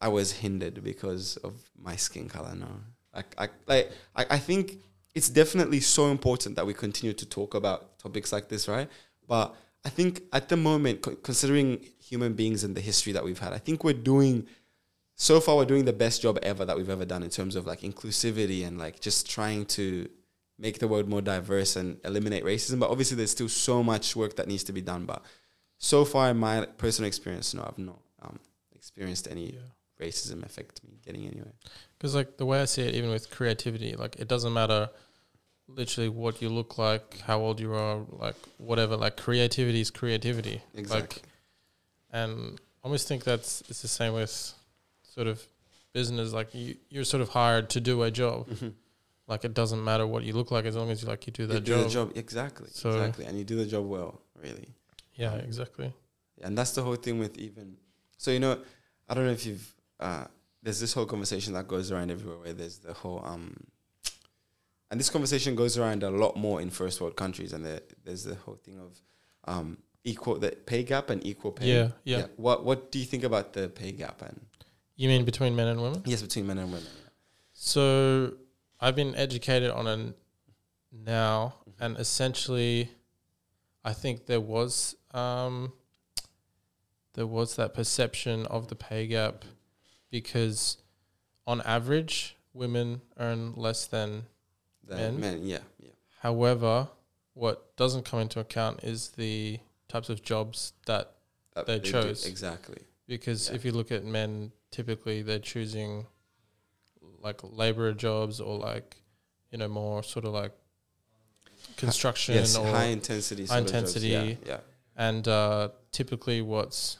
I 0.00 0.08
was 0.08 0.32
hindered 0.32 0.82
because 0.82 1.36
of 1.38 1.54
my 1.76 1.96
skin 1.96 2.28
color. 2.28 2.54
No, 2.54 2.68
like 3.14 3.34
I, 3.38 3.48
like 3.66 3.92
I, 4.14 4.26
I 4.30 4.38
think 4.38 4.78
it's 5.14 5.28
definitely 5.28 5.80
so 5.80 6.10
important 6.10 6.56
that 6.56 6.66
we 6.66 6.74
continue 6.74 7.14
to 7.14 7.26
talk 7.26 7.54
about 7.54 7.98
topics 7.98 8.32
like 8.32 8.48
this, 8.48 8.68
right? 8.68 8.88
But 9.26 9.54
I 9.84 9.88
think 9.88 10.22
at 10.32 10.48
the 10.48 10.56
moment, 10.56 11.02
co- 11.02 11.16
considering 11.16 11.84
human 12.00 12.34
beings 12.34 12.64
and 12.64 12.74
the 12.74 12.80
history 12.80 13.12
that 13.12 13.24
we've 13.24 13.38
had, 13.38 13.52
I 13.52 13.58
think 13.58 13.84
we're 13.84 13.92
doing 13.92 14.46
so 15.14 15.40
far 15.40 15.56
we're 15.56 15.64
doing 15.64 15.84
the 15.84 15.92
best 15.92 16.22
job 16.22 16.38
ever 16.42 16.64
that 16.64 16.76
we've 16.76 16.90
ever 16.90 17.04
done 17.04 17.22
in 17.22 17.30
terms 17.30 17.54
of 17.54 17.66
like 17.66 17.80
inclusivity 17.80 18.66
and 18.66 18.78
like 18.78 18.98
just 18.98 19.30
trying 19.30 19.64
to 19.66 20.08
make 20.58 20.78
the 20.78 20.88
world 20.88 21.08
more 21.08 21.22
diverse 21.22 21.76
and 21.76 21.98
eliminate 22.04 22.44
racism. 22.44 22.80
But 22.80 22.90
obviously, 22.90 23.16
there's 23.16 23.30
still 23.30 23.48
so 23.48 23.82
much 23.82 24.16
work 24.16 24.36
that 24.36 24.48
needs 24.48 24.64
to 24.64 24.72
be 24.72 24.82
done. 24.82 25.04
But 25.06 25.22
so 25.78 26.04
far, 26.04 26.30
in 26.30 26.38
my 26.38 26.66
personal 26.78 27.06
experience, 27.06 27.54
no, 27.54 27.62
I've 27.62 27.78
not 27.78 28.00
um, 28.22 28.38
experienced 28.74 29.28
any 29.30 29.54
Yeah. 29.54 29.60
Racism 30.00 30.44
affect 30.44 30.82
me 30.84 30.98
getting 31.04 31.26
anywhere. 31.26 31.52
Because 31.98 32.14
like 32.14 32.36
the 32.36 32.46
way 32.46 32.60
I 32.60 32.64
see 32.66 32.82
it, 32.82 32.94
even 32.94 33.10
with 33.10 33.30
creativity, 33.30 33.94
like 33.96 34.16
it 34.16 34.28
doesn't 34.28 34.52
matter 34.52 34.90
literally 35.68 36.08
what 36.08 36.42
you 36.42 36.48
look 36.48 36.76
like, 36.78 37.20
how 37.20 37.40
old 37.40 37.60
you 37.60 37.72
are, 37.74 38.00
like 38.10 38.36
whatever. 38.58 38.96
Like 38.96 39.16
creativity 39.16 39.80
is 39.80 39.90
creativity. 39.90 40.60
Exactly. 40.74 41.00
Like, 41.22 41.22
and 42.12 42.60
I 42.82 42.86
almost 42.86 43.08
think 43.08 43.24
that's 43.24 43.62
it's 43.68 43.82
the 43.82 43.88
same 43.88 44.12
with 44.14 44.52
sort 45.02 45.26
of 45.26 45.42
business. 45.92 46.32
Like 46.32 46.54
you, 46.54 46.76
you're 46.90 47.04
sort 47.04 47.22
of 47.22 47.30
hired 47.30 47.70
to 47.70 47.80
do 47.80 48.02
a 48.02 48.10
job. 48.10 48.48
Mhm. 48.48 48.72
Like 49.26 49.44
it 49.46 49.54
doesn't 49.54 49.82
matter 49.82 50.06
what 50.06 50.22
you 50.24 50.34
look 50.34 50.50
like 50.50 50.66
as 50.66 50.76
long 50.76 50.90
as 50.90 51.00
you 51.02 51.08
like 51.08 51.26
you 51.26 51.32
do 51.32 51.42
You 51.44 51.48
that 51.48 51.60
do 51.64 51.72
job. 51.74 51.84
the 51.84 51.90
job 51.90 52.12
exactly, 52.16 52.68
So- 52.72 52.90
exactly, 52.90 53.24
and 53.24 53.38
you 53.38 53.44
do 53.44 53.56
the 53.56 53.64
job 53.64 53.86
well, 53.88 54.20
really. 54.42 54.68
Yeah, 55.14 55.34
exactly. 55.36 55.92
And 56.42 56.58
that's 56.58 56.72
the 56.72 56.82
whole 56.82 56.96
thing 56.96 57.18
with 57.18 57.38
even. 57.38 57.76
So 58.18 58.30
you 58.32 58.40
know, 58.40 58.58
I 59.08 59.14
don't 59.14 59.24
know 59.24 59.32
if 59.32 59.46
you've. 59.46 59.70
Uh, 60.00 60.24
there's 60.62 60.80
this 60.80 60.92
whole 60.92 61.06
conversation 61.06 61.52
that 61.54 61.68
goes 61.68 61.92
around 61.92 62.10
everywhere 62.10 62.38
where 62.38 62.52
there's 62.52 62.78
the 62.78 62.92
whole 62.92 63.22
um. 63.24 63.56
And 64.90 65.00
this 65.00 65.10
conversation 65.10 65.54
goes 65.56 65.76
around 65.76 66.02
a 66.02 66.10
lot 66.10 66.36
more 66.36 66.60
in 66.60 66.70
first 66.70 67.00
world 67.00 67.16
countries, 67.16 67.52
and 67.52 67.64
there, 67.64 67.80
there's 68.04 68.24
the 68.24 68.34
whole 68.36 68.56
thing 68.56 68.78
of 68.78 69.00
um 69.46 69.78
equal 70.04 70.38
the 70.38 70.50
pay 70.50 70.82
gap 70.82 71.10
and 71.10 71.24
equal 71.26 71.52
pay. 71.52 71.66
Yeah, 71.66 71.88
yeah, 72.04 72.26
What 72.36 72.64
What 72.64 72.90
do 72.92 72.98
you 72.98 73.04
think 73.04 73.24
about 73.24 73.52
the 73.52 73.68
pay 73.68 73.92
gap 73.92 74.22
and 74.22 74.40
You 74.96 75.08
mean 75.08 75.24
between 75.24 75.56
men 75.56 75.68
and 75.68 75.80
women? 75.82 76.02
yes 76.04 76.22
between 76.22 76.46
men 76.46 76.58
and 76.58 76.72
women? 76.72 76.86
So 77.52 78.34
I've 78.80 78.96
been 78.96 79.14
educated 79.14 79.70
on 79.70 79.86
it 79.86 80.16
now, 80.92 81.54
and 81.80 81.96
essentially, 81.98 82.90
I 83.84 83.92
think 83.92 84.26
there 84.26 84.40
was 84.40 84.94
um, 85.12 85.72
there 87.14 87.26
was 87.26 87.56
that 87.56 87.74
perception 87.74 88.46
of 88.46 88.68
the 88.68 88.74
pay 88.74 89.06
gap 89.06 89.44
because, 90.18 90.78
on 91.44 91.60
average, 91.62 92.36
women 92.52 93.00
earn 93.18 93.52
less 93.56 93.84
than. 93.86 94.26
Men? 94.88 95.18
men, 95.18 95.44
yeah, 95.44 95.58
yeah. 95.80 95.88
However, 96.20 96.88
what 97.32 97.74
doesn't 97.76 98.04
come 98.04 98.20
into 98.20 98.38
account 98.38 98.84
is 98.84 99.08
the 99.16 99.58
types 99.88 100.08
of 100.08 100.22
jobs 100.22 100.72
that 100.86 101.10
That 101.56 101.66
They 101.66 101.78
do- 101.80 101.90
chose. 101.92 102.26
exactly. 102.26 102.82
because 103.08 103.48
Yeah. 103.48 103.56
if 103.56 103.64
you 103.64 103.72
look 103.72 103.90
at 103.92 104.04
men, 104.04 104.52
typically 104.70 105.22
they're 105.22 105.38
choosing 105.54 106.06
like 107.20 107.40
laborer 107.42 107.92
jobs 107.92 108.40
or 108.40 108.58
like 108.58 108.96
you 109.50 109.58
know 109.58 109.68
more 109.68 110.02
sort 110.02 110.24
of 110.24 110.32
like 110.32 110.52
construction 111.76 112.34
Yes, 112.36 112.56
or 112.56 112.66
high 112.66 112.86
intensity. 112.98 113.42
high 113.46 113.46
sort 113.46 113.60
of 113.60 113.66
jobs, 113.66 113.72
intensity. 113.96 114.08
Yeah, 114.08 114.34
yeah. 114.46 114.60
and 114.96 115.26
uh, 115.28 115.68
typically 115.92 116.40
what's 116.42 116.98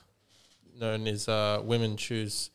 known 0.79 1.07
is 1.07 1.29
uh, 1.29 1.61
women 1.65 1.97
choose 1.97 2.51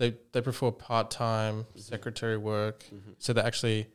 they 0.00 0.14
they 0.32 0.40
prefer 0.40 0.70
part 0.70 1.10
time 1.10 1.66
secretary 1.76 2.36
work 2.38 2.78
Mhm. 2.92 3.14
so 3.18 3.32
they're 3.34 3.46
actually 3.46 3.86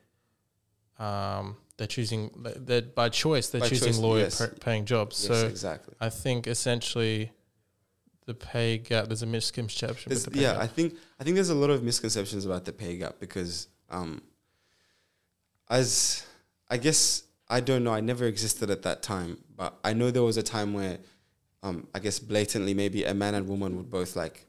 um, 0.99 1.57
they're 1.77 1.87
choosing 1.97 2.21
they're 2.67 2.81
by 2.83 3.09
choice 3.09 3.49
they're 3.49 3.59
By 3.61 3.67
choosing 3.69 3.93
choice, 3.93 3.97
lawyer 4.07 4.21
yes. 4.29 4.37
pa- 4.39 4.53
paying 4.61 4.85
jobs 4.85 5.15
Yes, 5.27 5.39
so 5.41 5.47
exactly. 5.47 5.93
I 5.99 6.09
think 6.09 6.47
essentially 6.47 7.31
the 8.27 8.33
pay 8.33 8.77
gap 8.77 9.07
there's 9.07 9.23
a 9.23 9.25
misconception 9.37 10.09
with 10.09 10.19
There's, 10.23 10.25
the 10.25 10.31
pay 10.31 10.41
yeah, 10.43 10.53
gap. 10.53 10.61
I 10.61 10.67
think 10.67 10.95
I 11.19 11.23
think 11.23 11.35
there's 11.35 11.49
a 11.49 11.55
lot 11.63 11.69
of 11.71 11.83
misconceptions 11.83 12.45
about 12.45 12.63
the 12.65 12.71
pay 12.71 12.95
gap 12.97 13.15
because 13.19 13.67
um, 13.89 14.21
as 15.69 16.25
I 16.69 16.77
guess 16.77 17.23
I 17.49 17.59
don't 17.59 17.83
know, 17.83 17.93
I 17.93 18.01
never 18.01 18.25
existed 18.25 18.69
at 18.71 18.81
that 18.83 19.03
time, 19.03 19.37
but 19.55 19.77
I 19.83 19.93
know 19.93 20.09
there 20.11 20.23
was 20.23 20.37
a 20.37 20.43
time 20.43 20.73
where 20.73 20.97
um, 21.61 21.87
I 21.93 21.99
guess 21.99 22.17
blatantly 22.19 22.73
maybe 22.73 23.03
a 23.03 23.13
man 23.13 23.35
and 23.35 23.47
woman 23.47 23.75
would 23.77 23.89
both 23.91 24.15
like 24.15 24.45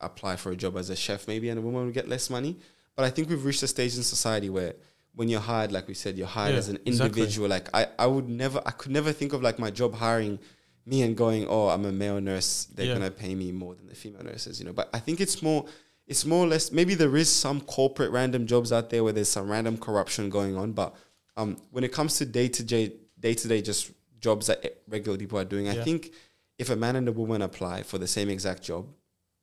apply 0.00 0.36
for 0.36 0.52
a 0.52 0.56
job 0.56 0.76
as 0.76 0.90
a 0.90 0.96
chef 0.96 1.28
maybe 1.28 1.48
and 1.48 1.58
a 1.58 1.62
woman 1.62 1.84
would 1.84 1.94
get 1.94 2.08
less 2.08 2.30
money. 2.30 2.56
But 2.96 3.04
I 3.04 3.10
think 3.10 3.28
we've 3.28 3.44
reached 3.44 3.62
a 3.62 3.68
stage 3.68 3.96
in 3.96 4.02
society 4.02 4.50
where 4.50 4.74
when 5.14 5.28
you're 5.28 5.40
hired, 5.40 5.72
like 5.72 5.88
we 5.88 5.94
said, 5.94 6.16
you're 6.18 6.26
hired 6.26 6.52
Yeah, 6.52 6.58
as 6.58 6.68
an 6.68 6.78
exactly. 6.86 7.22
individual. 7.22 7.48
Like 7.48 7.68
I, 7.74 7.86
I 7.98 8.06
would 8.06 8.28
never 8.28 8.60
I 8.64 8.70
could 8.72 8.92
never 8.92 9.12
think 9.12 9.32
of 9.32 9.42
like 9.42 9.58
my 9.58 9.70
job 9.70 9.94
hiring 9.94 10.38
me 10.86 11.02
and 11.02 11.16
going, 11.16 11.46
Oh, 11.48 11.68
I'm 11.68 11.84
a 11.84 11.92
male 11.92 12.20
nurse, 12.20 12.64
they're 12.74 12.86
Yeah. 12.86 12.94
gonna 12.94 13.10
pay 13.10 13.34
me 13.34 13.52
more 13.52 13.74
than 13.74 13.86
the 13.86 13.94
female 13.94 14.24
nurses, 14.24 14.58
you 14.60 14.66
know. 14.66 14.72
But 14.72 14.88
I 14.92 14.98
think 14.98 15.20
it's 15.20 15.42
more 15.42 15.66
it's 16.06 16.24
more 16.24 16.44
or 16.44 16.48
less 16.48 16.72
maybe 16.72 16.94
there 16.94 17.16
is 17.16 17.28
some 17.30 17.60
corporate 17.60 18.10
random 18.10 18.46
jobs 18.46 18.72
out 18.72 18.90
there 18.90 19.04
where 19.04 19.12
there's 19.12 19.28
some 19.28 19.48
random 19.50 19.76
corruption 19.78 20.28
going 20.30 20.56
on, 20.56 20.72
but 20.72 20.94
um, 21.36 21.56
when 21.70 21.84
it 21.84 21.92
comes 21.92 22.16
to 22.18 22.26
day 22.26 22.48
to 22.48 22.62
day 22.62 22.92
day 23.18 23.34
to 23.34 23.48
day 23.48 23.62
just 23.62 23.92
jobs 24.20 24.46
that 24.48 24.82
regular 24.88 25.16
people 25.16 25.38
are 25.38 25.44
doing, 25.44 25.68
I 25.68 25.74
think 25.84 26.12
if 26.58 26.68
a 26.70 26.76
man 26.76 26.96
and 26.96 27.08
a 27.08 27.12
woman 27.12 27.40
apply 27.42 27.82
for 27.84 27.96
the 27.98 28.06
same 28.06 28.28
exact 28.28 28.62
job, 28.62 28.86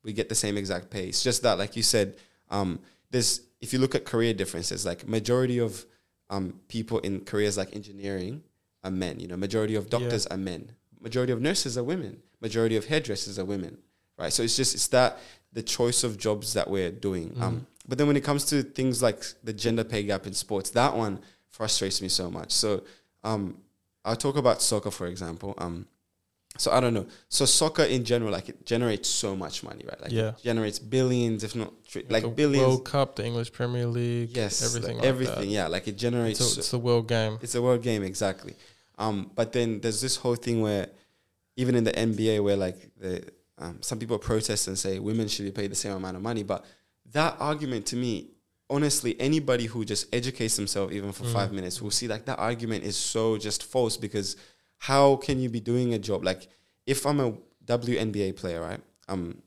we 0.04 0.14
get 0.14 0.30
the 0.30 0.36
same 0.36 0.58
exact 0.58 0.90
pay. 0.90 1.08
It's 1.08 1.24
just 1.24 1.44
that, 1.44 1.58
like 1.58 1.76
you 1.76 1.84
said, 1.84 2.16
Um, 2.50 2.80
there's 3.12 3.42
if 3.60 3.74
you 3.74 3.80
look 3.80 3.96
at 3.96 4.06
career 4.06 4.34
differences, 4.34 4.86
like 4.86 5.08
majority 5.08 5.60
of 5.60 5.86
um, 6.30 6.60
people 6.68 7.00
in 7.00 7.26
careers 7.26 7.58
like 7.58 7.76
engineering 7.76 8.44
are 8.84 8.92
men. 8.92 9.20
You 9.20 9.28
know, 9.28 9.38
majority 9.38 9.76
of 9.76 9.90
doctors 9.90 10.28
are 10.28 10.38
men. 10.38 10.72
Majority 11.00 11.34
of 11.34 11.42
nurses 11.42 11.78
are 11.78 11.84
women. 11.84 12.22
Majority 12.42 12.76
of 12.78 12.86
hairdressers 12.86 13.40
are 13.40 13.46
women. 13.46 13.78
Right. 14.18 14.34
So 14.34 14.44
it's 14.44 14.56
just 14.56 14.76
it's 14.76 14.88
that 14.88 15.20
the 15.54 15.64
choice 15.64 16.04
of 16.04 16.18
jobs 16.18 16.54
that 16.54 16.70
we're 16.70 16.92
doing. 16.92 17.36
Um, 17.40 17.68
but 17.88 17.98
then 17.98 18.08
when 18.08 18.18
it 18.18 18.24
comes 18.24 18.46
to 18.46 18.64
things 18.64 19.02
like 19.02 19.24
the 19.44 19.54
gender 19.54 19.84
pay 19.84 20.04
gap 20.04 20.28
in 20.28 20.34
sports, 20.34 20.72
that 20.72 20.96
one 20.96 21.20
frustrates 21.48 22.02
me 22.02 22.10
so 22.10 22.30
much. 22.30 22.52
So 22.52 22.84
um, 23.24 23.58
I'll 24.04 24.16
talk 24.16 24.38
about 24.38 24.62
soccer, 24.62 24.92
for 24.92 25.08
example. 25.08 25.54
Um, 25.58 25.88
so 26.58 26.72
I 26.72 26.80
don't 26.80 26.94
know. 26.94 27.06
So 27.30 27.46
soccer 27.46 27.84
in 27.84 28.04
general, 28.04 28.32
like 28.32 28.50
it 28.50 28.66
generates 28.66 29.08
so 29.10 29.36
much 29.36 29.64
money, 29.64 29.84
right? 29.88 30.02
Like 30.02 30.12
Yeah. 30.12 30.30
it 30.30 30.44
generates 30.44 30.80
billions, 30.80 31.44
if 31.44 31.56
not 31.56 31.72
tri- 31.88 32.04
like 32.10 32.24
the 32.24 32.30
billions. 32.30 32.68
World 32.68 32.86
Cup, 32.86 33.16
the 33.16 33.26
English 33.26 33.52
Premier 33.52 33.86
League, 33.86 34.36
yes, 34.36 34.64
everything, 34.66 34.96
like 34.98 35.04
like 35.04 35.10
everything. 35.10 35.50
That. 35.50 35.58
Yeah, 35.60 35.68
like 35.68 35.88
it 35.88 35.98
generates. 35.98 36.40
It's, 36.40 36.58
a, 36.58 36.60
it's 36.60 36.72
the 36.72 36.80
world 36.80 37.08
game. 37.08 37.38
It's 37.42 37.56
a 37.56 37.62
world 37.62 37.82
game, 37.82 38.04
exactly. 38.04 38.56
Um, 38.98 39.32
but 39.36 39.54
then 39.54 39.80
there's 39.82 40.02
this 40.02 40.16
whole 40.16 40.36
thing 40.36 40.62
where, 40.62 40.88
even 41.56 41.76
in 41.76 41.84
the 41.84 41.92
NBA, 41.92 42.44
where 42.44 42.56
like 42.58 42.90
the 42.98 43.24
um, 43.60 43.82
some 43.82 44.00
people 44.00 44.18
protest 44.20 44.68
and 44.68 44.78
say 44.78 45.00
women 45.00 45.28
should 45.28 45.46
be 45.46 45.52
paid 45.52 45.72
the 45.72 45.76
same 45.76 45.94
amount 45.94 46.16
of 46.16 46.22
money, 46.22 46.44
but 46.44 46.66
that 47.14 47.36
argument 47.40 47.86
to 47.88 47.96
me, 47.96 48.32
honestly, 48.70 49.16
anybody 49.20 49.66
who 49.66 49.86
just 49.86 50.14
educates 50.14 50.56
themselves 50.56 50.94
even 50.94 51.12
for 51.12 51.24
five 51.26 51.52
minutes 51.52 51.82
will 51.82 51.92
see 51.92 52.08
like 52.08 52.26
that 52.26 52.38
argument 52.38 52.84
is 52.84 52.98
so 52.98 53.38
just 53.38 53.64
false 53.64 53.98
because 53.98 54.36
how 54.78 55.16
can 55.18 55.40
you 55.40 55.50
be 55.50 55.60
doing 55.60 55.94
a 55.94 56.00
job 56.00 56.24
like 56.24 56.48
if 56.86 57.06
I'm 57.06 57.20
a 57.20 57.34
WNBA 57.66 58.36
player, 58.36 58.62
right? 58.62 58.80
I'm 59.10 59.42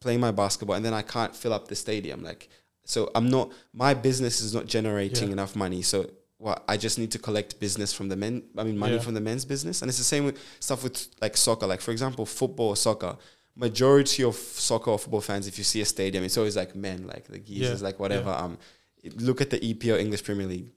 playing 0.00 0.20
my 0.20 0.30
basketball 0.30 0.76
and 0.76 0.84
then 0.84 0.94
I 0.94 1.02
can't 1.02 1.34
fill 1.34 1.52
up 1.52 1.68
the 1.68 1.74
stadium, 1.74 2.22
like 2.22 2.48
so 2.84 3.10
I'm 3.14 3.28
not 3.28 3.52
my 3.72 3.94
business 3.94 4.40
is 4.40 4.54
not 4.54 4.66
generating 4.66 5.28
Yeah. 5.28 5.32
enough 5.34 5.54
money, 5.56 5.82
so 5.82 6.10
what 6.38 6.64
I 6.68 6.76
just 6.76 6.98
need 6.98 7.12
to 7.12 7.18
collect 7.18 7.60
business 7.60 7.92
from 7.92 8.08
the 8.08 8.16
men. 8.16 8.42
I 8.58 8.64
mean, 8.64 8.76
money 8.76 8.94
Yeah. 8.94 9.00
from 9.02 9.14
the 9.14 9.20
men's 9.20 9.44
business, 9.44 9.80
and 9.82 9.88
it's 9.88 9.98
the 9.98 10.04
same 10.04 10.24
with 10.24 10.38
stuff 10.60 10.82
with 10.82 11.06
like 11.20 11.36
soccer. 11.36 11.66
Like 11.68 11.80
for 11.80 11.92
example, 11.92 12.26
football 12.26 12.68
or 12.70 12.76
soccer. 12.76 13.16
Majority 13.54 14.24
of 14.24 14.34
soccer 14.34 14.90
or 14.90 14.98
football 14.98 15.20
fans, 15.20 15.46
if 15.46 15.58
you 15.58 15.64
see 15.64 15.80
a 15.82 15.84
stadium, 15.84 16.24
it's 16.24 16.38
always 16.38 16.56
like 16.56 16.74
men, 16.74 17.06
like 17.06 17.26
the 17.28 17.38
geezers, 17.38 17.80
Yeah. 17.80 17.84
like 17.88 18.00
whatever. 18.00 18.30
Um, 18.30 18.58
look 19.16 19.40
at 19.40 19.50
the 19.50 19.58
EPL 19.60 19.98
English 20.00 20.24
Premier 20.24 20.46
League. 20.46 20.72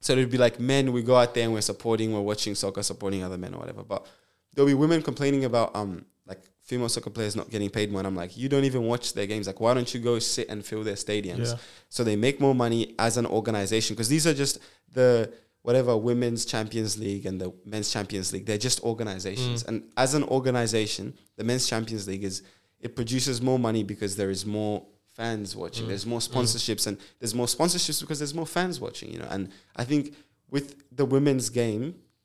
So 0.00 0.12
it'd 0.14 0.30
be 0.30 0.38
like 0.38 0.58
men. 0.58 0.92
We 0.92 1.02
go 1.02 1.16
out 1.16 1.34
there 1.34 1.44
and 1.44 1.52
we're 1.52 1.60
supporting, 1.60 2.12
we're 2.12 2.20
watching 2.20 2.54
soccer, 2.54 2.82
supporting 2.82 3.22
other 3.22 3.38
men 3.38 3.54
or 3.54 3.58
whatever. 3.58 3.82
But 3.82 4.06
there'll 4.54 4.66
be 4.68 4.74
women 4.74 5.02
complaining 5.02 5.44
about 5.44 5.74
um 5.76 6.04
like 6.26 6.40
female 6.62 6.88
soccer 6.88 7.10
players 7.10 7.36
not 7.36 7.50
getting 7.50 7.70
paid 7.70 7.90
more. 7.90 8.00
And 8.00 8.06
I'm 8.06 8.16
like, 8.16 8.36
you 8.36 8.48
don't 8.48 8.64
even 8.64 8.84
watch 8.84 9.12
their 9.14 9.26
games. 9.26 9.46
Like, 9.46 9.60
why 9.60 9.74
don't 9.74 9.92
you 9.92 10.00
go 10.00 10.18
sit 10.18 10.48
and 10.48 10.64
fill 10.64 10.82
their 10.84 10.94
stadiums? 10.94 11.48
Yeah. 11.48 11.58
So 11.88 12.04
they 12.04 12.16
make 12.16 12.40
more 12.40 12.54
money 12.54 12.94
as 12.98 13.16
an 13.16 13.26
organization 13.26 13.94
because 13.94 14.08
these 14.08 14.26
are 14.26 14.34
just 14.34 14.58
the 14.92 15.32
whatever 15.62 15.96
women's 15.96 16.46
Champions 16.46 16.98
League 16.98 17.26
and 17.26 17.40
the 17.40 17.52
men's 17.66 17.92
Champions 17.92 18.32
League. 18.32 18.46
They're 18.46 18.56
just 18.58 18.82
organizations. 18.82 19.62
And 19.64 19.90
as 19.96 20.14
an 20.14 20.24
organization, 20.24 21.14
the 21.36 21.44
men's 21.44 21.68
Champions 21.68 22.06
League 22.08 22.24
is 22.24 22.42
it 22.80 22.96
produces 22.96 23.42
more 23.42 23.58
money 23.58 23.82
because 23.82 24.16
there 24.16 24.30
is 24.30 24.46
more 24.46 24.86
fans 25.20 25.54
watching. 25.62 25.86
There's 25.92 26.06
more 26.06 26.20
sponsorships 26.30 26.86
and 26.86 26.96
there's 27.18 27.34
more 27.40 27.46
sponsorships 27.56 28.00
because 28.00 28.18
there's 28.20 28.34
more 28.40 28.46
fans 28.46 28.80
watching, 28.80 29.08
you 29.12 29.18
know. 29.18 29.28
And 29.30 29.42
I 29.76 29.84
think 29.90 30.14
with 30.50 30.68
the 31.00 31.04
women's 31.04 31.50
game, 31.50 31.84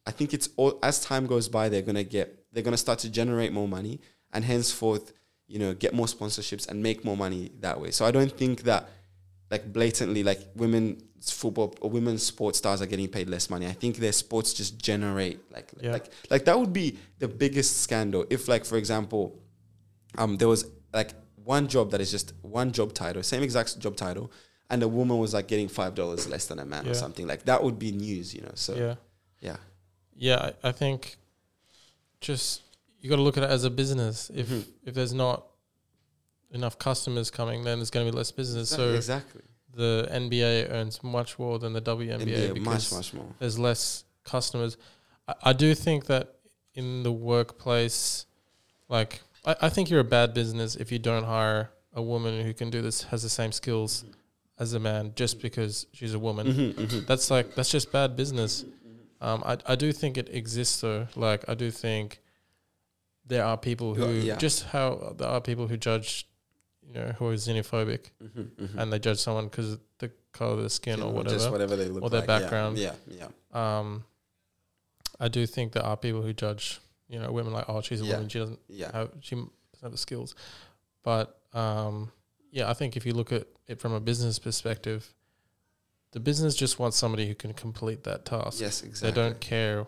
I 0.09 0.11
think 0.17 0.33
it's 0.33 0.47
all 0.55 0.79
as 0.89 0.95
time 1.11 1.25
goes 1.33 1.47
by, 1.57 1.63
they're 1.69 1.87
gonna 1.89 2.03
get 2.17 2.27
they're 2.51 2.63
gonna 2.63 2.77
start 2.87 2.99
to 2.99 3.09
generate 3.09 3.51
more 3.59 3.67
money 3.67 3.99
and 4.33 4.45
henceforth, 4.45 5.05
you 5.47 5.59
know, 5.59 5.73
get 5.73 5.93
more 5.93 6.05
sponsorships 6.07 6.67
and 6.69 6.81
make 6.81 7.03
more 7.03 7.17
money 7.17 7.51
that 7.65 7.79
way. 7.81 7.91
So 7.91 8.05
I 8.05 8.11
don't 8.11 8.31
think 8.41 8.63
that 8.63 8.81
like 9.51 9.63
blatantly 9.77 10.23
like 10.23 10.39
women's 10.55 11.31
football 11.41 11.75
or 11.81 11.89
women's 11.89 12.23
sports 12.23 12.57
stars 12.59 12.81
are 12.81 12.85
getting 12.93 13.09
paid 13.17 13.27
less 13.29 13.49
money. 13.49 13.65
I 13.67 13.73
think 13.81 13.97
their 13.97 14.13
sports 14.23 14.53
just 14.53 14.79
generate 14.89 15.39
like 15.51 15.67
Yeah. 15.81 15.91
like 15.91 16.07
like 16.33 16.43
that 16.45 16.57
would 16.59 16.73
be 16.83 16.97
the 17.19 17.27
biggest 17.27 17.71
scandal 17.85 18.21
if 18.29 18.47
like 18.47 18.63
for 18.71 18.77
example 18.77 19.23
um 20.17 20.37
there 20.37 20.47
was 20.55 20.61
like 20.93 21.11
one 21.45 21.67
job 21.67 21.91
that 21.91 22.01
is 22.01 22.11
just 22.11 22.33
one 22.41 22.71
job 22.71 22.93
title, 22.93 23.23
same 23.23 23.43
exact 23.43 23.79
job 23.79 23.95
title, 23.95 24.31
and 24.69 24.81
a 24.83 24.87
woman 24.87 25.17
was 25.19 25.33
like 25.33 25.47
getting 25.47 25.67
five 25.67 25.95
dollars 25.95 26.27
less 26.27 26.47
than 26.47 26.59
a 26.59 26.65
man 26.65 26.85
Yeah. 26.85 26.91
or 26.91 26.95
something. 26.95 27.25
Like 27.27 27.45
that 27.45 27.63
would 27.63 27.77
be 27.79 27.91
news, 27.91 28.33
you 28.35 28.41
know. 28.41 28.51
So 28.55 28.75
Yeah. 28.75 28.95
yeah. 29.41 29.57
Yeah, 30.17 30.51
I, 30.63 30.69
I 30.69 30.71
think 30.71 31.17
just 32.21 32.61
you 32.99 33.09
got 33.09 33.17
to 33.17 33.21
look 33.21 33.37
at 33.37 33.43
it 33.43 33.49
as 33.49 33.63
a 33.63 33.69
business. 33.69 34.31
If 34.33 34.47
Mhm. 34.49 34.65
if 34.85 34.93
there's 34.95 35.13
not 35.13 35.45
enough 36.51 36.77
customers 36.79 37.29
coming, 37.29 37.63
then 37.63 37.79
there's 37.79 37.91
going 37.91 38.05
to 38.05 38.11
be 38.11 38.17
less 38.17 38.31
business. 38.31 38.69
So 38.69 38.93
exactly. 38.93 39.41
the 39.73 40.07
NBA 40.09 40.69
earns 40.71 41.03
much 41.03 41.37
more 41.37 41.59
than 41.59 41.73
the 41.73 41.81
WNBA 41.81 42.49
NBA, 42.49 42.53
because 42.53 42.91
much 42.91 42.91
much 42.93 43.13
more. 43.13 43.35
there's 43.39 43.59
less 43.59 44.05
customers. 44.23 44.77
I, 45.27 45.33
I 45.43 45.53
do 45.53 45.75
think 45.75 46.05
that 46.05 46.35
in 46.73 47.03
the 47.03 47.11
workplace, 47.11 48.25
like 48.89 49.21
I, 49.45 49.55
I 49.61 49.69
think 49.69 49.89
you're 49.89 49.99
a 49.99 50.03
bad 50.03 50.33
business 50.33 50.75
if 50.75 50.91
you 50.91 50.99
don't 50.99 51.23
hire 51.23 51.71
a 51.93 52.01
woman 52.01 52.43
who 52.45 52.53
can 52.53 52.69
do 52.69 52.81
this 52.81 53.03
has 53.03 53.23
the 53.23 53.29
same 53.29 53.51
skills 53.51 54.03
as 54.59 54.73
a 54.73 54.79
man 54.79 55.13
just 55.15 55.41
because 55.41 55.85
she's 55.93 56.13
a 56.13 56.19
woman. 56.19 56.47
Mhm, 56.47 56.73
mhm. 56.73 57.05
That's 57.07 57.29
like 57.31 57.55
that's 57.55 57.69
just 57.69 57.91
bad 57.91 58.15
business. 58.15 58.65
Um, 59.21 59.43
I 59.45 59.57
I 59.65 59.75
do 59.75 59.91
think 59.91 60.17
it 60.17 60.29
exists 60.33 60.81
though. 60.81 61.07
Like 61.15 61.47
I 61.47 61.53
do 61.55 61.71
think 61.71 62.21
there 63.25 63.43
are 63.45 63.57
people 63.57 63.95
who 63.95 64.11
yeah. 64.11 64.35
just 64.35 64.65
how 64.65 65.15
there 65.17 65.27
are 65.29 65.41
people 65.41 65.67
who 65.67 65.77
judge, 65.77 66.27
you 66.85 66.93
know, 66.93 67.13
who 67.17 67.27
are 67.29 67.33
xenophobic 67.35 68.11
Mhm, 68.23 68.49
mhm. 68.55 68.77
and 68.77 68.91
they 68.93 68.99
judge 68.99 69.19
someone 69.19 69.45
because 69.47 69.77
the 69.99 70.11
color 70.31 70.53
of 70.53 70.59
their 70.59 70.69
skin 70.69 71.01
or 71.01 71.11
whatever. 71.11 71.35
just 71.35 71.49
whatever 71.51 71.75
they 71.75 71.87
look 71.87 72.03
or 72.03 72.09
their 72.09 72.21
like. 72.21 72.29
Yeah, 72.29 72.39
background. 72.39 72.77
Yeah, 72.77 72.93
yeah, 73.07 73.27
um, 73.79 74.03
I 75.19 75.27
do 75.29 75.45
think 75.47 75.71
there 75.73 75.83
are 75.85 75.95
people 75.97 76.21
who 76.21 76.33
judge, 76.33 76.79
you 77.07 77.19
know, 77.19 77.31
women 77.31 77.53
like, 77.53 77.65
oh, 77.67 77.81
she's 77.81 78.01
a 78.01 78.05
Yeah. 78.05 78.13
woman, 78.15 78.29
she 78.29 78.39
doesn't 78.39 78.59
yeah. 78.67 78.91
have 78.91 79.11
she 79.21 79.35
doesn't 79.35 79.51
have 79.83 79.91
the 79.91 79.97
skills. 79.97 80.35
But 81.03 81.39
um, 81.53 82.11
yeah, 82.51 82.69
I 82.69 82.73
think 82.73 82.97
if 82.97 83.05
you 83.05 83.13
look 83.13 83.31
at 83.31 83.47
it 83.67 83.79
from 83.79 83.93
a 83.93 83.99
business 83.99 84.39
perspective, 84.39 85.13
the 86.11 86.19
business 86.19 86.55
just 86.55 86.79
wants 86.79 86.97
somebody 86.97 87.27
who 87.27 87.35
can 87.35 87.53
complete 87.53 88.03
that 88.05 88.25
task. 88.25 88.59
Yes, 88.61 88.81
exactly. 88.83 89.11
They 89.11 89.15
don't 89.29 89.39
care 89.39 89.85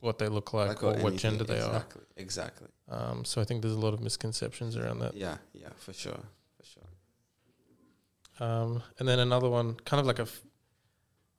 what 0.00 0.18
they 0.18 0.28
look 0.28 0.52
like, 0.52 0.68
Like 0.68 0.82
or 0.82 0.86
what 0.86 0.98
anything. 0.98 1.18
gender 1.18 1.44
they 1.44 1.60
are. 1.60 1.66
exactly, 1.76 2.02
Exactly. 2.16 2.68
Um, 2.88 3.24
so 3.24 3.40
I 3.40 3.44
think 3.44 3.62
there's 3.62 3.74
a 3.74 3.78
lot 3.78 3.94
of 3.94 4.00
misconceptions 4.00 4.76
around 4.76 4.98
that. 5.00 5.14
Yeah, 5.14 5.36
yeah, 5.52 5.68
for 5.78 5.92
sure, 5.92 6.18
for 6.56 6.64
sure. 6.64 6.82
Um, 8.40 8.82
and 8.98 9.06
then 9.08 9.18
another 9.18 9.48
one, 9.48 9.74
kind 9.84 10.00
of 10.00 10.06
like 10.06 10.18
a 10.18 10.22
f- 10.22 10.42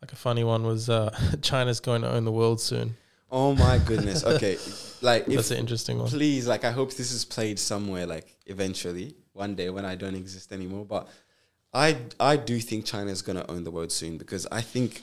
like 0.01 0.13
a 0.13 0.15
funny 0.15 0.43
one, 0.43 0.63
was 0.63 0.89
uh, 0.89 1.15
China's 1.41 1.79
going 1.79 2.01
to 2.03 2.09
own 2.11 2.23
the 2.25 2.31
world 2.31 2.61
soon. 2.61 2.95
Oh 3.31 3.55
my 3.55 3.77
goodness. 3.79 4.23
Okay, 4.25 4.57
like 5.01 5.27
if 5.27 5.35
That's 5.35 5.51
an 5.51 5.57
interesting 5.57 5.99
one. 5.99 6.07
please, 6.07 6.47
like 6.47 6.65
I 6.65 6.71
hope 6.71 6.93
this 6.93 7.11
is 7.11 7.23
played 7.23 7.57
somewhere, 7.59 8.05
like 8.05 8.35
eventually, 8.45 9.15
one 9.33 9.55
day 9.55 9.69
when 9.69 9.85
I 9.85 9.95
don't 9.95 10.15
exist 10.15 10.51
anymore. 10.51 10.85
But 10.85 11.07
I 11.73 11.97
I 12.19 12.35
do 12.35 12.59
think 12.59 12.85
China 12.85 13.09
is 13.11 13.21
gonna 13.21 13.45
own 13.47 13.63
the 13.63 13.71
world 13.71 13.91
soon 13.91 14.17
because 14.17 14.45
I 14.51 14.61
think 14.61 15.01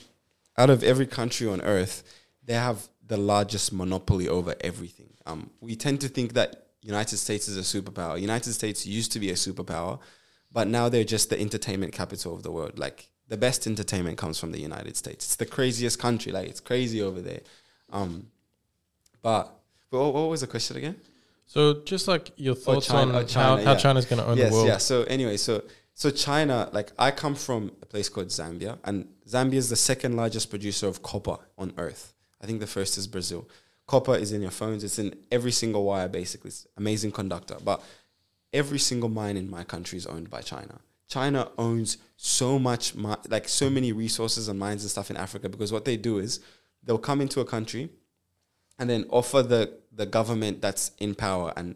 out 0.59 0.71
of 0.71 0.83
every 0.85 1.07
country 1.07 1.49
on 1.49 1.63
earth, 1.63 2.03
they 2.45 2.55
have 2.55 2.87
the 3.07 3.17
largest 3.17 3.73
monopoly 3.73 4.29
over 4.29 4.55
everything. 4.61 5.15
Um, 5.25 5.51
we 5.61 5.77
tend 5.77 6.01
to 6.03 6.09
think 6.09 6.35
that 6.35 6.67
United 6.83 7.17
States 7.17 7.49
is 7.49 7.57
a 7.57 7.81
superpower. 7.81 8.21
United 8.21 8.53
States 8.53 8.87
used 8.87 9.13
to 9.13 9.21
be 9.21 9.31
a 9.31 9.35
superpower, 9.35 9.99
but 10.53 10.69
now 10.69 10.89
they're 10.89 11.05
just 11.05 11.31
the 11.31 11.41
entertainment 11.41 11.93
capital 11.93 12.35
of 12.35 12.43
the 12.43 12.51
world. 12.51 12.79
Like 12.79 13.09
the 13.27 13.37
best 13.37 13.67
entertainment 13.67 14.19
comes 14.19 14.39
from 14.39 14.53
the 14.53 14.61
United 14.61 14.97
States. 14.97 15.25
It's 15.25 15.37
the 15.37 15.47
craziest 15.47 15.99
country. 15.99 16.33
Like 16.33 16.49
it's 16.49 16.61
crazy 16.61 17.01
over 17.01 17.21
there. 17.21 17.41
Um, 17.91 18.27
but 19.23 19.53
but 19.91 20.11
what, 20.11 20.29
was 20.29 20.41
the 20.43 20.47
question 20.47 20.77
again? 20.77 20.97
So 21.47 21.83
just 21.83 22.09
like 22.09 22.33
your 22.37 22.55
thoughts 22.55 22.89
China- 22.89 23.13
on 23.13 23.25
oh, 23.25 23.25
China, 23.25 23.49
how, 23.49 23.65
how 23.65 23.73
yeah. 23.73 23.79
China's 23.79 24.05
going 24.05 24.23
to 24.23 24.29
own 24.29 24.37
yes, 24.37 24.51
the 24.51 24.55
world. 24.55 24.69
yeah. 24.69 24.77
So 24.77 25.05
anyway, 25.05 25.37
so 25.39 25.63
so 25.95 26.11
China, 26.11 26.69
like 26.73 26.93
I 26.99 27.11
come 27.11 27.35
from 27.35 27.73
a 27.83 27.87
place 27.87 28.09
called 28.09 28.29
Zambia, 28.29 28.79
and 28.85 29.09
Zambia 29.27 29.55
is 29.55 29.71
the 29.71 29.77
second 29.77 30.17
largest 30.17 30.51
producer 30.51 30.87
of 30.87 31.03
copper 31.03 31.39
on 31.57 31.73
earth. 31.77 32.15
I 32.41 32.47
think 32.47 32.61
the 32.61 32.67
first 32.67 32.99
is 32.99 33.07
Brazil. 33.07 33.49
Copper 33.87 34.15
is 34.15 34.33
in 34.33 34.43
your 34.43 34.51
phones. 34.51 34.85
It's 34.85 34.99
in 34.99 35.17
every 35.33 35.51
single 35.51 35.83
wire, 35.85 36.09
basically. 36.09 36.49
It's 36.49 36.67
amazing 36.77 37.13
conductor. 37.13 37.57
But 37.65 37.83
every 38.53 38.79
single 38.79 39.09
mine 39.09 39.37
in 39.37 39.51
my 39.51 39.65
country 39.65 39.97
is 39.97 40.07
owned 40.07 40.31
by 40.31 40.43
China. 40.43 40.79
China 41.09 41.51
owns 41.57 41.97
so 42.17 42.59
much, 42.59 42.95
like 43.29 43.49
so 43.49 43.71
many 43.71 43.93
resources 43.93 44.49
and 44.49 44.59
mines 44.59 44.83
and 44.83 44.91
stuff 44.91 45.11
in 45.11 45.17
Africa 45.17 45.49
because 45.49 45.73
what 45.73 45.87
they 45.87 45.97
do 45.97 46.19
is 46.19 46.41
they'll 46.83 46.99
come 46.99 47.21
into 47.21 47.41
a 47.41 47.45
country 47.45 47.91
and 48.79 48.89
then 48.89 49.05
offer 49.11 49.43
the 49.43 49.79
the 49.93 50.07
government 50.07 50.61
that's 50.63 50.93
in 50.99 51.15
power 51.15 51.53
and 51.57 51.75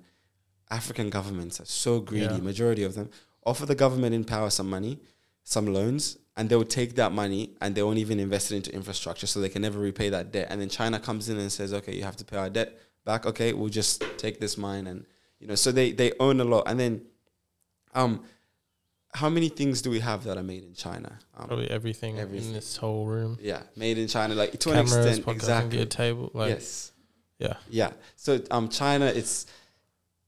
African 0.71 1.11
governments 1.11 1.61
are 1.61 1.67
so 1.67 2.01
greedy, 2.01 2.35
Yeah. 2.37 2.41
majority 2.41 2.83
of 2.85 2.95
them 2.95 3.11
offer 3.45 3.67
the 3.67 3.75
government 3.75 4.15
in 4.15 4.25
power 4.25 4.49
some 4.51 4.71
money, 4.71 4.99
some 5.43 5.67
loans, 5.67 6.17
and 6.37 6.49
they 6.49 6.55
will 6.57 6.65
take 6.65 6.95
that 6.95 7.11
money 7.13 7.57
and 7.61 7.75
they 7.75 7.83
won't 7.83 7.99
even 7.99 8.21
invest 8.21 8.53
it 8.53 8.57
into 8.57 8.73
infrastructure 8.73 9.27
so 9.27 9.41
they 9.41 9.49
can 9.49 9.61
never 9.63 9.79
repay 9.81 10.09
that 10.11 10.31
debt. 10.33 10.47
And 10.49 10.61
then 10.61 10.69
China 10.69 10.99
comes 11.01 11.29
in 11.29 11.37
and 11.39 11.51
says, 11.51 11.75
Okay, 11.75 11.95
you 11.95 12.05
have 12.05 12.17
to 12.17 12.25
pay 12.25 12.37
our 12.37 12.49
debt 12.49 12.79
back. 13.05 13.27
Okay, 13.27 13.53
we'll 13.53 13.69
just 13.69 14.03
take 14.17 14.39
this 14.41 14.57
mine 14.57 14.87
and 14.87 15.05
you 15.41 15.49
know, 15.49 15.57
so 15.57 15.73
they 15.73 15.91
they 15.93 16.13
own 16.21 16.41
a 16.41 16.45
lot. 16.45 16.63
And 16.69 16.79
then 16.79 17.03
um 17.95 18.23
how 19.15 19.29
many 19.29 19.49
things 19.49 19.83
do 19.83 19.91
we 19.91 20.01
have 20.01 20.25
that 20.25 20.37
are 20.37 20.43
made 20.43 20.65
in 20.65 20.75
China? 20.75 21.19
Um, 21.37 21.47
Probably 21.49 21.71
everything, 21.71 22.19
everything. 22.19 22.49
in 22.49 22.55
this 22.55 22.77
whole 22.77 23.07
room. 23.07 23.39
yeah, 23.41 23.63
made 23.77 23.99
in 23.99 24.09
China. 24.09 24.35
Like 24.35 24.59
to 24.59 24.73
an 24.73 24.79
extent, 24.79 25.27
exactly. 25.29 25.79
gear, 25.79 25.87
table. 25.87 26.31
Like, 26.33 26.51
yes. 26.51 26.93
yeah. 27.39 27.55
Yeah. 27.69 27.93
So 28.17 28.41
um, 28.51 28.69
China, 28.69 29.07
it's 29.07 29.47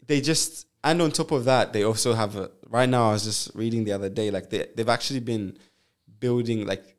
they 0.06 0.20
just 0.20 0.66
and 0.85 1.01
on 1.01 1.11
top 1.11 1.32
of 1.32 1.47
that, 1.47 1.73
they 1.73 1.82
also 1.82 2.12
have 2.12 2.36
a. 2.36 2.51
Right 2.69 2.89
now, 2.89 3.11
I 3.11 3.12
was 3.12 3.24
just 3.24 3.51
reading 3.55 3.85
the 3.85 3.93
other 3.93 4.11
day, 4.11 4.31
like 4.31 4.51
they 4.51 4.69
they've 4.77 4.89
actually 4.89 5.20
been 5.20 5.56
building 6.20 6.66
like 6.66 6.97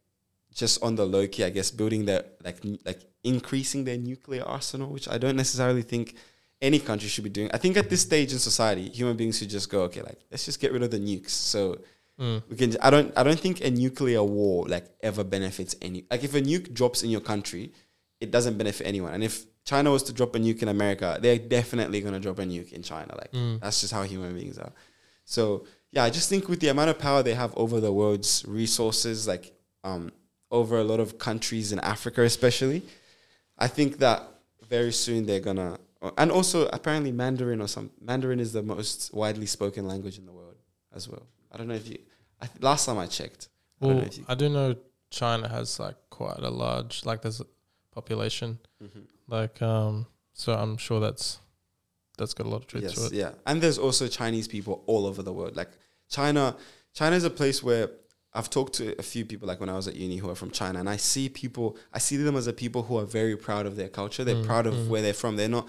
just 0.54 0.82
on 0.82 0.96
the 0.96 1.06
low 1.06 1.28
key, 1.28 1.44
I 1.44 1.52
guess, 1.52 1.70
building 1.70 2.06
their 2.06 2.24
like 2.44 2.66
n- 2.66 2.80
like 2.84 3.02
increasing 3.24 3.84
their 3.84 3.98
nuclear 3.98 4.44
arsenal, 4.44 4.90
which 4.90 5.08
I 5.08 5.20
don't 5.20 5.36
necessarily 5.36 5.84
think 5.84 6.16
any 6.62 6.80
country 6.80 7.10
should 7.10 7.24
be 7.24 7.30
doing. 7.30 7.50
I 7.54 7.58
think 7.58 7.78
at 7.78 7.90
this 7.90 8.02
stage 8.02 8.32
in 8.34 8.40
society, 8.40 8.90
human 8.90 9.16
beings 9.18 9.38
should 9.38 9.50
just 9.50 9.70
go, 9.70 9.82
okay, 9.84 10.02
like 10.02 10.20
let's 10.32 10.46
just 10.46 10.60
get 10.60 10.72
rid 10.72 10.84
of 10.84 10.92
the 10.92 11.00
nukes. 11.00 11.30
So 11.30 11.80
Mm. 12.18 12.42
we 12.50 12.56
can. 12.56 12.78
I 12.82 12.90
don't. 12.90 13.12
I 13.18 13.24
don't 13.24 13.38
think 13.40 13.60
a 13.60 13.70
nuclear 13.70 14.24
war 14.24 14.66
like 14.70 14.86
ever 15.04 15.22
benefits 15.26 15.76
any. 15.82 16.06
Like 16.10 16.24
if 16.24 16.34
a 16.34 16.42
nuke 16.42 16.74
drops 16.74 17.04
in 17.04 17.10
your 17.10 17.20
country, 17.20 17.74
it 18.22 18.32
doesn't 18.32 18.58
benefit 18.58 18.88
anyone. 18.88 19.14
And 19.14 19.22
if 19.22 19.44
China 19.66 19.92
was 19.92 20.02
to 20.04 20.14
drop 20.14 20.34
a 20.34 20.40
nuke 20.40 20.62
in 20.62 20.70
America, 20.70 21.20
they're 21.22 21.38
definitely 21.38 22.00
gonna 22.00 22.22
drop 22.22 22.40
a 22.40 22.44
nuke 22.44 22.72
in 22.72 22.84
China. 22.84 23.14
Like 23.18 23.34
Mm. 23.34 23.60
that's 23.60 23.82
just 23.82 23.92
how 23.92 24.04
human 24.04 24.34
beings 24.34 24.58
are. 24.58 24.72
So 25.26 25.66
yeah, 25.92 26.06
I 26.06 26.10
just 26.10 26.30
think 26.30 26.48
with 26.48 26.62
the 26.62 26.70
amount 26.70 26.90
of 26.90 26.98
power 27.00 27.22
they 27.22 27.34
have 27.34 27.54
over 27.58 27.82
the 27.82 27.92
world's 27.92 28.46
resources, 28.48 29.28
like 29.28 29.54
um, 29.84 30.14
over 30.52 30.78
a 30.80 30.86
lot 30.86 31.02
of 31.02 31.18
countries 31.18 31.74
in 31.74 31.80
Africa, 31.82 32.22
especially, 32.22 32.84
I 33.58 33.68
think 33.68 33.98
that 33.98 34.24
very 34.70 34.94
soon 34.94 35.26
they're 35.26 35.42
gonna. 35.42 35.80
And 36.18 36.32
also, 36.32 36.68
apparently, 36.68 37.12
Mandarin 37.12 37.62
or 37.62 37.68
some 37.68 37.92
Mandarin 38.02 38.40
is 38.40 38.54
the 38.54 38.64
most 38.64 39.14
widely 39.14 39.46
spoken 39.46 39.88
language 39.88 40.18
in 40.18 40.26
the 40.26 40.32
world 40.32 40.56
as 40.94 41.08
well. 41.10 41.26
I 41.52 41.58
don't 41.58 41.68
know 41.68 41.76
if 41.76 41.88
you. 41.88 41.98
I 42.42 42.48
th- 42.48 42.62
last 42.62 42.86
time 42.86 42.98
I 42.98 43.08
checked, 43.08 43.50
I 43.82 43.86
don't 43.88 43.98
know 43.98 44.04
if 44.04 44.18
you. 44.18 44.26
I 44.28 44.36
do 44.36 44.50
know 44.50 44.76
China 45.10 45.48
has 45.48 45.80
like 45.80 45.96
quite 46.10 46.40
a 46.40 46.50
large, 46.50 47.06
like 47.06 47.22
there's 47.22 47.40
a 47.42 47.46
population, 47.92 48.60
Mhm. 48.84 49.04
like 49.28 49.62
um. 49.62 50.06
So 50.34 50.54
I'm 50.54 50.76
sure 50.78 51.00
that's 51.00 51.40
that's 52.18 52.34
got 52.34 52.46
a 52.46 52.50
lot 52.50 52.58
of 52.58 52.68
truth 52.68 52.84
to 52.84 52.90
Yes, 53.02 53.12
it. 53.12 53.14
yeah. 53.14 53.32
And 53.46 53.62
there's 53.62 53.78
also 53.78 54.08
Chinese 54.08 54.48
people 54.48 54.84
all 54.86 55.06
over 55.06 55.22
the 55.24 55.32
world. 55.34 55.56
Like 55.56 55.70
China, 56.10 56.56
China 56.94 57.16
is 57.16 57.24
a 57.24 57.30
place 57.30 57.64
where 57.64 57.90
I've 58.36 58.50
talked 58.50 58.74
to 58.74 58.96
a 59.00 59.02
few 59.02 59.26
people 59.26 59.48
like 59.48 59.60
when 59.60 59.70
I 59.70 59.76
was 59.76 59.88
at 59.88 59.96
uni 59.96 60.18
who 60.18 60.30
are 60.30 60.36
from 60.36 60.52
China 60.52 60.80
and 60.80 60.90
I 60.90 60.98
see 60.98 61.30
people 61.30 61.78
I 61.94 62.00
see 62.00 62.18
them 62.18 62.36
as 62.36 62.48
a 62.48 62.54
people 62.54 62.84
who 62.84 62.98
are 63.00 63.06
very 63.06 63.38
proud 63.38 63.66
of 63.66 63.76
their 63.78 63.90
culture. 63.90 64.24
They're 64.24 64.36
Mm, 64.36 64.46
proud 64.46 64.68
of 64.68 64.74
mm. 64.74 64.88
where 64.90 65.02
they're 65.02 65.14
from. 65.14 65.36
They're 65.38 65.48
not 65.50 65.68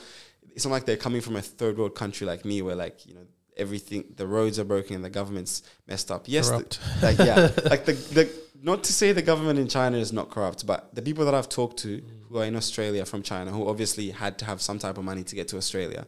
it's 0.54 0.64
not 0.64 0.72
like 0.72 0.86
they're 0.86 0.96
coming 0.96 1.20
from 1.20 1.36
a 1.36 1.42
third 1.42 1.78
world 1.78 1.94
country 1.94 2.26
like 2.26 2.44
me 2.44 2.62
where 2.62 2.74
like, 2.74 3.06
you 3.06 3.14
know, 3.14 3.26
everything 3.56 4.04
the 4.16 4.26
roads 4.26 4.58
are 4.58 4.64
broken 4.64 4.96
and 4.96 5.04
the 5.04 5.10
government's 5.10 5.62
messed 5.86 6.10
up. 6.10 6.24
Yes, 6.26 6.50
the, 6.50 6.78
like 7.02 7.18
yeah, 7.18 7.50
like 7.70 7.84
the 7.84 7.92
the 7.92 8.28
not 8.62 8.82
to 8.84 8.92
say 8.92 9.12
the 9.12 9.22
government 9.22 9.58
in 9.58 9.68
China 9.68 9.96
is 9.98 10.12
not 10.12 10.30
corrupt, 10.30 10.66
but 10.66 10.94
the 10.94 11.02
people 11.02 11.24
that 11.26 11.34
I've 11.34 11.48
talked 11.48 11.76
to 11.80 12.02
who 12.28 12.38
are 12.38 12.44
in 12.44 12.56
Australia 12.56 13.04
from 13.04 13.22
China, 13.22 13.50
who 13.52 13.68
obviously 13.68 14.10
had 14.10 14.38
to 14.38 14.44
have 14.44 14.60
some 14.60 14.78
type 14.78 14.98
of 14.98 15.04
money 15.04 15.22
to 15.24 15.34
get 15.36 15.46
to 15.48 15.56
Australia, 15.56 16.06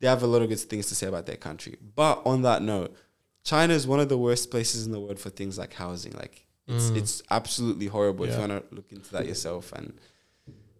they 0.00 0.08
have 0.08 0.22
a 0.22 0.26
lot 0.26 0.42
of 0.42 0.48
good 0.48 0.58
things 0.60 0.86
to 0.86 0.94
say 0.94 1.06
about 1.06 1.26
their 1.26 1.36
country. 1.36 1.76
But 1.94 2.22
on 2.24 2.42
that 2.42 2.62
note, 2.62 2.96
China 3.44 3.74
is 3.74 3.86
one 3.86 4.00
of 4.00 4.08
the 4.08 4.18
worst 4.18 4.50
places 4.50 4.86
in 4.86 4.92
the 4.92 5.00
world 5.00 5.18
for 5.18 5.30
things 5.30 5.58
like 5.58 5.74
housing. 5.74 6.12
Like 6.12 6.46
it's 6.66 6.90
Mm. 6.90 6.96
it's 6.98 7.22
absolutely 7.30 7.86
horrible 7.86 8.24
if 8.26 8.32
you 8.34 8.38
want 8.38 8.52
to 8.52 8.74
look 8.74 8.92
into 8.92 9.10
that 9.12 9.26
yourself. 9.26 9.72
And 9.72 9.98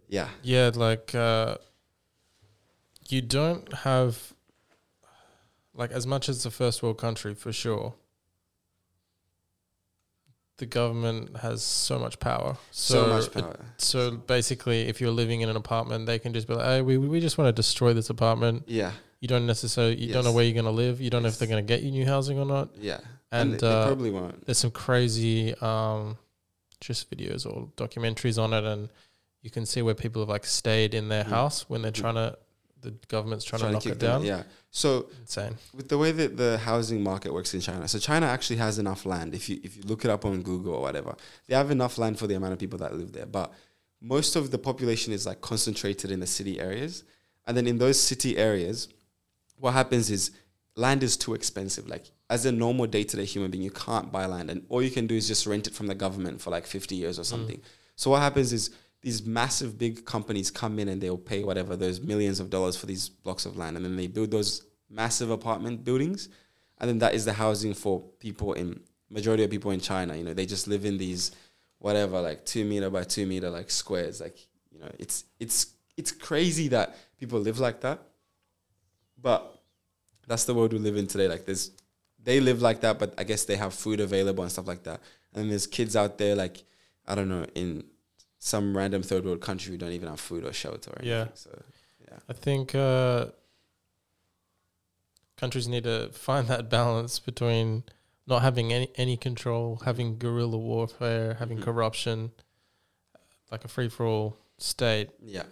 yeah, 0.09 0.28
Yeah, 0.43 0.70
like 0.74 1.15
uh, 1.15 1.57
you 3.09 3.23
don't 3.23 3.73
have 3.73 4.32
like 5.74 5.91
as 5.91 6.07
much 6.07 6.28
as 6.28 6.43
the 6.43 6.51
first 6.51 6.82
world 6.82 6.99
country 6.99 7.35
for 7.35 7.53
sure. 7.53 7.95
The 10.59 10.66
government 10.66 11.39
has 11.39 11.62
so 11.62 11.99
much 11.99 12.20
power. 12.20 12.59
so, 12.70 12.95
So, 12.95 13.07
much 13.09 13.27
it- 13.28 13.32
power. 13.32 13.65
so 13.78 14.11
basically, 14.11 14.82
if 14.89 15.01
you're 15.01 15.11
living 15.11 15.41
in 15.41 15.49
an 15.49 15.57
apartment, 15.57 16.05
they 16.05 16.19
can 16.19 16.35
just 16.35 16.47
be 16.47 16.55
like, 16.55 16.66
"Hey, 16.66 16.82
we 16.82 16.99
we 16.99 17.19
just 17.20 17.39
want 17.39 17.49
to 17.49 17.53
destroy 17.53 17.95
this 17.95 18.11
apartment." 18.11 18.65
Yeah, 18.66 18.93
You 19.20 19.28
don't 19.28 19.47
necessarily 19.47 19.97
you 19.97 20.12
don't 20.12 20.24
know 20.24 20.32
where 20.32 20.44
you're 20.44 20.55
gonna 20.55 20.70
live. 20.74 21.01
You 21.01 21.10
don't 21.10 21.22
know 21.22 21.28
if 21.28 21.38
they're 21.38 21.48
gonna 21.48 21.62
get 21.62 21.82
you 21.82 21.90
new 21.90 22.06
housing 22.06 22.38
or 22.38 22.47
not. 22.47 22.70
yeah, 22.78 23.01
And, 23.30 23.52
they, 23.55 23.59
they 23.59 23.66
uh, 23.66 23.86
probably 23.86 24.10
won't. 24.10 24.47
There's 24.47 24.59
some 24.59 24.70
crazy 24.70 25.55
um, 25.56 26.16
just 26.80 27.10
videos 27.10 27.44
or 27.44 27.68
documentaries 27.76 28.42
on 28.42 28.55
it, 28.55 28.64
and 28.64 28.88
you 29.42 29.51
can 29.51 29.66
see 29.66 29.82
where 29.82 29.94
people 29.94 30.22
have 30.22 30.30
like 30.30 30.47
stayed 30.47 30.94
in 30.94 31.09
their 31.09 31.24
Mhm. 31.24 31.28
house 31.28 31.68
when 31.68 31.82
they're 31.82 31.92
Mhm. 31.92 32.01
trying 32.01 32.14
to. 32.14 32.38
The 32.82 32.92
government's 33.09 33.44
trying, 33.44 33.60
to 33.60 33.72
knock 33.72 33.82
kick 33.82 33.92
it 33.92 33.98
them- 34.01 34.22
down. 34.22 34.24
Yeah. 34.24 34.44
So 34.70 35.10
Insane. 35.20 35.59
with 35.74 35.90
the 35.90 35.98
way 35.98 36.12
that 36.12 36.38
the 36.38 36.56
housing 36.56 37.02
market 37.02 37.30
works 37.30 37.52
in 37.52 37.60
China, 37.60 37.86
so 37.86 37.98
China 37.98 38.24
actually 38.24 38.56
has 38.56 38.78
enough 38.78 39.05
land. 39.05 39.34
If 39.34 39.51
you 39.51 39.60
if 39.62 39.76
you 39.76 39.82
look 39.82 40.02
it 40.06 40.10
up 40.10 40.24
on 40.24 40.40
Google 40.40 40.72
or 40.76 40.80
whatever, 40.80 41.14
they 41.47 41.55
have 41.55 41.70
enough 41.70 41.98
land 41.98 42.18
for 42.18 42.26
the 42.26 42.36
amount 42.36 42.55
of 42.55 42.59
people 42.59 42.78
that 42.78 42.94
live 42.97 43.12
there. 43.12 43.26
But 43.26 43.52
most 44.01 44.34
of 44.34 44.51
the 44.51 44.56
population 44.56 45.12
is 45.12 45.26
like 45.26 45.42
concentrated 45.42 46.10
in 46.10 46.20
the 46.20 46.26
city 46.26 46.59
areas, 46.59 47.05
and 47.47 47.55
then 47.55 47.66
in 47.66 47.76
those 47.76 48.01
city 48.01 48.38
areas, 48.38 48.88
what 49.61 49.73
happens 49.73 50.11
is 50.11 50.32
land 50.77 51.03
is 51.03 51.16
too 51.16 51.35
expensive. 51.35 51.89
Like 51.89 52.11
as 52.28 52.47
a 52.47 52.53
normal 52.53 52.87
day 52.87 53.05
to 53.05 53.16
day 53.16 53.24
human 53.24 53.51
being, 53.51 53.62
you 53.62 53.70
can't 53.70 54.11
buy 54.11 54.27
land, 54.27 54.51
and 54.51 54.65
all 54.69 54.82
you 54.82 54.91
can 54.91 55.07
do 55.07 55.15
is 55.15 55.28
just 55.28 55.47
rent 55.47 55.66
it 55.66 55.74
from 55.74 55.87
the 55.87 55.95
government 55.95 56.41
for 56.41 56.51
like 56.51 56.66
fifty 56.66 56.97
years 56.97 57.19
or 57.19 57.23
mm. 57.23 57.27
something. 57.27 57.61
So 57.97 58.11
what 58.11 58.23
happens 58.23 58.53
is 58.53 58.70
these 59.03 59.24
massive 59.24 59.78
big 59.78 60.05
companies 60.05 60.51
come 60.51 60.78
in 60.78 60.89
and 60.89 61.01
they'll 61.01 61.16
pay 61.16 61.43
whatever 61.43 61.77
those 61.77 62.01
millions 62.01 62.41
of 62.41 62.51
dollars 62.51 62.77
for 62.77 62.87
these 62.87 63.09
blocks 63.09 63.47
of 63.47 63.57
land, 63.57 63.77
and 63.77 63.85
then 63.85 63.97
they 63.97 64.07
build 64.07 64.31
those 64.31 64.62
massive 64.89 65.31
apartment 65.31 65.85
buildings, 65.85 66.28
and 66.78 66.89
then 66.89 66.99
that 66.99 67.15
is 67.15 67.24
the 67.24 67.32
housing 67.32 67.74
for 67.74 68.01
people 68.19 68.55
in 68.55 68.81
majority 69.11 69.45
of 69.45 69.51
people 69.51 69.70
in 69.70 69.81
China. 69.81 70.16
You 70.16 70.24
know, 70.24 70.35
they 70.35 70.47
just 70.47 70.69
live 70.69 70.85
in 70.85 70.99
these 70.99 71.32
whatever 71.78 72.20
like 72.20 72.45
two 72.45 72.65
meter 72.65 72.91
by 72.91 73.05
two 73.05 73.27
meter 73.27 73.51
like 73.51 73.70
squares. 73.70 74.20
Like 74.20 74.39
you 74.70 74.78
know, 74.78 74.91
it's 74.99 75.24
it's 75.39 75.74
it's 75.97 76.12
crazy 76.12 76.69
that 76.69 76.97
people 77.19 77.41
live 77.41 77.59
like 77.59 77.81
that, 77.81 78.03
but 79.20 79.60
that's 80.26 80.44
the 80.44 80.55
world 80.55 80.72
we 80.72 80.78
live 80.78 80.97
in 80.97 81.06
today. 81.06 81.28
Like 81.28 81.44
there's 81.47 81.70
they 82.22 82.40
live 82.40 82.60
like 82.62 82.80
that, 82.82 82.98
but 82.98 83.14
I 83.18 83.24
guess 83.24 83.44
they 83.44 83.56
have 83.56 83.72
food 83.74 84.01
available 84.01 84.42
and 84.44 84.52
stuff 84.52 84.66
like 84.66 84.82
that. 84.84 85.01
And 85.32 85.42
then 85.42 85.48
there's 85.48 85.66
kids 85.66 85.97
out 85.97 86.18
there 86.18 86.34
like 86.36 86.64
I 87.06 87.14
don't 87.14 87.28
know 87.28 87.47
in 87.55 87.84
some 88.38 88.76
random 88.76 89.02
third 89.02 89.24
world 89.24 89.40
country 89.40 89.72
who 89.72 89.78
don't 89.78 89.92
even 89.92 90.09
have 90.09 90.20
food 90.20 90.44
or 90.44 90.52
shelter. 90.52 90.90
Or 90.92 91.02
Yeah. 91.05 91.14
anything. 91.22 91.32
So 91.34 91.62
I 92.28 92.32
think 92.32 92.74
uh, 92.74 93.26
countries 95.36 95.68
need 95.68 95.84
to 95.84 96.10
find 96.12 96.48
that 96.48 96.68
balance 96.70 97.18
between 97.18 97.84
not 98.26 98.42
having 98.42 98.72
any 98.72 98.90
any 98.97 99.16
control, 99.16 99.80
having 99.84 100.18
guerrilla 100.18 100.59
warfare, 100.59 101.34
having 101.34 101.59
Mhm. 101.59 101.62
corruption, 101.62 102.32
like 103.51 103.64
a 103.64 103.68
free 103.68 103.88
for 103.88 104.06
all 104.06 104.36
state, 104.59 105.10
yeah, 105.22 105.44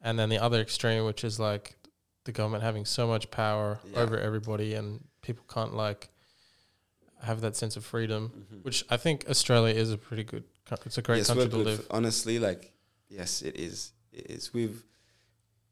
and 0.00 0.18
then 0.18 0.28
the 0.30 0.38
other 0.38 0.60
extreme, 0.60 1.04
which 1.04 1.22
is 1.24 1.38
like 1.38 1.76
the 2.24 2.32
government 2.32 2.62
having 2.62 2.84
so 2.84 3.06
much 3.06 3.30
power 3.30 3.80
Yeah. 3.92 4.00
over 4.00 4.18
everybody, 4.18 4.74
and 4.74 5.04
people 5.22 5.44
can't 5.52 5.74
like 5.74 6.08
have 7.22 7.40
that 7.40 7.56
sense 7.56 7.76
of 7.76 7.84
freedom. 7.84 8.46
Mhm. 8.52 8.62
Which 8.64 8.84
I 8.90 8.96
think 8.96 9.26
Australia 9.28 9.74
is 9.74 9.90
a 9.90 9.98
pretty 9.98 10.24
good. 10.24 10.44
It's 10.86 10.98
a 10.98 11.02
great 11.02 11.18
yes, 11.18 11.26
country 11.28 11.48
to 11.48 11.56
live. 11.56 11.84
for- 11.84 11.92
honestly, 11.94 12.38
like 12.38 12.72
yes, 13.08 13.42
it 13.42 13.56
is. 13.56 13.92
It 14.12 14.30
is. 14.30 14.52
We've. 14.54 14.82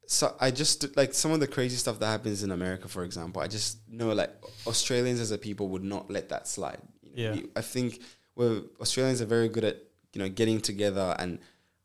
So 0.06 0.36
I 0.40 0.50
just 0.50 0.94
like 0.96 1.14
some 1.14 1.32
of 1.32 1.40
the 1.40 1.46
crazy 1.46 1.76
stuff 1.76 1.98
that 2.00 2.06
happens 2.06 2.42
in 2.42 2.50
America, 2.50 2.88
for 2.88 3.04
example. 3.04 3.40
I 3.40 3.48
just 3.48 3.78
know 3.88 4.12
like 4.12 4.30
Australians 4.66 5.20
as 5.20 5.30
a 5.30 5.38
people 5.38 5.68
would 5.68 5.84
not 5.84 6.10
let 6.10 6.28
that 6.28 6.46
slide. 6.48 6.80
You 7.02 7.10
know, 7.10 7.22
Yeah. 7.34 7.40
we- 7.42 7.50
I 7.56 7.62
think 7.62 8.02
we're 8.34 8.62
Australians 8.80 9.20
are 9.22 9.26
very 9.26 9.48
good 9.48 9.64
at 9.64 9.76
you 10.12 10.18
know 10.20 10.28
getting 10.28 10.60
together, 10.60 11.16
and 11.18 11.38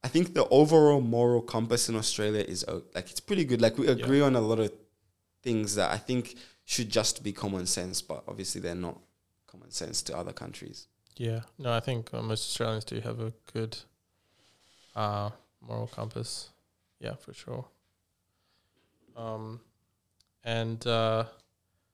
I 0.03 0.07
think 0.09 0.33
the 0.33 0.47
overall 0.49 1.01
moral 1.01 1.41
compass 1.41 1.89
in 1.89 1.95
Australia 1.95 2.43
is 2.47 2.65
like 2.95 3.09
it's 3.11 3.19
pretty 3.19 3.45
good. 3.45 3.61
Like 3.61 3.77
we 3.77 3.87
agree 3.87 4.21
on 4.21 4.35
a 4.35 4.41
lot 4.41 4.59
of 4.59 4.71
things 5.41 5.75
that 5.75 5.91
I 5.91 5.97
think 5.97 6.35
should 6.65 6.89
just 6.89 7.23
be 7.23 7.33
common 7.33 7.65
sense, 7.65 8.01
but 8.01 8.23
obviously 8.27 8.61
they're 8.61 8.75
not 8.75 8.99
common 9.47 9.71
sense 9.71 10.01
to 10.03 10.17
other 10.17 10.33
countries. 10.33 10.87
Yeah, 11.17 11.41
no, 11.57 11.71
I 11.73 11.79
think 11.79 12.13
uh, 12.13 12.21
most 12.21 12.41
Australians 12.49 12.85
do 12.85 12.99
have 13.01 13.19
a 13.19 13.33
good 13.51 13.77
uh, 14.95 15.31
moral 15.61 15.87
compass. 15.87 16.49
Yeah, 16.99 17.15
for 17.15 17.33
sure. 17.33 17.65
Um, 19.15 19.59
and 20.43 20.85
uh, 20.85 21.25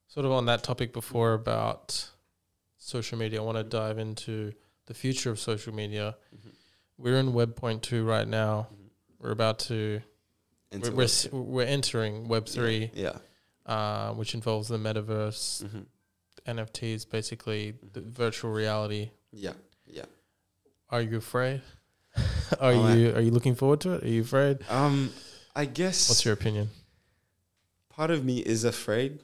sort 0.08 0.26
of 0.26 0.32
on 0.32 0.46
that 0.46 0.62
topic 0.62 0.92
before 0.92 1.32
about 1.32 2.10
social 2.76 3.18
media, 3.18 3.40
I 3.40 3.44
want 3.44 3.56
to 3.56 3.64
dive 3.64 3.98
into 3.98 4.52
the 4.86 4.94
future 4.94 5.30
of 5.30 5.40
social 5.40 5.72
media. 5.74 6.16
Mhm. 6.34 6.52
We're 6.96 7.18
in 7.18 7.32
Web 7.32 7.56
Point 7.56 7.82
Two 7.82 8.04
right 8.04 8.26
now. 8.26 8.68
Mhm. 8.72 8.88
We're 9.18 9.30
about 9.32 9.58
to 9.60 10.00
Into 10.70 10.90
we're 10.92 11.06
we're, 11.32 11.40
we're 11.40 11.62
entering 11.66 12.28
Web 12.28 12.46
Three, 12.46 12.90
Yeah. 12.94 13.18
uh, 13.66 14.12
which 14.14 14.34
involves 14.34 14.68
the 14.68 14.76
metaverse, 14.78 15.64
Mhm. 15.64 15.86
NFTs, 16.46 17.04
basically 17.08 17.72
the 17.92 18.00
Mhm. 18.00 18.10
virtual 18.10 18.50
reality. 18.52 19.10
Yeah. 19.32 19.54
Yeah. 19.86 20.06
Are 20.90 21.00
you 21.02 21.16
afraid? 21.16 21.62
are 22.60 22.72
Oh, 22.72 22.82
I- 22.82 22.94
you 22.94 23.10
are 23.14 23.20
you 23.20 23.30
looking 23.30 23.54
forward 23.54 23.80
to 23.82 23.92
it? 23.94 24.04
Are 24.04 24.08
you 24.08 24.22
afraid? 24.22 24.58
Um, 24.68 25.12
I 25.56 25.64
guess 25.66 26.08
What's 26.08 26.24
your 26.24 26.34
opinion? 26.34 26.70
part 27.88 28.10
of 28.10 28.24
me 28.24 28.38
is 28.38 28.64
afraid 28.64 29.20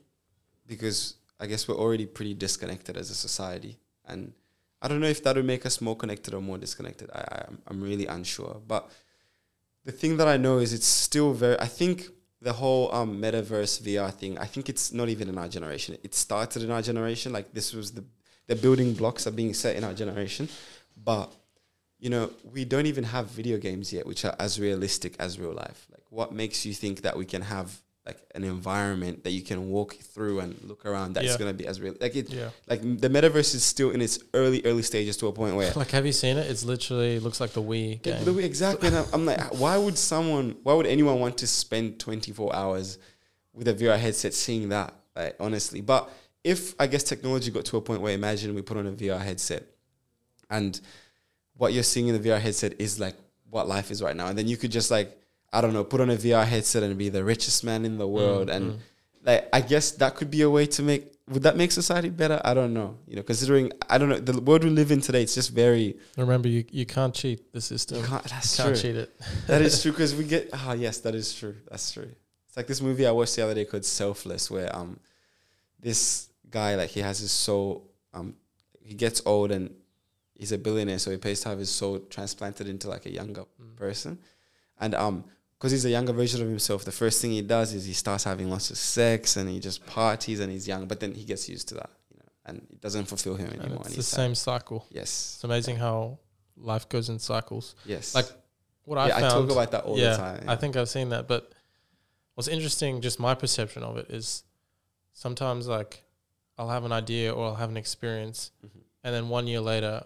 because 0.67 1.15
I 1.41 1.47
guess 1.47 1.67
we're 1.67 1.77
already 1.77 2.07
pretty 2.07 2.35
disconnected 2.35 2.97
as 2.97 3.11
a 3.11 3.15
society. 3.15 3.79
and 4.07 4.33
I 4.83 4.89
don't 4.89 5.01
know 5.01 5.09
if 5.09 5.23
that 5.25 5.37
would 5.37 5.45
make 5.45 5.67
us 5.67 5.81
more 5.81 5.97
connected 5.97 6.35
or 6.35 6.41
more 6.41 6.59
disconnected. 6.59 7.11
I, 7.13 7.19
I 7.19 7.45
I'm 7.69 7.83
really 7.83 8.07
unsure. 8.07 8.61
But 8.67 8.91
the 9.85 9.93
thing 9.93 10.17
that 10.19 10.29
I 10.29 10.37
know 10.37 10.59
is 10.59 10.73
it's 10.73 10.87
still 10.87 11.33
very. 11.33 11.59
I 11.61 11.67
think 11.67 12.07
the 12.41 12.53
whole 12.55 12.95
um, 12.95 13.21
metaverse 13.21 13.83
VR 13.83 14.13
thing. 14.13 14.39
I 14.39 14.47
think 14.47 14.69
it's 14.69 14.93
not 14.93 15.09
even 15.09 15.29
in 15.29 15.37
our 15.37 15.49
generation. 15.49 15.97
It 16.03 16.15
started 16.15 16.63
in 16.63 16.71
our 16.71 16.83
generation. 16.83 17.33
Like 17.33 17.53
this 17.53 17.73
was 17.75 17.93
the 17.93 18.05
the 18.47 18.57
building 18.57 18.95
blocks 18.95 19.27
are 19.27 19.31
being 19.31 19.55
set 19.55 19.77
in 19.77 19.85
our 19.85 19.95
generation, 19.95 20.49
but 20.97 21.33
you 21.99 22.11
know 22.11 22.31
we 22.53 22.65
don't 22.65 22.87
even 22.87 23.05
have 23.05 23.27
video 23.27 23.59
games 23.59 23.93
yet, 23.93 24.07
which 24.07 24.25
are 24.25 24.35
as 24.39 24.59
realistic 24.59 25.15
as 25.19 25.39
real 25.39 25.53
life. 25.53 25.87
Like 25.91 26.05
what 26.11 26.33
makes 26.33 26.65
you 26.65 26.73
think 26.73 27.03
that 27.03 27.17
we 27.17 27.27
can 27.27 27.43
have 27.43 27.81
like 28.07 28.19
an 28.35 28.45
environment 28.45 29.23
that 29.25 29.31
you 29.33 29.43
can 29.43 29.69
walk 29.69 29.95
through 29.95 30.41
and 30.41 30.59
look 30.65 30.87
around 30.87 31.13
that's 31.13 31.27
Yeah. 31.27 31.37
going 31.39 31.51
to 31.51 31.57
be 31.63 31.67
as 31.67 31.81
real 31.81 31.95
like 32.01 32.17
it 32.17 32.31
Yeah. 32.31 32.49
like 32.67 32.81
the 32.81 33.09
metaverse 33.11 33.55
is 33.55 33.63
still 33.63 33.91
in 33.91 34.01
its 34.01 34.19
early 34.33 34.63
early 34.65 34.83
stages 34.83 35.17
to 35.19 35.27
a 35.29 35.33
point 35.33 35.55
where 35.55 35.71
Like, 35.77 35.91
have 35.91 36.07
you 36.07 36.13
seen 36.13 36.39
it? 36.39 36.51
It's 36.51 36.65
literally 36.65 37.19
looks 37.21 37.41
like 37.41 37.51
the 37.53 37.63
Wii 37.63 38.01
game. 38.03 38.25
the 38.25 38.33
way- 38.33 38.45
exactly. 38.45 38.89
And 38.89 38.97
I'm, 38.97 39.07
I'm 39.13 39.27
like, 39.27 39.41
why 39.61 39.77
would 39.77 39.99
someone, 39.99 40.57
why 40.63 40.73
would 40.75 40.87
anyone 40.87 41.21
want 41.21 41.37
to 41.39 41.47
spend 41.47 42.01
24 42.01 42.55
hours 42.57 42.99
with 43.53 43.69
a 43.69 43.75
VR 43.75 43.99
headset 43.99 44.33
seeing 44.35 44.71
that? 44.71 44.95
Like, 45.15 45.37
honestly. 45.39 45.81
But 45.83 46.09
if 46.43 46.75
I 46.81 46.87
guess 46.87 47.03
technology 47.05 47.51
got 47.51 47.67
to 47.67 47.77
a 47.77 47.81
point 47.83 48.01
where 48.01 48.15
imagine 48.15 48.55
we 48.55 48.63
put 48.63 48.79
on 48.79 48.87
a 48.87 48.93
VR 48.93 49.21
headset 49.21 49.65
and 50.49 50.81
what 51.57 51.75
you're 51.75 51.83
seeing 51.83 52.09
in 52.09 52.21
the 52.21 52.29
VR 52.29 52.41
headset 52.41 52.81
is 52.81 52.99
like 52.99 53.15
what 53.51 53.69
life 53.69 53.91
is 53.91 54.03
right 54.03 54.17
now. 54.17 54.29
And 54.29 54.39
then 54.39 54.49
you 54.49 54.57
could 54.57 54.73
just 54.73 54.91
like, 54.91 55.17
I 55.53 55.61
don't 55.61 55.73
know, 55.73 55.85
put 55.85 56.01
on 56.01 56.11
a 56.11 56.17
VR 56.17 56.45
headset 56.47 56.83
and 56.83 56.97
be 56.97 57.09
the 57.09 57.25
richest 57.25 57.65
man 57.65 57.85
in 57.85 57.99
the 57.99 58.07
world. 58.09 58.49
and 58.51 58.81
like, 59.25 59.49
I 59.53 59.61
guess 59.61 59.93
that 59.93 60.15
could 60.17 60.31
be 60.31 60.43
a 60.43 60.51
way 60.51 60.67
to 60.67 60.83
make, 60.83 61.13
would 61.29 61.43
that 61.43 61.57
make 61.57 61.73
society 61.73 62.09
better? 62.09 62.41
I 62.45 62.55
don't 62.55 62.73
know. 62.73 62.97
You 63.07 63.17
know, 63.17 63.23
considering, 63.23 63.73
I 63.89 63.99
don't 63.99 64.09
know, 64.09 64.19
the 64.19 64.41
world 64.41 64.65
we 64.65 64.71
live 64.71 64.91
in 64.93 65.01
today, 65.01 65.23
it's 65.23 65.35
just 65.35 65.51
very, 65.51 65.97
Remember, 66.17 66.49
you, 66.49 66.65
you 66.71 66.87
can't 66.87 67.15
cheat 67.15 67.53
the 67.53 67.61
system. 67.61 67.99
you 67.99 68.05
can't, 68.05 68.23
that's 68.25 68.57
You 68.59 68.65
can't 68.65 68.75
true. 68.77 68.83
cheat 68.83 68.97
it. 68.97 69.21
That 69.47 69.63
is 69.63 69.83
true 69.83 69.93
because 69.93 70.15
we 70.15 70.25
get 70.25 70.51
ah 70.53 70.73
yes, 70.73 70.99
that 71.01 71.15
is 71.15 71.35
true. 71.35 71.57
That's 71.69 71.93
true. 71.93 72.11
It's 72.47 72.57
like 72.57 72.67
this 72.67 72.81
movie 72.81 73.07
I 73.07 73.11
watched 73.13 73.37
the 73.37 73.43
other 73.43 73.55
day 73.55 73.65
called 73.65 73.85
Selfless, 73.85 74.51
where 74.51 74.75
um 74.75 74.99
this 75.79 76.29
guy 76.51 76.75
like 76.77 76.91
he 76.91 77.01
has 77.01 77.19
his 77.21 77.31
soul 77.33 77.89
um 78.13 78.35
he 78.83 78.95
gets 78.95 79.23
old 79.25 79.51
and 79.53 79.71
he's 80.35 80.53
a 80.53 80.59
billionaire, 80.59 80.99
so 80.99 81.11
he 81.11 81.17
pays 81.17 81.41
to 81.43 81.49
have 81.51 81.59
his 81.59 81.71
soul 81.71 81.99
transplanted 82.11 82.69
into 82.69 82.89
like 82.89 83.07
a 83.07 83.11
younger 83.13 83.45
person, 83.77 84.19
and 84.81 84.95
um 84.95 85.25
because 85.61 85.73
he's 85.73 85.85
a 85.85 85.91
younger 85.91 86.15
version 86.15 86.41
of 86.41 86.49
himself, 86.49 86.87
the 86.87 86.91
first 86.93 87.21
thing 87.21 87.33
he 87.33 87.43
does 87.43 87.75
is 87.75 87.85
he 87.85 87.93
starts 87.93 88.25
having 88.25 88.49
lots 88.49 88.71
of 88.71 88.79
sex 88.79 89.37
and 89.37 89.47
he 89.51 89.61
just 89.61 89.85
parties 89.85 90.41
and 90.41 90.51
he's 90.51 90.67
young, 90.67 90.87
but 90.87 91.01
then 91.01 91.13
he 91.13 91.23
gets 91.23 91.51
used 91.51 91.69
to 91.69 91.75
that, 91.75 91.91
you 92.11 92.17
know, 92.19 92.25
and 92.47 92.67
it 92.73 92.81
doesn't 92.81 93.05
fulfill 93.05 93.35
him 93.35 93.51
And 93.51 93.61
anymore. 93.61 93.83
it's 93.85 93.95
the 93.97 94.03
sad. 94.03 94.17
same 94.17 94.35
cycle. 94.35 94.87
Yes. 94.91 95.33
It's 95.35 95.45
amazing 95.45 95.77
how 95.77 96.19
life 96.57 96.89
goes 96.89 97.11
in 97.11 97.19
cycles. 97.19 97.75
Yes. 97.85 98.15
Like 98.15 98.25
what 98.85 98.97
I 98.97 99.09
yeah, 99.09 99.17
I 99.19 99.21
talk 99.21 99.51
about 99.51 99.71
that 99.73 99.85
all 99.85 99.99
yeah, 99.99 100.13
the 100.13 100.17
time. 100.17 100.41
Yeah, 100.45 100.53
I 100.53 100.57
think 100.57 100.77
I've 100.77 100.89
seen 100.89 101.11
that. 101.11 101.29
But 101.29 101.53
what's 102.37 102.49
interesting, 102.49 103.03
just 103.03 103.21
my 103.21 103.35
perception 103.35 103.83
of 103.83 103.99
it, 103.99 104.07
is 104.09 104.45
sometimes 105.13 105.69
like 105.69 106.03
I'll 106.57 106.71
have 106.71 106.85
an 106.87 106.93
idea 106.93 107.35
or 107.35 107.49
I'll 107.49 107.55
have 107.57 107.69
an 107.71 107.77
experience, 107.77 108.51
Mhm. 108.65 108.81
and 109.05 109.15
then 109.15 109.29
one 109.29 109.47
year 109.47 109.61
later, 109.61 110.05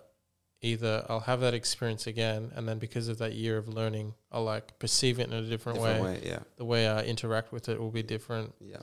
either 0.62 1.05
I'll 1.09 1.20
have 1.20 1.40
that 1.40 1.55
experience 1.55 2.06
again, 2.09 2.51
and 2.56 2.68
then 2.68 2.78
because 2.81 3.06
of 3.09 3.18
that 3.18 3.35
year 3.35 3.56
of 3.56 3.68
learning, 3.68 4.14
I'll 4.35 4.44
like 4.44 4.78
perceive 4.81 5.20
it 5.20 5.28
in 5.28 5.32
a 5.32 5.43
different, 5.43 5.78
different 5.78 6.02
way. 6.05 6.11
way. 6.15 6.23
Yeah. 6.24 6.40
The 6.56 6.65
way 6.65 6.89
I 6.89 7.02
interact 7.05 7.52
with 7.52 7.69
it 7.69 7.81
will 7.81 7.93
be 7.93 8.02
different. 8.02 8.52
Yeah. 8.61 8.78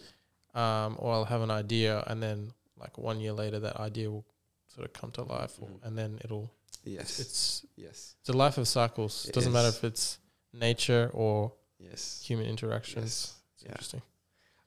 Um, 0.53 0.95
or 0.99 1.13
I'll 1.13 1.25
have 1.25 1.41
an 1.41 1.51
idea, 1.51 2.03
and 2.07 2.23
then 2.23 2.53
like 2.77 2.97
one 2.97 3.19
year 3.19 3.33
later, 3.33 3.59
that 3.59 3.77
idea 3.77 4.09
will 4.09 4.25
sort 4.67 4.85
of 4.87 4.93
come 4.93 5.11
to 5.11 5.23
life, 5.23 5.57
or, 5.61 5.67
Mhm. 5.69 5.83
and 5.85 5.97
then 5.97 6.19
it'll. 6.23 6.49
Yes. 6.83 7.19
It's 7.19 7.65
yes. 7.75 8.15
it's 8.21 8.29
a 8.29 8.33
life 8.33 8.57
of 8.57 8.67
cycles. 8.67 9.25
It 9.27 9.33
doesn't 9.35 9.51
matter 9.53 9.67
if 9.69 9.83
it's 9.83 10.17
nature 10.53 11.11
or 11.13 11.51
Yes. 11.79 12.21
human 12.25 12.45
interactions. 12.47 13.03
Yes. 13.11 13.33
It's 13.55 13.63
Yeah. 13.63 13.69
interesting. 13.71 14.01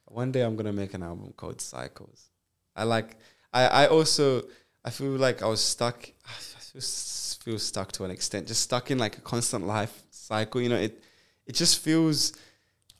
One 0.07 0.31
day 0.33 0.43
I'm 0.43 0.55
gonna 0.57 0.73
make 0.73 0.95
an 0.95 1.03
album 1.03 1.33
called 1.33 1.61
Cycles. 1.61 2.31
I 2.77 2.85
like. 2.85 3.17
I. 3.53 3.67
I 3.67 3.87
also. 3.89 4.43
I 4.85 4.91
feel 4.91 5.17
like 5.17 5.43
I 5.43 5.47
was 5.47 5.63
stuck. 5.63 6.09
I 6.27 6.33
feel, 6.33 6.83
feel 7.45 7.59
stuck 7.59 7.91
to 7.93 8.05
an 8.05 8.11
extent. 8.11 8.47
Just 8.49 8.63
stuck 8.63 8.91
in 8.91 8.99
like 8.99 9.17
a 9.19 9.23
constant 9.23 9.67
life 9.67 10.04
cycle. 10.25 10.61
You 10.61 10.69
know. 10.71 10.77
It. 10.89 11.03
It 11.47 11.55
just 11.55 11.79
feels. 11.79 12.33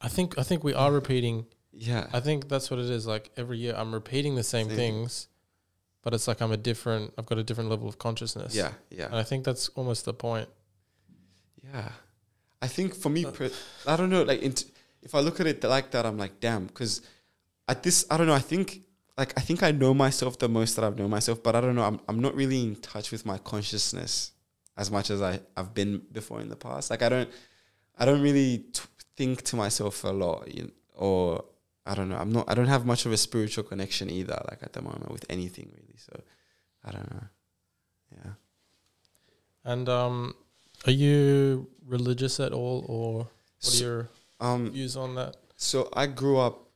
I 0.01 0.09
think 0.09 0.39
I 0.39 0.43
think 0.43 0.63
we 0.65 0.75
are 0.75 0.93
repeating. 0.93 1.47
Yeah. 1.73 2.07
I 2.13 2.21
think 2.21 2.49
that's 2.49 2.71
what 2.71 2.79
it 2.79 2.89
is. 2.91 3.07
Like 3.07 3.31
every 3.37 3.59
year, 3.59 3.75
I'm 3.77 3.93
repeating 3.93 4.35
the 4.37 4.43
same, 4.45 4.69
Same. 4.69 4.77
things, 4.77 5.29
but 6.03 6.13
it's 6.15 6.29
like 6.29 6.41
I'm 6.43 6.53
a 6.53 6.57
different. 6.71 7.15
I've 7.19 7.27
got 7.27 7.39
a 7.39 7.43
different 7.43 7.71
level 7.71 7.89
of 7.89 7.97
consciousness. 7.99 8.55
yeah. 8.55 8.73
Yeah. 8.91 9.07
and 9.07 9.17
I 9.17 9.23
think 9.23 9.45
that's 9.45 9.69
almost 9.71 10.05
the 10.05 10.13
point. 10.15 10.49
Yeah, 11.73 11.93
I 12.61 12.69
think 12.69 12.95
for 12.95 13.09
Uh, 13.09 13.13
me, 13.13 13.25
per- 13.25 13.51
I 13.87 13.97
don't 13.97 14.11
know. 14.11 14.23
Like, 14.23 14.43
int- 14.43 14.67
if 15.03 15.15
I 15.15 15.21
look 15.21 15.41
at 15.41 15.47
it 15.47 15.65
like 15.65 15.91
that, 15.93 16.05
I'm 16.07 16.19
like, 16.19 16.39
damn. 16.41 16.67
Because 16.67 17.01
at 17.67 17.83
this, 17.83 18.05
I 18.11 18.17
don't 18.19 18.27
know. 18.27 18.35
I 18.35 18.41
think, 18.53 18.83
like, 19.17 19.33
I 19.37 19.41
think 19.41 19.63
I 19.63 19.71
know 19.71 19.95
myself 19.95 20.39
the 20.39 20.49
most 20.49 20.77
that 20.77 20.85
I've 20.85 20.99
known 20.99 21.11
myself, 21.11 21.43
but 21.43 21.57
I 21.57 21.61
don't 21.63 21.75
know. 21.75 21.85
I'm 21.85 21.99
I'm 22.09 22.21
not 22.21 22.35
really 22.37 22.63
in 22.63 22.77
touch 22.77 23.11
with 23.11 23.25
my 23.25 23.39
consciousness 23.39 24.33
as 24.77 24.91
much 24.91 25.11
as 25.11 25.21
I 25.23 25.41
I've 25.57 25.73
been 25.75 26.03
before 26.13 26.41
in 26.41 26.49
the 26.49 26.57
past. 26.57 26.91
Like, 26.91 27.03
I 27.03 27.09
don't, 27.09 27.31
I 27.99 28.05
don't 28.05 28.21
really 28.23 28.59
t- 28.73 28.83
think 29.17 29.43
to 29.43 29.57
myself 29.57 30.03
a 30.05 30.09
lot, 30.09 30.53
you 30.55 30.73
or 30.95 31.45
I 31.87 31.95
don't 31.95 32.09
know. 32.09 32.17
I'm 32.17 32.33
not. 32.33 32.49
I 32.49 32.55
don't 32.55 32.67
have 32.69 32.87
much 32.87 33.05
of 33.07 33.13
a 33.13 33.17
spiritual 33.17 33.65
connection 33.65 34.11
either. 34.11 34.41
Like 34.51 34.63
at 34.63 34.73
the 34.73 34.83
moment 34.83 35.11
with 35.13 35.25
anything 35.29 35.71
really. 35.77 35.97
So 35.99 36.21
I 36.85 36.91
don't 36.93 37.11
know. 37.13 37.25
Yeah. 38.13 38.33
And 39.65 39.89
um, 39.89 40.35
are 40.87 40.93
you 40.93 41.69
religious 41.87 42.41
at 42.41 42.53
all, 42.53 42.85
or 42.89 43.15
what 43.19 43.29
So- 43.59 43.85
are 43.85 43.89
your 43.89 44.09
Um. 44.41 44.71
views 44.71 44.97
on 44.97 45.15
that? 45.15 45.37
So 45.57 45.89
I 45.95 46.07
grew 46.07 46.39
up 46.39 46.69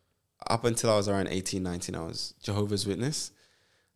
up 0.49 0.65
until 0.65 0.91
I 0.91 0.97
was 0.97 1.09
around 1.09 1.29
18, 1.29 1.63
19. 1.63 1.95
I 1.97 2.03
was 2.07 2.35
Jehovah's 2.43 2.87
Witness. 2.87 3.33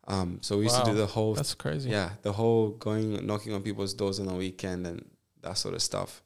Um, 0.07 0.39
so 0.41 0.57
we 0.57 0.65
used 0.65 0.75
to 0.83 0.91
do 0.91 0.95
the 0.95 1.05
whole, 1.05 1.33
That's 1.33 1.53
crazy. 1.53 1.89
yeah, 1.89 2.09
the 2.23 2.33
whole 2.33 2.71
going 2.71 3.25
knocking 3.25 3.53
on 3.53 3.61
people's 3.61 3.93
doors 3.93 4.19
on 4.19 4.25
the 4.27 4.33
weekend 4.33 4.85
and 4.85 5.05
that 5.41 5.57
sort 5.57 5.75
of 5.75 5.81
stuff. 5.81 6.21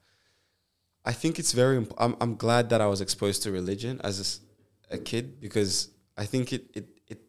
I 1.05 1.11
think 1.13 1.37
it's 1.39 1.53
very. 1.53 1.77
Imp- 1.77 1.93
I'm 1.97 2.15
I'm 2.19 2.35
glad 2.35 2.69
that 2.69 2.81
I 2.81 2.87
was 2.87 3.01
exposed 3.01 3.43
to 3.43 3.51
religion 3.51 4.01
as 4.03 4.41
a 4.89 4.97
kid 4.97 5.39
because 5.39 5.89
I 6.17 6.25
think 6.25 6.51
it 6.53 6.69
it 6.73 6.87
it 7.07 7.19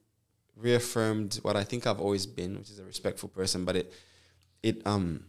reaffirmed 0.57 1.37
what 1.43 1.55
I 1.55 1.65
think 1.65 1.87
I've 1.87 2.01
always 2.01 2.27
been, 2.27 2.59
which 2.59 2.70
is 2.70 2.79
a 2.79 2.85
respectful 2.85 3.29
person. 3.29 3.65
But 3.65 3.77
it 3.77 3.93
it 4.62 4.87
um 4.87 5.25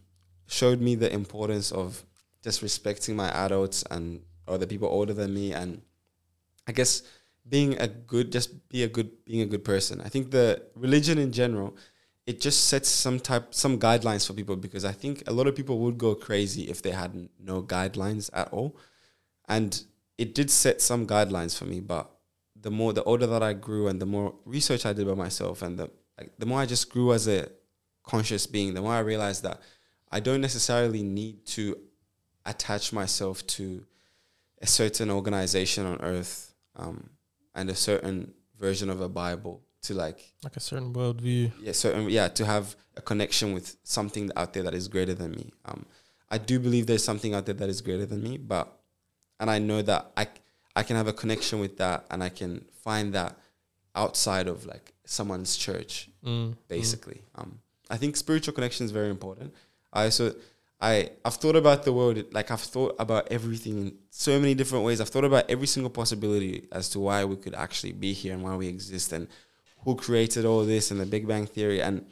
showed 0.48 0.82
me 0.82 0.96
the 0.96 1.14
importance 1.14 1.72
of 1.72 2.04
just 2.44 2.62
respecting 2.64 3.16
my 3.16 3.30
adults 3.46 3.84
and 3.92 4.22
other 4.48 4.66
people 4.66 4.88
older 4.88 5.14
than 5.14 5.34
me, 5.34 5.54
and 5.54 5.82
I 6.66 6.72
guess 6.72 7.04
being 7.50 7.80
a 7.80 7.88
good 7.88 8.32
just 8.32 8.70
be 8.70 8.84
a 8.84 8.88
good 8.88 9.26
being 9.26 9.42
a 9.42 9.46
good 9.46 9.64
person. 9.64 10.02
I 10.02 10.10
think 10.10 10.32
the 10.32 10.62
religion 10.76 11.18
in 11.18 11.32
general 11.32 11.76
it 12.30 12.40
just 12.40 12.66
sets 12.66 12.90
some 12.90 13.20
type 13.20 13.56
some 13.56 13.80
guidelines 13.80 14.28
for 14.28 14.34
people 14.34 14.56
because 14.56 14.86
I 14.86 14.92
think 14.92 15.24
a 15.26 15.34
lot 15.34 15.48
of 15.48 15.56
people 15.56 15.80
would 15.80 15.98
go 15.98 16.14
crazy 16.14 16.70
if 16.70 16.82
they 16.82 16.92
had 16.92 17.28
no 17.40 17.64
guidelines 17.64 18.30
at 18.34 18.50
all. 18.54 18.78
And 19.48 19.84
it 20.20 20.36
did 20.36 20.52
set 20.52 20.80
some 20.80 21.08
guidelines 21.08 21.58
for 21.58 21.66
me, 21.66 21.80
but 21.80 22.12
the 22.56 22.70
more 22.70 22.94
the 22.94 23.04
older 23.04 23.26
that 23.26 23.42
I 23.42 23.54
grew 23.54 23.88
and 23.88 24.00
the 24.00 24.06
more 24.06 24.36
research 24.46 24.86
I 24.86 24.94
did 24.94 25.08
by 25.08 25.16
myself 25.16 25.64
and 25.64 25.80
the 25.80 25.90
like 26.20 26.32
the 26.38 26.46
more 26.46 26.60
I 26.60 26.68
just 26.68 26.92
grew 26.92 27.14
as 27.14 27.28
a 27.28 27.48
conscious 28.04 28.46
being, 28.46 28.76
the 28.76 28.82
more 28.82 28.94
I 28.94 29.00
realized 29.00 29.42
that 29.44 29.62
I 30.12 30.20
don't 30.20 30.42
necessarily 30.42 31.02
need 31.02 31.46
to 31.48 31.78
attach 32.46 32.94
myself 32.94 33.46
to 33.48 33.86
a 34.62 34.68
certain 34.68 35.10
organization 35.10 35.86
on 35.86 36.02
earth 36.02 36.54
um, 36.76 37.10
and 37.56 37.70
a 37.70 37.76
certain 37.76 38.34
version 38.60 38.90
of 38.90 39.02
a 39.02 39.10
Bible 39.10 39.62
to 39.84 39.94
like 39.94 40.34
Like 40.44 40.58
a 40.58 40.60
certain 40.60 40.94
worldview. 40.94 41.52
yeah, 41.62 41.72
so 41.72 41.96
um, 41.96 42.10
yeah, 42.10 42.28
to 42.30 42.46
have 42.46 42.76
a 42.98 43.02
connection 43.02 43.54
with 43.54 43.78
something 43.84 44.30
out 44.36 44.54
there 44.54 44.64
that 44.64 44.74
is 44.74 44.88
greater 44.88 45.14
than 45.14 45.32
me. 45.32 45.52
Um, 45.66 45.86
I 46.30 46.38
do 46.38 46.60
believe 46.60 46.86
there's 46.86 47.04
something 47.04 47.34
out 47.34 47.46
there 47.46 47.56
that 47.56 47.70
is 47.70 47.82
greater 47.82 48.06
than 48.06 48.22
me, 48.22 48.38
but 48.38 48.68
and 49.40 49.50
I 49.50 49.60
know 49.60 49.82
that 49.82 50.12
I 50.18 50.28
I 50.76 50.84
can 50.84 50.96
have 50.96 51.08
a 51.08 51.14
connection 51.14 51.60
with 51.60 51.78
that, 51.78 52.06
and 52.12 52.24
I 52.24 52.30
can 52.30 52.66
find 52.84 53.14
that 53.14 53.38
outside 53.96 54.48
of 54.48 54.66
like 54.66 54.94
someone's 55.06 55.58
church, 55.58 56.10
Mm, 56.24 56.56
basically. 56.68 57.22
Um, 57.36 57.60
I 57.90 57.98
think 57.98 58.16
spiritual 58.18 58.54
connection 58.54 58.86
is 58.86 58.92
very 58.92 59.10
important. 59.10 59.54
I 59.92 60.04
also 60.04 60.36
I 60.82 61.12
I've 61.26 61.36
thought 61.36 61.56
about 61.56 61.84
the 61.84 61.92
world 61.92 62.24
like 62.32 62.52
I've 62.52 62.62
thought 62.62 62.96
about 63.00 63.28
everything 63.32 63.78
in 63.78 63.98
so 64.10 64.40
many 64.40 64.54
different 64.54 64.86
ways. 64.86 65.02
I've 65.02 65.10
thought 65.10 65.26
about 65.26 65.50
every 65.50 65.68
single 65.68 65.90
possibility 65.90 66.68
as 66.72 66.90
to 66.90 67.00
why 67.00 67.26
we 67.26 67.36
could 67.36 67.54
actually 67.54 67.92
be 67.92 68.14
here 68.14 68.34
and 68.34 68.44
why 68.44 68.56
we 68.56 68.68
exist 68.68 69.12
and 69.12 69.28
who 69.84 69.96
created 69.96 70.46
all 70.46 70.64
this 70.64 70.92
and 70.92 71.00
the 71.00 71.06
Big 71.06 71.28
Bang 71.28 71.46
Theory. 71.46 71.82
And 71.82 72.06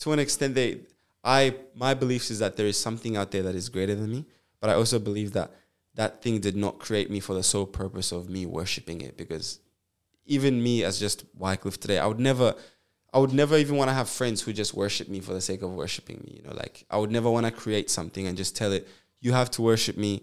to 0.00 0.12
an 0.12 0.18
extent, 0.18 0.54
they 0.54 0.80
I 1.22 1.56
my 1.74 1.94
beliefs 1.94 2.30
is 2.30 2.38
that 2.38 2.56
there 2.56 2.66
is 2.66 2.78
something 2.78 3.16
out 3.16 3.30
there 3.32 3.42
that 3.42 3.54
is 3.54 3.68
greater 3.68 3.94
than 3.94 4.12
me. 4.12 4.24
But 4.60 4.70
I 4.70 4.74
also 4.74 4.98
believe 4.98 5.32
that 5.32 5.52
that 5.94 6.22
thing 6.22 6.40
did 6.40 6.56
not 6.56 6.78
create 6.78 7.10
me 7.10 7.20
for 7.20 7.34
the 7.34 7.42
sole 7.42 7.66
purpose 7.66 8.12
of 8.12 8.30
me 8.30 8.46
worshiping 8.46 9.00
it 9.00 9.16
because 9.16 9.60
even 10.26 10.62
me 10.62 10.84
as 10.84 10.98
just 10.98 11.24
Wyclef 11.38 11.78
today, 11.78 11.98
I 11.98 12.06
would 12.06 12.20
never 12.20 12.54
I 13.18 13.20
would 13.20 13.32
never 13.32 13.56
even 13.56 13.74
want 13.74 13.90
to 13.90 13.94
have 13.94 14.08
friends 14.08 14.42
who 14.42 14.52
just 14.52 14.74
worship 14.74 15.08
me 15.08 15.18
for 15.18 15.32
the 15.32 15.40
sake 15.40 15.62
of 15.62 15.72
worshiping 15.72 16.22
me. 16.24 16.36
You 16.36 16.48
know, 16.48 16.54
like 16.54 16.86
I 16.88 16.98
would 16.98 17.10
never 17.10 17.28
want 17.28 17.46
to 17.46 17.50
create 17.50 17.90
something 17.90 18.28
and 18.28 18.36
just 18.36 18.54
tell 18.54 18.70
it, 18.70 18.86
you 19.20 19.32
have 19.32 19.50
to 19.52 19.62
worship 19.62 19.96
me, 19.96 20.22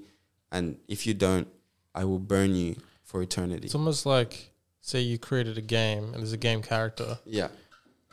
and 0.49 0.77
if 0.87 1.05
you 1.05 1.13
don't, 1.13 1.45
I 1.93 2.05
will 2.05 2.19
burn 2.19 2.55
you 2.55 2.77
for 3.03 3.21
eternity. 3.21 3.65
It's 3.65 3.75
almost 3.75 4.05
like 4.05 4.49
say 4.79 5.01
you 5.01 5.17
created 5.17 5.57
a 5.57 5.61
game 5.61 6.05
and 6.05 6.15
there's 6.15 6.31
a 6.31 6.37
game 6.37 6.61
character. 6.61 7.19
yeah, 7.25 7.49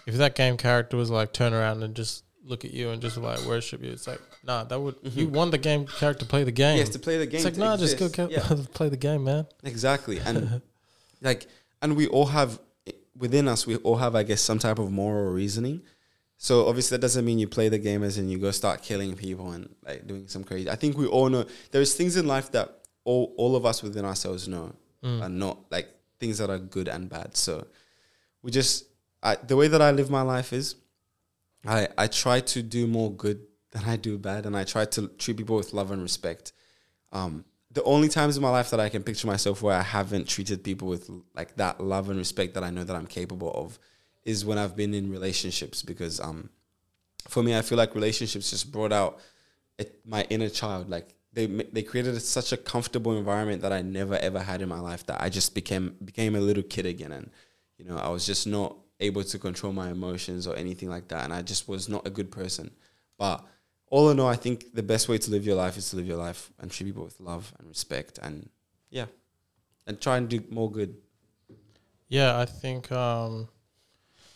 If 0.05 0.17
that 0.17 0.35
game 0.35 0.57
character 0.57 0.97
was 0.97 1.11
like 1.11 1.33
turn 1.33 1.55
around 1.55 1.85
and 1.85 1.95
just 1.95 2.25
look 2.45 2.65
at 2.65 2.73
you 2.73 2.91
and 2.91 3.01
just 3.01 3.17
like 3.17 3.39
worship 3.43 3.85
you, 3.85 3.93
it's 3.93 4.09
like 4.09 4.21
nah, 4.43 4.65
that 4.65 4.81
would 4.81 4.97
you 5.05 5.27
mm-hmm. 5.27 5.33
want 5.37 5.53
the 5.53 5.59
game 5.59 5.87
character 5.87 6.25
to 6.25 6.29
play 6.29 6.43
the 6.43 6.51
game. 6.51 6.77
has 6.79 6.89
to 6.89 6.99
play 6.99 7.19
the 7.19 7.27
game. 7.27 7.37
it's 7.37 7.45
like 7.45 7.57
nah, 7.57 7.77
just 7.77 8.01
go 8.01 8.09
ca- 8.09 8.27
Yeah. 8.29 8.49
play 8.75 8.89
the 8.89 8.97
game, 8.97 9.23
man. 9.23 9.47
Exactly. 9.63 10.19
And 10.19 10.61
like 11.23 11.47
and 11.81 11.95
we 11.95 12.09
all 12.09 12.27
have 12.27 12.59
within 13.17 13.49
us 13.49 13.67
we 13.67 13.77
all 13.77 13.97
have 13.97 14.15
I 14.15 14.23
guess 14.23 14.41
some 14.41 14.59
type 14.59 14.79
of 14.79 14.91
moral 14.91 15.33
reasoning. 15.33 15.83
So 16.37 16.67
obviously 16.67 16.97
that 16.97 17.03
doesn't 17.03 17.25
mean 17.25 17.39
you 17.39 17.47
play 17.47 17.69
the 17.69 17.79
game 17.79 18.03
as 18.03 18.19
in 18.19 18.29
you 18.29 18.39
go 18.39 18.51
start 18.51 18.83
killing 18.83 19.15
people 19.15 19.53
and 19.53 19.75
like 19.85 20.07
doing 20.07 20.27
some 20.29 20.43
crazy. 20.43 20.69
I 20.69 20.75
think 20.75 20.97
we 20.97 21.07
all 21.07 21.29
know 21.29 21.45
there's 21.71 21.95
things 21.95 22.17
in 22.17 22.27
life 22.27 22.51
that 22.53 22.81
all 23.05 23.35
all 23.37 23.55
of 23.57 23.65
us 23.65 23.83
within 23.83 24.05
ourselves 24.05 24.49
know 24.49 24.75
are 25.05 25.29
not 25.29 25.59
like 25.71 25.89
things 26.21 26.39
that 26.39 26.51
are 26.51 26.59
good 26.59 26.89
and 26.89 27.09
bad. 27.09 27.37
So 27.37 27.67
we 28.43 28.51
just 28.51 28.87
I, 29.23 29.37
the 29.37 29.57
way 29.57 29.69
that 29.69 29.81
I 29.83 29.91
live 29.93 30.11
my 30.11 30.23
life 30.23 30.53
is 30.53 30.77
I 31.67 31.89
I 31.97 32.07
try 32.07 32.41
to 32.41 32.63
do 32.63 32.87
more 32.87 33.11
good 33.13 33.41
than 33.73 33.85
I 33.85 33.97
do 33.97 34.19
bad 34.19 34.47
and 34.47 34.57
I 34.57 34.65
try 34.65 34.85
to 34.85 35.09
treat 35.09 35.37
people 35.37 35.57
with 35.57 35.73
love 35.73 35.91
and 35.91 36.03
respect 36.03 36.53
um, 37.11 37.45
the 37.73 37.83
only 37.85 38.09
times 38.09 38.37
in 38.37 38.43
my 38.43 38.51
life 38.51 38.71
that 38.71 38.81
I 38.81 38.89
can 38.89 39.03
picture 39.03 39.27
myself 39.27 39.63
where 39.63 39.77
I 39.77 39.83
haven't 39.83 40.29
treated 40.29 40.63
people 40.63 40.89
with 40.89 41.11
like 41.35 41.57
that 41.57 41.81
love 41.81 42.11
and 42.11 42.19
respect 42.19 42.55
that 42.55 42.65
I 42.65 42.71
know 42.71 42.85
that 42.85 42.95
I'm 42.95 43.07
capable 43.07 43.51
of 43.53 43.79
is 44.25 44.45
when 44.45 44.59
I've 44.59 44.77
been 44.77 44.95
in 44.95 45.11
relationships 45.11 45.83
because 45.83 46.21
um, 46.21 46.51
for 47.29 47.43
me 47.43 47.57
I 47.57 47.63
feel 47.63 47.79
like 47.79 47.95
relationships 47.95 48.51
just 48.51 48.71
brought 48.71 48.93
out 48.93 49.21
it, 49.79 50.01
my 50.05 50.27
inner 50.29 50.49
child. 50.49 50.91
Like 50.91 51.15
they 51.33 51.47
they 51.47 51.83
created 51.83 52.21
such 52.21 52.53
a 52.53 52.57
comfortable 52.57 53.17
environment 53.17 53.63
that 53.63 53.73
I 53.73 53.83
never 53.83 54.17
ever 54.17 54.41
had 54.41 54.61
in 54.61 54.69
my 54.69 54.81
life 54.81 55.07
that 55.07 55.21
I 55.21 55.29
just 55.29 55.55
became 55.55 55.97
became 56.05 56.35
a 56.35 56.41
little 56.41 56.63
kid 56.63 56.87
again. 56.87 57.13
And 57.13 57.31
you 57.79 57.87
know 57.87 57.97
I 57.97 58.09
was 58.09 58.27
just 58.27 58.47
not 58.47 58.77
able 59.01 59.25
to 59.25 59.39
control 59.39 59.73
my 59.73 59.91
emotions 59.91 60.47
or 60.47 60.55
anything 60.57 60.89
like 60.89 61.09
that. 61.09 61.25
And 61.25 61.33
I 61.33 61.43
just 61.43 61.69
was 61.69 61.89
not 61.89 62.07
a 62.07 62.11
good 62.11 62.31
person. 62.31 62.71
But 63.19 63.45
all 63.93 64.09
in 64.11 64.19
all, 64.21 64.29
I 64.37 64.37
think 64.45 64.73
the 64.75 64.83
best 64.83 65.05
way 65.11 65.19
to 65.19 65.31
live 65.31 65.45
your 65.45 65.57
life 65.65 65.77
is 65.77 65.91
to 65.91 65.97
live 65.97 66.07
your 66.07 66.17
life 66.29 66.51
and 66.59 66.71
treat 66.71 66.87
people 66.87 67.05
with 67.05 67.21
love 67.21 67.53
and 67.59 67.69
respect, 67.69 68.19
and 68.23 68.49
yeah, 68.91 69.07
and 69.87 70.01
try 70.01 70.17
and 70.17 70.29
do 70.29 70.39
more 70.51 70.71
good. 70.71 70.97
Yeah, 72.09 72.39
I 72.39 72.47
think 72.47 72.91
um, 72.91 73.49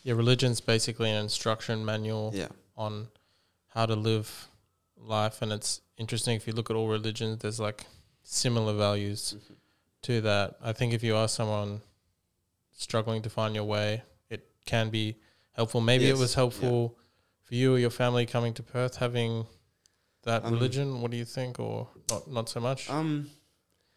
yeah, 0.04 0.14
religion's 0.14 0.60
basically 0.60 1.10
an 1.10 1.22
instruction 1.22 1.84
manual 1.84 2.32
Yeah, 2.34 2.48
on 2.76 3.08
how 3.74 3.86
to 3.86 3.96
live 3.96 4.28
life, 4.96 5.40
and 5.42 5.50
it's 5.52 5.80
interesting 5.96 6.36
if 6.36 6.46
you 6.46 6.52
look 6.52 6.68
at 6.70 6.76
all 6.76 6.88
religions. 6.88 7.38
There's 7.38 7.60
like 7.68 7.86
similar 8.22 8.74
values 8.74 9.34
Mm-hmm. 9.36 9.54
to 10.02 10.20
that. 10.20 10.56
I 10.62 10.72
think 10.72 10.92
if 10.92 11.02
you 11.02 11.16
are 11.16 11.28
someone 11.28 11.80
struggling 12.72 13.22
to 13.22 13.30
find 13.30 13.54
your 13.54 13.64
way, 13.64 14.02
it 14.28 14.42
can 14.66 14.90
be 14.90 15.16
helpful. 15.52 15.80
Maybe 15.80 16.04
Yes, 16.04 16.18
it 16.18 16.20
was 16.20 16.34
helpful 16.34 16.96
for 17.46 17.54
you 17.54 17.74
or 17.74 17.78
your 17.78 17.90
family 17.90 18.26
coming 18.26 18.52
to 18.54 18.62
Perth 18.62 18.96
having 18.96 19.46
that 20.24 20.44
Um, 20.44 20.52
religion. 20.54 21.00
What 21.00 21.10
do 21.12 21.16
you 21.16 21.24
think, 21.24 21.58
or 21.60 21.88
not? 22.10 22.22
Not 22.38 22.48
so 22.48 22.60
much 22.60 22.90
um, 22.90 23.30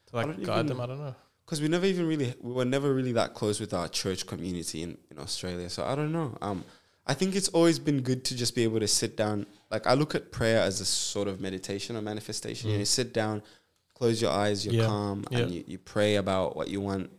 to 0.07 0.15
like 0.15 0.27
guide 0.43 0.65
even- 0.65 0.67
them. 0.67 0.81
I 0.81 0.85
don't 0.85 0.99
know. 0.99 1.15
because 1.45 1.61
we 1.61 1.67
never 1.67 1.87
even 1.87 2.05
really 2.07 2.33
we 2.41 2.51
were 2.53 2.65
never 2.77 2.93
really 2.93 3.13
that 3.13 3.33
close 3.33 3.59
with 3.59 3.73
our 3.73 3.87
church 4.01 4.21
community 4.31 4.79
in 4.83 4.91
in 5.11 5.17
Australia. 5.19 5.69
So 5.69 5.83
I 5.83 5.95
don't 5.95 6.11
know. 6.11 6.37
Um, 6.47 6.63
I 7.11 7.15
think 7.15 7.35
it's 7.35 7.49
always 7.57 7.79
been 7.79 8.01
good 8.09 8.21
to 8.25 8.35
just 8.35 8.53
be 8.53 8.63
able 8.63 8.79
to 8.79 8.87
sit 8.87 9.17
down. 9.17 9.47
Like 9.71 9.87
I 9.87 9.95
look 9.95 10.13
at 10.13 10.23
prayer 10.31 10.61
as 10.69 10.79
a 10.79 10.85
sort 10.85 11.27
of 11.27 11.41
meditation 11.41 11.95
or 11.97 12.01
manifestation. 12.03 12.69
You, 12.69 12.75
know, 12.75 12.79
you 12.79 12.85
sit 12.85 13.13
down, 13.21 13.41
close 13.95 14.21
your 14.21 14.31
eyes, 14.43 14.63
you're 14.63 14.75
Mm. 14.75 14.77
Yeah, 14.83 14.85
calm, 14.87 15.25
yeah. 15.31 15.37
and 15.39 15.51
you, 15.55 15.63
you 15.71 15.77
pray 15.79 16.17
about 16.17 16.55
what 16.55 16.67
you 16.67 16.81
want. 16.81 17.09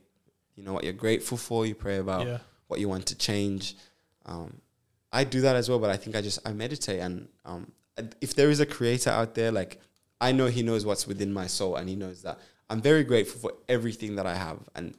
You 0.55 0.63
know 0.65 0.73
what 0.77 0.85
you're 0.85 1.01
grateful 1.07 1.37
for. 1.47 1.67
You 1.67 1.75
pray 1.75 1.99
about 1.99 2.25
Yeah, 2.27 2.39
what 2.69 2.79
you 2.79 2.89
want 2.89 3.07
to 3.07 3.17
change. 3.17 3.75
Um, 4.27 4.61
I 5.13 5.25
do 5.25 5.41
that 5.41 5.57
as 5.57 5.69
well, 5.69 5.79
but 5.79 5.91
I 5.91 5.97
think 5.97 6.17
I 6.17 6.21
just 6.21 6.39
I 6.47 6.53
meditate, 6.53 7.01
and 7.01 7.29
um, 7.45 7.73
if 8.21 8.35
there 8.35 8.51
is 8.51 8.61
a 8.61 8.67
creator 8.67 9.11
out 9.11 9.35
there, 9.35 9.51
like 9.51 9.81
I 10.21 10.33
know 10.33 10.47
he 10.47 10.63
knows 10.63 10.87
what's 10.87 11.07
within 11.07 11.33
my 11.33 11.47
soul, 11.47 11.77
and 11.77 11.89
he 11.89 11.97
knows 11.97 12.23
that. 12.23 12.39
I'm 12.69 12.81
very 12.81 13.03
grateful 13.03 13.41
for 13.41 13.57
everything 13.69 14.15
that 14.17 14.27
I 14.27 14.35
have, 14.35 14.59
and 14.75 14.95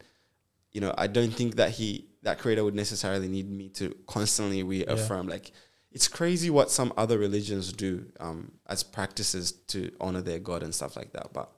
you 0.72 0.82
know 0.82 0.94
I 0.98 1.08
don't 1.08 1.32
think 1.32 1.56
that 1.56 1.72
he 1.72 2.08
that 2.24 2.40
creator 2.40 2.64
would 2.64 2.76
necessarily 2.76 3.28
need 3.28 3.50
me 3.50 3.70
to 3.70 3.96
constantly 4.08 4.64
reaffirm. 4.64 5.28
Like 5.28 5.52
it's 5.92 6.08
crazy 6.08 6.50
what 6.50 6.70
some 6.70 6.94
other 6.98 7.18
religions 7.18 7.72
do 7.72 8.06
um, 8.20 8.52
as 8.68 8.84
practices 8.84 9.54
to 9.68 9.92
honor 10.02 10.22
their 10.22 10.40
god 10.40 10.64
and 10.64 10.76
stuff 10.76 10.96
like 10.96 11.14
that, 11.14 11.32
but 11.34 11.52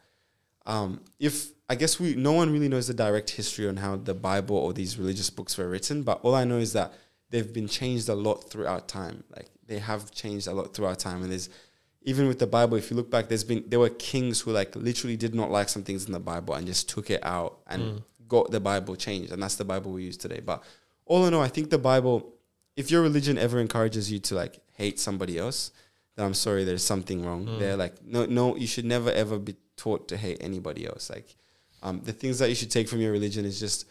um, 0.66 1.02
if 1.20 1.52
I 1.70 1.76
guess 1.76 2.00
we 2.00 2.16
no 2.16 2.34
one 2.34 2.52
really 2.52 2.70
knows 2.70 2.88
the 2.88 2.94
direct 2.94 3.32
history 3.32 3.68
on 3.68 3.78
how 3.78 3.96
the 3.96 4.14
Bible 4.14 4.58
or 4.58 4.74
these 4.74 4.98
religious 4.98 5.30
books 5.30 5.58
were 5.58 5.68
written, 5.68 6.04
but 6.04 6.20
all 6.24 6.36
I 6.36 6.44
know 6.44 6.58
is 6.58 6.74
that 6.74 6.94
they've 7.34 7.52
been 7.52 7.68
changed 7.68 8.08
a 8.10 8.14
lot 8.14 8.50
throughout 8.50 8.88
time. 8.88 9.24
Like 9.36 9.50
they 9.66 9.80
have 9.80 10.12
changed 10.12 10.48
a 10.48 10.54
lot 10.54 10.74
throughout 10.74 11.00
time, 11.00 11.24
and 11.24 11.32
there's 11.32 11.50
even 12.04 12.28
with 12.28 12.38
the 12.38 12.48
Bible, 12.48 12.78
if 12.78 12.92
you 12.92 12.96
look 12.96 13.10
back, 13.10 13.28
there's 13.28 13.44
been 13.44 13.64
there 13.68 13.80
were 13.80 13.90
kings 13.90 14.42
who 14.42 14.52
like 14.52 14.76
literally 14.76 15.18
did 15.18 15.34
not 15.34 15.50
like 15.50 15.68
some 15.68 15.84
things 15.84 16.06
in 16.06 16.12
the 16.12 16.20
Bible 16.20 16.54
and 16.54 16.68
just 16.68 16.88
took 16.88 17.10
it 17.10 17.26
out 17.26 17.60
and 17.68 18.04
got 18.28 18.52
the 18.52 18.60
Bible 18.60 18.96
changed, 18.96 19.32
and 19.32 19.42
that's 19.42 19.56
the 19.56 19.66
Bible 19.66 19.92
we 19.92 20.04
use 20.04 20.16
today. 20.16 20.42
But 20.46 20.64
all 21.06 21.26
in 21.26 21.34
all, 21.34 21.42
I 21.42 21.48
think 21.48 21.72
the 21.72 21.80
Bible, 21.80 22.36
if 22.78 22.92
your 22.92 23.02
religion 23.02 23.38
ever 23.38 23.60
encourages 23.60 24.12
you 24.12 24.20
to 24.20 24.36
like 24.36 24.60
hate 24.74 25.00
somebody 25.00 25.40
else, 25.40 25.72
then 26.16 26.26
I'm 26.28 26.36
sorry, 26.36 26.64
there's 26.64 26.84
something 26.84 27.26
wrong 27.26 27.58
there. 27.58 27.76
Like 27.76 28.04
no, 28.06 28.26
no, 28.26 28.56
you 28.56 28.68
should 28.68 28.86
never 28.86 29.12
ever 29.12 29.40
be 29.40 29.56
taught 29.76 30.08
to 30.10 30.18
hate 30.18 30.38
anybody 30.40 30.86
else. 30.86 31.10
Like 31.10 31.36
um, 31.82 32.02
the 32.04 32.14
things 32.14 32.38
that 32.40 32.50
you 32.50 32.56
should 32.56 32.70
take 32.70 32.88
from 32.88 33.02
your 33.02 33.12
religion 33.12 33.44
is 33.44 33.60
just 33.60 33.88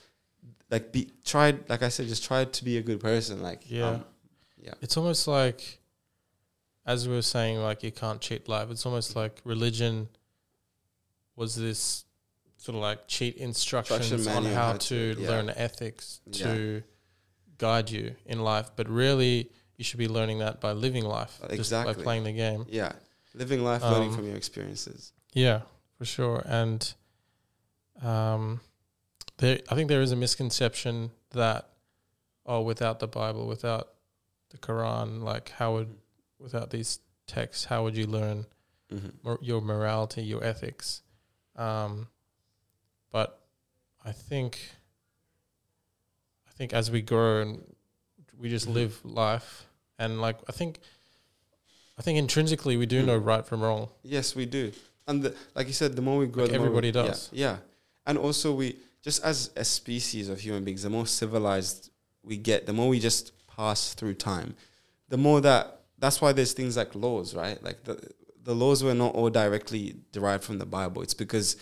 like 0.73 0.90
be 0.90 1.03
try 1.24 1.55
like 1.69 1.82
I 1.85 1.89
said, 1.90 2.09
just 2.09 2.24
try 2.24 2.44
to 2.44 2.65
be 2.65 2.78
a 2.78 2.82
good 2.82 2.99
person. 3.01 3.40
Like 3.43 3.61
Yeah. 3.70 3.89
um, 3.90 4.05
It's 4.81 4.97
almost 4.97 5.28
like, 5.28 5.61
as 6.86 7.07
we 7.07 7.15
were 7.15 7.23
saying, 7.36 7.59
like 7.69 7.82
you 7.86 7.93
can't 7.93 8.20
cheat 8.20 8.49
life. 8.49 8.69
It's 8.73 8.85
almost 8.86 9.15
like 9.15 9.40
religion 9.44 10.09
was 11.36 11.55
this 11.57 12.05
sort 12.57 12.77
of 12.77 12.82
like 12.82 13.07
cheat 13.09 13.36
instructions 13.36 14.11
Instruction 14.12 14.47
on 14.47 14.53
how, 14.53 14.66
how 14.69 14.73
to, 14.74 15.15
to- 15.15 15.20
yeah. 15.20 15.28
learn 15.31 15.51
ethics 15.51 16.20
to 16.32 16.82
guide 17.59 17.90
you 17.90 18.15
in 18.27 18.39
life. 18.43 18.70
But 18.77 18.89
really, 18.89 19.51
you 19.77 19.85
should 19.85 19.99
be 19.99 20.09
learning 20.09 20.39
that 20.40 20.61
by 20.61 20.73
living 20.73 21.05
life, 21.05 21.39
just 21.40 21.53
Exactly. 21.53 21.94
by 21.94 22.03
playing 22.03 22.24
the 22.24 22.32
game. 22.32 22.66
yeah, 22.70 22.93
living 23.35 23.62
life, 23.65 23.82
learning 23.82 24.11
Um, 24.11 24.16
from 24.16 24.27
your 24.27 24.36
experiences. 24.36 25.12
Yeah, 25.35 25.62
for 25.99 26.05
sure. 26.05 26.43
And 26.47 26.81
um, 28.03 28.61
there, 29.43 29.59
I 29.69 29.74
think 29.74 29.89
there 29.89 30.01
is 30.02 30.12
a 30.12 30.16
misconception 30.16 31.10
that 31.32 31.69
oh, 32.47 32.60
without 32.62 33.01
the 33.01 33.06
Bible, 33.09 33.47
without 33.47 33.89
the 34.51 34.59
Quran, 34.59 35.23
like 35.23 35.51
how 35.51 35.74
would 35.74 35.94
without 36.39 36.70
these 36.70 37.01
texts, 37.27 37.64
how 37.66 37.82
would 37.85 37.97
you 37.97 38.06
learn 38.06 38.47
hmm 38.90 39.09
mor- 39.23 39.39
your 39.43 39.60
morality, 39.60 40.23
your 40.23 40.43
ethics? 40.44 41.02
Um, 41.56 42.06
but 43.10 43.40
I 44.05 44.12
think, 44.12 44.59
I 46.48 46.52
think 46.52 46.73
as 46.73 46.90
we 46.90 47.02
grow 47.02 47.43
and 47.43 47.62
we 48.39 48.48
just 48.48 48.69
Mhm. 48.69 48.74
live 48.74 49.05
life, 49.05 49.66
and 49.98 50.20
like 50.20 50.39
I 50.48 50.52
think, 50.52 50.78
I 51.98 52.02
think 52.02 52.19
intrinsically 52.19 52.77
we 52.77 52.86
do 52.86 53.02
know 53.02 53.16
right 53.16 53.44
from 53.44 53.60
wrong. 53.60 53.89
Yes, 54.02 54.35
we 54.36 54.47
do. 54.47 54.73
And 55.06 55.23
the, 55.24 55.35
like 55.56 55.66
you 55.66 55.73
said, 55.73 55.97
the 55.97 56.02
more 56.02 56.19
we 56.19 56.27
grow, 56.27 56.44
Like 56.44 56.52
the 56.52 56.59
more 56.59 56.70
we- 56.70 56.77
everybody 56.78 56.89
yeah, 56.98 57.06
does. 57.10 57.28
Yeah, 57.32 57.56
and 58.06 58.16
also 58.19 58.55
we 58.55 58.77
just 59.03 59.23
as 59.24 59.51
a 59.57 59.65
species 59.65 60.29
of 60.29 60.41
human 60.41 60.65
beings, 60.65 60.83
the 60.83 60.91
more 60.91 61.07
civilized 61.07 61.91
we 62.23 62.37
get, 62.37 62.66
the 62.66 62.73
more 62.73 62.89
we 62.89 63.01
just 63.01 63.33
pass 63.49 63.95
through 63.95 64.15
time, 64.15 64.55
the 65.09 65.16
more 65.16 65.41
that 65.41 65.81
that's 65.99 66.20
why 66.20 66.33
there's 66.33 66.53
things 66.53 66.77
like 66.77 66.95
laws, 66.95 67.35
right? 67.35 67.62
Like 67.62 67.85
the 67.85 68.11
the 68.45 68.55
laws 68.55 68.83
were 68.83 68.95
not 68.95 69.15
all 69.15 69.31
directly 69.31 69.97
derived 70.11 70.45
from 70.45 70.59
the 70.59 70.66
Bible. 70.66 71.03
It's 71.03 71.15
because 71.15 71.57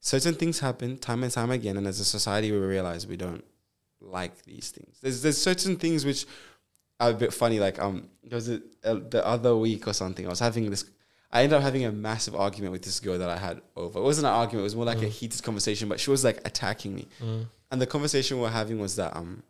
certain 0.00 0.34
things 0.34 0.58
happen 0.60 0.98
time 0.98 1.22
and 1.22 1.32
time 1.32 1.50
again, 1.50 1.76
and 1.76 1.86
as 1.86 2.00
a 2.00 2.04
society, 2.04 2.50
we 2.50 2.58
realize 2.58 3.06
we 3.06 3.16
don't 3.16 3.44
like 4.00 4.44
these 4.44 4.70
things. 4.70 4.98
There's 5.00 5.22
there's 5.22 5.40
certain 5.40 5.76
things 5.76 6.04
which 6.04 6.26
are 7.00 7.10
a 7.10 7.14
bit 7.14 7.32
funny. 7.32 7.58
Like 7.58 7.80
um, 7.80 8.08
there 8.22 8.36
was 8.36 8.48
a, 8.48 8.60
uh, 8.84 9.00
the 9.10 9.24
other 9.26 9.56
week 9.56 9.86
or 9.86 9.92
something. 9.92 10.26
I 10.26 10.30
was 10.30 10.40
having 10.40 10.70
this. 10.70 10.84
I 11.34 11.42
ended 11.42 11.56
up 11.56 11.62
having 11.62 11.84
a 11.84 11.92
massive 11.92 12.34
argument 12.34 12.72
with 12.72 12.82
this 12.82 13.00
girl 13.00 13.18
that 13.18 13.28
I 13.28 13.36
had 13.36 13.60
over. 13.76 13.98
It 13.98 14.02
wasn't 14.02 14.28
an 14.28 14.32
argument. 14.32 14.62
It 14.62 14.64
was 14.64 14.76
more 14.76 14.84
like 14.84 15.02
a 15.02 15.06
mm. 15.06 15.10
heated 15.10 15.42
conversation. 15.42 15.88
But 15.88 16.00
she 16.00 16.10
was 16.10 16.24
like 16.24 16.40
attacking 16.46 16.94
me, 16.94 17.08
mm. 17.20 17.46
and 17.70 17.82
the 17.82 17.86
conversation 17.86 18.38
we 18.38 18.44
were 18.44 18.50
having 18.50 18.78
was 18.78 18.96
that 18.96 19.16
um, 19.16 19.42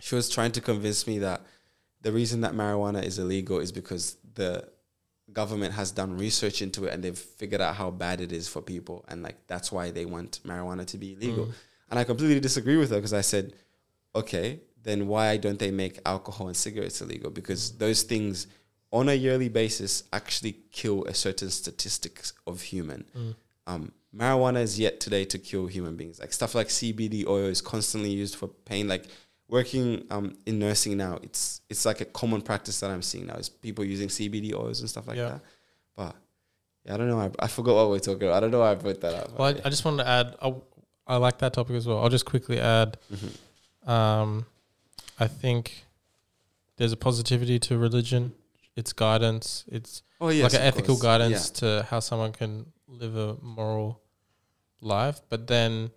she 0.00 0.14
was 0.14 0.30
trying 0.30 0.52
to 0.52 0.60
convince 0.60 1.06
me 1.06 1.18
that 1.18 1.42
the 2.00 2.12
reason 2.12 2.40
that 2.42 2.52
marijuana 2.52 3.02
is 3.02 3.18
illegal 3.18 3.58
is 3.58 3.72
because 3.72 4.16
the 4.34 4.66
government 5.32 5.74
has 5.74 5.90
done 5.90 6.16
research 6.16 6.62
into 6.62 6.84
it 6.84 6.94
and 6.94 7.02
they've 7.02 7.18
figured 7.18 7.60
out 7.60 7.74
how 7.74 7.90
bad 7.90 8.20
it 8.20 8.32
is 8.32 8.48
for 8.48 8.60
people 8.60 9.04
and 9.08 9.22
like 9.22 9.36
that's 9.46 9.72
why 9.72 9.90
they 9.90 10.04
want 10.04 10.40
marijuana 10.44 10.84
to 10.84 10.98
be 10.98 11.14
illegal 11.14 11.46
mm. 11.46 11.52
and 11.88 11.98
i 11.98 12.04
completely 12.04 12.38
disagree 12.38 12.76
with 12.76 12.90
her 12.90 12.96
because 12.96 13.14
i 13.14 13.22
said 13.22 13.54
okay 14.14 14.60
then 14.82 15.06
why 15.06 15.36
don't 15.36 15.58
they 15.58 15.70
make 15.70 16.00
alcohol 16.04 16.48
and 16.48 16.56
cigarettes 16.56 17.00
illegal? 17.00 17.30
Because 17.30 17.72
those 17.72 18.02
things 18.02 18.46
on 18.92 19.08
a 19.08 19.14
yearly 19.14 19.48
basis 19.48 20.04
actually 20.12 20.56
kill 20.70 21.04
a 21.04 21.14
certain 21.14 21.50
statistics 21.50 22.32
of 22.46 22.60
human. 22.60 23.04
Mm. 23.16 23.34
Um, 23.66 23.92
marijuana 24.14 24.60
is 24.62 24.78
yet 24.78 25.00
today 25.00 25.24
to 25.26 25.38
kill 25.38 25.66
human 25.66 25.96
beings. 25.96 26.20
Like 26.20 26.32
stuff 26.32 26.54
like 26.54 26.68
CBD 26.68 27.26
oil 27.26 27.46
is 27.46 27.60
constantly 27.60 28.10
used 28.10 28.36
for 28.36 28.48
pain. 28.48 28.88
Like 28.88 29.06
working 29.48 30.04
um, 30.10 30.36
in 30.46 30.58
nursing 30.58 30.96
now, 30.96 31.18
it's 31.22 31.60
it's 31.70 31.84
like 31.86 32.00
a 32.00 32.04
common 32.06 32.42
practice 32.42 32.80
that 32.80 32.90
I'm 32.90 33.02
seeing 33.02 33.26
now 33.26 33.34
is 33.36 33.48
people 33.48 33.84
using 33.84 34.08
CBD 34.08 34.52
oils 34.54 34.80
and 34.80 34.88
stuff 34.90 35.06
like 35.08 35.16
Yeah. 35.16 35.28
that. 35.30 35.40
But 35.96 36.16
yeah, 36.84 36.94
I 36.94 36.96
don't 36.98 37.08
know. 37.08 37.20
I, 37.20 37.30
I 37.38 37.48
forgot 37.48 37.74
what 37.76 37.90
we're 37.90 37.98
talking 38.00 38.24
about. 38.24 38.36
I 38.36 38.40
don't 38.40 38.50
know 38.50 38.60
why 38.60 38.72
I 38.72 38.74
brought 38.74 39.00
that 39.00 39.14
up. 39.14 39.38
Well, 39.38 39.48
I, 39.48 39.52
but 39.54 39.66
I 39.66 39.70
just 39.70 39.84
wanted 39.84 40.02
to 40.04 40.08
add. 40.08 40.36
I, 40.42 40.54
I 41.06 41.16
like 41.16 41.38
that 41.38 41.52
topic 41.54 41.76
as 41.76 41.86
well. 41.86 41.98
I'll 42.00 42.08
just 42.10 42.26
quickly 42.26 42.58
add. 42.60 42.98
yeah. 43.10 43.16
Mhm. 43.86 43.88
Um, 43.90 44.46
I 45.18 45.26
think 45.28 45.84
there's 46.76 46.92
a 46.92 46.96
positivity 46.96 47.58
to 47.60 47.78
religion. 47.78 48.34
It's 48.76 48.92
guidance. 48.92 49.64
It's 49.68 50.02
Oh 50.20 50.28
yes, 50.30 50.52
like 50.52 50.60
an 50.60 50.66
ethical 50.66 50.94
course. 50.94 51.02
guidance 51.02 51.50
to 51.50 51.86
how 51.90 52.00
someone 52.00 52.32
can 52.32 52.72
live 52.86 53.16
a 53.16 53.36
moral 53.42 54.00
life. 54.80 55.20
But 55.28 55.46
then 55.46 55.90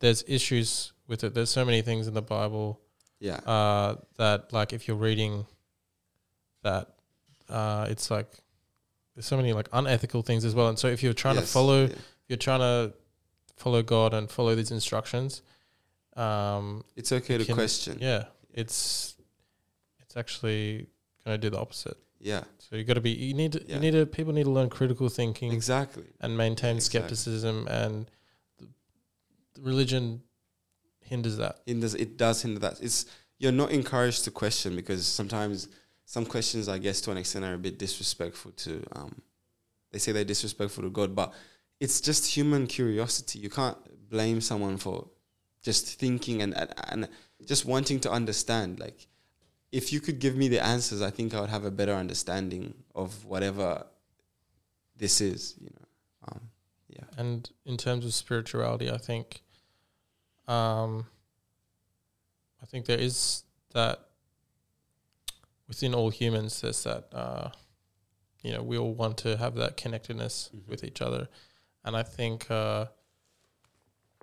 there's 0.00 0.22
issues 0.26 0.92
with 1.06 1.24
it. 1.24 1.34
There's 1.34 1.50
so 1.50 1.64
many 1.64 1.80
things 1.82 2.06
in 2.06 2.14
the 2.14 2.22
Bible 2.22 2.80
Yeah. 3.20 3.40
yeah. 3.42 3.50
uh, 3.52 3.96
that, 4.16 4.52
like, 4.52 4.72
if 4.72 4.86
you're 4.88 4.96
reading 4.96 5.46
that, 6.62 6.94
uh, 7.48 7.86
it's 7.88 8.10
like 8.10 8.30
there's 9.14 9.26
so 9.26 9.36
many 9.36 9.52
like 9.52 9.68
unethical 9.72 10.22
things 10.22 10.44
as 10.44 10.54
well. 10.54 10.68
And 10.68 10.78
so 10.78 10.88
if 10.88 11.02
you're 11.02 11.12
trying 11.14 11.36
Yes, 11.36 11.46
to 11.46 11.52
follow, 11.52 11.86
yeah. 11.86 11.94
you're 12.28 12.36
trying 12.38 12.60
to 12.60 12.92
follow 13.56 13.82
God 13.82 14.12
and 14.14 14.28
follow 14.30 14.54
these 14.54 14.70
instructions. 14.72 15.42
Um, 16.16 16.84
It's 16.96 17.12
okay 17.12 17.38
to 17.38 17.44
can- 17.44 17.54
question. 17.54 17.98
yeah, 18.00 18.24
it's 18.52 19.14
it's 20.00 20.16
actually 20.16 20.88
going 21.24 21.40
to 21.40 21.46
do 21.46 21.50
the 21.50 21.58
opposite. 21.60 21.96
Yeah. 22.20 22.44
So 22.58 22.76
you 22.76 22.84
got 22.84 22.94
to 22.94 23.00
be 23.00 23.10
you 23.10 23.34
need 23.34 23.52
to, 23.52 23.62
Yeah. 23.66 23.74
you 23.74 23.80
need 23.80 23.90
to 23.92 24.06
people 24.06 24.32
need 24.32 24.44
to 24.44 24.50
learn 24.50 24.70
critical 24.70 25.08
thinking 25.08 25.52
Exactly. 25.52 26.04
and 26.20 26.36
maintain 26.36 26.76
Exactly. 26.76 27.00
skepticism 27.00 27.66
and 27.68 28.10
the, 28.58 28.66
the 29.54 29.62
religion 29.62 30.22
hinders 31.00 31.36
that. 31.36 31.60
It 31.66 31.80
does. 31.80 31.94
It 31.94 32.16
does 32.16 32.42
hinder 32.42 32.60
that. 32.60 32.80
It's 32.80 33.06
you're 33.38 33.52
not 33.52 33.70
encouraged 33.72 34.24
to 34.24 34.30
question 34.30 34.74
because 34.76 35.06
sometimes 35.06 35.68
some 36.06 36.24
questions, 36.24 36.68
I 36.68 36.78
guess, 36.78 37.00
to 37.02 37.10
an 37.10 37.18
extent, 37.18 37.44
are 37.44 37.54
a 37.54 37.58
bit 37.58 37.78
disrespectful 37.78 38.52
to. 38.52 38.82
Um, 38.92 39.20
they 39.92 39.98
say 39.98 40.12
they're 40.12 40.24
disrespectful 40.24 40.82
to 40.84 40.90
God, 40.90 41.14
but 41.14 41.32
it's 41.80 42.00
just 42.00 42.26
human 42.36 42.66
curiosity. 42.66 43.38
You 43.38 43.50
can't 43.50 43.76
blame 44.08 44.40
someone 44.40 44.76
for 44.78 45.08
just 45.62 45.98
thinking 46.00 46.40
and 46.42 46.56
and, 46.56 46.72
and 46.88 47.08
just 47.46 47.64
wanting 47.66 48.00
to 48.00 48.10
understand. 48.10 48.80
Like, 48.80 49.06
if 49.74 49.92
you 49.92 50.00
could 50.00 50.18
give 50.20 50.36
me 50.36 50.46
the 50.48 50.62
answers, 50.64 51.02
I 51.02 51.10
think 51.10 51.34
I 51.34 51.40
would 51.40 51.50
have 51.50 51.64
a 51.64 51.70
better 51.70 51.94
understanding 51.94 52.74
of 52.94 53.24
whatever 53.24 53.84
this 54.96 55.20
is. 55.20 55.56
You 55.60 55.70
know. 55.70 55.86
Um, 56.28 56.40
yeah. 56.88 57.04
And 57.18 57.50
in 57.64 57.76
terms 57.76 58.04
of 58.04 58.14
spirituality, 58.14 58.88
I 58.88 58.98
think, 58.98 59.42
um, 60.46 61.06
I 62.62 62.66
think 62.66 62.86
there 62.86 62.98
is 62.98 63.42
that 63.72 63.98
within 65.66 65.92
all 65.94 66.10
humans. 66.10 66.60
There's 66.60 66.84
that, 66.84 67.08
uh, 67.12 67.50
you 68.42 68.52
know, 68.52 68.62
we 68.62 68.78
all 68.78 68.94
want 68.94 69.18
to 69.18 69.36
have 69.38 69.54
that 69.56 69.76
connectedness 69.76 70.50
Mhm. 70.54 70.68
with 70.68 70.84
each 70.84 71.00
other, 71.02 71.28
and 71.84 71.96
I 71.96 72.04
think 72.04 72.48
uh, 72.50 72.86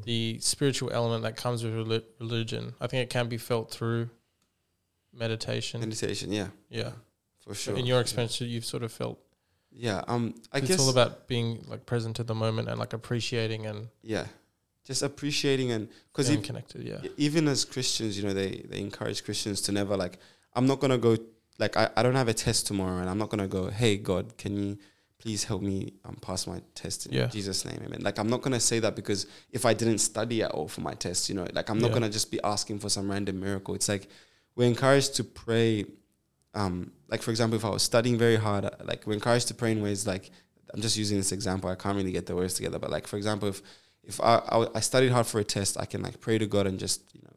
the 0.04 0.40
spiritual 0.40 0.92
element 0.92 1.24
that 1.24 1.36
comes 1.36 1.64
with 1.64 1.74
reli- 1.74 2.06
religion, 2.20 2.74
I 2.80 2.88
think 2.88 3.04
it 3.04 3.10
can 3.10 3.28
be 3.28 3.38
felt 3.38 3.70
through 3.70 4.10
meditation. 5.14 5.80
Meditation. 5.82 6.32
Yeah. 6.32 6.48
yeah, 6.70 6.92
For 7.40 7.54
So 7.56 7.72
sure. 7.72 7.78
in 7.78 7.86
your 7.86 8.00
experience, 8.02 8.40
you've 8.42 8.66
sort 8.66 8.84
of 8.84 8.92
felt 8.92 9.20
Yeah. 9.72 10.04
Um. 10.08 10.36
I 10.52 10.58
it's 10.60 10.68
guess 10.68 10.80
all 10.80 10.90
about 10.90 11.28
being 11.28 11.64
like 11.68 11.86
present 11.86 12.16
to 12.18 12.24
the 12.24 12.36
moment 12.36 12.68
and 12.70 12.78
like 12.80 12.94
appreciating 12.94 13.66
and 13.66 13.88
yeah 14.04 14.26
just 14.84 15.04
appreciating 15.04 15.72
and 15.72 15.88
because 16.12 16.28
connected. 16.46 16.82
Yeah. 16.84 17.02
even 17.16 17.48
as 17.48 17.64
christians 17.66 18.18
you 18.18 18.24
know 18.28 18.34
they 18.34 18.66
they 18.68 18.80
encourage 18.80 19.24
christians 19.24 19.62
to 19.62 19.72
never 19.72 19.96
like 19.96 20.18
i'm 20.56 20.66
not 20.66 20.80
gonna 20.80 20.98
go 20.98 21.16
like 21.60 21.78
i, 21.78 21.88
I 21.96 22.02
don't 22.04 22.16
have 22.16 22.28
a 22.28 22.34
test 22.34 22.66
tomorrow 22.68 22.98
and 23.00 23.08
i'm 23.10 23.20
not 23.20 23.30
gonna 23.30 23.48
go 23.48 23.70
hey 23.70 23.96
god 23.98 24.36
can 24.40 24.58
you 24.58 24.78
please 25.20 25.44
help 25.44 25.62
me 25.62 25.94
um, 26.04 26.16
pass 26.20 26.48
my 26.48 26.60
test 26.74 27.06
in 27.06 27.14
Yeah. 27.14 27.28
jesus 27.28 27.64
name 27.64 27.80
amen 27.86 28.02
like 28.02 28.18
i'm 28.18 28.28
not 28.28 28.42
gonna 28.42 28.60
say 28.60 28.80
that 28.80 28.96
because 28.96 29.28
if 29.52 29.66
i 29.68 29.74
didn't 29.76 30.00
study 30.00 30.42
at 30.42 30.50
all 30.52 30.68
for 30.68 30.82
my 30.82 30.96
test 30.96 31.30
you 31.30 31.36
know 31.36 31.46
like 31.54 31.70
i'm 31.70 31.78
not 31.78 31.90
Yeah. 31.90 31.94
gonna 31.94 32.10
just 32.10 32.32
be 32.32 32.40
asking 32.44 32.80
for 32.80 32.90
some 32.90 33.10
random 33.10 33.40
miracle 33.40 33.76
it's 33.76 33.88
like 33.88 34.10
we're 34.56 34.68
encouraged 34.68 35.16
to 35.16 35.24
pray 35.24 35.86
um 36.54 36.92
like 37.10 37.22
for 37.22 37.32
example 37.32 37.58
if 37.58 37.66
i 37.66 37.70
was 37.70 37.84
studying 37.84 38.18
very 38.18 38.36
hard 38.36 38.66
uh, 38.66 38.70
like 38.84 39.06
we're 39.08 39.14
encouraged 39.14 39.48
to 39.48 39.54
pray 39.54 39.72
in 39.72 39.82
ways 39.82 40.06
like 40.06 40.30
i'm 40.74 40.82
just 40.82 40.98
using 40.98 41.18
this 41.18 41.32
example 41.32 41.70
i 41.70 41.76
can't 41.76 41.96
really 41.96 42.12
get 42.12 42.26
the 42.26 42.36
words 42.36 42.54
together 42.54 42.78
but 42.80 42.90
like 42.90 43.08
for 43.08 43.18
example 43.18 43.48
if 43.50 43.62
if 44.04 44.20
I, 44.20 44.38
I 44.50 44.68
I 44.76 44.80
studied 44.80 45.12
hard 45.12 45.28
for 45.28 45.40
a 45.40 45.44
test, 45.44 45.78
I 45.80 45.86
can 45.86 46.02
like 46.02 46.20
pray 46.20 46.40
to 46.40 46.48
God 46.48 46.66
and 46.66 46.80
just 46.80 47.14
you 47.14 47.22
know 47.22 47.36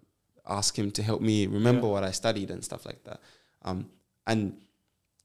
ask 0.49 0.79
Him 0.79 0.91
to 0.93 1.03
help 1.03 1.21
me 1.21 1.47
remember 1.47 1.87
Yeah. 1.87 1.93
what 1.93 2.05
I 2.05 2.11
studied 2.11 2.51
and 2.51 2.65
stuff 2.65 2.87
like 2.87 3.05
that. 3.05 3.21
Um, 3.67 3.91
and 4.27 4.57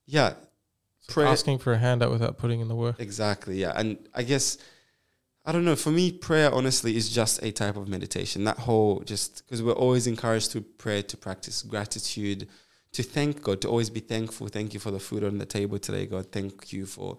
yeah, 0.06 0.34
So 1.08 1.22
asking 1.22 1.60
for 1.60 1.72
a 1.72 1.78
handout 1.78 2.12
without 2.12 2.38
putting 2.38 2.60
in 2.60 2.68
the 2.68 2.76
work. 2.76 2.98
exactly. 3.00 3.56
Yeah, 3.62 3.72
and 3.74 3.98
I 4.14 4.24
guess 4.24 4.58
I 5.50 5.52
don't 5.52 5.66
know. 5.66 5.76
For 5.76 5.90
me, 5.90 6.12
prayer 6.12 6.54
honestly 6.54 6.96
is 6.96 7.10
just 7.10 7.42
a 7.42 7.52
type 7.52 7.76
of 7.76 7.88
meditation. 7.88 8.44
That 8.44 8.60
whole 8.60 9.00
just 9.00 9.44
because 9.44 9.64
we're 9.64 9.72
always 9.74 10.06
encouraged 10.06 10.52
to 10.52 10.62
pray 10.62 11.02
to 11.02 11.18
practice 11.18 11.64
gratitude, 11.64 12.48
to 12.92 13.02
thank 13.02 13.42
God, 13.42 13.60
to 13.62 13.68
always 13.68 13.90
be 13.90 14.00
thankful. 14.00 14.48
Thank 14.48 14.76
you 14.76 14.80
for 14.80 14.92
the 14.92 15.00
food 15.00 15.24
on 15.24 15.40
the 15.40 15.48
table 15.48 15.80
today, 15.80 16.06
God. 16.06 16.32
Thank 16.32 16.72
you 16.72 16.86
for 16.86 17.18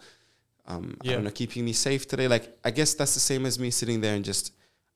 um, 0.69 0.97
I 1.03 1.09
don't 1.09 1.25
know, 1.25 1.31
keeping 1.33 1.65
me 1.65 1.73
safe 1.73 2.07
today. 2.07 2.29
Like, 2.29 2.57
I 2.65 2.71
guess 2.71 2.95
that's 2.95 3.15
the 3.15 3.21
same 3.21 3.47
as 3.47 3.59
me 3.59 3.73
sitting 3.73 4.01
there 4.01 4.15
and 4.15 4.25
just 4.25 4.53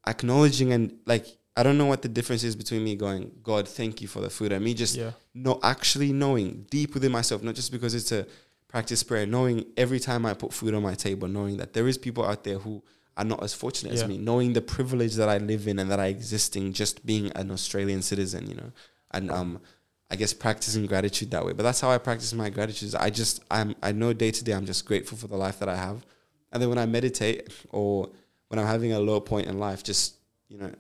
acknowledging 0.07 0.73
and 0.73 0.97
like, 1.05 1.27
I 1.57 1.65
don't 1.65 1.77
know 1.77 1.87
what 1.87 2.03
the 2.03 2.09
difference 2.09 2.45
is 2.45 2.55
between 2.55 2.85
me 2.85 2.95
going, 2.95 3.33
God, 3.43 3.67
thank 3.67 4.01
you 4.01 4.07
for 4.07 4.21
the 4.21 4.31
food, 4.31 4.53
and 4.53 4.65
me 4.65 4.75
just 4.75 4.95
Yeah. 4.95 5.11
not 5.35 5.59
actually 5.65 6.13
knowing 6.13 6.67
deep 6.71 6.95
within 6.95 7.11
myself, 7.11 7.43
not 7.43 7.57
just 7.57 7.73
because 7.73 7.95
it's 7.97 8.13
a 8.13 8.29
practice 8.69 9.03
prayer, 9.03 9.27
knowing 9.27 9.65
every 9.77 9.99
time 9.99 10.25
I 10.25 10.35
put 10.35 10.53
food 10.53 10.73
on 10.75 10.85
my 10.85 10.95
table, 10.95 11.27
knowing 11.27 11.57
that 11.57 11.73
there 11.73 11.89
is 11.89 11.99
people 11.99 12.25
out 12.25 12.45
there 12.45 12.59
who 12.59 12.85
are 13.17 13.25
not 13.25 13.43
as 13.43 13.55
fortunate 13.55 13.95
Yeah. 13.95 14.03
as 14.03 14.09
me, 14.09 14.19
knowing 14.19 14.53
the 14.53 14.61
privilege 14.61 15.15
that 15.15 15.29
I 15.29 15.39
live 15.39 15.69
in 15.69 15.79
and 15.79 15.91
that 15.91 16.01
I 16.01 16.07
exist 16.07 16.57
in 16.57 16.73
just 16.73 17.07
being 17.07 17.31
an 17.33 17.51
Australian 17.51 18.03
citizen, 18.03 18.49
you 18.49 18.57
know, 18.57 18.73
and 19.13 19.31
um, 19.31 19.61
I 20.11 20.17
guess 20.17 20.33
practicing 20.35 20.87
gratitude 20.87 21.31
that 21.31 21.45
way. 21.45 21.53
But 21.53 21.63
that's 21.63 21.81
how 21.81 21.91
I 21.91 21.99
practice 21.99 22.33
my 22.33 22.51
gratitude. 22.51 22.95
I 22.97 23.11
just 23.11 23.43
I'm 23.51 23.75
I 23.83 23.93
know 23.93 24.13
day 24.13 24.31
to 24.33 24.45
day 24.45 24.53
I'm 24.53 24.67
just 24.67 24.85
grateful 24.85 25.17
for 25.17 25.29
the 25.29 25.37
life 25.37 25.59
that 25.61 25.69
I 25.69 25.77
have, 25.77 26.05
and 26.53 26.61
then 26.61 26.69
when 26.69 26.79
I 26.79 26.87
meditate 26.87 27.53
or 27.71 28.11
when 28.49 28.59
I'm 28.59 28.67
having 28.67 28.93
a 28.93 28.99
low 29.01 29.21
point 29.21 29.47
in 29.47 29.59
life, 29.59 29.83
just 29.83 30.17
you 30.49 30.59
know, 30.59 30.73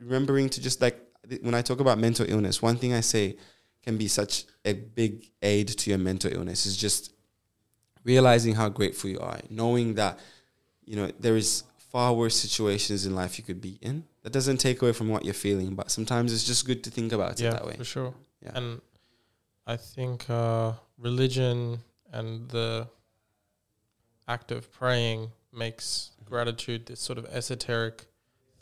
remembering 0.00 0.48
to 0.50 0.60
just 0.60 0.80
like 0.80 1.00
when 1.42 1.54
I 1.54 1.62
talk 1.62 1.80
about 1.80 1.98
mental 1.98 2.26
illness, 2.28 2.62
one 2.62 2.76
thing 2.76 2.92
I 2.94 3.00
say 3.00 3.36
can 3.82 3.96
be 3.96 4.08
such 4.08 4.44
a 4.64 4.72
big 4.74 5.30
aid 5.42 5.68
to 5.68 5.90
your 5.90 5.98
mental 5.98 6.32
illness 6.32 6.66
is 6.66 6.76
just 6.76 7.12
realizing 8.04 8.54
how 8.54 8.68
grateful 8.68 9.10
you 9.10 9.18
are, 9.18 9.40
knowing 9.50 9.94
that 9.94 10.18
you 10.88 10.96
know 10.98 11.08
there 11.24 11.36
is 11.36 11.64
far 11.92 12.10
worse 12.20 12.36
situations 12.46 13.00
in 13.06 13.12
life 13.22 13.32
you 13.38 13.44
could 13.44 13.60
be 13.60 13.74
in. 13.88 13.96
That 14.22 14.32
doesn't 14.38 14.58
take 14.58 14.82
away 14.82 14.92
from 14.92 15.08
what 15.12 15.24
you're 15.24 15.42
feeling, 15.48 15.74
but 15.80 15.90
sometimes 15.90 16.32
it's 16.34 16.44
just 16.52 16.66
good 16.66 16.80
to 16.84 16.90
think 16.90 17.12
about 17.12 17.40
yeah, 17.40 17.48
it 17.48 17.52
that 17.52 17.66
way. 17.66 17.76
for 17.76 17.84
sure. 17.96 18.12
Yeah. 18.44 18.52
And 18.58 18.80
I 19.66 19.76
think 19.76 20.28
uh, 20.28 20.72
religion 20.98 21.78
and 22.12 22.48
the 22.50 22.88
act 24.26 24.50
of 24.52 24.70
praying 24.72 25.30
makes 25.52 26.10
gratitude 26.24 26.86
this 26.86 27.00
sort 27.00 27.18
of 27.18 27.24
esoteric 27.26 28.06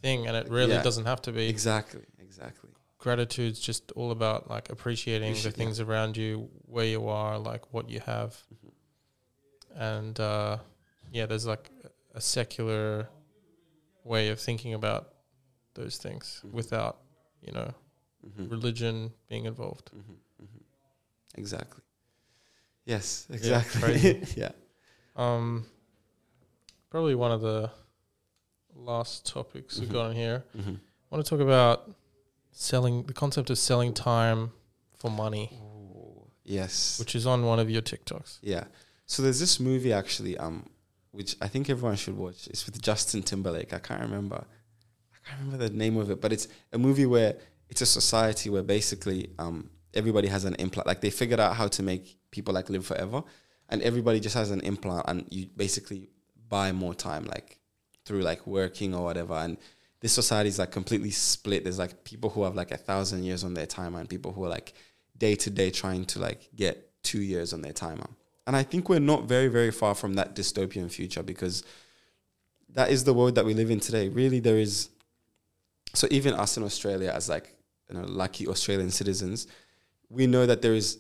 thing, 0.03 0.27
and 0.29 0.37
it 0.37 0.49
really 0.49 0.73
Yeah. 0.75 0.83
doesn't 0.83 1.07
have 1.07 1.21
to 1.23 1.33
be. 1.33 1.49
Exactly, 1.49 2.03
exactly. 2.19 2.71
Gratitude's 2.99 3.61
just 3.61 3.93
all 3.93 4.11
about 4.11 4.49
like 4.49 4.71
appreciating 4.71 5.33
the 5.33 5.39
Appreciate- 5.39 5.53
yeah. 5.59 5.65
things 5.65 5.81
around 5.81 6.17
you, 6.17 6.49
where 6.75 6.85
you 6.87 7.09
are, 7.09 7.39
like 7.39 7.73
what 7.73 7.89
you 7.91 8.01
have, 8.01 8.31
Mm-hmm. 8.55 9.83
and 9.83 10.21
uh, 10.21 10.59
yeah, 11.13 11.27
there's 11.27 11.47
like 11.47 11.71
a 12.17 12.21
secular 12.21 13.09
way 14.05 14.31
of 14.31 14.41
thinking 14.41 14.75
about 14.75 15.15
those 15.75 15.97
things 15.99 16.41
Mhm. 16.45 16.53
without 16.53 16.97
you 17.43 17.53
know 17.53 17.73
hmm 18.35 18.49
religion 18.49 19.13
being 19.29 19.45
involved. 19.45 19.91
hmm 19.91 20.01
hmm 20.41 20.59
Exactly. 21.37 21.83
Yes, 22.85 23.27
exactly. 23.31 23.81
crazy. 23.81 24.23
yeah. 24.41 24.53
Um, 25.17 25.67
probably 26.91 27.15
one 27.15 27.31
of 27.33 27.41
the 27.41 27.71
last 28.75 29.27
topics 29.27 29.79
we've 29.79 29.89
Mhm. 29.89 29.93
got 29.93 30.07
on 30.11 30.15
here. 30.17 30.45
I 30.59 30.61
want 31.11 31.25
to 31.25 31.29
talk 31.31 31.41
about 31.41 31.91
selling 32.53 33.03
the 33.05 33.13
concept 33.13 33.51
of 33.51 33.59
selling 33.59 33.93
time 33.95 34.53
for 34.99 35.11
money, 35.11 35.51
Yes. 36.45 36.99
which 36.99 37.15
is 37.15 37.27
on 37.27 37.45
one 37.45 37.59
of 37.59 37.69
your 37.71 37.83
TikToks. 37.83 38.39
Yeah. 38.43 38.65
So 39.07 39.23
there's 39.23 39.41
this 39.41 39.61
movie 39.61 39.93
actually, 39.93 40.37
um, 40.39 40.69
which 41.17 41.35
I 41.41 41.49
think 41.49 41.71
everyone 41.71 41.97
should 41.97 42.17
watch. 42.17 42.47
It's 42.49 42.67
with 42.67 42.81
Justin 42.81 43.23
Timberlake. 43.23 43.73
I 43.73 43.79
can't 43.79 44.03
remember. 44.03 44.45
I 45.15 45.29
can't 45.29 45.41
remember 45.41 45.69
the 45.69 45.75
name 45.75 45.97
of 45.97 46.11
it, 46.11 46.21
but 46.21 46.33
it's 46.33 46.47
a 46.73 46.79
movie 46.79 47.07
where 47.07 47.37
it's 47.71 47.81
a 47.81 47.87
society 47.87 48.51
where 48.51 48.63
basically 48.63 49.31
um, 49.39 49.71
everybody 49.95 50.29
has 50.29 50.45
an 50.45 50.55
implant. 50.57 50.87
Like 50.87 51.01
they 51.01 51.11
figured 51.11 51.41
out 51.41 51.57
how 51.57 51.69
to 51.69 51.83
make 51.83 52.19
people 52.31 52.53
like 52.53 52.69
live 52.69 52.85
forever, 52.85 53.25
and 53.71 53.81
everybody 53.83 54.21
just 54.21 54.35
has 54.35 54.51
an 54.51 54.61
implant, 54.61 55.07
and 55.09 55.27
you 55.31 55.47
basically 55.57 56.11
buy 56.49 56.71
more 56.73 56.95
time, 56.95 57.25
like 57.25 57.59
through 58.05 58.21
like 58.21 58.47
working 58.47 58.95
or 58.95 59.05
whatever. 59.05 59.35
And 59.35 59.57
this 60.01 60.13
society 60.13 60.49
is 60.49 60.59
like 60.59 60.71
completely 60.71 61.11
split. 61.11 61.65
There's 61.65 61.79
like 61.79 62.05
people 62.05 62.29
who 62.29 62.45
have 62.45 62.55
like 62.55 62.73
a 62.73 62.77
thousand 62.77 63.25
years 63.25 63.43
on 63.43 63.55
their 63.55 63.67
timer, 63.67 64.01
and 64.01 64.09
people 64.09 64.33
who 64.33 64.45
are 64.45 64.51
like 64.51 64.75
day 65.17 65.35
to 65.35 65.49
day 65.49 65.71
trying 65.71 66.05
to 66.05 66.19
like 66.19 66.51
get 66.55 67.03
two 67.03 67.23
years 67.23 67.55
on 67.55 67.63
their 67.63 67.73
timer. 67.73 68.07
And 68.47 68.55
I 68.57 68.63
think 68.63 68.89
we're 68.89 69.01
not 69.01 69.25
very 69.25 69.49
very 69.49 69.71
far 69.71 69.95
from 69.95 70.15
that 70.15 70.35
dystopian 70.37 70.91
future 70.91 71.23
because 71.23 71.65
that 72.75 72.91
is 72.91 73.05
the 73.05 73.15
world 73.15 73.35
that 73.37 73.45
we 73.45 73.55
live 73.55 73.71
in 73.71 73.81
today. 73.81 74.09
Really, 74.09 74.41
there 74.41 74.59
is. 74.59 74.89
So 75.95 76.07
even 76.11 76.35
us 76.35 76.57
in 76.57 76.63
Australia, 76.63 77.11
as 77.15 77.29
like 77.29 77.55
you 77.89 77.97
know, 77.97 78.05
lucky 78.07 78.47
Australian 78.47 78.91
citizens, 78.91 79.47
we 80.11 80.27
know 80.27 80.45
that 80.47 80.61
there 80.63 80.75
is 80.75 80.99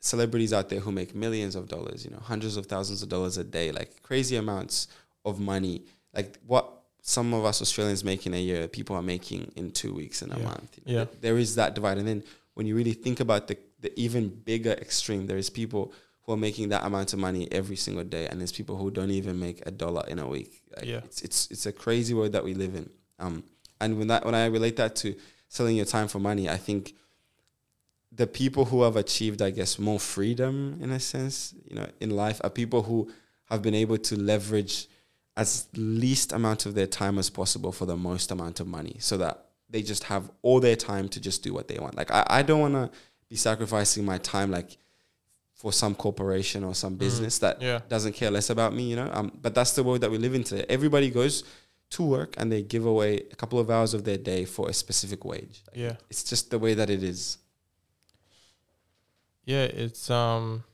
celebrities 0.00 0.52
out 0.52 0.68
there 0.68 0.80
who 0.80 0.92
make 0.92 1.14
millions 1.14 1.54
of 1.56 1.68
dollars, 1.68 2.04
you 2.04 2.10
know, 2.10 2.20
hundreds 2.20 2.56
of 2.56 2.66
thousands 2.66 3.02
of 3.02 3.08
dollars 3.08 3.36
a 3.36 3.44
day, 3.44 3.72
like 3.72 4.02
crazy 4.02 4.36
amounts 4.36 4.88
of 5.24 5.40
money. 5.40 5.82
Like 6.14 6.38
what 6.46 6.72
some 7.02 7.34
of 7.34 7.44
us 7.44 7.60
Australians 7.60 8.04
make 8.04 8.24
in 8.26 8.34
a 8.34 8.40
year, 8.40 8.68
people 8.68 8.94
are 8.96 9.02
making 9.02 9.50
in 9.56 9.70
two 9.70 9.92
weeks 9.92 10.22
in 10.22 10.30
a 10.32 10.38
Yeah. 10.38 10.44
month. 10.44 10.78
you 10.86 10.94
know. 10.94 10.98
Yeah. 11.00 11.06
There 11.20 11.36
is 11.38 11.54
that 11.56 11.74
divide. 11.74 11.98
And 11.98 12.06
then 12.06 12.22
when 12.54 12.66
you 12.66 12.76
really 12.76 12.92
think 12.92 13.20
about 13.20 13.48
the, 13.48 13.56
the 13.80 13.98
even 14.00 14.28
bigger 14.28 14.72
extreme, 14.72 15.26
there 15.26 15.36
is 15.38 15.50
people 15.50 15.92
who 16.28 16.34
are 16.34 16.36
making 16.36 16.68
that 16.68 16.84
amount 16.84 17.14
of 17.14 17.18
money 17.18 17.48
every 17.50 17.74
single 17.74 18.04
day. 18.04 18.26
And 18.26 18.38
there's 18.38 18.52
people 18.52 18.76
who 18.76 18.90
don't 18.90 19.10
even 19.10 19.40
make 19.40 19.62
a 19.64 19.70
dollar 19.70 20.04
in 20.08 20.18
a 20.18 20.28
week. 20.28 20.60
Like 20.76 20.84
Yeah. 20.84 20.98
it's, 20.98 21.22
it's, 21.22 21.50
it's 21.50 21.64
a 21.64 21.72
crazy 21.72 22.12
world 22.12 22.32
that 22.32 22.44
we 22.44 22.52
live 22.52 22.74
in. 22.74 22.90
Um, 23.18 23.44
and 23.80 23.96
when 23.98 24.08
that, 24.08 24.26
when 24.26 24.34
I 24.34 24.44
relate 24.44 24.76
that 24.76 24.94
to 24.96 25.14
selling 25.48 25.76
your 25.76 25.86
time 25.86 26.06
for 26.06 26.18
money, 26.18 26.46
I 26.50 26.58
think 26.58 26.94
the 28.12 28.26
people 28.26 28.66
who 28.66 28.82
have 28.82 28.96
achieved, 28.96 29.40
I 29.40 29.48
guess, 29.48 29.78
more 29.78 29.98
freedom 29.98 30.78
in 30.82 30.90
a 30.90 31.00
sense, 31.00 31.54
you 31.66 31.76
know, 31.76 31.86
in 31.98 32.10
life 32.10 32.42
are 32.44 32.50
people 32.50 32.82
who 32.82 33.10
have 33.46 33.62
been 33.62 33.74
able 33.74 33.96
to 33.96 34.16
leverage 34.16 34.86
as 35.34 35.66
least 35.74 36.34
amount 36.34 36.66
of 36.66 36.74
their 36.74 36.86
time 36.86 37.18
as 37.18 37.30
possible 37.30 37.72
for 37.72 37.86
the 37.86 37.96
most 37.96 38.30
amount 38.30 38.60
of 38.60 38.66
money 38.66 38.96
so 38.98 39.16
that 39.16 39.46
they 39.70 39.80
just 39.80 40.04
have 40.04 40.30
all 40.42 40.60
their 40.60 40.76
time 40.76 41.08
to 41.08 41.20
just 41.20 41.42
do 41.42 41.54
what 41.54 41.68
they 41.68 41.78
want. 41.78 41.96
Like 41.96 42.10
I, 42.10 42.26
I 42.28 42.42
don't 42.42 42.60
want 42.60 42.74
to 42.74 42.90
be 43.30 43.36
sacrificing 43.36 44.04
my 44.04 44.18
time 44.18 44.50
like 44.50 44.76
for 45.58 45.72
some 45.72 45.94
corporation 45.94 46.62
or 46.64 46.72
some 46.74 46.94
business 46.96 47.38
that 47.40 47.60
Yeah. 47.60 47.80
doesn't 47.88 48.12
care 48.14 48.30
less 48.30 48.48
about 48.48 48.72
me, 48.72 48.84
you 48.90 48.96
know. 48.96 49.10
Um, 49.12 49.32
but 49.42 49.54
that's 49.56 49.72
the 49.72 49.82
world 49.82 50.00
that 50.02 50.10
we 50.10 50.16
live 50.16 50.32
in 50.34 50.44
today. 50.44 50.64
Everybody 50.68 51.10
goes 51.10 51.42
to 51.90 52.02
work 52.04 52.34
and 52.38 52.50
they 52.52 52.62
give 52.62 52.86
away 52.86 53.16
a 53.32 53.36
couple 53.36 53.58
of 53.58 53.68
hours 53.68 53.92
of 53.92 54.04
their 54.04 54.18
day 54.18 54.44
for 54.44 54.68
a 54.68 54.72
specific 54.72 55.24
wage. 55.24 55.62
Like, 55.66 55.76
Yeah. 55.76 55.96
It's 56.10 56.22
just 56.22 56.50
the 56.50 56.58
way 56.60 56.74
that 56.74 56.88
it 56.90 57.02
is. 57.02 57.38
Yeah, 59.44 59.64
it's 59.64 60.10
um 60.10 60.64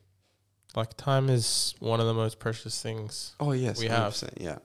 like 0.77 0.97
time 0.97 1.31
is 1.31 1.75
one 1.79 2.01
of 2.01 2.07
the 2.07 2.15
most 2.15 2.39
precious 2.39 2.83
things 2.83 3.35
Oh 3.41 3.53
yes, 3.53 3.79
We 3.79 3.87
have. 3.87 4.13
100%, 4.13 4.33
Yeah. 4.41 4.59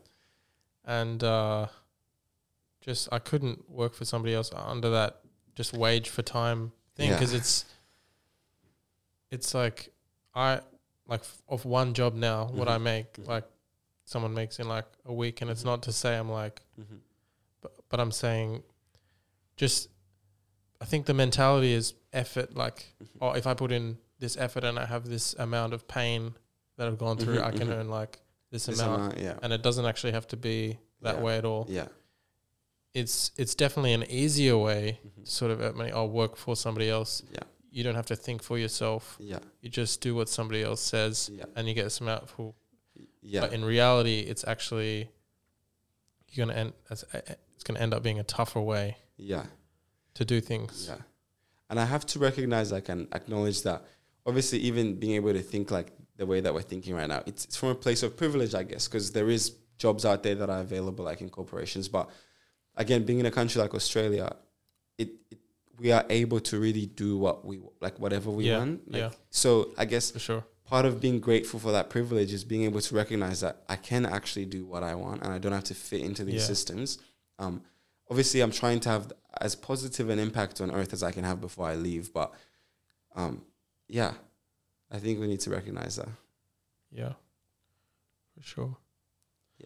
and 0.85 1.23
uh 1.23 1.67
just 2.81 3.07
I 3.11 3.19
couldn't 3.19 3.69
work 3.69 3.93
for 3.93 4.05
somebody 4.05 4.33
else 4.33 4.51
under 4.53 4.89
that 4.89 5.21
just 5.55 5.73
wage 5.73 6.09
for 6.09 6.23
time 6.23 6.71
thing 6.95 7.09
Yeah. 7.09 7.15
because 7.15 7.33
it's 7.33 7.65
it's 9.31 9.53
like 9.53 9.93
I 10.35 10.61
like 11.07 11.21
f- 11.21 11.41
of 11.47 11.65
one 11.65 11.93
job 11.93 12.13
now 12.13 12.45
what 12.47 12.67
I 12.67 12.77
Mhm. 12.77 12.81
make 12.83 13.13
Mhm. 13.13 13.27
like 13.27 13.45
someone 14.05 14.33
makes 14.33 14.59
in 14.59 14.67
like 14.67 14.85
a 15.05 15.13
week 15.13 15.41
and 15.41 15.49
it's 15.51 15.61
Mhm. 15.61 15.65
not 15.65 15.83
to 15.83 15.93
say 15.93 16.15
I'm 16.17 16.29
like 16.31 16.61
but, 17.61 17.71
but 17.89 17.99
I'm 17.99 18.11
saying 18.11 18.63
just 19.55 19.89
I 20.81 20.85
think 20.85 21.05
the 21.07 21.13
mentality 21.13 21.73
is 21.73 21.93
effort 22.13 22.55
like 22.55 22.95
oh 23.21 23.31
if 23.31 23.45
I 23.47 23.53
put 23.53 23.71
in 23.71 23.97
this 24.19 24.37
effort 24.37 24.63
and 24.63 24.77
I 24.79 24.85
have 24.85 25.07
this 25.09 25.33
amount 25.35 25.73
of 25.73 25.87
pain 25.87 26.35
that 26.77 26.87
I've 26.87 26.97
gone 26.97 27.17
through 27.17 27.41
I 27.41 27.51
can 27.51 27.71
earn 27.71 27.89
like 27.89 28.19
this, 28.51 28.65
This 28.65 28.79
amount 28.79 29.01
amount, 29.01 29.17
yeah. 29.19 29.37
and 29.43 29.51
it 29.53 29.61
doesn't 29.61 29.85
actually 29.85 30.13
have 30.13 30.27
to 30.29 30.37
be 30.37 30.79
that 31.01 31.15
Yeah. 31.17 31.21
way 31.21 31.37
at 31.37 31.45
all 31.45 31.65
Yeah. 31.69 31.87
it's 32.93 33.31
it's 33.37 33.55
definitely 33.55 33.93
an 33.93 34.03
easier 34.09 34.57
way 34.57 34.99
Mhm. 35.05 35.25
to 35.25 35.31
sort 35.31 35.51
of 35.51 35.61
earn 35.61 35.77
money 35.77 35.91
or 35.91 36.07
work 36.09 36.35
for 36.35 36.55
somebody 36.55 36.89
else 36.89 37.21
Yeah. 37.31 37.43
You 37.71 37.83
don't 37.83 37.95
have 37.95 38.05
to 38.07 38.15
think 38.15 38.41
for 38.43 38.57
yourself 38.57 39.15
Yeah. 39.19 39.39
you 39.61 39.69
just 39.69 40.01
do 40.01 40.15
what 40.15 40.27
somebody 40.29 40.63
else 40.63 40.81
says 40.81 41.29
Yeah. 41.33 41.45
and 41.55 41.67
you 41.67 41.73
get 41.73 41.91
some 41.91 42.07
out 42.07 42.29
for 42.29 42.53
Yeah. 43.21 43.41
but 43.41 43.53
in 43.53 43.63
reality 43.63 44.19
it's 44.21 44.43
actually 44.47 45.09
you're 46.29 46.45
gonna 46.45 46.57
end 46.59 46.73
as- 46.89 47.05
eh, 47.13 47.21
eh, 47.27 47.35
it's 47.55 47.63
gonna 47.63 47.79
end 47.79 47.93
up 47.93 48.03
being 48.03 48.19
a 48.19 48.23
tougher 48.23 48.61
way 48.61 48.97
yeah. 49.17 49.45
to 50.15 50.25
do 50.25 50.41
things 50.41 50.87
Yeah. 50.87 51.01
And 51.71 51.79
I 51.79 51.85
have 51.85 52.03
to 52.07 52.17
recognize, 52.19 52.71
like, 52.71 52.89
and 52.89 53.07
acknowledge 53.13 53.61
that 53.61 53.85
obviously, 54.25 54.57
even 54.69 54.95
being 54.99 55.13
able 55.13 55.33
to 55.33 55.41
think 55.43 55.69
like 55.69 55.91
the 56.17 56.25
way 56.25 56.39
that 56.41 56.51
we're 56.51 56.63
thinking 56.63 56.95
right 56.95 57.07
now, 57.07 57.21
it's, 57.27 57.45
it's 57.45 57.55
from 57.55 57.69
a 57.69 57.75
place 57.75 58.01
of 58.01 58.17
privilege, 58.17 58.55
I 58.55 58.63
guess, 58.63 58.87
because 58.87 59.11
there 59.11 59.29
is 59.29 59.53
jobs 59.77 60.03
out 60.03 60.23
there 60.23 60.33
that 60.33 60.49
are 60.49 60.61
available, 60.61 61.05
like 61.05 61.21
in 61.21 61.29
corporations. 61.29 61.87
But 61.87 62.09
again, 62.75 63.05
being 63.05 63.19
in 63.19 63.27
a 63.27 63.31
country 63.31 63.61
like 63.61 63.75
Australia, 63.75 64.35
it, 64.97 65.09
it 65.29 65.37
we 65.79 65.91
are 65.91 66.05
able 66.09 66.39
to 66.41 66.59
really 66.59 66.85
do 66.85 67.17
what 67.17 67.45
we 67.45 67.59
like, 67.81 67.99
whatever 67.99 68.29
we 68.31 68.45
Yeah, 68.45 68.57
want. 68.59 68.91
Like, 68.91 68.99
yeah. 69.01 69.11
So 69.29 69.71
I 69.77 69.85
guess 69.85 70.11
for 70.11 70.19
sure 70.19 70.45
part 70.65 70.85
of 70.85 71.01
being 71.01 71.19
grateful 71.19 71.59
for 71.59 71.71
that 71.71 71.89
privilege 71.89 72.31
is 72.31 72.43
being 72.43 72.63
able 72.63 72.79
to 72.81 72.95
recognize 72.95 73.39
that 73.41 73.63
I 73.67 73.75
can 73.75 74.05
actually 74.05 74.45
do 74.45 74.65
what 74.67 74.83
I 74.83 74.93
want 74.93 75.23
and 75.23 75.33
I 75.33 75.39
don't 75.39 75.51
have 75.51 75.63
to 75.65 75.73
fit 75.73 76.01
into 76.01 76.23
these 76.23 76.41
Yeah. 76.41 76.47
systems. 76.53 76.99
Um, 77.39 77.63
obviously, 78.09 78.41
I'm 78.41 78.51
trying 78.51 78.79
to 78.81 78.89
have 78.89 79.11
as 79.41 79.55
positive 79.55 80.09
an 80.09 80.19
impact 80.19 80.61
on 80.61 80.69
Earth 80.71 80.93
as 80.93 81.01
I 81.01 81.11
can 81.11 81.23
have 81.23 81.41
before 81.41 81.65
I 81.67 81.75
leave. 81.75 82.13
But 82.13 82.31
um, 83.15 83.41
yeah, 83.87 84.13
I 84.91 84.99
think 84.99 85.19
we 85.19 85.27
need 85.27 85.39
to 85.41 85.49
recognize 85.49 85.95
that. 85.95 86.09
yeah 86.91 87.13
for 88.35 88.41
sure 88.43 88.77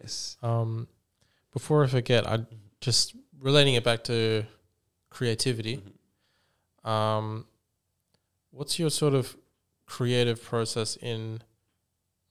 Yes. 0.01 0.37
um 0.41 0.87
before 1.53 1.83
i 1.83 1.87
forget 1.87 2.27
i 2.27 2.39
just 2.81 3.15
relating 3.39 3.75
it 3.75 3.83
back 3.83 4.03
to 4.05 4.45
creativity 5.09 5.77
Mhm. 5.77 5.92
Um 6.83 7.45
what's 8.51 8.77
your 8.79 8.89
sort 8.89 9.13
of 9.13 9.35
creative 9.85 10.41
process 10.43 10.95
in 10.97 11.41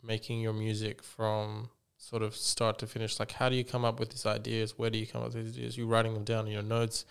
making 0.02 0.40
your 0.40 0.52
music 0.52 1.02
from 1.02 1.68
sort 1.96 2.22
of 2.22 2.34
start 2.36 2.78
to 2.80 2.86
finish? 2.86 3.18
Like 3.20 3.32
how 3.32 3.48
do 3.48 3.56
you 3.56 3.64
come 3.64 3.84
up 3.84 3.98
with 4.00 4.10
these 4.10 4.26
ideas? 4.26 4.78
Where 4.78 4.90
do 4.90 4.98
you 4.98 5.06
come 5.06 5.22
up 5.22 5.34
with 5.34 5.44
these 5.44 5.56
ideas? 5.56 5.76
You 5.78 5.86
writing 5.86 6.14
them 6.14 6.24
down 6.24 6.46
in 6.46 6.52
your 6.52 6.62
notes 6.62 7.04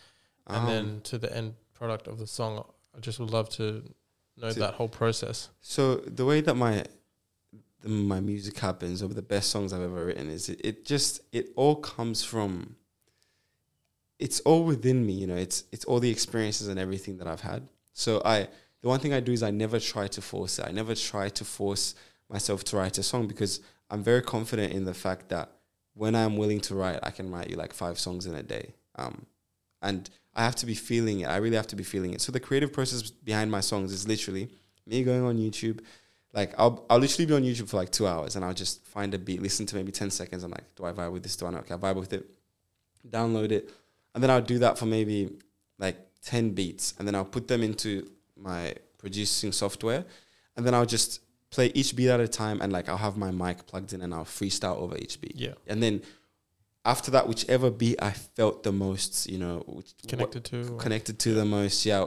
and 0.47 0.57
Um, 0.57 0.65
then 0.68 1.01
to 1.01 1.18
the 1.18 1.35
end 1.35 1.55
product 1.73 2.07
of 2.07 2.18
the 2.19 2.27
song. 2.27 2.65
I 2.95 2.99
just 2.99 3.19
would 3.19 3.30
love 3.31 3.49
to 3.51 3.84
know 4.38 4.51
To- 4.51 4.59
that 4.59 4.73
whole 4.76 4.89
process. 4.89 5.49
So 5.61 5.95
the 5.95 6.26
way 6.26 6.41
that 6.41 6.55
my 6.55 6.85
my 7.84 8.19
music 8.19 8.59
happens, 8.59 9.01
or 9.01 9.07
the 9.07 9.23
best 9.23 9.49
songs 9.49 9.73
I've 9.73 9.81
ever 9.81 10.05
written, 10.05 10.30
is 10.30 10.49
it, 10.49 10.61
it 10.63 10.85
just 10.85 11.22
it 11.31 11.51
all 11.55 11.76
comes 11.76 12.23
from. 12.23 12.76
It's 14.22 14.39
all 14.41 14.64
within 14.64 15.06
me, 15.06 15.14
you 15.14 15.27
know. 15.27 15.35
It's 15.35 15.65
it's 15.72 15.85
all 15.85 15.99
the 15.99 16.10
experiences 16.10 16.68
and 16.69 16.80
everything 16.80 17.18
that 17.18 17.27
I've 17.27 17.41
had. 17.41 17.68
So 17.93 18.22
I 18.23 18.48
the 18.81 18.88
one 18.88 18.99
thing 18.99 19.14
I 19.14 19.19
do 19.19 19.31
is 19.31 19.43
I 19.43 19.52
never 19.52 19.80
try 19.80 20.07
to 20.07 20.22
force 20.22 20.60
it. 20.60 20.65
I 20.65 20.72
never 20.72 20.95
try 20.95 21.27
to 21.30 21.43
force 21.43 21.95
myself 22.30 22.64
to 22.65 22.77
write 22.77 22.98
a 22.98 23.03
song 23.03 23.27
because 23.27 23.60
I'm 23.89 24.03
very 24.03 24.22
confident 24.22 24.73
in 24.73 24.85
the 24.85 24.93
fact 24.93 25.30
that 25.30 25.52
when 25.93 26.15
I'm 26.15 26.38
willing 26.38 26.61
to 26.61 26.76
write, 26.76 26.99
I 27.03 27.11
can 27.11 27.30
write 27.31 27.49
you 27.49 27.57
like 27.57 27.73
five 27.73 27.99
songs 27.99 28.26
in 28.26 28.35
a 28.35 28.43
day. 28.43 28.73
Um, 28.95 29.26
and 29.81 30.10
I 30.34 30.43
have 30.43 30.56
to 30.57 30.65
be 30.65 30.76
feeling 30.76 31.22
it. 31.22 31.26
I 31.26 31.38
really 31.38 31.57
have 31.57 31.68
to 31.68 31.76
be 31.76 31.84
feeling 31.84 32.14
it. 32.14 32.22
So 32.22 32.31
the 32.31 32.39
creative 32.39 32.72
process 32.72 33.10
behind 33.10 33.52
my 33.52 33.60
songs 33.60 33.91
is 33.91 34.07
literally 34.07 34.49
me 34.85 35.03
going 35.03 35.23
on 35.23 35.38
YouTube. 35.38 35.81
Like 36.34 36.53
I'll 36.57 36.85
I'll 36.89 36.99
literally 36.99 37.26
be 37.26 37.34
on 37.34 37.43
YouTube 37.43 37.69
for 37.69 37.77
like 37.77 37.91
two 37.91 38.07
hours 38.07 38.35
and 38.35 38.45
I'll 38.45 38.53
just 38.53 38.85
find 38.85 39.14
a 39.14 39.19
beat, 39.19 39.41
listen 39.41 39.65
to 39.68 39.76
maybe 39.76 39.91
ten 39.91 40.10
seconds. 40.10 40.43
I'm 40.43 40.52
like, 40.52 40.73
do 40.76 40.85
I 40.85 40.91
vibe 40.93 41.11
with 41.11 41.23
this? 41.23 41.35
Do 41.35 41.48
I 41.48 41.49
not? 41.49 41.61
Okay, 41.64 41.73
I 41.73 41.77
vibe 41.77 41.95
with 41.98 42.14
it. 42.14 42.26
Download 43.10 43.52
it, 43.52 43.69
and 44.13 44.23
then 44.23 44.29
I'll 44.29 44.41
do 44.41 44.59
that 44.59 44.77
for 44.77 44.85
maybe 44.85 45.29
like 45.79 45.97
ten 46.23 46.51
beats, 46.51 46.93
and 46.97 47.07
then 47.07 47.15
I'll 47.15 47.25
put 47.25 47.47
them 47.47 47.63
into 47.63 48.09
my 48.35 48.73
producing 48.97 49.51
software, 49.51 50.05
and 50.55 50.65
then 50.65 50.73
I'll 50.73 50.85
just 50.85 51.21
play 51.49 51.71
each 51.73 51.95
beat 51.95 52.09
at 52.09 52.19
a 52.19 52.27
time, 52.27 52.61
and 52.61 52.71
like 52.71 52.88
I'll 52.89 52.97
have 52.97 53.17
my 53.17 53.31
mic 53.31 53.65
plugged 53.65 53.93
in, 53.93 54.01
and 54.01 54.13
I'll 54.13 54.25
freestyle 54.25 54.77
over 54.77 54.97
each 54.97 55.19
beat. 55.21 55.35
yeah 55.35 55.53
And 55.67 55.81
then 55.81 56.01
after 56.85 57.11
that, 57.11 57.27
whichever 57.27 57.69
beat 57.69 58.01
I 58.01 58.11
felt 58.11 58.63
the 58.63 58.71
most, 58.71 59.29
you 59.29 59.38
know, 59.38 59.83
connected 60.07 60.43
to 60.45 60.75
connected 60.77 61.19
to 61.19 61.33
the 61.33 61.45
most, 61.45 61.85
yeah. 61.85 62.05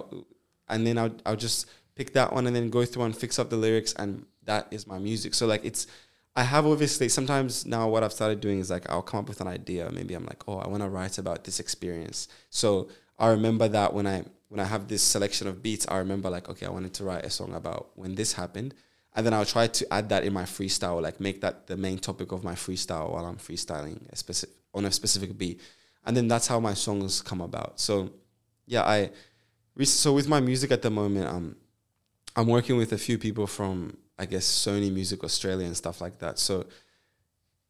And 0.69 0.87
then 0.87 0.99
I'll 0.99 1.15
I'll 1.27 1.37
just 1.37 1.69
pick 1.95 2.13
that 2.15 2.33
one 2.33 2.47
and 2.47 2.57
then 2.57 2.71
go 2.71 2.85
through 2.85 3.05
and 3.05 3.17
fix 3.17 3.39
up 3.39 3.51
the 3.51 3.57
lyrics, 3.57 3.93
and 3.95 4.27
that 4.45 4.67
is 4.71 4.87
my 4.87 4.99
music. 4.99 5.35
So 5.35 5.47
like 5.47 5.65
it's, 5.65 5.87
I 6.37 6.43
have 6.43 6.67
obviously 6.67 7.09
sometimes 7.09 7.65
now 7.65 7.89
what 7.89 8.03
I've 8.03 8.13
started 8.13 8.41
doing 8.41 8.59
is 8.59 8.71
like 8.71 8.91
I'll 8.91 9.03
come 9.03 9.21
up 9.21 9.29
with 9.29 9.41
an 9.41 9.47
idea. 9.47 9.91
Maybe 9.93 10.15
I'm 10.15 10.27
like, 10.27 10.43
oh, 10.49 10.59
I 10.59 10.69
want 10.69 10.83
to 10.83 10.89
write 10.89 11.19
about 11.19 11.45
this 11.45 11.61
experience. 11.61 12.29
So 12.51 12.89
I 13.19 13.29
remember 13.29 13.69
that 13.69 13.95
when 13.95 14.07
I 14.07 14.25
when 14.49 14.61
I 14.61 14.65
have 14.65 14.89
this 14.89 15.03
selection 15.03 15.47
of 15.47 15.63
beats, 15.63 15.87
I 15.89 15.99
remember 15.99 16.31
like, 16.31 16.49
okay, 16.49 16.67
I 16.67 16.71
wanted 16.71 16.95
to 16.95 17.05
write 17.05 17.25
a 17.25 17.31
song 17.31 17.55
about 17.55 17.91
when 17.95 18.15
this 18.15 18.33
happened. 18.33 18.75
And 19.17 19.25
then 19.25 19.33
I'll 19.33 19.45
try 19.45 19.69
to 19.69 19.95
add 19.95 20.09
that 20.09 20.25
in 20.25 20.33
my 20.33 20.43
freestyle, 20.43 21.01
like 21.01 21.21
make 21.21 21.41
that 21.41 21.69
the 21.69 21.77
main 21.77 21.99
topic 21.99 22.33
of 22.33 22.43
my 22.43 22.55
freestyle 22.55 23.13
while 23.13 23.27
I'm 23.27 23.37
freestyling 23.37 24.11
a 24.11 24.17
specific 24.17 24.57
on 24.75 24.85
a 24.85 24.91
specific 24.91 25.39
beat. 25.39 25.61
And 26.05 26.17
then 26.17 26.27
that's 26.27 26.49
how 26.49 26.59
my 26.59 26.75
songs 26.75 27.23
come 27.23 27.41
about. 27.41 27.79
So 27.79 28.11
yeah, 28.67 28.83
I 28.83 29.11
so 29.85 30.13
with 30.13 30.29
my 30.29 30.41
music 30.41 30.73
at 30.73 30.83
the 30.83 30.91
moment, 30.91 31.29
um, 31.29 31.57
I'm 32.35 32.49
working 32.49 32.77
with 32.77 32.93
a 32.93 32.99
few 32.99 33.19
people 33.19 33.47
from 33.47 33.99
I 34.19 34.27
guess 34.27 34.47
Sony 34.47 34.93
Music 34.93 35.25
Australia 35.25 35.67
and 35.67 35.77
stuff 35.77 36.01
like 36.01 36.19
that. 36.19 36.39
So 36.39 36.67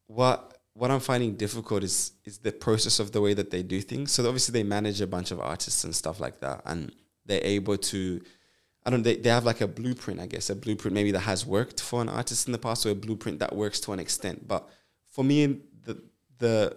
what 0.07 0.59
what 0.75 0.91
I'm 0.91 1.01
finding 1.01 1.37
difficult 1.37 1.85
is 1.85 2.13
is 2.25 2.39
the 2.39 2.53
process 2.53 2.99
of 3.01 3.13
the 3.13 3.21
way 3.21 3.35
that 3.35 3.51
they 3.51 3.63
do 3.63 3.81
things. 3.81 4.13
So 4.13 4.27
obviously 4.27 4.53
they 4.53 4.69
manage 4.69 5.01
a 5.01 5.07
bunch 5.07 5.31
of 5.31 5.41
artists 5.41 5.85
and 5.85 5.95
stuff 5.95 6.21
like 6.21 6.41
that, 6.41 6.63
and 6.67 6.93
they're 7.25 7.45
able 7.45 7.77
to. 7.77 8.21
I 8.85 8.91
don't. 8.91 9.03
They, 9.03 9.17
they 9.17 9.31
have 9.31 9.45
like 9.45 9.63
a 9.63 9.69
blueprint, 9.69 10.21
I 10.21 10.27
guess, 10.27 10.51
a 10.51 10.55
blueprint 10.55 10.95
maybe 10.95 11.13
that 11.13 11.21
has 11.21 11.47
worked 11.47 11.81
for 11.81 12.03
an 12.03 12.09
artist 12.09 12.47
in 12.47 12.53
the 12.53 12.59
past, 12.59 12.85
or 12.85 12.91
a 12.91 12.95
blueprint 12.95 13.39
that 13.39 13.55
works 13.57 13.81
to 13.81 13.93
an 13.93 14.01
extent. 14.01 14.47
But 14.47 14.69
for 15.09 15.25
me, 15.25 15.61
the 15.85 16.03
the 16.39 16.77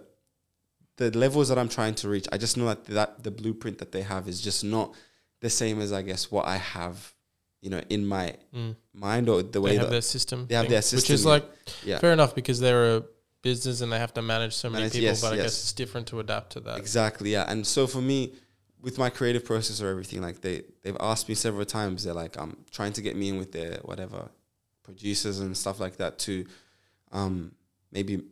the 0.96 1.16
levels 1.16 1.48
that 1.48 1.58
I'm 1.58 1.68
trying 1.68 1.94
to 1.96 2.08
reach, 2.08 2.26
I 2.32 2.38
just 2.38 2.56
know 2.56 2.66
that 2.66 2.84
that 2.86 3.22
the 3.24 3.30
blueprint 3.30 3.78
that 3.78 3.92
they 3.92 4.02
have 4.02 4.28
is 4.28 4.40
just 4.40 4.64
not 4.64 4.94
the 5.40 5.50
same 5.50 5.80
as 5.80 5.92
I 5.92 6.02
guess 6.02 6.30
what 6.30 6.46
I 6.46 6.56
have, 6.56 7.14
you 7.60 7.70
know, 7.70 7.80
in 7.88 8.06
my 8.06 8.34
Mm. 8.54 8.76
mind 8.92 9.28
or 9.28 9.42
the 9.42 9.50
They 9.50 9.58
way 9.58 9.74
have 9.76 9.84
that 9.86 9.90
their 9.90 10.00
system. 10.00 10.46
they 10.48 10.54
have 10.54 10.64
thing, 10.64 10.70
their 10.72 10.82
system, 10.82 10.98
Which 10.98 11.10
is 11.10 11.24
like 11.26 11.44
yeah. 11.84 11.98
fair 11.98 12.12
enough 12.12 12.34
because 12.34 12.60
they're 12.60 12.96
a 12.98 13.02
business 13.42 13.80
and 13.80 13.92
they 13.92 13.98
have 13.98 14.14
to 14.14 14.22
manage 14.22 14.54
so 14.54 14.68
many 14.70 14.82
Manage- 14.82 14.92
people, 14.92 15.04
yes, 15.06 15.20
but 15.22 15.32
I 15.32 15.36
guess 15.36 15.46
it's 15.62 15.72
different 15.72 16.06
to 16.08 16.20
adapt 16.20 16.52
to 16.52 16.60
that. 16.60 16.78
Exactly, 16.78 17.32
yeah. 17.32 17.50
And 17.50 17.66
so 17.66 17.86
for 17.86 18.00
me, 18.00 18.32
with 18.80 18.96
my 18.98 19.10
creative 19.10 19.44
process 19.44 19.80
or 19.82 19.88
everything, 19.88 20.20
like 20.22 20.40
they 20.40 20.62
they've 20.82 20.96
asked 21.00 21.28
me 21.28 21.34
several 21.34 21.64
times. 21.64 22.04
They're 22.04 22.14
like, 22.14 22.36
I'm 22.36 22.50
um, 22.50 22.56
trying 22.70 22.92
to 22.94 23.02
get 23.02 23.16
me 23.16 23.28
in 23.28 23.36
with 23.38 23.50
their 23.52 23.78
whatever 23.84 24.30
producers 24.84 25.40
and 25.40 25.56
stuff 25.56 25.80
like 25.80 25.96
that 25.96 26.18
to, 26.20 26.46
um, 27.12 27.52
maybe 27.90 28.22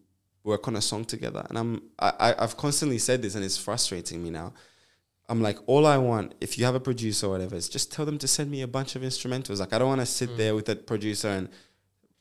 work 0.44 0.68
on 0.68 0.76
a 0.76 0.80
song 0.80 1.04
together. 1.04 1.44
And 1.48 1.58
I'm 1.58 1.82
I- 1.98 2.34
I've 2.38 2.56
constantly 2.56 2.98
said 2.98 3.22
this, 3.22 3.34
and 3.34 3.44
it's 3.44 3.56
frustrating 3.58 4.22
me 4.22 4.30
now. 4.30 4.52
I'm 5.28 5.42
like, 5.42 5.58
all 5.66 5.86
I 5.86 5.96
want, 5.98 6.34
if 6.40 6.56
you 6.58 6.64
have 6.64 6.74
a 6.76 6.80
producer 6.80 7.26
or 7.26 7.30
whatever, 7.30 7.56
is 7.56 7.68
just 7.68 7.90
tell 7.92 8.04
them 8.06 8.18
to 8.18 8.28
send 8.28 8.50
me 8.50 8.62
a 8.62 8.68
bunch 8.68 8.94
of 8.96 9.02
instrumentals. 9.02 9.58
Like, 9.58 9.72
I 9.72 9.78
don't 9.78 9.88
want 9.88 10.00
to 10.00 10.06
sit 10.06 10.30
Mm. 10.30 10.36
there 10.36 10.54
with 10.54 10.66
that 10.66 10.86
producer 10.86 11.28
and 11.28 11.48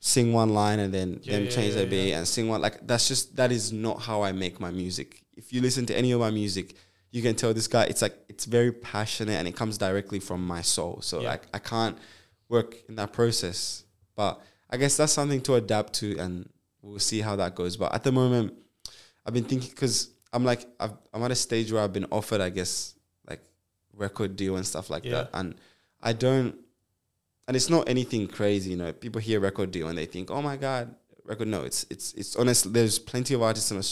sing 0.00 0.32
one 0.32 0.50
line 0.52 0.78
and 0.80 0.92
then 0.92 1.20
Yeah, 1.22 1.34
them 1.34 1.44
yeah, 1.44 1.50
change 1.50 1.68
yeah, 1.70 1.76
their 1.76 1.86
beat 1.86 2.12
and 2.12 2.26
sing 2.26 2.48
one. 2.48 2.60
Like, 2.60 2.86
that's 2.86 3.06
just, 3.08 3.36
that 3.36 3.52
is 3.52 3.72
not 3.72 4.00
how 4.02 4.22
I 4.22 4.32
make 4.32 4.58
my 4.60 4.70
music. 4.70 5.22
If 5.36 5.52
you 5.52 5.60
listen 5.60 5.86
to 5.86 5.96
any 5.96 6.10
of 6.12 6.20
my 6.20 6.30
music, 6.30 6.74
you 7.12 7.22
can 7.22 7.34
tell 7.36 7.54
this 7.54 7.68
guy, 7.68 7.84
it's 7.84 8.02
like, 8.02 8.16
it's 8.28 8.44
very 8.44 8.72
passionate 8.72 9.34
and 9.38 9.46
it 9.48 9.54
comes 9.56 9.78
directly 9.78 10.18
from 10.20 10.44
my 10.46 10.60
soul. 10.62 10.98
So, 11.02 11.20
like, 11.20 11.42
I 11.54 11.58
can't 11.60 11.96
work 12.48 12.74
in 12.88 12.96
that 12.96 13.12
process. 13.12 13.84
But 14.16 14.40
I 14.68 14.76
guess 14.76 14.96
that's 14.96 15.12
something 15.12 15.40
to 15.42 15.54
adapt 15.54 15.92
to 15.94 16.18
and 16.18 16.48
we'll 16.82 16.98
see 16.98 17.20
how 17.20 17.36
that 17.36 17.54
goes. 17.54 17.76
But 17.76 17.94
at 17.94 18.02
the 18.02 18.12
moment, 18.12 18.52
I've 19.24 19.32
been 19.34 19.44
thinking, 19.44 19.70
because 19.70 20.10
I'm 20.32 20.44
like, 20.44 20.66
I've, 20.80 20.92
I'm 21.14 21.22
at 21.22 21.30
a 21.30 21.36
stage 21.36 21.70
where 21.72 21.82
I've 21.82 21.92
been 21.92 22.06
offered, 22.10 22.40
I 22.40 22.50
guess, 22.50 22.94
record 23.96 24.36
deal 24.36 24.56
and 24.56 24.66
stuff 24.66 24.90
like 24.90 25.04
Yeah. 25.04 25.12
that. 25.12 25.30
And 25.34 25.54
I 26.02 26.12
don't, 26.12 26.54
and 27.48 27.56
it's 27.56 27.70
not 27.70 27.88
anything 27.88 28.26
crazy, 28.28 28.70
you 28.70 28.76
know. 28.76 28.92
People 28.92 29.20
hear 29.20 29.40
record 29.40 29.70
deal 29.70 29.88
and 29.88 29.96
they 29.96 30.06
think, 30.06 30.30
"Oh 30.30 30.42
my 30.42 30.56
god, 30.56 30.94
record." 31.24 31.48
No, 31.48 31.62
it's 31.62 31.86
it's 31.90 32.12
it's 32.14 32.36
honest. 32.36 32.72
There's 32.72 32.98
plenty 32.98 33.34
of 33.34 33.42
artists 33.42 33.70
in 33.70 33.82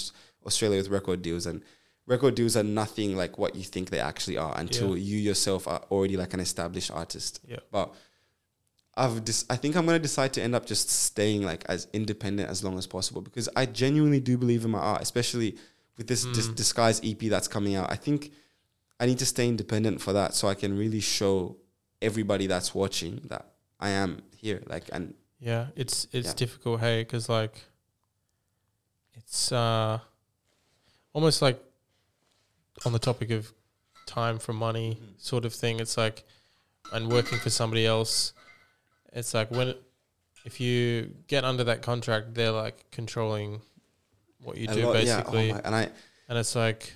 Australia 0.46 0.78
with 0.78 0.88
record 0.88 1.22
deals, 1.22 1.46
and 1.46 1.62
record 2.06 2.34
deals 2.34 2.56
are 2.56 2.62
nothing 2.62 3.16
like 3.16 3.38
what 3.38 3.54
you 3.56 3.62
think 3.64 3.90
they 3.90 4.00
actually 4.00 4.36
are 4.36 4.54
until 4.58 4.96
you 4.96 5.16
yourself 5.18 5.66
are 5.66 5.82
already 5.90 6.16
like 6.16 6.34
an 6.34 6.40
established 6.40 6.90
artist. 6.90 7.40
Yeah. 7.48 7.60
But 7.70 7.94
I've 8.96 9.24
dis- 9.24 9.44
I 9.50 9.56
think 9.56 9.74
I'm 9.76 9.86
gonna 9.86 9.98
decide 9.98 10.32
to 10.34 10.42
end 10.42 10.54
up 10.54 10.66
just 10.66 10.88
staying 10.90 11.42
like 11.42 11.64
as 11.68 11.88
independent 11.92 12.48
as 12.50 12.62
long 12.62 12.78
as 12.78 12.86
possible 12.86 13.22
because 13.22 13.48
I 13.56 13.66
genuinely 13.66 14.20
do 14.20 14.36
believe 14.36 14.64
in 14.64 14.70
my 14.70 14.78
art, 14.78 15.02
especially 15.02 15.56
with 15.96 16.06
this 16.06 16.24
dis- 16.26 16.48
Mm. 16.48 16.54
disguise 16.56 17.00
EP 17.02 17.28
that's 17.28 17.48
coming 17.48 17.74
out. 17.74 17.90
I 17.90 17.96
think 17.96 18.32
I 19.00 19.06
need 19.06 19.18
to 19.18 19.26
stay 19.26 19.48
independent 19.48 20.00
for 20.00 20.12
that 20.12 20.34
so 20.34 20.48
I 20.48 20.54
can 20.54 20.76
really 20.78 21.00
show 21.00 21.56
everybody 22.00 22.46
that's 22.46 22.74
watching 22.74 23.20
that 23.28 23.46
I 23.80 23.90
am 23.90 24.22
here. 24.36 24.62
Like, 24.66 24.84
and 24.92 25.14
Yeah, 25.40 25.66
it's 25.76 26.06
it's 26.12 26.28
Yeah. 26.28 26.34
difficult, 26.34 26.80
hey, 26.80 27.02
because 27.02 27.28
like 27.28 27.56
it's 29.14 29.52
uh 29.52 29.98
almost 31.12 31.42
like 31.42 31.60
on 32.84 32.92
the 32.92 32.98
topic 32.98 33.30
of 33.30 33.52
time 34.06 34.38
for 34.38 34.52
money 34.52 34.94
Mm-hmm. 34.94 35.12
sort 35.18 35.44
of 35.44 35.52
thing. 35.54 35.80
It's 35.80 35.96
like 35.96 36.24
and 36.92 37.10
working 37.10 37.38
for 37.38 37.50
somebody 37.50 37.86
else. 37.86 38.32
It's 39.12 39.32
like 39.34 39.50
when 39.50 39.74
if 40.44 40.60
you 40.60 41.14
get 41.26 41.44
under 41.44 41.64
that 41.64 41.82
contract, 41.82 42.34
they're 42.34 42.50
like 42.52 42.84
controlling 42.90 43.60
what 44.42 44.56
you 44.58 44.68
a 44.68 44.74
do 44.74 44.82
lot- 44.86 45.02
yeah, 45.04 45.22
oh 45.26 45.32
basically, 45.32 45.52
my- 45.52 45.60
and 45.64 45.74
I, 45.74 45.88
and 46.28 46.38
it's 46.38 46.54
like, 46.54 46.92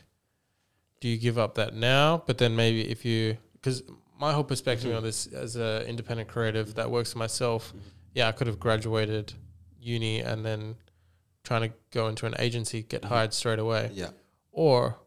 do 1.01 1.09
you 1.09 1.17
give 1.19 1.39
up 1.39 1.55
that 1.57 1.75
now? 1.75 2.23
But 2.27 2.39
then 2.39 2.57
maybe 2.57 2.89
if 2.91 3.05
you 3.05 3.39
because 3.55 3.83
my 4.19 4.33
whole 4.33 4.45
perspective 4.45 4.91
Mhm. 4.93 4.97
on 4.99 5.03
this 5.03 5.27
as 5.29 5.57
an 5.57 5.83
independent 5.83 6.29
creative 6.29 6.75
that 6.75 6.91
works 6.91 7.13
for 7.13 7.19
myself, 7.19 7.73
Mhm. 7.75 7.81
yeah, 8.15 8.29
I 8.29 8.33
could 8.33 8.47
have 8.47 8.59
graduated 8.59 9.35
uni 9.81 10.21
and 10.21 10.45
then 10.45 10.77
trying 11.45 11.69
to 11.71 11.75
go 11.91 12.09
into 12.09 12.27
an 12.27 12.35
agency, 12.39 12.83
get 12.83 13.03
Mhm. 13.03 13.09
hired 13.09 13.33
straight 13.35 13.59
away, 13.59 13.91
yeah, 13.95 14.11
or 14.53 14.99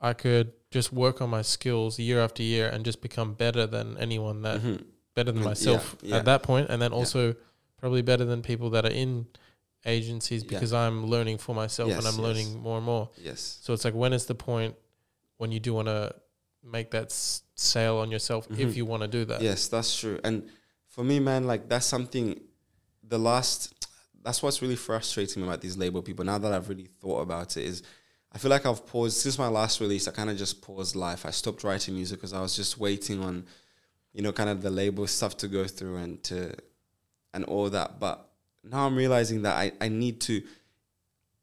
I 0.00 0.12
could 0.12 0.52
just 0.70 0.92
work 0.92 1.20
on 1.20 1.30
my 1.30 1.42
skills 1.42 1.98
year 1.98 2.20
after 2.20 2.42
year 2.42 2.68
and 2.68 2.84
just 2.84 3.00
become 3.00 3.34
better 3.34 3.66
than 3.66 3.96
anyone 3.98 4.42
that 4.42 4.60
mhm. 4.60 4.84
better 5.14 5.32
than 5.32 5.40
Mm, 5.40 5.44
yeah, 5.44 5.48
myself 5.50 5.96
yeah. 6.02 6.16
at 6.16 6.24
that 6.26 6.42
point, 6.42 6.68
and 6.68 6.80
then 6.82 6.90
Yeah. 6.92 6.96
also 6.98 7.34
probably 7.78 8.02
better 8.02 8.24
than 8.24 8.42
people 8.42 8.70
that 8.70 8.84
are 8.84 8.90
in 8.92 9.26
agencies 9.86 10.42
Yeah. 10.42 10.50
because 10.50 10.72
I'm 10.72 11.06
learning 11.06 11.38
for 11.38 11.54
myself 11.54 11.88
Yes, 11.90 11.98
and 11.98 12.06
I'm 12.06 12.14
yes. 12.14 12.22
learning 12.22 12.58
more 12.60 12.76
and 12.76 12.86
more. 12.86 13.10
yes, 13.16 13.58
So 13.62 13.72
it's 13.72 13.84
like, 13.84 13.94
when 13.94 14.12
is 14.12 14.26
the 14.26 14.34
point 14.34 14.74
when 15.38 15.50
you 15.52 15.58
do 15.60 15.72
want 15.74 15.88
to 15.88 16.14
make 16.62 16.90
that 16.90 17.06
s- 17.06 17.42
sale 17.54 17.96
on 17.98 18.10
yourself 18.10 18.48
Mhm. 18.48 18.58
if 18.58 18.76
you 18.76 18.84
want 18.84 19.02
to 19.02 19.08
do 19.08 19.24
that? 19.24 19.40
yes, 19.40 19.68
that's 19.68 19.98
true. 19.98 20.20
And 20.24 20.48
for 20.88 21.02
me, 21.04 21.18
man, 21.20 21.46
like 21.46 21.68
that's 21.68 21.86
something. 21.86 22.40
The 23.02 23.18
last, 23.18 23.72
that's 24.22 24.42
what's 24.42 24.60
really 24.60 24.76
frustrating 24.76 25.40
me 25.42 25.48
about 25.48 25.62
these 25.62 25.76
label 25.78 26.02
people. 26.02 26.24
Now 26.24 26.36
that 26.38 26.52
I've 26.52 26.68
really 26.68 26.88
thought 27.00 27.20
about 27.22 27.56
it, 27.56 27.64
is 27.64 27.82
I 28.32 28.36
feel 28.38 28.50
like 28.50 28.66
I've 28.66 28.84
paused 28.86 29.16
since 29.16 29.38
my 29.38 29.48
last 29.48 29.80
release. 29.80 30.06
I 30.06 30.10
kind 30.10 30.28
of 30.28 30.36
just 30.36 30.60
paused 30.60 30.94
life. 30.94 31.24
I 31.24 31.30
stopped 31.30 31.64
writing 31.64 31.94
music 31.94 32.18
because 32.18 32.34
I 32.34 32.40
was 32.42 32.54
just 32.54 32.76
waiting 32.76 33.22
on, 33.24 33.46
you 34.12 34.20
know, 34.20 34.32
kind 34.32 34.50
of 34.50 34.60
the 34.60 34.68
label 34.68 35.06
stuff 35.06 35.36
to 35.38 35.48
go 35.48 35.64
through 35.66 35.96
and 35.96 36.22
to, 36.24 36.54
and 37.32 37.44
all 37.44 37.70
that. 37.70 37.98
But 37.98 38.28
now 38.62 38.84
I'm 38.86 38.96
realizing 38.96 39.42
that 39.42 39.56
I, 39.56 39.72
I 39.80 39.88
need 39.88 40.20
to, 40.22 40.42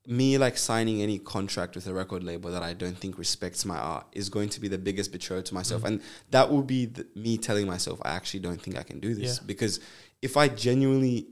me 0.07 0.37
like 0.37 0.57
signing 0.57 1.01
any 1.01 1.17
contract 1.17 1.75
with 1.75 1.87
a 1.87 1.93
record 1.93 2.23
label 2.23 2.51
that 2.51 2.61
I 2.63 2.73
don't 2.73 2.97
think 2.97 3.17
respects 3.17 3.65
my 3.65 3.77
art 3.77 4.05
is 4.11 4.29
going 4.29 4.49
to 4.49 4.59
be 4.61 4.67
the 4.67 4.77
biggest 4.77 5.11
betrayal 5.11 5.41
to 5.43 5.53
myself. 5.53 5.81
Mm. 5.83 5.87
And 5.87 6.01
that 6.31 6.51
will 6.51 6.61
be 6.61 6.85
the, 6.85 7.07
me 7.15 7.37
telling 7.37 7.65
myself, 7.65 7.99
I 8.03 8.09
actually 8.11 8.41
don't 8.41 8.61
think 8.61 8.77
I 8.77 8.83
can 8.83 8.99
do 8.99 9.15
this. 9.15 9.37
Yeah. 9.37 9.43
Because 9.45 9.79
if 10.21 10.37
I 10.37 10.47
genuinely 10.47 11.27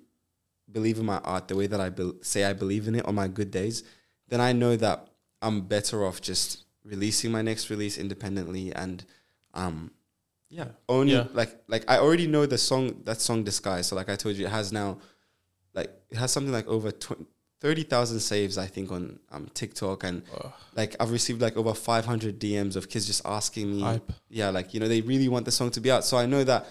believe 0.72 0.98
in 0.98 1.06
my 1.06 1.18
art 1.20 1.48
the 1.48 1.56
way 1.56 1.68
that 1.68 1.80
I 1.80 1.90
bel 1.90 2.16
say 2.22 2.46
I 2.46 2.54
believe 2.54 2.88
in 2.88 2.96
it 2.96 3.06
on 3.06 3.14
my 3.16 3.28
good 3.28 3.52
days, 3.52 3.84
then 4.30 4.42
I 4.42 4.54
know 4.54 4.76
that 4.78 5.08
I'm 5.42 5.62
better 5.62 6.04
off 6.06 6.20
just 6.22 6.64
releasing 6.84 7.32
my 7.32 7.42
next 7.42 7.70
release 7.70 7.98
independently 7.98 8.74
and 8.74 9.06
um 9.54 9.92
yeah, 10.50 10.66
Yeah. 10.66 10.72
only 10.90 11.14
Yeah. 11.14 11.28
like 11.34 11.62
like 11.68 11.84
I 11.88 11.98
already 12.00 12.26
know 12.28 12.46
the 12.48 12.58
song 12.58 13.02
that 13.04 13.22
song 13.22 13.44
disguise. 13.44 13.88
So 13.88 13.96
like 13.96 14.10
I 14.10 14.16
told 14.16 14.36
you, 14.36 14.46
it 14.48 14.52
has 14.52 14.72
now 14.74 14.98
like 15.76 15.92
it 16.10 16.18
has 16.18 16.32
something 16.32 16.52
like 16.54 16.68
over 16.68 16.92
tw- 16.92 17.28
thirty 17.64 17.84
thousand 17.84 18.20
saves 18.20 18.58
I 18.58 18.68
think 18.68 18.92
on 18.92 19.20
um 19.32 19.50
TikTok 19.54 20.04
and 20.04 20.22
Ugh, 20.38 20.52
like 20.76 20.96
I've 21.00 21.12
received 21.12 21.42
like 21.42 21.58
over 21.58 21.74
five 21.74 22.06
hundred 22.06 22.40
DMs 22.40 22.76
of 22.76 22.90
kids 22.90 23.08
just 23.08 23.26
asking 23.26 23.72
me 23.72 23.82
hype. 23.82 24.12
yeah, 24.30 24.50
like 24.52 24.74
you 24.74 24.80
know, 24.80 24.88
they 24.88 25.02
really 25.02 25.30
want 25.30 25.46
the 25.46 25.52
song 25.52 25.72
to 25.72 25.82
be 25.82 25.90
out. 25.90 26.04
So 26.04 26.18
I 26.18 26.28
know 26.28 26.44
that 26.44 26.68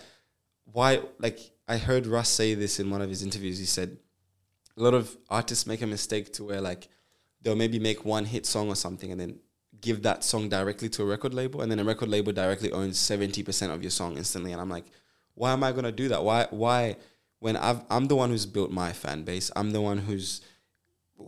why 0.64 1.01
like 1.19 1.40
I 1.66 1.78
heard 1.78 2.06
Russ 2.06 2.28
say 2.28 2.55
this 2.55 2.78
in 2.78 2.90
one 2.90 3.02
of 3.02 3.09
his 3.09 3.23
interviews. 3.23 3.59
He 3.59 3.64
said 3.64 3.97
a 4.77 4.82
lot 4.82 4.94
of 4.94 5.16
artists 5.31 5.66
make 5.66 5.82
a 5.82 5.86
mistake 5.86 6.32
to 6.35 6.44
where 6.44 6.60
like 6.60 6.89
they'll 7.40 7.56
maybe 7.56 7.78
make 7.78 8.05
one 8.05 8.24
hit 8.27 8.47
song 8.47 8.69
or 8.69 8.77
something 8.77 9.10
and 9.10 9.20
then 9.20 9.39
give 9.81 10.02
that 10.02 10.23
song 10.23 10.48
directly 10.48 10.89
to 10.90 11.02
a 11.02 11.06
record 11.06 11.35
label 11.35 11.62
and 11.62 11.70
then 11.70 11.78
a 11.78 11.85
record 11.85 12.09
label 12.09 12.32
directly 12.32 12.70
owns 12.70 12.98
70% 12.98 13.74
of 13.74 13.82
your 13.82 13.90
song 13.90 14.16
instantly 14.16 14.52
and 14.52 14.60
I'm 14.60 14.70
like 14.70 14.85
why 15.35 15.52
am 15.52 15.64
I 15.64 15.73
going 15.73 15.85
to 15.85 15.93
do 15.93 16.09
that 16.09 16.23
why 16.23 16.47
why 16.51 16.97
when 17.40 17.56
I've, 17.56 17.82
I'm 17.90 18.06
the 18.06 18.14
one 18.14 18.31
who's 18.31 18.47
built 18.47 18.70
my 18.70 18.93
fan 18.93 19.24
base 19.24 19.51
I'm 19.56 19.73
the 19.73 19.81
one 19.81 19.98
who's 19.98 20.40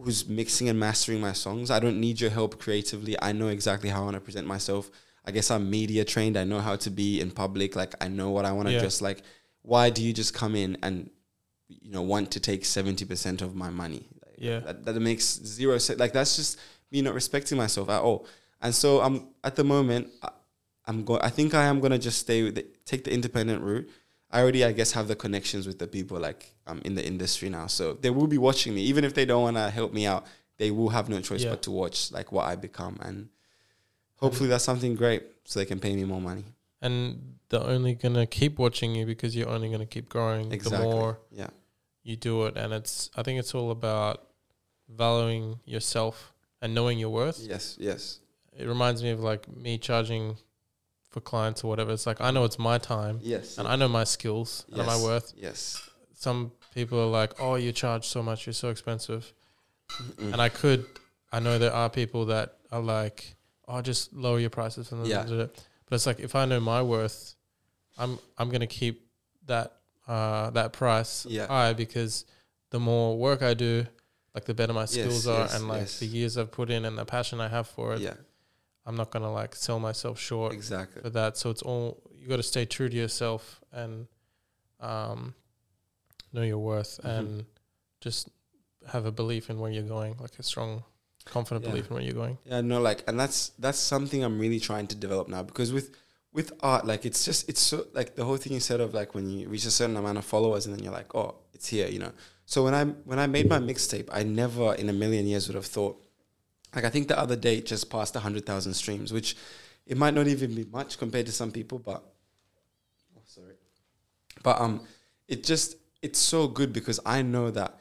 who's 0.03 0.29
mixing 0.29 0.69
and 0.69 0.79
mastering 0.79 1.21
my 1.21 1.33
songs 1.33 1.71
I 1.71 1.79
don't 1.79 2.01
need 2.01 2.21
your 2.21 2.31
help 2.31 2.59
creatively. 2.59 3.17
I 3.21 3.33
know 3.33 3.49
exactly 3.49 3.91
how 3.91 4.03
I 4.03 4.05
want 4.05 4.15
to 4.17 4.21
present 4.21 4.47
myself. 4.47 4.91
I 5.25 5.31
guess 5.31 5.51
I'm 5.51 5.71
media 5.71 6.05
trained. 6.05 6.37
I 6.37 6.45
know 6.45 6.61
how 6.61 6.77
to 6.77 6.91
be 6.91 7.21
in 7.21 7.31
public. 7.31 7.77
Like 7.77 7.95
I 8.01 8.09
know 8.09 8.31
what 8.31 8.45
I 8.45 8.53
want 8.53 8.69
to 8.69 8.75
Yeah. 8.75 8.81
dress 8.81 9.01
like. 9.01 9.23
Why 9.63 9.91
do 9.91 10.03
you 10.03 10.13
just 10.13 10.35
come 10.35 10.55
in 10.57 10.77
and 10.83 11.11
you 11.69 11.91
know 11.91 12.03
want 12.03 12.31
to 12.33 12.41
take 12.41 12.63
70% 12.65 13.41
of 13.41 13.55
my 13.55 13.71
money? 13.71 14.07
Like, 14.25 14.35
Yeah. 14.39 14.61
that, 14.61 14.85
that 14.85 15.01
makes 15.01 15.25
zero 15.25 15.79
sense 15.79 15.99
like 15.99 16.13
that's 16.13 16.37
just 16.37 16.59
me 16.91 17.01
not 17.03 17.15
respecting 17.15 17.57
myself 17.59 17.89
at 17.89 18.01
all. 18.03 18.27
And 18.61 18.75
so 18.75 19.01
i'm 19.01 19.29
at 19.43 19.57
the 19.57 19.65
moment 19.65 20.09
I, 20.23 20.31
i'm 20.87 21.05
going 21.05 21.21
i 21.23 21.29
think 21.29 21.53
i 21.55 21.65
am 21.65 21.81
going 21.81 21.93
to 21.93 21.99
just 21.99 22.19
stay 22.19 22.43
with 22.45 22.55
the, 22.55 22.65
take 22.87 23.05
the 23.05 23.13
independent 23.13 23.63
route 23.63 23.89
i 24.35 24.41
already 24.43 24.63
i 24.65 24.73
guess 24.79 24.93
have 24.93 25.09
the 25.09 25.17
connections 25.25 25.67
with 25.67 25.79
the 25.79 25.87
people 25.97 26.19
like 26.29 26.55
i'm 26.67 26.81
in 26.85 26.95
the 26.95 27.05
industry 27.13 27.49
now 27.49 27.67
so 27.67 27.95
they 28.05 28.11
will 28.11 28.27
be 28.37 28.39
watching 28.49 28.75
me 28.75 28.83
even 28.83 29.03
if 29.09 29.13
they 29.15 29.25
don't 29.25 29.43
want 29.49 29.57
to 29.57 29.71
help 29.71 29.93
me 29.93 30.05
out 30.13 30.23
they 30.59 30.71
will 30.71 30.91
have 30.91 31.09
no 31.09 31.21
choice 31.21 31.43
Yeah. 31.45 31.51
but 31.51 31.63
to 31.63 31.71
watch 31.71 32.13
like 32.13 32.29
what 32.33 32.45
i 32.53 32.55
become 32.57 32.99
and 33.01 33.29
hopefully 34.17 34.49
that's 34.49 34.65
something 34.65 34.95
great 34.95 35.23
so 35.45 35.59
they 35.61 35.67
can 35.73 35.81
pay 35.81 35.95
me 35.97 36.05
more 36.05 36.21
money 36.21 36.45
and 36.83 37.35
they're 37.49 37.61
only 37.77 37.95
gonna 37.95 38.27
keep 38.27 38.59
watching 38.59 38.95
you 38.95 39.07
because 39.07 39.35
you're 39.37 39.49
only 39.49 39.71
gonna 39.71 39.87
keep 39.87 40.09
growing. 40.09 40.53
Exactly. 40.53 40.79
The 40.79 40.85
more 40.85 41.19
yeah. 41.31 41.51
you 42.03 42.17
do 42.17 42.45
it, 42.47 42.57
and 42.57 42.73
it's 42.73 43.11
I 43.17 43.23
think 43.23 43.39
it's 43.39 43.55
all 43.55 43.71
about 43.71 44.27
valuing 44.89 45.61
yourself 45.65 46.35
and 46.61 46.75
knowing 46.75 46.99
your 46.99 47.11
worth. 47.11 47.41
Yes. 47.41 47.77
Yes. 47.79 48.21
It 48.57 48.67
reminds 48.67 49.03
me 49.03 49.11
of 49.11 49.21
like 49.21 49.49
me 49.49 49.79
charging 49.79 50.37
for 51.15 51.21
clients 51.21 51.63
or 51.63 51.69
whatever. 51.69 51.93
It's 51.93 52.07
like 52.11 52.21
I 52.21 52.31
know 52.33 52.45
it's 52.45 52.59
my 52.59 52.77
time 52.79 53.21
Yes. 53.23 53.57
and 53.59 53.69
I 53.69 53.77
know 53.77 53.89
my 53.89 54.05
skills 54.05 54.65
and 54.73 54.85
my 54.93 54.99
worth. 55.01 55.33
Yes. 55.37 55.81
Some 56.27 56.51
people 56.75 56.99
are 56.99 57.13
like, 57.21 57.33
"Oh, 57.41 57.55
you 57.55 57.71
charge 57.73 58.05
so 58.15 58.21
much. 58.23 58.47
You're 58.47 58.61
so 58.65 58.69
expensive," 58.71 59.33
Mm. 59.91 60.33
and 60.33 60.41
I 60.43 60.49
could. 60.49 60.81
I 61.37 61.39
know 61.45 61.55
there 61.65 61.73
are 61.83 61.89
people 61.89 62.23
that 62.35 62.49
are 62.73 62.81
like, 62.99 63.37
"Oh, 63.69 63.81
just 63.91 64.13
lower 64.13 64.41
your 64.41 64.51
prices." 64.51 64.91
And 64.93 65.07
Yeah. 65.07 65.25
But 65.87 65.95
it's 65.97 66.07
like 66.11 66.21
if 66.29 66.35
I 66.35 66.45
know 66.47 66.61
my 66.61 66.83
worth, 66.83 67.19
I'm 67.97 68.19
I'm 68.39 68.49
gonna 68.51 68.67
keep 68.83 68.97
that 69.47 69.69
uh, 70.09 70.51
that 70.51 70.73
price 70.73 71.27
Yeah. 71.37 71.47
high 71.47 71.73
because 71.75 72.25
the 72.71 72.81
more 72.81 73.17
work 73.27 73.41
I 73.43 73.55
do, 73.55 73.87
like 74.35 74.45
the 74.51 74.55
better 74.55 74.73
my 74.73 74.87
skills 74.87 75.27
are, 75.27 75.43
yes, 75.47 75.55
and 75.55 75.69
like 75.69 75.81
yes. 75.83 75.99
the 76.01 76.07
years 76.07 76.37
I've 76.39 76.51
put 76.51 76.69
in 76.71 76.85
and 76.85 76.99
the 76.99 77.05
passion 77.05 77.41
I 77.41 77.49
have 77.49 77.67
for 77.69 77.95
it. 77.95 78.01
Yeah. 78.01 78.17
I'm 78.87 78.97
not 78.97 79.11
gonna 79.11 79.33
like 79.33 79.55
sell 79.55 79.79
myself 79.81 80.19
short 80.21 80.53
Exactly. 80.53 81.03
for 81.03 81.11
that. 81.11 81.37
So 81.37 81.51
it's 81.51 81.63
all 81.63 82.03
you 82.13 82.29
got 82.29 82.37
to 82.37 82.43
stay 82.43 82.65
true 82.65 82.89
to 82.89 82.97
yourself 82.97 83.61
and 83.73 84.07
um, 84.81 85.35
know 86.33 86.43
your 86.43 86.59
worth 86.59 87.01
Mhm. 87.03 87.19
and 87.19 87.45
just 88.01 88.29
have 88.89 89.07
a 89.07 89.13
belief 89.13 89.49
in 89.51 89.59
where 89.59 89.71
you're 89.71 89.83
going, 89.83 90.17
like 90.21 90.39
a 90.39 90.43
strong, 90.43 90.85
confident 91.25 91.65
Yeah. 91.65 91.71
belief 91.71 91.89
in 91.89 91.95
where 91.95 92.03
you're 92.03 92.13
going. 92.15 92.39
Yeah, 92.45 92.61
no, 92.61 92.81
like, 92.81 93.03
and 93.09 93.19
that's 93.19 93.51
that's 93.59 93.79
something 93.79 94.23
I'm 94.23 94.39
really 94.39 94.61
trying 94.61 94.87
to 94.89 94.95
develop 94.97 95.29
now 95.29 95.43
because 95.43 95.73
with 95.73 95.95
with 96.33 96.53
art, 96.61 96.85
like, 96.85 97.07
it's 97.07 97.25
just 97.25 97.49
it's 97.49 97.61
so 97.61 97.87
like 97.95 98.17
the 98.17 98.25
whole 98.25 98.37
thing 98.37 98.55
instead 98.55 98.81
of 98.81 98.93
like 98.93 99.15
when 99.15 99.31
you 99.31 99.49
reach 99.49 99.65
a 99.67 99.71
certain 99.71 99.97
amount 99.97 100.19
of 100.19 100.25
followers 100.25 100.67
and 100.67 100.75
then 100.75 100.83
you're 100.83 100.93
like, 100.93 101.15
oh, 101.15 101.37
it's 101.55 101.69
here, 101.69 101.87
you 101.89 101.99
know. 102.01 102.13
So 102.45 102.65
when 102.65 102.75
I 102.75 102.85
when 102.85 103.19
I 103.19 103.27
made 103.27 103.49
my 103.49 103.59
mixtape, 103.59 104.09
I 104.13 104.25
never 104.25 104.75
in 104.75 104.89
a 104.89 104.93
million 104.93 105.27
years 105.27 105.47
would 105.49 105.55
have 105.55 105.67
thought. 105.67 106.04
Like 106.75 106.85
I 106.85 106.91
think 106.91 107.09
the 107.09 107.19
other 107.19 107.37
day 107.37 107.59
it 107.59 107.67
just 107.67 107.91
passed 107.91 108.15
hundred 108.17 108.47
thousand 108.47 108.75
streams, 108.75 109.13
which 109.13 109.37
it 109.87 109.97
might 109.97 110.15
not 110.15 110.27
even 110.27 110.55
be 110.55 110.65
much 110.65 110.99
compared 110.99 111.27
to 111.27 111.33
some 111.33 111.51
people, 111.53 111.79
but 111.79 112.03
oh, 113.17 113.23
sorry, 113.25 113.55
but 114.43 114.61
um, 114.61 114.81
it 115.29 115.45
just 115.45 115.77
it's 116.03 116.19
so 116.19 116.47
good 116.49 116.73
because 116.73 117.01
I 117.07 117.23
know 117.23 117.51
that 117.51 117.79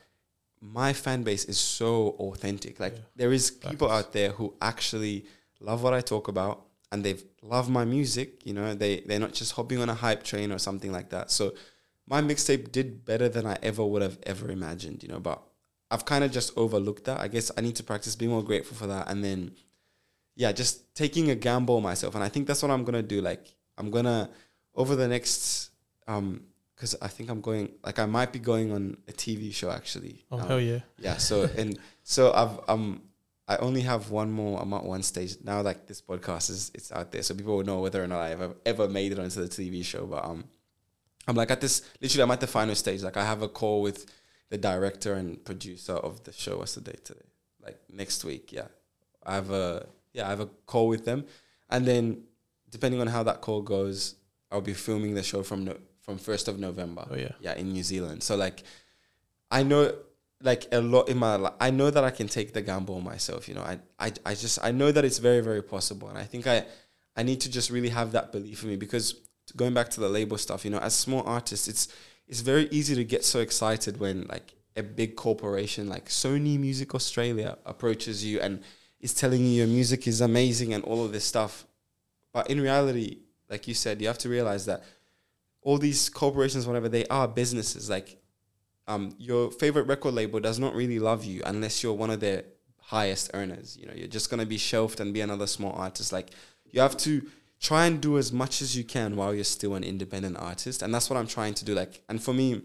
my 0.62 0.94
fan 0.94 1.24
base 1.24 1.46
is 1.46 1.58
so 1.58 2.10
authentic. 2.20 2.80
Like 2.80 2.94
Yeah. 2.94 3.00
there 3.16 3.34
is 3.34 3.52
people 3.52 3.90
out 3.92 4.14
there 4.14 4.32
who 4.32 4.54
actually 4.62 5.26
love 5.60 5.84
what 5.84 5.94
I 5.94 6.02
talk 6.02 6.28
about 6.30 6.66
and 6.92 7.04
they 7.04 7.16
love 7.42 7.70
my 7.70 7.84
music. 7.86 8.46
You 8.46 8.54
know, 8.54 8.74
they 8.74 9.02
they're 9.02 9.20
not 9.20 9.34
just 9.34 9.54
hopping 9.54 9.80
on 9.80 9.90
a 9.90 9.94
hype 9.96 10.24
train 10.24 10.52
or 10.52 10.60
something 10.60 10.92
like 10.92 11.10
that. 11.10 11.32
So 11.32 11.54
my 12.08 12.22
mixtape 12.22 12.72
did 12.72 13.06
better 13.06 13.28
than 13.30 13.46
I 13.46 13.58
ever 13.62 13.84
would 13.86 14.02
have 14.02 14.20
ever 14.24 14.50
imagined. 14.52 15.04
You 15.04 15.10
know, 15.10 15.20
but 15.20 15.42
I've 15.94 16.06
kind 16.06 16.24
of 16.24 16.32
just 16.32 16.50
overlooked 16.58 17.04
that. 17.06 17.20
I 17.20 17.28
guess 17.28 17.52
I 17.58 17.62
need 17.62 17.76
to 17.78 17.84
practice 17.84 18.16
being 18.16 18.32
more 18.32 18.44
grateful 18.44 18.76
for 18.76 18.88
that, 18.88 19.10
and 19.12 19.24
then 19.24 19.40
yeah, 20.36 20.52
just 20.52 20.94
taking 20.96 21.30
a 21.30 21.36
gamble 21.36 21.80
myself. 21.82 22.16
And 22.16 22.24
I 22.24 22.30
think 22.30 22.48
that's 22.48 22.62
what 22.64 22.72
I'm 22.72 22.84
gonna 22.84 23.04
do. 23.16 23.22
Like 23.22 23.54
I'm 23.78 23.90
gonna 23.92 24.30
over 24.76 24.96
the 24.96 25.08
next 25.08 25.70
um 26.08 26.44
because 26.76 26.96
I 27.02 27.08
think 27.08 27.30
I'm 27.30 27.40
going 27.40 27.70
like 27.86 28.00
I 28.00 28.06
might 28.08 28.32
be 28.34 28.40
going 28.40 28.72
on 28.72 28.98
a 29.08 29.14
TV 29.14 29.54
show 29.54 29.70
actually. 29.70 30.26
Oh 30.32 30.40
Um, 30.40 30.48
hell 30.48 30.60
yeah! 30.60 30.80
yeah. 30.98 31.18
So 31.18 31.44
and 31.58 31.78
so 32.04 32.34
I've 32.34 32.60
um 32.68 33.04
I 33.48 33.58
only 33.58 33.82
have 33.82 34.10
one 34.10 34.32
more. 34.32 34.60
I'm 34.62 34.74
at 34.74 34.84
one 34.84 35.04
stage 35.04 35.36
now. 35.44 35.62
Like 35.62 35.86
this 35.86 36.02
podcast 36.02 36.50
is 36.50 36.72
it's 36.74 36.92
out 36.92 37.12
there, 37.12 37.22
so 37.22 37.36
people 37.36 37.58
will 37.58 37.64
know 37.64 37.80
whether 37.82 38.02
or 38.04 38.08
not 38.08 38.22
I've 38.22 38.42
ever, 38.42 38.56
ever 38.66 38.88
made 38.90 39.12
it 39.12 39.20
onto 39.20 39.46
the 39.46 39.50
TV 39.50 39.84
show. 39.86 40.06
But 40.06 40.24
um, 40.26 40.46
I'm 41.28 41.36
like 41.36 41.52
at 41.52 41.62
this. 41.62 41.84
Literally, 42.02 42.24
I'm 42.24 42.32
at 42.32 42.40
the 42.40 42.48
final 42.48 42.74
stage. 42.74 43.04
Like 43.04 43.18
I 43.18 43.26
have 43.26 43.42
a 43.44 43.50
call 43.50 43.82
with 43.82 44.06
the 44.54 44.58
director 44.58 45.14
and 45.14 45.44
producer 45.44 45.98
of 46.08 46.24
the 46.26 46.32
show. 46.32 46.58
What's 46.60 46.76
the 46.76 46.82
date 46.82 47.04
today? 47.04 47.30
Like 47.66 47.80
next 48.02 48.24
week. 48.24 48.52
Yeah, 48.52 48.70
I 49.26 49.36
have 49.36 49.50
a 49.50 49.88
yeah 50.14 50.28
I 50.28 50.30
have 50.30 50.44
a 50.48 50.50
call 50.72 50.88
with 50.88 51.04
them, 51.06 51.26
and 51.70 51.86
then 51.90 52.04
depending 52.70 53.02
on 53.02 53.08
how 53.08 53.24
that 53.24 53.42
call 53.42 53.62
goes, 53.62 54.16
I'll 54.52 54.62
be 54.74 54.74
filming 54.74 55.16
the 55.16 55.24
show 55.24 55.42
from 55.44 55.66
no, 55.66 55.78
from 56.04 56.18
first 56.18 56.48
of 56.48 56.60
November 56.60 57.08
Oh 57.10 57.16
yeah, 57.16 57.32
yeah 57.40 57.56
in 57.56 57.72
new 57.72 57.84
zealand 57.84 58.22
so 58.24 58.36
like 58.36 58.64
i 59.50 59.64
know 59.64 59.92
like 60.42 60.68
a 60.72 60.82
lot 60.82 61.08
in 61.10 61.18
my 61.18 61.36
life 61.38 61.54
i 61.60 61.70
know 61.72 61.90
that 61.90 62.04
i 62.04 62.12
can 62.12 62.28
take 62.28 62.54
the 62.54 62.62
gamble 62.62 63.00
myself 63.00 63.48
you 63.48 63.56
know 63.56 63.62
I, 63.62 63.80
I 63.98 64.12
i 64.26 64.36
just 64.36 64.60
i 64.62 64.72
know 64.72 64.92
that 64.92 65.06
it's 65.06 65.20
very 65.20 65.42
very 65.42 65.64
possible 65.64 66.10
and 66.10 66.18
i 66.18 66.24
think 66.24 66.46
i 66.46 66.66
i 67.16 67.24
need 67.24 67.40
to 67.42 67.50
just 67.50 67.70
really 67.70 67.90
have 67.90 68.12
that 68.12 68.32
belief 68.32 68.64
in 68.64 68.70
me 68.70 68.76
because 68.76 69.16
going 69.56 69.74
back 69.74 69.90
to 69.92 70.00
the 70.02 70.10
label 70.10 70.38
stuff 70.38 70.66
you 70.66 70.72
know 70.72 70.80
as 70.80 70.94
small 70.94 71.24
artists 71.24 71.68
it's 71.68 71.88
it's 72.28 72.42
very 72.42 72.68
easy 72.72 72.96
to 72.96 73.04
get 73.04 73.24
so 73.24 73.40
excited 73.40 74.00
when 74.00 74.26
like 74.30 74.54
a 74.76 74.84
big 74.84 75.16
corporation 75.16 75.88
like 75.88 76.10
sony 76.10 76.60
music 76.60 76.96
australia 76.96 77.58
approaches 77.66 78.26
you 78.26 78.40
and 78.40 78.62
is 79.00 79.14
telling 79.14 79.42
you 79.42 79.50
your 79.50 79.68
music 79.68 80.08
is 80.08 80.22
amazing 80.22 80.74
and 80.74 80.84
all 80.84 81.06
of 81.06 81.12
this 81.12 81.24
stuff 81.24 81.66
but 82.32 82.50
in 82.50 82.60
reality 82.60 83.20
like 83.50 83.68
you 83.68 83.74
said 83.74 84.02
you 84.02 84.08
have 84.08 84.18
to 84.18 84.30
realize 84.30 84.66
that 84.66 84.84
all 85.64 85.78
these 85.78 86.10
corporations, 86.10 86.68
whatever 86.68 86.90
they 86.90 87.06
are, 87.08 87.28
businesses. 87.28 87.90
Like, 87.90 88.18
um, 88.88 89.16
your 89.18 89.50
favorite 89.52 89.88
record 89.88 90.14
label 90.14 90.40
does 90.40 90.60
not 90.60 90.76
really 90.76 91.00
love 91.00 91.24
you 91.24 91.42
unless 91.46 91.82
you're 91.82 91.94
one 91.94 92.10
of 92.10 92.20
their 92.20 92.44
highest 92.78 93.32
earners. 93.34 93.78
You 93.78 93.88
know, 93.88 93.94
you're 93.96 94.08
just 94.08 94.30
gonna 94.30 94.46
be 94.46 94.58
shelved 94.58 95.00
and 95.00 95.14
be 95.14 95.22
another 95.22 95.48
small 95.48 95.72
artist. 95.74 96.12
Like, 96.12 96.32
you 96.70 96.82
have 96.82 96.98
to 96.98 97.26
try 97.70 97.86
and 97.88 97.96
do 98.02 98.18
as 98.18 98.30
much 98.32 98.62
as 98.62 98.76
you 98.78 98.84
can 98.84 99.16
while 99.16 99.34
you're 99.34 99.44
still 99.58 99.74
an 99.76 99.84
independent 99.84 100.36
artist, 100.38 100.82
and 100.84 100.94
that's 100.94 101.10
what 101.10 101.18
I'm 101.18 101.28
trying 101.38 101.54
to 101.56 101.64
do. 101.66 101.74
Like, 101.74 102.02
and 102.10 102.22
for 102.22 102.34
me, 102.34 102.62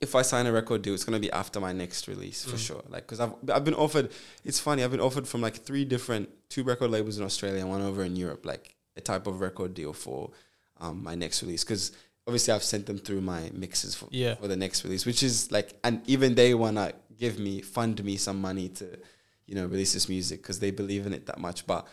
if 0.00 0.14
I 0.14 0.22
sign 0.22 0.46
a 0.46 0.52
record 0.52 0.82
deal, 0.82 0.94
it's 0.94 1.04
gonna 1.04 1.20
be 1.28 1.30
after 1.32 1.58
my 1.60 1.72
next 1.72 2.08
release 2.08 2.44
for 2.44 2.56
Mm. 2.56 2.66
sure. 2.66 2.82
Like, 2.88 3.04
because 3.06 3.20
I've 3.20 3.34
I've 3.54 3.64
been 3.64 3.74
offered. 3.86 4.10
It's 4.44 4.60
funny. 4.60 4.82
I've 4.84 4.90
been 4.90 5.06
offered 5.08 5.26
from 5.26 5.40
like 5.40 5.56
three 5.68 5.84
different 5.84 6.28
two 6.48 6.62
record 6.64 6.90
labels 6.90 7.16
in 7.18 7.24
Australia 7.24 7.60
and 7.60 7.70
one 7.70 7.82
over 7.82 8.02
in 8.04 8.14
Europe. 8.16 8.44
Like 8.44 8.74
a 8.96 9.00
type 9.00 9.26
of 9.26 9.40
record 9.40 9.74
deal 9.74 9.92
for 9.92 10.30
um, 10.80 11.02
my 11.02 11.14
next 11.14 11.42
release 11.42 11.64
because 11.64 11.92
obviously 12.26 12.52
I've 12.54 12.62
sent 12.74 12.86
them 12.86 12.98
through 12.98 13.20
my 13.22 13.50
mixes 13.52 13.94
for, 13.96 14.06
Yeah. 14.12 14.34
for 14.36 14.46
the 14.48 14.56
next 14.56 14.84
release, 14.84 15.04
which 15.06 15.22
is 15.24 15.50
like, 15.50 15.68
and 15.82 16.02
even 16.08 16.34
they 16.36 16.54
wanna 16.54 16.92
give 17.16 17.38
me 17.38 17.60
fund 17.62 18.02
me 18.04 18.16
some 18.16 18.40
money 18.40 18.68
to, 18.78 18.84
you 19.46 19.54
know, 19.56 19.66
release 19.66 19.92
this 19.94 20.08
music 20.08 20.42
because 20.42 20.58
they 20.60 20.70
believe 20.70 21.06
in 21.06 21.12
it 21.12 21.26
that 21.26 21.38
much. 21.40 21.66
But 21.66 21.86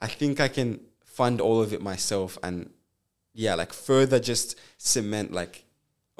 I 0.00 0.06
think 0.06 0.40
I 0.40 0.48
can 0.48 0.80
fund 1.20 1.40
all 1.46 1.60
of 1.66 1.70
it 1.76 1.82
myself 1.92 2.30
and 2.46 2.56
yeah, 3.44 3.54
like 3.62 3.72
further 3.88 4.18
just 4.30 4.48
cement 4.78 5.28
like, 5.40 5.54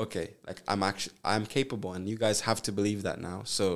okay, 0.05 0.27
like 0.49 0.61
I'm 0.73 0.83
actually 0.91 1.15
I'm 1.33 1.45
capable 1.59 1.91
and 1.97 2.03
you 2.11 2.17
guys 2.27 2.39
have 2.49 2.61
to 2.67 2.71
believe 2.79 3.01
that 3.09 3.19
now. 3.31 3.39
So 3.45 3.67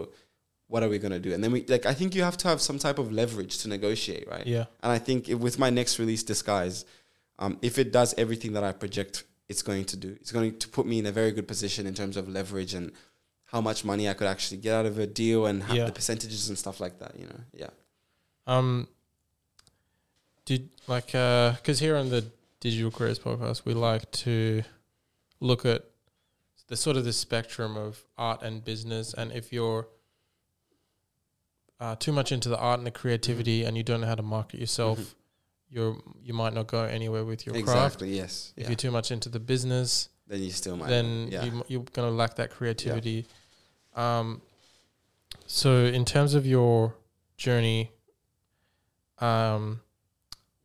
what 0.73 0.83
are 0.85 0.91
we 0.95 0.99
gonna 1.05 1.19
do? 1.29 1.31
And 1.35 1.41
then 1.43 1.53
we 1.57 1.61
like 1.75 1.85
I 1.93 1.95
think 1.99 2.15
you 2.17 2.23
have 2.29 2.39
to 2.43 2.49
have 2.49 2.61
some 2.69 2.79
type 2.87 2.99
of 3.05 3.07
leverage 3.21 3.55
to 3.63 3.67
negotiate, 3.77 4.27
right? 4.35 4.47
yeah, 4.57 4.65
And 4.83 4.91
I 4.99 5.01
think 5.07 5.21
if, 5.33 5.39
with 5.47 5.57
my 5.65 5.71
next 5.79 5.93
release, 6.03 6.23
Disguise, 6.33 6.85
um, 7.43 7.53
if 7.69 7.75
it 7.83 7.89
does 7.99 8.11
everything 8.25 8.53
that 8.57 8.65
I 8.71 8.73
project 8.73 9.25
it's 9.51 9.63
going 9.71 9.85
to 9.93 9.97
do, 10.07 10.11
it's 10.21 10.33
going 10.37 10.51
to 10.63 10.67
put 10.77 10.85
me 10.93 10.97
in 11.03 11.07
a 11.07 11.13
very 11.21 11.33
good 11.37 11.49
position 11.55 11.83
in 11.91 11.95
terms 12.01 12.17
of 12.21 12.25
leverage 12.39 12.73
and 12.79 12.87
how 13.53 13.61
much 13.69 13.85
money 13.85 14.05
I 14.11 14.15
could 14.19 14.31
actually 14.35 14.61
get 14.67 14.73
out 14.79 14.87
of 14.91 14.99
a 14.99 15.07
deal 15.23 15.41
and 15.49 15.57
have 15.69 15.77
Yeah. 15.77 15.87
the 15.91 15.93
percentages 16.01 16.49
and 16.51 16.57
stuff 16.65 16.79
like 16.85 16.97
that. 17.03 17.13
You 17.21 17.27
know, 17.31 17.41
yeah, 17.63 17.71
Um, 18.47 18.89
did 20.45 20.71
like 20.87 21.07
because 21.07 21.79
here 21.81 21.97
on 21.97 22.11
the 22.11 22.27
Digital 22.61 22.91
Creators 22.91 23.19
podcast, 23.19 23.65
we 23.65 23.75
like 23.75 24.11
to 24.13 24.63
look 25.41 25.67
at 25.67 25.85
the 26.69 26.77
sort 26.77 26.97
of 26.97 27.05
the 27.05 27.13
spectrum 27.13 27.77
of 27.77 28.05
art 28.17 28.43
and 28.43 28.65
business, 28.65 29.13
and 29.15 29.33
if 29.33 29.53
you're 29.53 29.89
uh, 31.81 31.97
too 31.97 32.13
much 32.13 32.33
into 32.33 32.49
the 32.49 32.59
art 32.59 32.79
and 32.79 32.87
the 32.87 32.91
creativity, 32.91 33.65
and 33.65 33.77
you 33.77 33.83
don't 33.83 34.01
know 34.01 34.07
how 34.07 34.15
to 34.15 34.23
market 34.23 34.61
yourself, 34.61 34.99
Mhm. 34.99 35.15
you're 35.69 36.03
you 36.23 36.33
might 36.33 36.55
not 36.55 36.67
go 36.67 36.85
anywhere 36.85 37.25
with 37.25 37.45
your 37.47 37.55
craft. 37.55 37.69
exactly. 37.69 38.17
Yes. 38.17 38.53
If 38.57 38.63
yeah. 38.63 38.69
you're 38.71 38.77
too 38.77 38.91
much 38.91 39.11
into 39.11 39.29
the 39.29 39.41
business, 39.41 40.09
then 40.27 40.43
you 40.43 40.51
still 40.51 40.77
might 40.77 40.89
then 40.89 41.29
yeah. 41.31 41.45
you, 41.45 41.65
you're 41.69 41.83
going 41.93 42.09
to 42.09 42.15
lack 42.15 42.37
that 42.37 42.51
creativity. 42.51 43.27
Yeah. 43.97 44.19
Um, 44.21 44.41
so, 45.47 45.85
in 45.85 46.05
terms 46.05 46.35
of 46.35 46.47
your 46.47 46.95
journey, 47.37 47.91
um, 49.19 49.81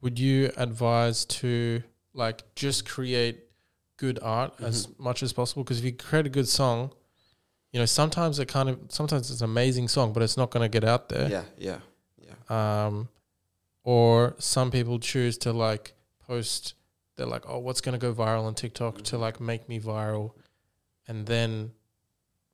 would 0.01 0.17
you 0.19 0.51
advise 0.57 1.25
to 1.25 1.83
like 2.13 2.43
just 2.55 2.87
create 2.87 3.43
good 3.97 4.19
art 4.21 4.53
as 4.59 4.87
Mm-hmm. 4.87 5.03
much 5.03 5.23
as 5.23 5.33
possible? 5.33 5.63
Because 5.63 5.79
if 5.79 5.85
you 5.85 5.91
create 5.93 6.25
a 6.25 6.29
good 6.29 6.47
song, 6.47 6.91
you 7.71 7.79
know 7.79 7.85
sometimes 7.85 8.39
it 8.39 8.47
kind 8.47 8.69
of 8.69 8.79
sometimes 8.89 9.29
it's 9.31 9.41
an 9.41 9.45
amazing 9.49 9.87
song, 9.87 10.13
but 10.13 10.23
it's 10.23 10.37
not 10.37 10.49
going 10.51 10.63
to 10.69 10.69
get 10.79 10.87
out 10.87 11.09
there. 11.09 11.29
yeah, 11.29 11.43
yeah, 11.57 11.79
yeah. 12.49 12.85
Um, 12.87 13.09
or 13.83 14.35
some 14.39 14.71
people 14.71 14.99
choose 14.99 15.37
to 15.39 15.53
like 15.53 15.93
post. 16.27 16.73
They're 17.15 17.25
like, 17.27 17.43
oh, 17.47 17.59
what's 17.59 17.81
going 17.81 17.93
to 17.93 17.99
go 17.99 18.13
viral 18.13 18.45
on 18.45 18.55
TikTok 18.55 19.01
to 19.03 19.15
Mhm. 19.17 19.19
like 19.19 19.39
make 19.41 19.67
me 19.67 19.79
viral, 19.79 20.31
and 21.07 21.25
then 21.25 21.71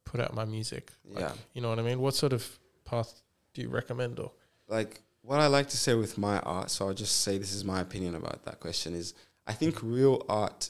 put 0.05 0.19
out 0.19 0.33
my 0.33 0.45
music. 0.45 0.91
Like, 1.03 1.21
Yeah. 1.21 1.33
you 1.53 1.61
know 1.61 1.69
what 1.69 1.79
I 1.79 1.83
mean. 1.83 1.99
What 1.99 2.15
sort 2.15 2.33
of 2.33 2.59
path 2.83 3.21
do 3.53 3.61
you 3.61 3.69
recommend? 3.69 4.19
Or 4.19 4.31
like 4.67 5.01
what 5.25 5.39
I 5.39 5.47
like 5.47 5.67
to 5.69 5.77
say 5.77 5.95
with 5.95 6.17
my 6.17 6.39
art, 6.39 6.69
so 6.69 6.87
I'll 6.87 6.93
just 6.93 7.21
say 7.21 7.37
this 7.37 7.53
is 7.53 7.65
my 7.65 7.81
opinion 7.81 8.15
about 8.15 8.45
that 8.45 8.59
question 8.59 8.93
is 8.93 9.13
I 9.47 9.53
think 9.53 9.81
real 9.81 10.23
art, 10.29 10.69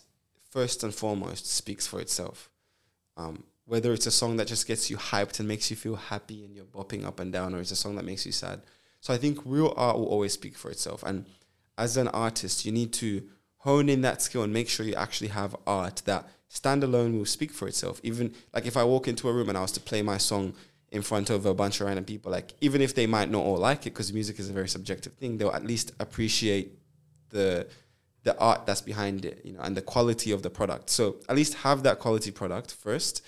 first 0.49 0.83
and 0.83 0.93
foremost, 0.93 1.45
speaks 1.45 1.85
for 1.85 1.99
itself. 1.99 2.49
Um, 3.17 3.43
whether 3.65 3.93
it's 3.93 4.05
a 4.05 4.11
song 4.11 4.37
that 4.37 4.47
just 4.47 4.67
gets 4.67 4.89
you 4.89 4.97
hyped 4.97 5.39
and 5.39 5.47
makes 5.47 5.69
you 5.69 5.75
feel 5.75 5.95
happy 5.95 6.45
and 6.45 6.55
you're 6.55 6.65
bopping 6.65 7.05
up 7.05 7.19
and 7.19 7.33
down, 7.33 7.53
or 7.53 7.59
it's 7.59 7.71
a 7.71 7.75
song 7.75 7.95
that 7.95 8.05
makes 8.05 8.25
you 8.25 8.31
sad. 8.31 8.61
So 9.01 9.13
I 9.13 9.17
think 9.17 9.39
real 9.43 9.73
art 9.75 9.97
will 9.97 10.07
always 10.07 10.33
speak 10.33 10.55
for 10.55 10.71
itself. 10.71 11.03
And 11.03 11.25
as 11.77 11.97
an 11.97 12.07
artist, 12.09 12.65
you 12.65 12.71
need 12.71 12.93
to 12.93 13.23
hone 13.57 13.89
in 13.89 14.01
that 14.01 14.21
skill 14.21 14.43
and 14.43 14.53
make 14.53 14.69
sure 14.69 14.85
you 14.85 14.95
actually 14.95 15.29
have 15.29 15.55
art 15.67 16.03
that 16.05 16.29
standalone 16.49 17.17
will 17.17 17.25
speak 17.25 17.51
for 17.51 17.67
itself. 17.67 17.99
Even 18.03 18.33
like 18.53 18.65
if 18.65 18.77
I 18.77 18.83
walk 18.83 19.07
into 19.07 19.27
a 19.27 19.33
room 19.33 19.49
and 19.49 19.57
I 19.57 19.61
was 19.61 19.71
to 19.73 19.79
play 19.79 20.01
my 20.01 20.17
song 20.17 20.53
in 20.95 21.01
front 21.01 21.29
of 21.29 21.45
a 21.45 21.53
bunch 21.53 21.79
of 21.79 21.87
random 21.87 22.05
people, 22.05 22.31
like 22.31 22.53
even 22.61 22.81
if 22.81 22.95
they 22.95 23.05
might 23.05 23.29
not 23.29 23.43
all 23.43 23.57
like 23.57 23.81
it, 23.85 23.93
because 23.93 24.11
music 24.13 24.39
is 24.39 24.49
a 24.49 24.53
very 24.53 24.69
subjective 24.69 25.13
thing, 25.13 25.37
they'll 25.37 25.51
at 25.51 25.65
least 25.65 25.91
appreciate 25.99 26.79
the 27.29 27.67
the 28.23 28.35
art 28.39 28.65
that's 28.65 28.81
behind 28.81 29.23
it, 29.23 29.41
you 29.43 29.53
know, 29.53 29.59
and 29.61 29.77
the 29.77 29.81
quality 29.83 30.31
of 30.31 30.41
the 30.41 30.49
product. 30.49 30.89
So 30.89 31.17
at 31.29 31.35
least 31.35 31.53
have 31.55 31.83
that 31.83 31.99
quality 31.99 32.31
product 32.31 32.71
first. 32.73 33.23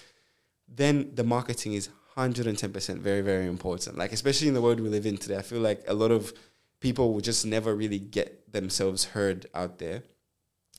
Then 0.68 1.12
the 1.14 1.24
marketing 1.24 1.74
is 1.74 1.90
110% 2.18 2.98
very, 2.98 3.22
very 3.22 3.46
important. 3.46 3.96
Like, 3.96 4.12
especially 4.12 4.48
in 4.48 4.56
the 4.56 4.62
world 4.62 4.80
we 4.80 4.90
live 4.90 5.06
in 5.06 5.18
today, 5.18 5.38
I 5.38 5.44
feel 5.44 5.60
like 5.60 5.84
a 5.88 5.94
lot 5.94 6.10
of 6.10 6.34
people 6.80 7.14
will 7.14 7.22
just 7.22 7.46
never 7.46 7.76
really 7.76 8.00
get 8.00 8.52
themselves 8.52 9.06
heard 9.06 9.46
out 9.54 9.78
there 9.78 10.02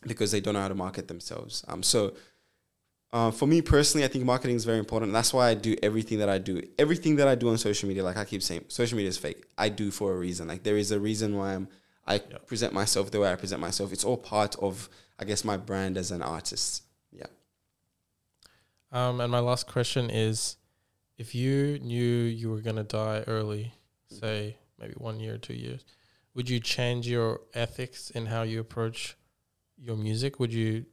because 0.04 0.32
they 0.32 0.40
don't 0.40 0.54
know 0.54 0.62
how 0.62 0.68
to 0.68 0.74
market 0.74 1.06
themselves. 1.06 1.64
Um, 1.68 1.84
so 1.84 2.14
uh, 3.12 3.30
for 3.30 3.46
me 3.46 3.62
personally, 3.62 4.04
I 4.04 4.08
think 4.08 4.24
marketing 4.24 4.56
is 4.56 4.64
very 4.64 4.78
important. 4.78 5.12
That's 5.12 5.32
why 5.32 5.48
I 5.48 5.54
do 5.54 5.74
everything 5.82 6.18
that 6.18 6.28
I 6.28 6.38
do. 6.38 6.62
Everything 6.78 7.16
that 7.16 7.28
I 7.28 7.34
do 7.34 7.48
on 7.48 7.56
social 7.56 7.88
media, 7.88 8.04
like 8.04 8.18
I 8.18 8.24
keep 8.24 8.42
saying, 8.42 8.64
social 8.68 8.96
media 8.96 9.08
is 9.08 9.16
fake. 9.16 9.44
I 9.56 9.70
do 9.70 9.90
for 9.90 10.12
a 10.12 10.16
reason. 10.16 10.48
Like 10.48 10.62
there 10.62 10.76
is 10.76 10.90
a 10.90 11.00
reason 11.00 11.36
why 11.36 11.54
I'm 11.54 11.68
I 12.06 12.18
present 12.18 12.72
myself 12.72 13.10
the 13.10 13.20
way 13.20 13.30
I 13.30 13.36
present 13.36 13.60
myself. 13.60 13.92
It's 13.92 14.04
all 14.04 14.16
part 14.16 14.56
of, 14.56 14.88
I 15.18 15.24
guess, 15.24 15.44
my 15.44 15.58
brand 15.58 15.98
as 15.98 16.10
an 16.10 16.22
artist. 16.22 16.84
Yeah. 17.12 17.26
Um, 18.90 19.20
and 19.20 19.30
my 19.30 19.40
last 19.40 19.66
question 19.66 20.08
is, 20.08 20.56
if 21.18 21.34
you 21.34 21.78
knew 21.80 22.24
you 22.24 22.50
were 22.50 22.62
gonna 22.62 22.84
die 22.84 23.24
early, 23.26 23.74
say 24.06 24.56
maybe 24.78 24.94
one 24.96 25.20
year, 25.20 25.36
two 25.36 25.52
years, 25.52 25.84
would 26.34 26.48
you 26.48 26.60
change 26.60 27.06
your 27.06 27.40
ethics 27.52 28.08
in 28.10 28.26
how 28.26 28.42
you 28.42 28.60
approach 28.60 29.16
your 29.76 29.96
music? 29.96 30.40
Would 30.40 30.52
you 30.52 30.86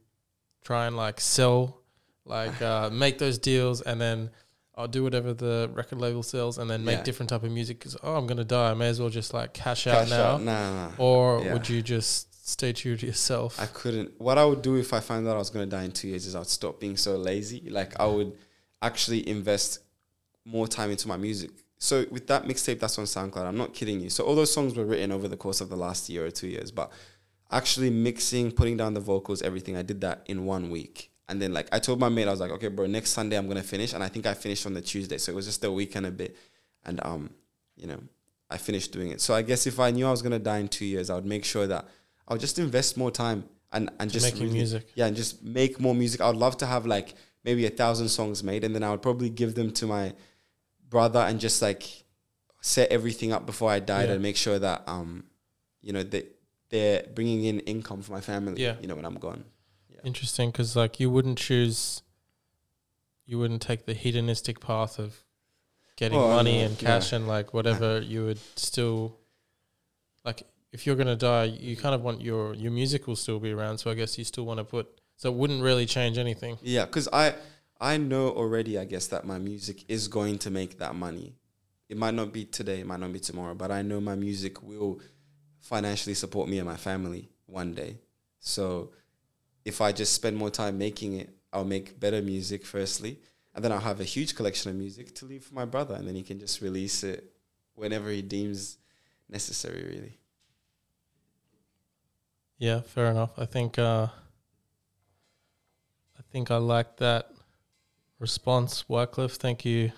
try 0.64 0.86
and 0.86 0.96
like 0.96 1.18
sell, 1.18 1.80
like 2.26 2.60
uh, 2.60 2.90
make 2.90 3.18
those 3.18 3.38
deals, 3.38 3.80
and 3.82 4.00
then 4.00 4.30
I'll 4.74 4.88
do 4.88 5.02
whatever 5.02 5.32
the 5.32 5.70
record 5.72 6.00
label 6.00 6.22
sells, 6.22 6.58
and 6.58 6.68
then 6.68 6.84
make 6.84 6.98
Yeah. 6.98 7.02
different 7.04 7.30
type 7.30 7.42
of 7.44 7.50
music? 7.50 7.78
Because 7.78 7.96
oh, 8.02 8.14
I'm 8.16 8.26
gonna 8.26 8.44
die, 8.44 8.70
I 8.70 8.74
may 8.74 8.88
as 8.88 9.00
well 9.00 9.08
just 9.08 9.32
like 9.32 9.54
cash 9.54 9.86
out 9.86 10.00
Cash 10.00 10.10
now. 10.10 10.24
out. 10.32 10.42
Nah, 10.42 10.88
nah. 10.88 10.92
Or 10.98 11.40
Yeah. 11.42 11.52
would 11.54 11.68
you 11.68 11.80
just 11.82 12.48
stay 12.48 12.72
true 12.72 12.96
to 12.96 13.06
yourself? 13.06 13.58
I 13.60 13.66
couldn't. 13.66 14.20
What 14.20 14.38
I 14.38 14.44
would 14.44 14.62
do 14.62 14.76
if 14.76 14.92
I 14.92 15.00
found 15.00 15.26
out 15.26 15.34
I 15.34 15.38
was 15.38 15.50
going 15.50 15.68
to 15.68 15.76
die 15.76 15.84
in 15.84 15.92
two 15.92 16.08
years 16.08 16.26
is 16.26 16.36
I'd 16.36 16.46
stop 16.46 16.78
being 16.78 16.96
so 16.96 17.16
lazy. 17.16 17.68
Like 17.70 17.98
I 17.98 18.06
would 18.06 18.32
actually 18.82 19.28
invest 19.28 19.80
more 20.44 20.68
time 20.68 20.90
into 20.90 21.08
my 21.08 21.16
music. 21.16 21.50
So 21.78 22.04
with 22.10 22.26
that 22.28 22.44
mixtape 22.44 22.78
that's 22.80 22.98
on 22.98 23.04
SoundCloud, 23.04 23.44
I'm 23.46 23.56
not 23.56 23.74
kidding 23.74 24.00
you. 24.00 24.10
So 24.10 24.24
all 24.24 24.34
those 24.36 24.52
songs 24.52 24.74
were 24.76 24.84
written 24.84 25.10
over 25.10 25.26
the 25.28 25.36
course 25.36 25.60
of 25.60 25.68
the 25.68 25.76
last 25.76 26.08
year 26.08 26.24
or 26.24 26.30
two 26.30 26.46
years, 26.48 26.70
but 26.70 26.90
actually 27.50 27.90
mixing, 27.90 28.52
putting 28.52 28.76
down 28.76 28.94
the 28.94 29.00
vocals, 29.00 29.42
everything, 29.42 29.76
I 29.76 29.82
did 29.82 30.00
that 30.02 30.22
in 30.26 30.44
one 30.46 30.70
week. 30.70 31.10
And 31.28 31.42
then 31.42 31.52
like 31.52 31.68
I 31.72 31.78
told 31.78 31.98
my 31.98 32.08
mate, 32.08 32.28
I 32.28 32.30
was 32.30 32.40
like, 32.40 32.52
okay, 32.52 32.68
bro, 32.68 32.86
next 32.86 33.10
Sunday 33.10 33.36
I'm 33.36 33.48
gonna 33.48 33.62
finish. 33.62 33.92
And 33.94 34.02
I 34.02 34.08
think 34.08 34.26
I 34.26 34.34
finished 34.34 34.64
on 34.66 34.74
the 34.74 34.80
Tuesday. 34.80 35.18
So 35.18 35.32
it 35.32 35.34
was 35.34 35.46
just 35.46 35.64
a 35.64 35.72
week 35.72 35.94
and 35.96 36.06
a 36.06 36.10
bit. 36.10 36.36
And 36.84 37.00
um, 37.04 37.30
you 37.76 37.86
know, 37.86 38.00
I 38.48 38.58
finished 38.58 38.92
doing 38.92 39.10
it. 39.10 39.20
So 39.20 39.34
I 39.34 39.42
guess 39.42 39.66
if 39.66 39.80
I 39.80 39.90
knew 39.90 40.06
I 40.06 40.10
was 40.10 40.22
gonna 40.22 40.38
die 40.38 40.58
in 40.58 40.68
two 40.68 40.84
years, 40.84 41.10
I 41.10 41.14
would 41.16 41.26
make 41.26 41.44
sure 41.44 41.66
that 41.66 41.86
I 42.28 42.34
would 42.34 42.40
just 42.40 42.58
invest 42.58 42.96
more 42.96 43.10
time 43.10 43.44
and, 43.72 43.90
and 43.98 44.10
just 44.10 44.32
making 44.32 44.52
music. 44.52 44.86
Yeah, 44.94 45.06
and 45.06 45.16
just 45.16 45.42
make 45.42 45.80
more 45.80 45.94
music. 45.94 46.20
I 46.20 46.28
would 46.28 46.36
love 46.36 46.56
to 46.58 46.66
have 46.66 46.86
like 46.86 47.14
maybe 47.44 47.66
a 47.66 47.70
thousand 47.70 48.08
songs 48.08 48.44
made, 48.44 48.62
and 48.62 48.74
then 48.74 48.82
I 48.84 48.90
would 48.90 49.02
probably 49.02 49.28
give 49.30 49.54
them 49.56 49.72
to 49.72 49.86
my 49.86 50.12
brother 50.88 51.18
and 51.20 51.40
just 51.40 51.60
like 51.60 51.82
set 52.60 52.90
everything 52.90 53.32
up 53.32 53.46
before 53.46 53.70
I 53.70 53.80
died 53.80 54.08
Yeah. 54.08 54.14
and 54.14 54.22
make 54.22 54.36
sure 54.36 54.58
that 54.60 54.84
um, 54.86 55.24
you 55.82 55.92
know, 55.92 56.02
that 56.04 56.32
they're 56.70 57.04
bringing 57.14 57.44
in 57.44 57.60
income 57.60 58.02
for 58.02 58.12
my 58.12 58.20
family. 58.20 58.62
Yeah. 58.62 58.74
you 58.80 58.86
know, 58.86 58.94
when 58.94 59.04
I'm 59.04 59.18
gone. 59.18 59.44
Interesting, 60.06 60.52
because 60.52 60.76
like 60.76 61.00
you 61.00 61.10
wouldn't 61.10 61.36
choose, 61.36 62.02
you 63.24 63.40
wouldn't 63.40 63.60
take 63.60 63.86
the 63.86 63.92
hedonistic 63.92 64.60
path 64.60 65.00
of 65.00 65.24
getting 65.96 66.16
Well, 66.16 66.28
money 66.28 66.60
and 66.60 66.78
cash 66.78 67.12
and 67.12 67.26
like 67.26 67.52
whatever. 67.52 68.00
You 68.00 68.26
would 68.26 68.38
still, 68.54 69.18
like, 70.24 70.44
if 70.70 70.86
you're 70.86 70.94
gonna 70.94 71.16
die, 71.16 71.44
you 71.44 71.76
kind 71.76 71.92
of 71.92 72.02
want 72.02 72.20
your 72.20 72.54
your 72.54 72.70
music 72.70 73.08
will 73.08 73.16
still 73.16 73.40
be 73.40 73.50
around. 73.50 73.78
So 73.78 73.90
I 73.90 73.94
guess 73.94 74.16
you 74.16 74.22
still 74.22 74.46
want 74.46 74.58
to 74.58 74.64
put. 74.64 74.86
So 75.16 75.28
it 75.32 75.34
wouldn't 75.34 75.60
really 75.60 75.86
change 75.86 76.18
anything. 76.18 76.56
Yeah, 76.62 76.84
because 76.84 77.08
I 77.12 77.34
I 77.80 77.96
know 77.96 78.28
already, 78.28 78.78
I 78.78 78.84
guess, 78.84 79.08
that 79.08 79.26
my 79.26 79.38
music 79.38 79.84
is 79.88 80.06
going 80.06 80.38
to 80.38 80.52
make 80.52 80.78
that 80.78 80.94
money. 80.94 81.34
It 81.88 81.96
might 81.96 82.14
not 82.14 82.32
be 82.32 82.44
today, 82.44 82.78
it 82.78 82.86
might 82.86 83.00
not 83.00 83.12
be 83.12 83.18
tomorrow, 83.18 83.54
but 83.54 83.72
I 83.72 83.82
know 83.82 84.00
my 84.00 84.14
music 84.14 84.62
will 84.62 85.00
financially 85.58 86.14
support 86.14 86.48
me 86.48 86.58
and 86.58 86.68
my 86.68 86.76
family 86.76 87.30
one 87.46 87.74
day. 87.74 87.98
So 88.38 88.92
if 89.66 89.80
I 89.80 89.90
just 89.92 90.12
spend 90.14 90.36
more 90.36 90.50
time 90.50 90.78
making 90.78 91.14
it, 91.14 91.28
I'll 91.52 91.64
make 91.76 91.98
better 92.00 92.22
music 92.22 92.64
firstly, 92.64 93.18
and 93.54 93.62
then 93.62 93.72
I'll 93.72 93.88
have 93.90 94.00
a 94.00 94.04
huge 94.04 94.34
collection 94.36 94.70
of 94.70 94.76
music 94.76 95.14
to 95.16 95.26
leave 95.26 95.44
for 95.44 95.54
my 95.54 95.64
brother, 95.64 95.94
and 95.96 96.06
then 96.06 96.14
he 96.14 96.22
can 96.22 96.38
just 96.38 96.62
release 96.62 97.02
it 97.02 97.32
whenever 97.74 98.08
he 98.10 98.22
deems 98.22 98.78
necessary. 99.28 99.82
Really. 99.82 100.18
Yeah, 102.58 102.80
fair 102.80 103.06
enough. 103.10 103.32
I 103.36 103.46
think. 103.46 103.78
uh 103.78 104.06
I 106.18 106.22
think 106.32 106.50
I 106.50 106.56
like 106.56 106.96
that 106.98 107.30
response, 108.18 108.84
Wyclef. 108.90 109.36
Thank 109.36 109.64
you 109.64 109.92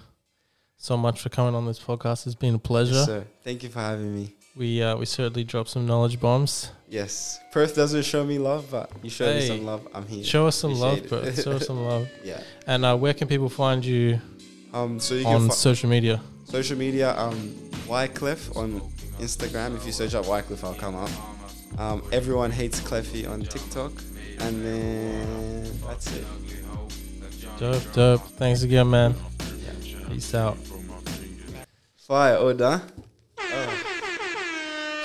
so 0.76 0.96
much 0.96 1.20
for 1.20 1.28
coming 1.30 1.54
on 1.54 1.66
this 1.66 1.78
podcast. 1.78 2.26
It's 2.26 2.34
been 2.34 2.54
a 2.54 2.58
pleasure. 2.58 2.94
Yes, 2.94 3.06
sir. 3.06 3.24
Thank 3.42 3.62
you 3.62 3.68
for 3.68 3.80
having 3.80 4.14
me. 4.14 4.34
We 4.58 4.82
uh, 4.82 4.96
we 4.96 5.06
certainly 5.06 5.44
dropped 5.44 5.70
some 5.70 5.86
knowledge 5.86 6.18
bombs. 6.18 6.72
Yes, 6.88 7.38
Perth 7.52 7.76
doesn't 7.76 8.02
show 8.04 8.24
me 8.24 8.38
love, 8.38 8.66
but 8.70 8.90
you 9.02 9.10
show 9.10 9.32
me 9.32 9.46
some 9.46 9.64
love. 9.64 9.86
I'm 9.94 10.06
here. 10.06 10.24
Show 10.24 10.46
us 10.48 10.56
some 10.56 10.74
love, 10.74 10.98
Appreciate 10.98 11.08
bro. 11.22 11.28
it. 11.28 11.42
Show 11.44 11.52
us 11.52 11.66
some 11.66 11.84
love. 11.84 12.08
Yeah. 12.24 12.42
And 12.66 12.84
uh, 12.84 12.96
where 12.96 13.14
can 13.14 13.28
people 13.28 13.48
find 13.48 13.84
you 13.84 14.20
Um. 14.74 14.98
So 14.98 15.14
you 15.14 15.24
can 15.24 15.34
on 15.34 15.48
fi- 15.48 15.54
social 15.54 15.88
media? 15.88 16.20
social 16.44 16.76
media. 16.76 17.16
Um. 17.16 17.54
Wyclef 17.86 18.56
on 18.56 18.80
Instagram. 19.20 19.76
If 19.76 19.86
you 19.86 19.92
search 19.92 20.14
up 20.14 20.24
Wyclef, 20.26 20.64
I'll 20.64 20.74
come 20.74 20.96
up. 20.96 21.10
Um. 21.78 22.02
Everyone 22.10 22.50
hates 22.50 22.80
Cleffy 22.80 23.28
on 23.30 23.42
TikTok, 23.42 23.92
and 24.40 24.64
then 24.64 25.80
that's 25.86 26.12
it. 26.16 26.24
Dope, 27.60 27.92
dope. 27.92 28.22
Thanks 28.38 28.62
again, 28.62 28.90
man. 28.90 29.14
Peace 30.08 30.34
out. 30.34 30.56
Fire, 31.96 32.36
Oda. 32.36 32.82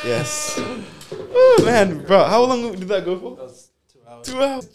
Yes. 0.05 0.59
oh 0.59 1.61
man, 1.65 2.03
bro, 2.05 2.23
how 2.25 2.43
long 2.43 2.71
did 2.73 2.87
that 2.89 3.05
go 3.05 3.17
for? 3.19 3.37
Two 3.37 4.01
hours. 4.07 4.27
Two 4.27 4.41
hours. 4.41 4.69